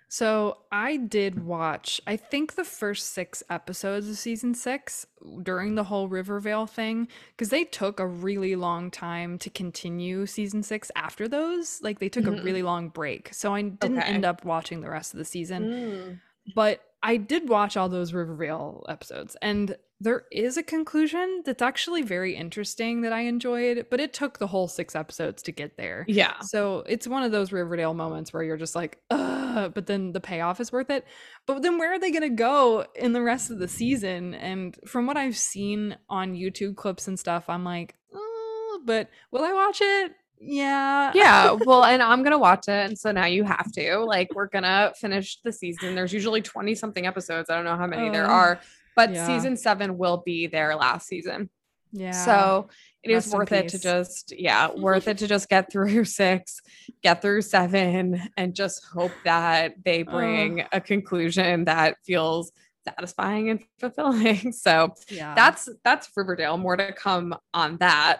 So 0.10 0.60
I 0.72 0.96
did 0.96 1.44
watch, 1.44 2.00
I 2.08 2.16
think 2.16 2.56
the 2.56 2.64
first 2.64 3.12
six 3.12 3.44
episodes 3.50 4.08
of 4.08 4.18
season 4.18 4.54
six 4.54 5.06
during 5.44 5.76
the 5.76 5.84
whole 5.84 6.08
Rivervale 6.08 6.66
thing, 6.66 7.10
because 7.36 7.50
they 7.50 7.66
took 7.66 8.00
a 8.00 8.08
really 8.08 8.56
long 8.56 8.90
time 8.90 9.38
to 9.40 9.50
continue 9.50 10.26
season 10.26 10.64
six 10.64 10.90
after 10.96 11.28
those. 11.28 11.82
Like 11.82 12.00
they 12.00 12.08
took 12.08 12.24
Mhm. 12.24 12.40
a 12.40 12.42
really 12.42 12.64
long 12.64 12.88
break. 12.88 13.34
So 13.34 13.54
I 13.54 13.64
didn't 13.64 13.98
Okay. 13.98 14.08
end 14.08 14.24
up 14.24 14.46
watching 14.46 14.80
the 14.80 14.90
rest 14.90 15.14
of 15.14 15.18
the 15.18 15.26
season. 15.26 16.22
But 16.56 16.82
I 17.04 17.18
did 17.18 17.50
watch 17.50 17.76
all 17.76 17.90
those 17.90 18.14
Rivervale 18.14 18.86
episodes, 18.88 19.36
and 19.42 19.76
there 20.00 20.26
is 20.32 20.58
a 20.58 20.64
conclusion 20.64 21.42
that's 21.44 21.62
actually 21.62 22.04
very 22.04 22.36
interesting 22.36 23.02
that 23.02 23.14
I 23.14 23.22
enjoyed, 23.22 23.88
but 23.90 24.00
it 24.00 24.14
took 24.14 24.38
the 24.38 24.48
whole 24.48 24.68
six 24.68 24.96
episodes 24.96 25.42
to 25.44 25.52
get 25.52 25.76
there. 25.78 26.06
Yeah. 26.08 26.40
So 26.42 26.84
it's 26.88 27.08
one 27.08 27.24
of 27.24 27.32
those 27.32 27.52
Riverdale 27.52 27.96
moments 27.96 28.32
where 28.32 28.44
you're 28.44 28.58
just 28.58 28.76
like, 28.76 29.00
Ugh, 29.10 29.72
but 29.74 29.88
then 29.88 30.12
the 30.12 30.20
payoff 30.20 30.60
is 30.60 30.72
worth 30.72 30.92
it. 30.92 31.06
But 31.48 31.64
then 31.64 31.80
where 31.80 31.94
are 31.94 32.00
they 32.00 32.12
going 32.12 32.22
to 32.22 32.30
go 32.30 32.86
in 32.96 33.14
the 33.14 33.24
rest 33.24 33.50
of 33.50 33.58
the 33.58 33.68
season? 33.68 34.36
And 34.36 34.78
from 34.86 35.08
what 35.08 35.18
I've 35.18 35.38
seen 35.38 35.98
on 36.10 36.36
YouTube 36.36 36.76
clips 36.76 37.08
and 37.08 37.20
stuff, 37.20 37.50
I'm 37.50 37.64
like, 37.64 37.96
"Uh, 38.14 38.78
but 38.86 39.10
will 39.32 39.44
I 39.44 39.54
watch 39.54 39.80
it? 39.82 40.12
Yeah. 40.40 41.12
Yeah. 41.16 41.58
Well, 41.66 41.84
and 41.84 42.02
I'm 42.02 42.20
going 42.20 42.32
to 42.32 42.38
watch 42.38 42.68
it. 42.68 42.90
And 42.90 42.98
so 42.98 43.12
now 43.12 43.26
you 43.26 43.44
have 43.44 43.72
to. 43.74 43.98
Like, 43.98 44.34
we're 44.34 44.48
going 44.48 44.64
to 44.64 44.94
finish 44.96 45.40
the 45.44 45.52
season. 45.52 45.96
There's 45.96 46.14
usually 46.14 46.42
20 46.42 46.76
something 46.76 47.06
episodes. 47.06 47.50
I 47.50 47.56
don't 47.56 47.66
know 47.66 47.76
how 47.76 47.88
many 47.88 48.10
there 48.10 48.28
are, 48.28 48.60
but 48.98 49.14
yeah. 49.14 49.26
season 49.28 49.56
seven 49.56 49.98
will 49.98 50.18
be 50.26 50.48
their 50.48 50.76
last 50.76 51.08
season. 51.08 51.50
Yeah. 51.94 52.12
So 52.12 52.70
it 53.04 53.12
is 53.12 53.28
Rest 53.28 53.34
in 53.34 53.38
worth 53.38 53.52
it 53.54 53.68
to 53.70 53.80
just, 53.80 54.34
yeah, 54.38 54.70
worth 54.76 55.08
it 55.08 55.20
to 55.20 55.28
just 55.28 55.48
get 55.48 55.72
through 55.72 56.04
six, 56.22 56.60
get 57.04 57.22
through 57.22 57.44
seven, 57.44 58.22
and 58.36 58.56
just 58.56 58.84
hope 58.84 59.14
that 59.24 59.76
they 59.86 60.02
bring 60.02 60.66
a 60.72 60.82
conclusion 60.82 61.66
that 61.66 61.98
feels 62.04 62.52
satisfying 62.84 63.52
and 63.52 63.64
fulfilling. 63.80 64.52
So 64.52 64.96
yeah. 65.10 65.36
that's 65.36 65.70
that's 65.84 66.10
Riverdale. 66.18 66.58
More 66.58 66.76
to 66.76 66.92
come 66.92 67.36
on 67.54 67.78
that. 67.78 68.20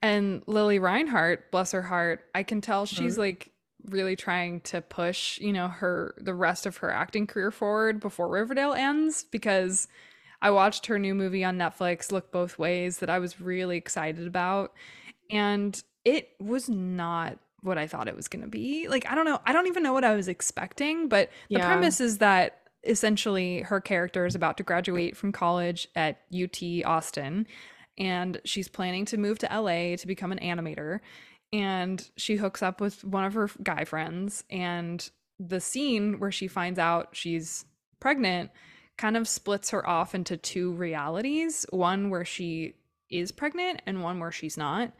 And 0.00 0.42
Lili 0.46 0.78
Reinhart, 0.78 1.50
bless 1.50 1.72
her 1.72 1.82
heart, 1.82 2.24
I 2.34 2.44
can 2.44 2.60
tell 2.60 2.86
Mm-hmm. 2.86 3.04
she's 3.04 3.18
like 3.18 3.50
really 3.88 4.16
trying 4.16 4.60
to 4.62 4.80
push, 4.80 5.38
you 5.40 5.52
know, 5.52 5.68
her 5.68 6.14
the 6.18 6.34
rest 6.34 6.66
of 6.66 6.78
her 6.78 6.90
acting 6.90 7.26
career 7.26 7.50
forward 7.50 8.00
before 8.00 8.28
Riverdale 8.28 8.72
ends 8.72 9.24
because 9.24 9.88
I 10.42 10.50
watched 10.50 10.86
her 10.86 10.98
new 10.98 11.14
movie 11.14 11.44
on 11.44 11.56
Netflix, 11.58 12.12
Look 12.12 12.30
Both 12.32 12.58
Ways, 12.58 12.98
that 12.98 13.10
I 13.10 13.18
was 13.18 13.40
really 13.40 13.76
excited 13.76 14.26
about. 14.26 14.72
And 15.30 15.82
it 16.04 16.30
was 16.38 16.68
not 16.68 17.38
what 17.62 17.78
I 17.78 17.86
thought 17.86 18.08
it 18.08 18.16
was 18.16 18.28
going 18.28 18.42
to 18.42 18.48
be. 18.48 18.88
Like, 18.88 19.10
I 19.10 19.14
don't 19.14 19.24
know. 19.24 19.40
I 19.46 19.52
don't 19.52 19.66
even 19.68 19.82
know 19.82 19.94
what 19.94 20.04
I 20.04 20.14
was 20.14 20.28
expecting, 20.28 21.08
but 21.08 21.30
the 21.48 21.60
Yeah. 21.60 21.66
premise 21.66 22.00
is 22.00 22.18
that 22.18 22.60
essentially 22.84 23.62
her 23.62 23.80
character 23.80 24.26
is 24.26 24.34
about 24.34 24.58
to 24.58 24.62
graduate 24.62 25.16
from 25.16 25.32
college 25.32 25.88
at 25.96 26.20
UT 26.30 26.84
Austin 26.84 27.46
and 27.96 28.40
she's 28.44 28.68
planning 28.68 29.04
to 29.06 29.16
move 29.16 29.38
to 29.38 29.46
LA 29.46 29.96
to 29.96 30.06
become 30.06 30.32
an 30.32 30.38
animator. 30.40 31.00
And 31.52 32.08
she 32.16 32.36
hooks 32.36 32.62
up 32.62 32.80
with 32.80 33.04
one 33.04 33.24
of 33.24 33.34
her 33.34 33.48
guy 33.62 33.84
friends. 33.84 34.44
And 34.50 35.08
the 35.38 35.60
scene 35.60 36.18
where 36.20 36.32
she 36.32 36.48
finds 36.48 36.78
out 36.78 37.08
she's 37.12 37.64
pregnant 38.00 38.50
kind 38.96 39.16
of 39.16 39.26
splits 39.28 39.70
her 39.70 39.86
off 39.88 40.14
into 40.14 40.36
two 40.36 40.72
realities 40.72 41.66
one 41.70 42.10
where 42.10 42.24
she 42.24 42.74
is 43.10 43.32
pregnant 43.32 43.82
and 43.86 44.02
one 44.02 44.18
where 44.20 44.32
she's 44.32 44.56
not. 44.56 44.92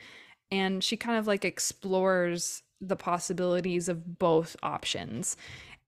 And 0.51 0.83
she 0.85 0.97
kind 0.97 1.19
of 1.19 1.27
like 1.27 1.45
explores 1.45 2.63
the 2.81 2.97
possibilities 2.97 3.89
of 3.89 4.19
both 4.19 4.57
options. 4.63 5.37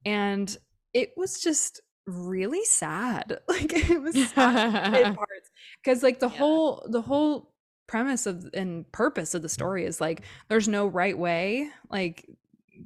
And 0.05 0.57
it 0.95 1.13
was 1.17 1.41
just 1.41 1.81
really 2.07 2.65
sad. 2.65 3.41
Like 3.49 3.73
it 3.75 4.01
was 4.03 4.21
sad 4.21 4.65
in 4.95 5.11
parts 5.15 5.51
because 5.83 6.03
like 6.03 6.21
the 6.21 6.29
Yeah. 6.29 6.39
whole 6.39 6.87
the 6.91 7.03
whole 7.03 7.53
premise 7.87 8.27
of 8.27 8.49
and 8.55 8.91
purpose 8.93 9.35
of 9.35 9.43
the 9.43 9.49
story 9.49 9.85
is 9.85 10.01
like 10.01 10.23
there's 10.49 10.67
no 10.69 10.87
right 10.87 11.17
way 11.17 11.69
like 11.91 12.29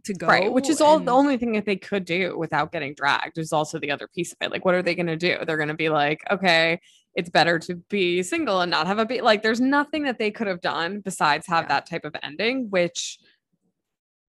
to 0.05 0.15
go 0.15 0.27
right. 0.29 0.53
Which 0.53 0.69
is 0.69 0.81
all 0.81 1.01
the 1.01 1.11
only 1.11 1.37
thing 1.37 1.53
that 1.53 1.67
they 1.67 1.75
could 1.77 2.05
do 2.05 2.39
without 2.39 2.71
getting 2.71 2.95
dragged 2.95 3.39
is 3.39 3.53
also 3.53 3.79
the 3.81 3.91
other 3.91 4.07
piece 4.07 4.31
of 4.33 4.39
it. 4.41 4.53
Like, 4.53 4.65
what 4.65 4.75
are 4.77 4.83
they 4.83 4.95
going 4.95 5.07
to 5.07 5.17
do? 5.17 5.39
They're 5.45 5.57
going 5.57 5.69
to 5.69 5.75
be 5.75 5.89
like, 5.89 6.21
okay, 6.31 6.81
it's 7.17 7.29
better 7.29 7.59
to 7.59 7.75
be 7.89 8.23
single 8.23 8.61
and 8.61 8.71
not 8.71 8.87
have 8.87 9.01
a 9.01 9.05
be 9.05 9.21
Like, 9.21 9.43
there's 9.43 9.61
nothing 9.61 10.05
that 10.05 10.17
they 10.19 10.31
could 10.31 10.47
have 10.47 10.61
done 10.61 11.01
besides 11.01 11.47
have 11.49 11.65
Yeah. 11.65 11.69
that 11.71 11.87
type 11.91 12.05
of 12.05 12.15
ending, 12.23 12.71
which 12.71 13.19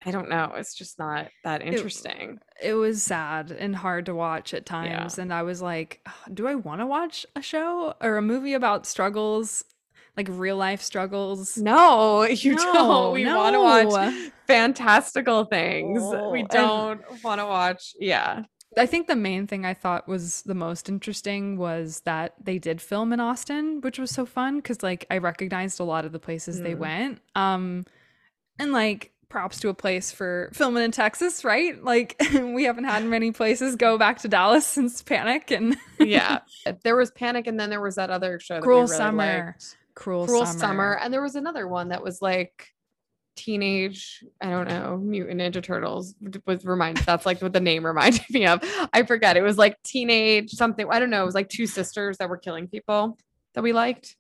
I 0.07 0.13
don't 0.13 0.29
know. 0.29 0.53
It's 0.55 0.75
just 0.77 0.97
not 0.97 1.27
that 1.43 1.61
interesting. 1.61 2.39
it 2.63 2.75
was 2.75 3.03
sad 3.03 3.51
and 3.51 3.75
hard 3.75 4.07
to 4.07 4.15
watch 4.15 4.55
at 4.55 4.65
times 4.65 5.19
and 5.19 5.33
i 5.33 5.43
was 5.43 5.61
like 5.61 6.01
do 6.33 6.47
i 6.47 6.55
want 6.55 6.81
to 6.81 6.87
watch 6.87 7.27
a 7.35 7.43
show 7.43 7.95
or 8.01 8.17
a 8.17 8.23
movie 8.23 8.55
about 8.55 8.87
struggles 8.87 9.65
like 10.19 10.29
real 10.31 10.57
life 10.57 10.83
struggles 10.83 11.57
no, 11.57 12.25
you 12.25 12.55
don't. 12.57 13.13
We 13.15 13.25
want 13.25 13.55
to 13.55 13.61
watch 13.61 14.15
fantastical 14.47 15.45
things. 15.45 16.03
No, 16.03 16.29
We 16.31 16.43
don't 16.43 17.01
want 17.25 17.41
to 17.41 17.47
watch. 17.47 17.95
Yeah. 17.99 18.43
I 18.77 18.85
think 18.87 19.07
the 19.07 19.17
main 19.17 19.47
thing 19.47 19.65
I 19.65 19.73
thought 19.75 20.07
was 20.07 20.43
the 20.43 20.55
most 20.55 20.89
interesting 20.89 21.57
was 21.57 22.01
that 22.05 22.35
they 22.43 22.59
did 22.59 22.81
film 22.83 23.13
in 23.13 23.21
Austin, 23.21 23.81
which 23.81 23.99
was 23.99 24.11
so 24.11 24.27
fun 24.27 24.57
because 24.57 24.83
like 24.83 25.07
I 25.11 25.19
recognized 25.19 25.81
a 25.81 25.85
lot 25.85 26.05
of 26.05 26.13
the 26.13 26.19
places 26.19 26.61
they 26.61 26.75
Mm. 26.75 26.79
went. 26.79 27.21
Um 27.35 27.87
and 28.59 28.73
like 28.73 29.13
props 29.31 29.61
to 29.61 29.69
a 29.69 29.75
place 29.75 30.11
for 30.13 30.51
filming 30.55 30.83
in 30.85 30.91
Texas, 30.91 31.45
right? 31.45 31.83
Like 31.83 32.17
we 32.35 32.65
haven't 32.65 32.85
had 32.85 33.05
many 33.05 33.31
places 33.33 33.75
go 33.77 33.97
back 33.99 34.19
to 34.21 34.29
Dallas 34.29 34.67
since 34.67 35.03
Panic 35.03 35.51
and 35.51 35.77
Yeah. 35.99 36.41
there 36.85 36.97
was 36.97 37.11
Panic, 37.11 37.47
and 37.47 37.59
then 37.59 37.71
there 37.71 37.81
was 37.81 37.95
that 37.97 38.11
other 38.11 38.39
show 38.39 38.57
that 38.57 38.63
Cruel 38.63 38.83
really 38.83 38.97
Summer. 38.97 39.45
liked. 39.47 39.77
Cruel, 39.99 40.27
Cruel 40.27 40.47
Summer. 40.47 40.59
Summer. 40.59 40.99
And 41.03 41.13
there 41.13 41.21
was 41.23 41.35
another 41.35 41.67
one 41.67 41.89
that 41.89 42.03
was 42.03 42.23
like 42.23 42.69
teenage, 43.37 44.23
I 44.41 44.51
don't 44.51 44.69
know, 44.69 44.97
Mutant 44.97 45.41
Ninja 45.41 45.63
Turtles 45.63 46.15
was 46.47 46.65
reminded. 46.65 47.05
That's 47.05 47.27
like 47.27 47.41
what 47.43 47.53
the 47.53 47.61
name 47.61 47.85
reminded 47.85 48.23
me 48.31 48.47
of. 48.47 48.61
I 48.93 49.03
forget. 49.03 49.37
It 49.37 49.43
was 49.43 49.59
like 49.59 49.77
teenage 49.83 50.51
something. 50.51 50.87
I 50.91 50.99
don't 51.01 51.11
know. 51.11 51.23
It 51.23 51.27
was 51.27 51.35
like 51.35 51.49
two 51.49 51.67
sisters 51.67 52.19
that 52.19 52.29
were 52.29 52.37
killing 52.39 52.69
people 52.69 53.19
that 53.55 53.63
we 53.63 53.73
liked. 53.73 54.17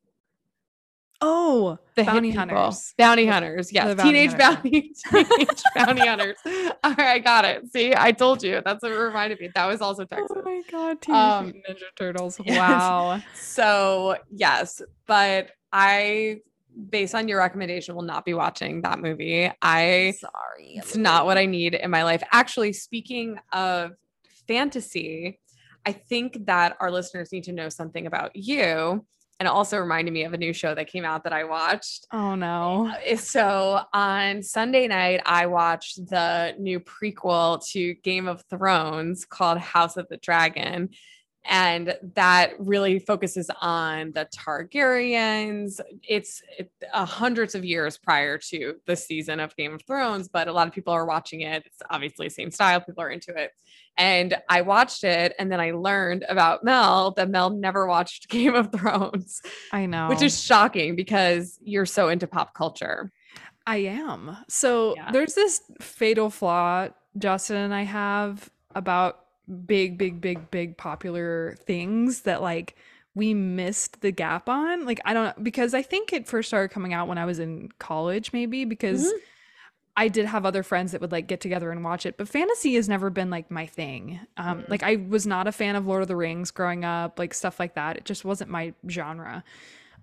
Oh, 1.20 1.78
The 1.96 2.04
Bounty. 2.04 2.30
Hunters. 2.30 2.94
Bounty 2.96 3.26
Hunters. 3.26 3.72
Yes. 3.72 3.96
Bounty 3.96 4.12
teenage 4.12 4.30
Hunters, 4.40 4.62
bounty, 4.62 4.92
teenage 5.10 5.62
bounty 5.74 6.06
hunters. 6.06 6.36
All 6.84 6.94
right, 6.94 6.98
I 7.00 7.18
got 7.18 7.44
it. 7.44 7.72
See, 7.72 7.92
I 7.96 8.12
told 8.12 8.40
you. 8.44 8.62
That's 8.64 8.84
what 8.84 8.92
it 8.92 8.94
reminded 8.96 9.40
me. 9.40 9.50
That 9.52 9.66
was 9.66 9.80
also 9.80 10.04
Texas. 10.04 10.30
Oh 10.30 10.42
my 10.44 10.62
god, 10.70 11.00
Teenage 11.00 11.18
Um, 11.20 11.52
Ninja 11.68 11.82
Turtles. 11.96 12.40
yes. 12.44 12.56
Wow. 12.56 13.20
So 13.34 14.16
yes, 14.30 14.80
but 15.08 15.50
I, 15.72 16.38
based 16.90 17.14
on 17.14 17.28
your 17.28 17.38
recommendation, 17.38 17.94
will 17.94 18.02
not 18.02 18.24
be 18.24 18.34
watching 18.34 18.82
that 18.82 18.98
movie. 19.00 19.50
I 19.62 20.14
Sorry. 20.18 20.76
it's 20.76 20.96
not 20.96 21.26
what 21.26 21.38
I 21.38 21.46
need 21.46 21.74
in 21.74 21.90
my 21.90 22.04
life. 22.04 22.22
Actually, 22.32 22.72
speaking 22.72 23.38
of 23.52 23.92
fantasy, 24.46 25.38
I 25.86 25.92
think 25.92 26.46
that 26.46 26.76
our 26.80 26.90
listeners 26.90 27.32
need 27.32 27.44
to 27.44 27.52
know 27.52 27.68
something 27.68 28.06
about 28.06 28.34
you. 28.34 29.04
And 29.40 29.46
it 29.46 29.50
also 29.52 29.78
reminded 29.78 30.12
me 30.12 30.24
of 30.24 30.32
a 30.32 30.36
new 30.36 30.52
show 30.52 30.74
that 30.74 30.88
came 30.88 31.04
out 31.04 31.22
that 31.22 31.32
I 31.32 31.44
watched. 31.44 32.08
Oh 32.12 32.34
no. 32.34 32.92
Uh, 33.08 33.16
So 33.16 33.80
on 33.92 34.42
Sunday 34.42 34.88
night, 34.88 35.20
I 35.24 35.46
watched 35.46 36.08
the 36.08 36.54
new 36.58 36.80
prequel 36.80 37.64
to 37.68 37.94
Game 38.02 38.26
of 38.26 38.42
Thrones 38.50 39.24
called 39.24 39.58
House 39.58 39.96
of 39.96 40.08
the 40.08 40.16
Dragon. 40.16 40.88
And 41.48 41.96
that 42.14 42.52
really 42.58 42.98
focuses 42.98 43.50
on 43.60 44.12
the 44.12 44.28
Targaryens. 44.36 45.80
It's 46.06 46.42
it, 46.58 46.70
uh, 46.92 47.06
hundreds 47.06 47.54
of 47.54 47.64
years 47.64 47.96
prior 47.96 48.36
to 48.50 48.76
the 48.86 48.94
season 48.94 49.40
of 49.40 49.56
Game 49.56 49.74
of 49.74 49.82
Thrones, 49.82 50.28
but 50.28 50.46
a 50.46 50.52
lot 50.52 50.68
of 50.68 50.74
people 50.74 50.92
are 50.92 51.06
watching 51.06 51.40
it. 51.40 51.64
It's 51.64 51.82
obviously 51.90 52.26
the 52.26 52.34
same 52.34 52.50
style, 52.50 52.80
people 52.80 53.02
are 53.02 53.10
into 53.10 53.34
it. 53.34 53.52
And 53.96 54.36
I 54.48 54.60
watched 54.60 55.02
it, 55.04 55.34
and 55.38 55.50
then 55.50 55.58
I 55.58 55.72
learned 55.72 56.24
about 56.28 56.62
Mel 56.62 57.12
that 57.12 57.30
Mel 57.30 57.50
never 57.50 57.86
watched 57.86 58.28
Game 58.28 58.54
of 58.54 58.70
Thrones. 58.70 59.40
I 59.72 59.86
know. 59.86 60.08
Which 60.08 60.22
is 60.22 60.42
shocking 60.42 60.96
because 60.96 61.58
you're 61.62 61.86
so 61.86 62.08
into 62.08 62.26
pop 62.26 62.52
culture. 62.52 63.10
I 63.66 63.76
am. 63.78 64.36
So 64.48 64.94
yeah. 64.96 65.10
there's 65.12 65.34
this 65.34 65.60
fatal 65.80 66.30
flaw 66.30 66.88
Justin 67.18 67.56
and 67.56 67.74
I 67.74 67.82
have 67.82 68.50
about 68.74 69.20
big, 69.66 69.98
big, 69.98 70.20
big, 70.20 70.50
big 70.50 70.76
popular 70.76 71.56
things 71.60 72.22
that 72.22 72.42
like 72.42 72.76
we 73.14 73.34
missed 73.34 74.00
the 74.00 74.12
gap 74.12 74.48
on. 74.48 74.84
Like, 74.84 75.00
I 75.04 75.12
don't 75.12 75.42
because 75.42 75.74
I 75.74 75.82
think 75.82 76.12
it 76.12 76.26
first 76.26 76.48
started 76.48 76.68
coming 76.68 76.92
out 76.92 77.08
when 77.08 77.18
I 77.18 77.24
was 77.24 77.38
in 77.38 77.70
college, 77.78 78.32
maybe 78.32 78.64
because 78.64 79.06
mm-hmm. 79.06 79.18
I 79.96 80.08
did 80.08 80.26
have 80.26 80.46
other 80.46 80.62
friends 80.62 80.92
that 80.92 81.00
would 81.00 81.10
like 81.10 81.26
get 81.26 81.40
together 81.40 81.72
and 81.72 81.82
watch 81.82 82.06
it, 82.06 82.16
but 82.16 82.28
fantasy 82.28 82.74
has 82.76 82.88
never 82.88 83.10
been 83.10 83.30
like 83.30 83.50
my 83.50 83.66
thing. 83.66 84.20
Um, 84.36 84.60
mm-hmm. 84.60 84.70
Like, 84.70 84.82
I 84.84 84.96
was 84.96 85.26
not 85.26 85.48
a 85.48 85.52
fan 85.52 85.74
of 85.74 85.86
Lord 85.86 86.02
of 86.02 86.08
the 86.08 86.16
Rings 86.16 86.52
growing 86.52 86.84
up, 86.84 87.18
like 87.18 87.34
stuff 87.34 87.58
like 87.58 87.74
that. 87.74 87.96
It 87.96 88.04
just 88.04 88.24
wasn't 88.24 88.50
my 88.50 88.74
genre. 88.88 89.42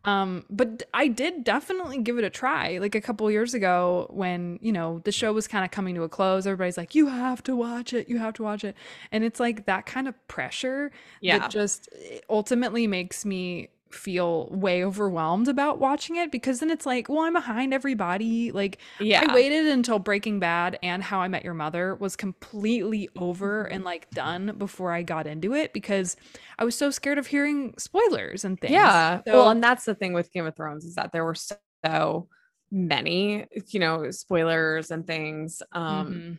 Um, 0.05 0.45
but 0.49 0.83
I 0.93 1.07
did 1.07 1.43
definitely 1.43 1.97
give 1.97 2.17
it 2.17 2.23
a 2.23 2.29
try. 2.29 2.77
Like 2.77 2.95
a 2.95 3.01
couple 3.01 3.29
years 3.31 3.53
ago, 3.53 4.07
when 4.11 4.59
you 4.61 4.71
know 4.71 5.01
the 5.03 5.11
show 5.11 5.33
was 5.33 5.47
kind 5.47 5.65
of 5.65 5.71
coming 5.71 5.95
to 5.95 6.03
a 6.03 6.09
close, 6.09 6.45
everybody's 6.45 6.77
like, 6.77 6.95
"You 6.95 7.07
have 7.07 7.43
to 7.43 7.55
watch 7.55 7.91
it. 7.91 8.07
You 8.07 8.19
have 8.19 8.35
to 8.35 8.43
watch 8.43 8.63
it," 8.63 8.75
and 9.11 9.23
it's 9.23 9.39
like 9.39 9.65
that 9.65 9.85
kind 9.85 10.07
of 10.07 10.27
pressure 10.27 10.91
yeah. 11.21 11.39
that 11.39 11.51
just 11.51 11.89
ultimately 12.29 12.87
makes 12.87 13.25
me 13.25 13.69
feel 13.95 14.47
way 14.51 14.83
overwhelmed 14.83 15.47
about 15.47 15.79
watching 15.79 16.15
it 16.15 16.31
because 16.31 16.59
then 16.59 16.69
it's 16.69 16.85
like, 16.85 17.09
well, 17.09 17.21
I'm 17.21 17.33
behind 17.33 17.73
everybody. 17.73 18.51
Like, 18.51 18.79
yeah. 18.99 19.25
I 19.27 19.33
waited 19.33 19.67
until 19.67 19.99
Breaking 19.99 20.39
Bad 20.39 20.77
and 20.83 21.03
How 21.03 21.19
I 21.19 21.27
Met 21.27 21.43
Your 21.43 21.53
Mother 21.53 21.95
was 21.95 22.15
completely 22.15 23.09
over 23.17 23.63
and 23.65 23.83
like 23.83 24.09
done 24.11 24.55
before 24.57 24.91
I 24.91 25.03
got 25.03 25.27
into 25.27 25.53
it 25.53 25.73
because 25.73 26.15
I 26.59 26.65
was 26.65 26.75
so 26.75 26.91
scared 26.91 27.17
of 27.17 27.27
hearing 27.27 27.73
spoilers 27.77 28.45
and 28.45 28.59
things. 28.59 28.73
Yeah. 28.73 29.21
So- 29.25 29.33
well, 29.33 29.49
and 29.49 29.63
that's 29.63 29.85
the 29.85 29.95
thing 29.95 30.13
with 30.13 30.31
Game 30.31 30.45
of 30.45 30.55
Thrones 30.55 30.85
is 30.85 30.95
that 30.95 31.11
there 31.11 31.25
were 31.25 31.35
so 31.35 32.27
many, 32.71 33.45
you 33.69 33.79
know, 33.79 34.11
spoilers 34.11 34.91
and 34.91 35.05
things. 35.07 35.61
Um, 35.71 36.07
mm-hmm 36.07 36.33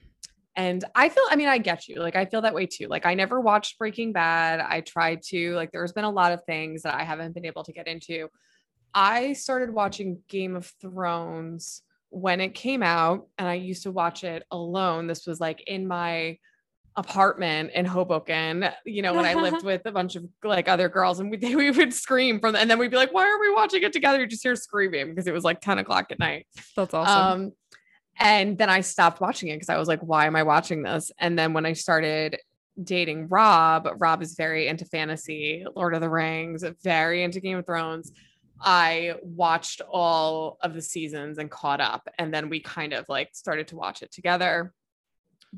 and 0.56 0.82
I 0.94 1.10
feel, 1.10 1.22
I 1.28 1.36
mean, 1.36 1.48
I 1.48 1.58
get 1.58 1.86
you. 1.86 2.00
Like, 2.00 2.16
I 2.16 2.24
feel 2.24 2.40
that 2.42 2.54
way 2.54 2.66
too. 2.66 2.86
Like, 2.88 3.04
I 3.04 3.12
never 3.12 3.40
watched 3.40 3.78
Breaking 3.78 4.12
Bad. 4.12 4.60
I 4.60 4.80
tried 4.80 5.20
to, 5.28 5.54
like, 5.54 5.70
there's 5.70 5.92
been 5.92 6.04
a 6.04 6.10
lot 6.10 6.32
of 6.32 6.42
things 6.44 6.82
that 6.82 6.94
I 6.94 7.04
haven't 7.04 7.34
been 7.34 7.44
able 7.44 7.62
to 7.64 7.72
get 7.72 7.86
into. 7.86 8.28
I 8.94 9.34
started 9.34 9.70
watching 9.70 10.22
Game 10.28 10.56
of 10.56 10.72
Thrones 10.80 11.82
when 12.08 12.40
it 12.40 12.54
came 12.54 12.82
out, 12.82 13.28
and 13.36 13.46
I 13.46 13.54
used 13.54 13.82
to 13.82 13.90
watch 13.90 14.24
it 14.24 14.44
alone. 14.50 15.06
This 15.06 15.26
was 15.26 15.40
like 15.40 15.62
in 15.66 15.86
my 15.86 16.38
apartment 16.96 17.72
in 17.74 17.84
Hoboken, 17.84 18.70
you 18.86 19.02
know, 19.02 19.12
when 19.12 19.26
I 19.26 19.34
lived 19.34 19.62
with 19.64 19.82
a 19.84 19.92
bunch 19.92 20.16
of 20.16 20.24
like 20.42 20.66
other 20.66 20.88
girls 20.88 21.20
and 21.20 21.30
we, 21.30 21.36
we 21.54 21.70
would 21.70 21.92
scream 21.92 22.40
from 22.40 22.56
and 22.56 22.70
then 22.70 22.78
we'd 22.78 22.90
be 22.90 22.96
like, 22.96 23.12
why 23.12 23.24
are 23.24 23.38
we 23.38 23.52
watching 23.52 23.82
it 23.82 23.92
together? 23.92 24.20
You 24.20 24.26
just 24.26 24.42
hear 24.42 24.56
screaming 24.56 25.10
because 25.10 25.26
it 25.26 25.34
was 25.34 25.44
like 25.44 25.60
10 25.60 25.78
o'clock 25.78 26.06
at 26.10 26.18
night. 26.18 26.46
That's 26.74 26.94
awesome. 26.94 27.42
Um, 27.42 27.52
and 28.18 28.56
then 28.56 28.70
I 28.70 28.80
stopped 28.80 29.20
watching 29.20 29.48
it 29.50 29.56
because 29.56 29.68
I 29.68 29.76
was 29.76 29.88
like, 29.88 30.00
why 30.00 30.26
am 30.26 30.36
I 30.36 30.42
watching 30.42 30.82
this? 30.82 31.12
And 31.18 31.38
then 31.38 31.52
when 31.52 31.66
I 31.66 31.74
started 31.74 32.38
dating 32.82 33.28
Rob, 33.28 33.88
Rob 33.98 34.22
is 34.22 34.34
very 34.34 34.68
into 34.68 34.84
fantasy, 34.84 35.64
Lord 35.74 35.94
of 35.94 36.00
the 36.00 36.10
Rings, 36.10 36.64
very 36.82 37.22
into 37.22 37.40
Game 37.40 37.58
of 37.58 37.66
Thrones. 37.66 38.12
I 38.60 39.16
watched 39.22 39.82
all 39.82 40.58
of 40.62 40.74
the 40.74 40.82
seasons 40.82 41.38
and 41.38 41.50
caught 41.50 41.80
up. 41.80 42.08
And 42.18 42.32
then 42.32 42.48
we 42.48 42.60
kind 42.60 42.92
of 42.92 43.06
like 43.08 43.30
started 43.32 43.68
to 43.68 43.76
watch 43.76 44.02
it 44.02 44.12
together. 44.12 44.72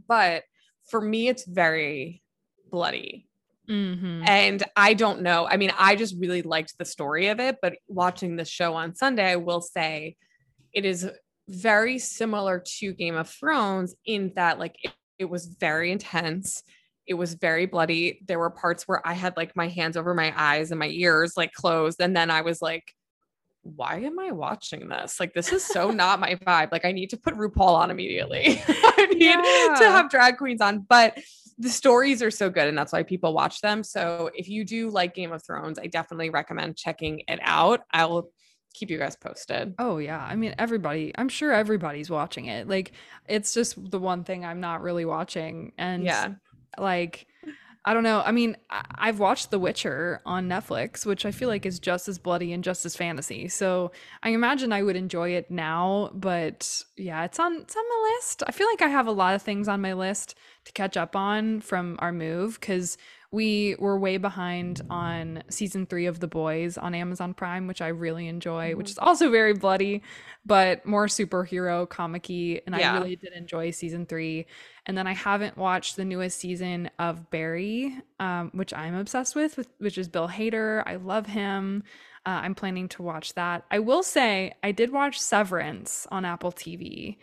But 0.08 0.44
for 0.88 1.00
me, 1.00 1.28
it's 1.28 1.44
very 1.44 2.22
bloody. 2.70 3.28
Mm-hmm. 3.68 4.22
And 4.26 4.62
I 4.76 4.94
don't 4.94 5.22
know. 5.22 5.46
I 5.46 5.58
mean, 5.58 5.72
I 5.78 5.94
just 5.94 6.16
really 6.18 6.42
liked 6.42 6.76
the 6.78 6.84
story 6.84 7.28
of 7.28 7.38
it. 7.38 7.58
But 7.62 7.76
watching 7.86 8.36
the 8.36 8.44
show 8.44 8.74
on 8.74 8.94
Sunday, 8.94 9.30
I 9.30 9.36
will 9.36 9.60
say 9.60 10.16
it 10.72 10.84
is 10.84 11.08
very 11.48 11.98
similar 11.98 12.62
to 12.78 12.92
Game 12.92 13.16
of 13.16 13.28
Thrones 13.28 13.94
in 14.04 14.32
that 14.36 14.58
like 14.58 14.76
it, 14.82 14.92
it 15.18 15.24
was 15.24 15.46
very 15.46 15.90
intense. 15.90 16.62
It 17.06 17.14
was 17.14 17.34
very 17.34 17.66
bloody. 17.66 18.20
There 18.26 18.38
were 18.38 18.50
parts 18.50 18.86
where 18.86 19.06
I 19.06 19.14
had 19.14 19.36
like 19.36 19.56
my 19.56 19.68
hands 19.68 19.96
over 19.96 20.14
my 20.14 20.32
eyes 20.36 20.70
and 20.70 20.78
my 20.78 20.88
ears 20.88 21.34
like 21.36 21.52
closed. 21.52 22.00
And 22.00 22.14
then 22.14 22.30
I 22.30 22.42
was 22.42 22.60
like, 22.60 22.94
why 23.62 24.00
am 24.00 24.18
I 24.18 24.30
watching 24.30 24.88
this? 24.88 25.18
Like, 25.18 25.32
this 25.32 25.52
is 25.52 25.64
so 25.64 25.90
not 25.90 26.20
my 26.20 26.36
vibe. 26.36 26.70
Like, 26.70 26.84
I 26.84 26.92
need 26.92 27.10
to 27.10 27.16
put 27.16 27.34
RuPaul 27.34 27.74
on 27.74 27.90
immediately. 27.90 28.62
I 28.68 29.08
need 29.10 29.22
yeah. 29.22 29.74
to 29.78 29.84
have 29.90 30.10
drag 30.10 30.36
queens 30.36 30.60
on. 30.60 30.80
But 30.80 31.18
the 31.58 31.68
stories 31.68 32.22
are 32.22 32.30
so 32.30 32.48
good 32.48 32.68
and 32.68 32.78
that's 32.78 32.92
why 32.92 33.02
people 33.02 33.34
watch 33.34 33.60
them. 33.60 33.82
So 33.82 34.30
if 34.34 34.48
you 34.48 34.64
do 34.64 34.90
like 34.90 35.14
Game 35.14 35.32
of 35.32 35.44
Thrones, 35.44 35.78
I 35.78 35.86
definitely 35.86 36.30
recommend 36.30 36.76
checking 36.76 37.22
it 37.26 37.40
out. 37.42 37.80
I'll 37.92 38.30
keep 38.74 38.90
you 38.90 38.98
guys 38.98 39.16
posted. 39.16 39.74
Oh 39.78 39.98
yeah. 39.98 40.20
I 40.20 40.36
mean 40.36 40.54
everybody, 40.58 41.12
I'm 41.16 41.28
sure 41.28 41.52
everybody's 41.52 42.10
watching 42.10 42.46
it. 42.46 42.68
Like 42.68 42.92
it's 43.28 43.54
just 43.54 43.90
the 43.90 43.98
one 43.98 44.24
thing 44.24 44.44
I'm 44.44 44.60
not 44.60 44.82
really 44.82 45.04
watching 45.04 45.72
and 45.78 46.04
yeah. 46.04 46.34
like 46.78 47.26
I 47.88 47.94
don't 47.94 48.02
know. 48.02 48.22
I 48.22 48.32
mean, 48.32 48.54
I've 48.70 49.18
watched 49.18 49.50
The 49.50 49.58
Witcher 49.58 50.20
on 50.26 50.46
Netflix, 50.46 51.06
which 51.06 51.24
I 51.24 51.30
feel 51.30 51.48
like 51.48 51.64
is 51.64 51.78
just 51.78 52.06
as 52.06 52.18
bloody 52.18 52.52
and 52.52 52.62
just 52.62 52.84
as 52.84 52.94
fantasy. 52.94 53.48
So 53.48 53.92
I 54.22 54.28
imagine 54.30 54.74
I 54.74 54.82
would 54.82 54.94
enjoy 54.94 55.30
it 55.30 55.50
now, 55.50 56.10
but 56.12 56.84
yeah, 56.98 57.24
it's 57.24 57.38
on 57.38 57.62
it's 57.62 57.74
on 57.74 57.88
my 57.88 58.12
list. 58.14 58.42
I 58.46 58.52
feel 58.52 58.66
like 58.66 58.82
I 58.82 58.88
have 58.88 59.06
a 59.06 59.12
lot 59.12 59.34
of 59.34 59.40
things 59.40 59.68
on 59.68 59.80
my 59.80 59.94
list 59.94 60.34
to 60.66 60.72
catch 60.72 60.98
up 60.98 61.16
on 61.16 61.62
from 61.62 61.96
our 62.00 62.12
move 62.12 62.60
because 62.60 62.98
we 63.30 63.76
were 63.78 63.98
way 63.98 64.16
behind 64.16 64.80
on 64.88 65.42
season 65.50 65.84
three 65.84 66.06
of 66.06 66.18
The 66.18 66.26
Boys 66.26 66.78
on 66.78 66.94
Amazon 66.94 67.34
Prime, 67.34 67.66
which 67.66 67.82
I 67.82 67.88
really 67.88 68.26
enjoy, 68.26 68.70
mm-hmm. 68.70 68.78
which 68.78 68.90
is 68.90 68.98
also 68.98 69.30
very 69.30 69.52
bloody, 69.52 70.02
but 70.46 70.86
more 70.86 71.06
superhero 71.06 71.86
comic 71.88 72.30
And 72.30 72.60
yeah. 72.66 72.92
I 72.92 72.98
really 72.98 73.16
did 73.16 73.32
enjoy 73.34 73.70
season 73.70 74.06
three. 74.06 74.46
And 74.86 74.96
then 74.96 75.06
I 75.06 75.12
haven't 75.12 75.58
watched 75.58 75.96
the 75.96 76.06
newest 76.06 76.38
season 76.38 76.90
of 76.98 77.30
Barry, 77.30 77.94
um, 78.18 78.50
which 78.54 78.72
I'm 78.72 78.94
obsessed 78.94 79.36
with, 79.36 79.58
with, 79.58 79.68
which 79.78 79.98
is 79.98 80.08
Bill 80.08 80.28
Hader. 80.28 80.82
I 80.86 80.96
love 80.96 81.26
him. 81.26 81.82
Uh, 82.24 82.40
I'm 82.42 82.54
planning 82.54 82.88
to 82.88 83.02
watch 83.02 83.34
that. 83.34 83.64
I 83.70 83.78
will 83.78 84.02
say 84.02 84.54
I 84.62 84.72
did 84.72 84.90
watch 84.90 85.20
Severance 85.20 86.06
on 86.10 86.24
Apple 86.24 86.52
TV 86.52 87.18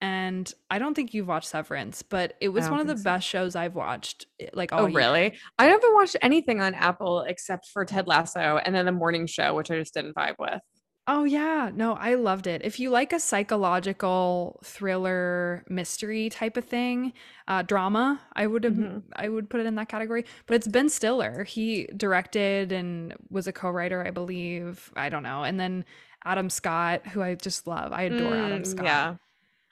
and 0.00 0.52
I 0.70 0.78
don't 0.78 0.94
think 0.94 1.12
you've 1.12 1.28
watched 1.28 1.48
Severance, 1.48 2.02
but 2.02 2.34
it 2.40 2.48
was 2.48 2.70
one 2.70 2.80
of 2.80 2.86
the 2.86 2.96
so. 2.96 3.04
best 3.04 3.26
shows 3.26 3.54
I've 3.54 3.74
watched. 3.74 4.26
Eh, 4.38 4.48
like, 4.54 4.70
oh, 4.72 4.88
really? 4.88 5.34
I 5.58 5.66
haven't 5.66 5.94
watched 5.94 6.16
anything 6.22 6.60
on 6.60 6.74
Apple 6.74 7.20
except 7.20 7.66
for 7.66 7.84
Ted 7.84 8.06
Lasso 8.06 8.58
and 8.64 8.74
then 8.74 8.86
the 8.86 8.92
morning 8.92 9.26
show, 9.26 9.54
which 9.54 9.70
I 9.70 9.78
just 9.78 9.92
didn't 9.92 10.14
vibe 10.14 10.36
with. 10.38 10.60
Oh 11.06 11.24
yeah, 11.24 11.70
no, 11.74 11.94
I 11.94 12.14
loved 12.14 12.46
it. 12.46 12.62
If 12.62 12.78
you 12.78 12.90
like 12.90 13.12
a 13.12 13.18
psychological 13.18 14.60
thriller 14.64 15.64
mystery 15.68 16.30
type 16.30 16.56
of 16.56 16.64
thing, 16.64 17.14
uh, 17.48 17.62
drama, 17.62 18.20
I 18.34 18.46
would 18.46 18.64
have, 18.64 18.74
mm-hmm. 18.74 18.98
I 19.16 19.28
would 19.28 19.50
put 19.50 19.60
it 19.60 19.66
in 19.66 19.74
that 19.74 19.88
category. 19.88 20.24
But 20.46 20.54
it's 20.54 20.68
Ben 20.68 20.88
Stiller. 20.88 21.42
He 21.44 21.88
directed 21.96 22.70
and 22.70 23.14
was 23.28 23.48
a 23.48 23.52
co-writer, 23.52 24.06
I 24.06 24.12
believe. 24.12 24.92
I 24.94 25.08
don't 25.08 25.24
know. 25.24 25.42
And 25.42 25.58
then 25.58 25.84
Adam 26.24 26.48
Scott, 26.48 27.06
who 27.08 27.22
I 27.22 27.34
just 27.34 27.66
love. 27.66 27.92
I 27.92 28.02
adore 28.02 28.32
mm, 28.32 28.46
Adam 28.46 28.64
Scott. 28.64 28.84
Yeah. 28.84 29.14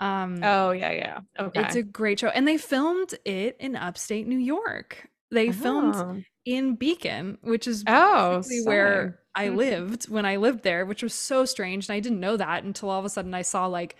Um, 0.01 0.41
oh 0.43 0.71
yeah, 0.73 0.93
yeah. 0.93 1.21
Okay. 1.39 1.61
It's 1.61 1.77
a 1.77 1.83
great 1.83 2.21
show, 2.21 2.29
and 2.29 2.47
they 2.47 2.57
filmed 2.57 3.15
it 3.25 3.57
in 3.59 3.77
upstate 3.77 4.27
New 4.27 4.39
York. 4.39 5.09
They 5.31 5.53
filmed 5.53 5.97
oh. 5.97 6.23
in 6.45 6.77
Beacon, 6.77 7.39
which 7.43 7.67
is 7.67 7.85
oh 7.87 8.43
where 8.65 9.21
I 9.35 9.49
lived 9.49 10.09
when 10.09 10.25
I 10.25 10.37
lived 10.37 10.63
there, 10.63 10.87
which 10.87 11.03
was 11.03 11.15
so 11.15 11.45
strange, 11.45 11.89
and 11.89 11.95
I 11.95 12.01
didn't 12.01 12.21
know 12.21 12.37
that 12.37 12.65
until 12.65 12.91
all 12.91 12.99
of 12.99 13.05
a 13.05 13.11
sudden 13.11 13.35
I 13.35 13.43
saw 13.43 13.67
like 13.67 13.97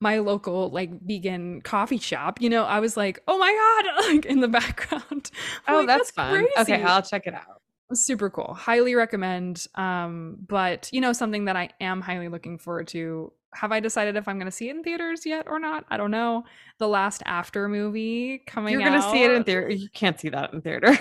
my 0.00 0.18
local 0.18 0.70
like 0.70 0.90
vegan 1.02 1.62
coffee 1.62 1.98
shop. 1.98 2.40
You 2.40 2.50
know, 2.50 2.64
I 2.64 2.80
was 2.80 2.96
like, 2.96 3.20
oh 3.26 3.38
my 3.38 3.82
god, 3.84 4.06
like 4.14 4.26
in 4.26 4.40
the 4.40 4.48
background. 4.48 5.30
oh, 5.68 5.78
like, 5.78 5.86
that's, 5.86 5.98
that's, 5.98 6.10
fun. 6.10 6.34
Crazy. 6.34 6.72
Okay, 6.72 6.82
I'll 6.82 7.02
check 7.02 7.26
it 7.26 7.34
out 7.34 7.62
super 7.94 8.28
cool 8.28 8.52
highly 8.52 8.94
recommend 8.94 9.66
um 9.74 10.36
but 10.46 10.90
you 10.92 11.00
know 11.00 11.12
something 11.14 11.46
that 11.46 11.56
i 11.56 11.70
am 11.80 12.02
highly 12.02 12.28
looking 12.28 12.58
forward 12.58 12.86
to 12.86 13.32
have 13.54 13.72
I 13.72 13.80
decided 13.80 14.16
if 14.16 14.28
I'm 14.28 14.36
going 14.36 14.46
to 14.46 14.52
see 14.52 14.68
it 14.68 14.76
in 14.76 14.82
theaters 14.82 15.24
yet 15.24 15.46
or 15.48 15.58
not? 15.58 15.84
I 15.88 15.96
don't 15.96 16.10
know. 16.10 16.44
The 16.78 16.88
last 16.88 17.22
After 17.26 17.68
movie 17.68 18.42
coming 18.46 18.72
You're 18.72 18.82
going 18.82 19.00
to 19.00 19.10
see 19.10 19.24
it 19.24 19.30
in 19.30 19.44
theater. 19.44 19.70
You 19.70 19.88
can't 19.90 20.20
see 20.20 20.28
that 20.28 20.52
in 20.52 20.60
theaters. 20.60 20.98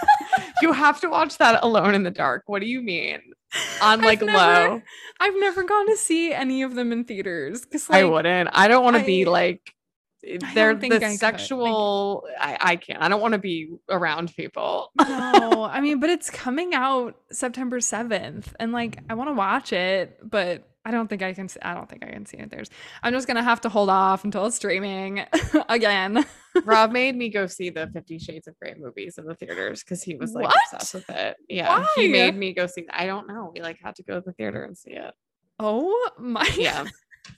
you 0.62 0.72
have 0.72 1.00
to 1.00 1.08
watch 1.08 1.38
that 1.38 1.62
alone 1.62 1.94
in 1.94 2.02
the 2.02 2.10
dark. 2.10 2.44
What 2.46 2.60
do 2.60 2.66
you 2.66 2.82
mean? 2.82 3.20
On 3.82 4.00
like 4.00 4.22
I've 4.22 4.26
never, 4.26 4.68
low. 4.68 4.82
I've 5.18 5.34
never 5.36 5.64
gone 5.64 5.88
to 5.88 5.96
see 5.96 6.32
any 6.32 6.62
of 6.62 6.76
them 6.76 6.92
in 6.92 7.04
theaters 7.04 7.64
cuz 7.64 7.90
like, 7.90 8.00
I 8.00 8.04
wouldn't. 8.04 8.48
I 8.52 8.68
don't 8.68 8.84
want 8.84 8.96
to 8.96 9.04
be 9.04 9.24
like 9.24 9.74
eh, 10.24 10.38
they're 10.54 10.76
the 10.76 11.04
I 11.04 11.16
sexual 11.16 12.28
I, 12.38 12.58
I, 12.60 12.76
can't 12.76 13.02
i 13.02 13.08
don't 13.08 13.20
want 13.20 13.32
to 13.32 13.38
be 13.38 13.70
around 13.88 14.36
people 14.36 14.92
no 14.96 15.64
i 15.64 15.80
mean 15.86 15.98
but 15.98 16.10
it's 16.10 16.30
coming 16.30 16.74
out 16.74 17.16
september 17.32 17.80
7th 17.80 18.52
and 18.60 18.70
like 18.70 18.98
i 19.08 19.14
want 19.14 19.30
to 19.30 19.34
watch 19.34 19.72
it 19.72 20.18
but 20.22 20.69
i 20.84 20.90
don't 20.90 21.08
think 21.08 21.22
i 21.22 21.32
can 21.32 21.48
i 21.62 21.74
don't 21.74 21.88
think 21.88 22.04
i 22.04 22.10
can 22.10 22.24
see 22.26 22.36
it 22.36 22.50
there's 22.50 22.70
i'm 23.02 23.12
just 23.12 23.26
gonna 23.26 23.42
have 23.42 23.60
to 23.60 23.68
hold 23.68 23.90
off 23.90 24.24
until 24.24 24.46
it's 24.46 24.56
streaming 24.56 25.24
again 25.68 26.24
rob 26.64 26.90
made 26.92 27.16
me 27.16 27.28
go 27.28 27.46
see 27.46 27.70
the 27.70 27.86
50 27.88 28.18
shades 28.18 28.48
of 28.48 28.58
gray 28.58 28.74
movies 28.78 29.18
in 29.18 29.26
the 29.26 29.34
theaters 29.34 29.82
because 29.82 30.02
he 30.02 30.16
was 30.16 30.32
like 30.32 30.46
what? 30.46 30.56
obsessed 30.72 30.94
with 30.94 31.10
it 31.10 31.36
yeah 31.48 31.78
Why? 31.78 31.86
he 31.96 32.08
made 32.08 32.36
me 32.36 32.52
go 32.52 32.66
see 32.66 32.86
i 32.90 33.06
don't 33.06 33.28
know 33.28 33.50
we 33.54 33.60
like 33.60 33.78
had 33.82 33.96
to 33.96 34.02
go 34.02 34.14
to 34.14 34.20
the 34.24 34.32
theater 34.32 34.64
and 34.64 34.76
see 34.76 34.92
it 34.92 35.12
oh 35.58 36.10
my 36.18 36.48
yeah 36.58 36.84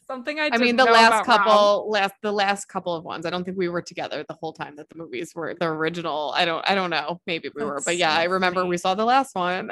Something 0.06 0.38
I 0.38 0.50
I 0.52 0.58
mean 0.58 0.76
the 0.76 0.84
last 0.84 1.24
couple 1.24 1.90
last 1.90 2.14
the 2.22 2.32
last 2.32 2.66
couple 2.66 2.94
of 2.94 3.04
ones. 3.04 3.26
I 3.26 3.30
don't 3.30 3.44
think 3.44 3.56
we 3.56 3.68
were 3.68 3.82
together 3.82 4.24
the 4.26 4.34
whole 4.34 4.52
time 4.52 4.76
that 4.76 4.88
the 4.88 4.96
movies 4.96 5.34
were 5.34 5.54
the 5.58 5.66
original. 5.66 6.32
I 6.34 6.44
don't 6.44 6.68
I 6.68 6.74
don't 6.74 6.90
know. 6.90 7.20
Maybe 7.26 7.50
we 7.54 7.60
That's 7.60 7.68
were. 7.70 7.82
But 7.84 7.96
yeah, 7.96 8.14
so 8.14 8.20
I 8.20 8.24
remember 8.24 8.60
funny. 8.60 8.70
we 8.70 8.76
saw 8.78 8.94
the 8.94 9.04
last 9.04 9.34
one 9.34 9.70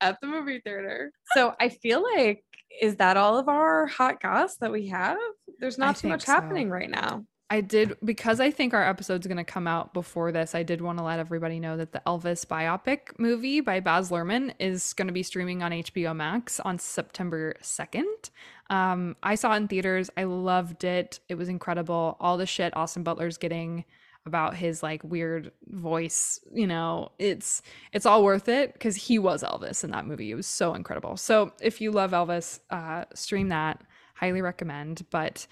at 0.00 0.20
the 0.20 0.26
movie 0.26 0.60
theater. 0.60 1.12
So 1.34 1.54
I 1.60 1.68
feel 1.68 2.02
like 2.16 2.44
is 2.80 2.96
that 2.96 3.16
all 3.16 3.38
of 3.38 3.48
our 3.48 3.86
hot 3.86 4.20
goss 4.20 4.56
that 4.56 4.72
we 4.72 4.88
have? 4.88 5.18
There's 5.58 5.78
not 5.78 5.96
I 5.96 6.00
too 6.00 6.08
much 6.08 6.24
so. 6.24 6.32
happening 6.32 6.70
right 6.70 6.90
now. 6.90 7.24
I 7.50 7.60
did 7.60 7.96
because 8.04 8.40
I 8.40 8.50
think 8.50 8.72
our 8.74 8.82
episode's 8.82 9.26
going 9.26 9.36
to 9.36 9.44
come 9.44 9.66
out 9.66 9.92
before 9.92 10.32
this. 10.32 10.54
I 10.54 10.62
did 10.62 10.80
want 10.80 10.98
to 10.98 11.04
let 11.04 11.18
everybody 11.18 11.60
know 11.60 11.76
that 11.76 11.92
the 11.92 12.02
Elvis 12.06 12.46
biopic 12.46 13.18
movie 13.18 13.60
by 13.60 13.80
Baz 13.80 14.10
Luhrmann 14.10 14.54
is 14.58 14.92
going 14.94 15.06
to 15.06 15.12
be 15.12 15.22
streaming 15.22 15.62
on 15.62 15.70
HBO 15.70 16.16
Max 16.16 16.58
on 16.60 16.78
September 16.78 17.54
2nd. 17.62 18.30
Um, 18.70 19.14
I 19.22 19.34
saw 19.34 19.52
it 19.52 19.58
in 19.58 19.68
theaters. 19.68 20.10
I 20.16 20.24
loved 20.24 20.84
it. 20.84 21.20
It 21.28 21.34
was 21.34 21.48
incredible. 21.48 22.16
All 22.18 22.38
the 22.38 22.46
shit 22.46 22.74
Austin 22.76 23.02
Butler's 23.02 23.36
getting 23.36 23.84
about 24.26 24.56
his 24.56 24.82
like 24.82 25.04
weird 25.04 25.52
voice, 25.66 26.40
you 26.52 26.66
know, 26.66 27.12
it's 27.18 27.62
it's 27.92 28.06
all 28.06 28.24
worth 28.24 28.48
it 28.48 28.72
because 28.72 28.96
he 28.96 29.18
was 29.18 29.42
Elvis 29.42 29.84
in 29.84 29.90
that 29.90 30.06
movie. 30.06 30.30
It 30.30 30.34
was 30.34 30.46
so 30.46 30.74
incredible. 30.74 31.16
So 31.16 31.52
if 31.60 31.80
you 31.80 31.90
love 31.90 32.12
Elvis, 32.12 32.60
uh, 32.70 33.04
stream 33.14 33.48
that. 33.48 33.82
Highly 34.14 34.42
recommend. 34.42 35.04
But 35.10 35.46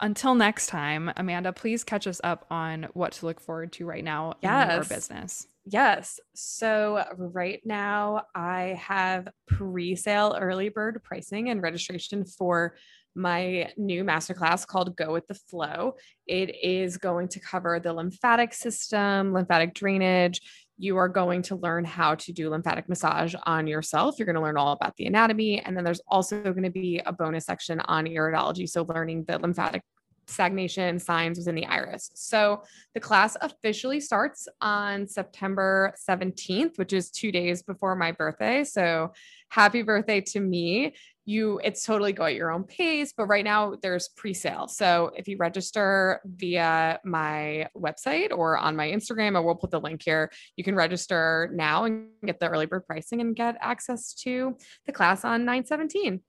until 0.00 0.34
next 0.34 0.68
time, 0.68 1.12
Amanda, 1.16 1.52
please 1.52 1.84
catch 1.84 2.06
us 2.06 2.20
up 2.22 2.46
on 2.50 2.88
what 2.94 3.12
to 3.12 3.26
look 3.26 3.40
forward 3.40 3.72
to 3.72 3.86
right 3.86 4.04
now 4.04 4.34
yes. 4.42 4.90
in 4.90 4.94
business. 4.94 5.46
Yes. 5.66 6.20
So 6.34 7.04
right 7.16 7.60
now 7.64 8.22
I 8.34 8.78
have 8.80 9.28
pre-sale 9.46 10.36
early 10.40 10.68
bird 10.68 11.02
pricing 11.04 11.50
and 11.50 11.62
registration 11.62 12.24
for 12.24 12.76
my 13.14 13.70
new 13.76 14.04
masterclass 14.04 14.66
called 14.66 14.96
Go 14.96 15.12
with 15.12 15.26
the 15.26 15.34
Flow. 15.34 15.94
It 16.26 16.54
is 16.62 16.96
going 16.96 17.28
to 17.28 17.40
cover 17.40 17.80
the 17.80 17.92
lymphatic 17.92 18.52
system, 18.52 19.32
lymphatic 19.32 19.74
drainage. 19.74 20.40
You 20.78 20.96
are 20.96 21.08
going 21.08 21.42
to 21.42 21.56
learn 21.56 21.84
how 21.84 22.14
to 22.14 22.32
do 22.32 22.48
lymphatic 22.48 22.88
massage 22.88 23.34
on 23.44 23.66
yourself. 23.66 24.18
You're 24.18 24.26
going 24.26 24.36
to 24.36 24.42
learn 24.42 24.56
all 24.56 24.72
about 24.72 24.96
the 24.96 25.06
anatomy. 25.06 25.60
And 25.60 25.76
then 25.76 25.84
there's 25.84 26.00
also 26.08 26.40
going 26.40 26.62
to 26.62 26.70
be 26.70 27.02
a 27.04 27.12
bonus 27.12 27.44
section 27.44 27.80
on 27.80 28.06
iridology. 28.06 28.68
So, 28.68 28.84
learning 28.84 29.24
the 29.28 29.38
lymphatic 29.38 29.82
stagnation 30.30 30.98
signs 30.98 31.38
within 31.38 31.54
the 31.54 31.66
iris. 31.66 32.10
So 32.14 32.62
the 32.94 33.00
class 33.00 33.36
officially 33.40 34.00
starts 34.00 34.48
on 34.60 35.06
September 35.06 35.94
17th, 36.08 36.78
which 36.78 36.92
is 36.92 37.10
two 37.10 37.32
days 37.32 37.62
before 37.62 37.96
my 37.96 38.12
birthday. 38.12 38.64
So 38.64 39.12
happy 39.48 39.82
birthday 39.82 40.20
to 40.20 40.40
me. 40.40 40.94
You, 41.26 41.60
it's 41.62 41.84
totally 41.84 42.12
go 42.12 42.24
at 42.24 42.34
your 42.34 42.50
own 42.50 42.64
pace, 42.64 43.12
but 43.16 43.26
right 43.26 43.44
now 43.44 43.76
there's 43.82 44.08
pre-sale. 44.08 44.68
So 44.68 45.10
if 45.16 45.28
you 45.28 45.36
register 45.36 46.20
via 46.24 46.98
my 47.04 47.68
website 47.76 48.30
or 48.36 48.58
on 48.58 48.74
my 48.76 48.88
Instagram, 48.88 49.36
I 49.36 49.40
will 49.40 49.54
put 49.54 49.70
the 49.70 49.80
link 49.80 50.02
here. 50.02 50.30
You 50.56 50.64
can 50.64 50.74
register 50.74 51.50
now 51.54 51.84
and 51.84 52.08
get 52.24 52.40
the 52.40 52.48
early 52.48 52.66
bird 52.66 52.86
pricing 52.86 53.20
and 53.20 53.36
get 53.36 53.56
access 53.60 54.14
to 54.22 54.56
the 54.86 54.92
class 54.92 55.24
on 55.24 55.44
917. 55.44 56.20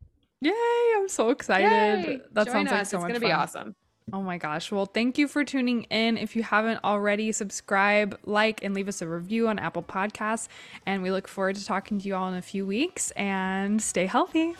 Yay! 0.42 0.52
I'm 0.98 1.08
so 1.08 1.30
excited. 1.30 1.70
Yay. 2.08 2.20
That 2.34 2.48
Join 2.48 2.68
sounds 2.68 2.72
us. 2.72 2.74
like 2.74 2.86
so 2.88 2.98
it's 2.98 3.04
much 3.04 3.10
gonna 3.10 3.20
fun. 3.20 3.30
be 3.30 3.34
awesome. 3.34 3.76
Oh 4.14 4.22
my 4.22 4.38
gosh. 4.38 4.72
Well, 4.72 4.86
thank 4.86 5.18
you 5.18 5.28
for 5.28 5.46
tuning 5.46 5.84
in. 5.84 6.18
If 6.18 6.36
you 6.36 6.44
haven't 6.44 6.84
already, 6.84 7.32
subscribe, 7.32 8.20
like, 8.26 8.64
and 8.64 8.74
leave 8.74 8.88
us 8.88 9.02
a 9.02 9.08
review 9.08 9.48
on 9.48 9.58
Apple 9.58 9.84
Podcasts. 9.84 10.48
And 10.86 11.02
we 11.02 11.12
look 11.12 11.28
forward 11.28 11.56
to 11.56 11.66
talking 11.66 12.00
to 12.00 12.08
you 12.08 12.16
all 12.16 12.28
in 12.28 12.36
a 12.36 12.42
few 12.42 12.66
weeks 12.66 13.12
and 13.12 13.82
stay 13.82 14.06
healthy. 14.06 14.56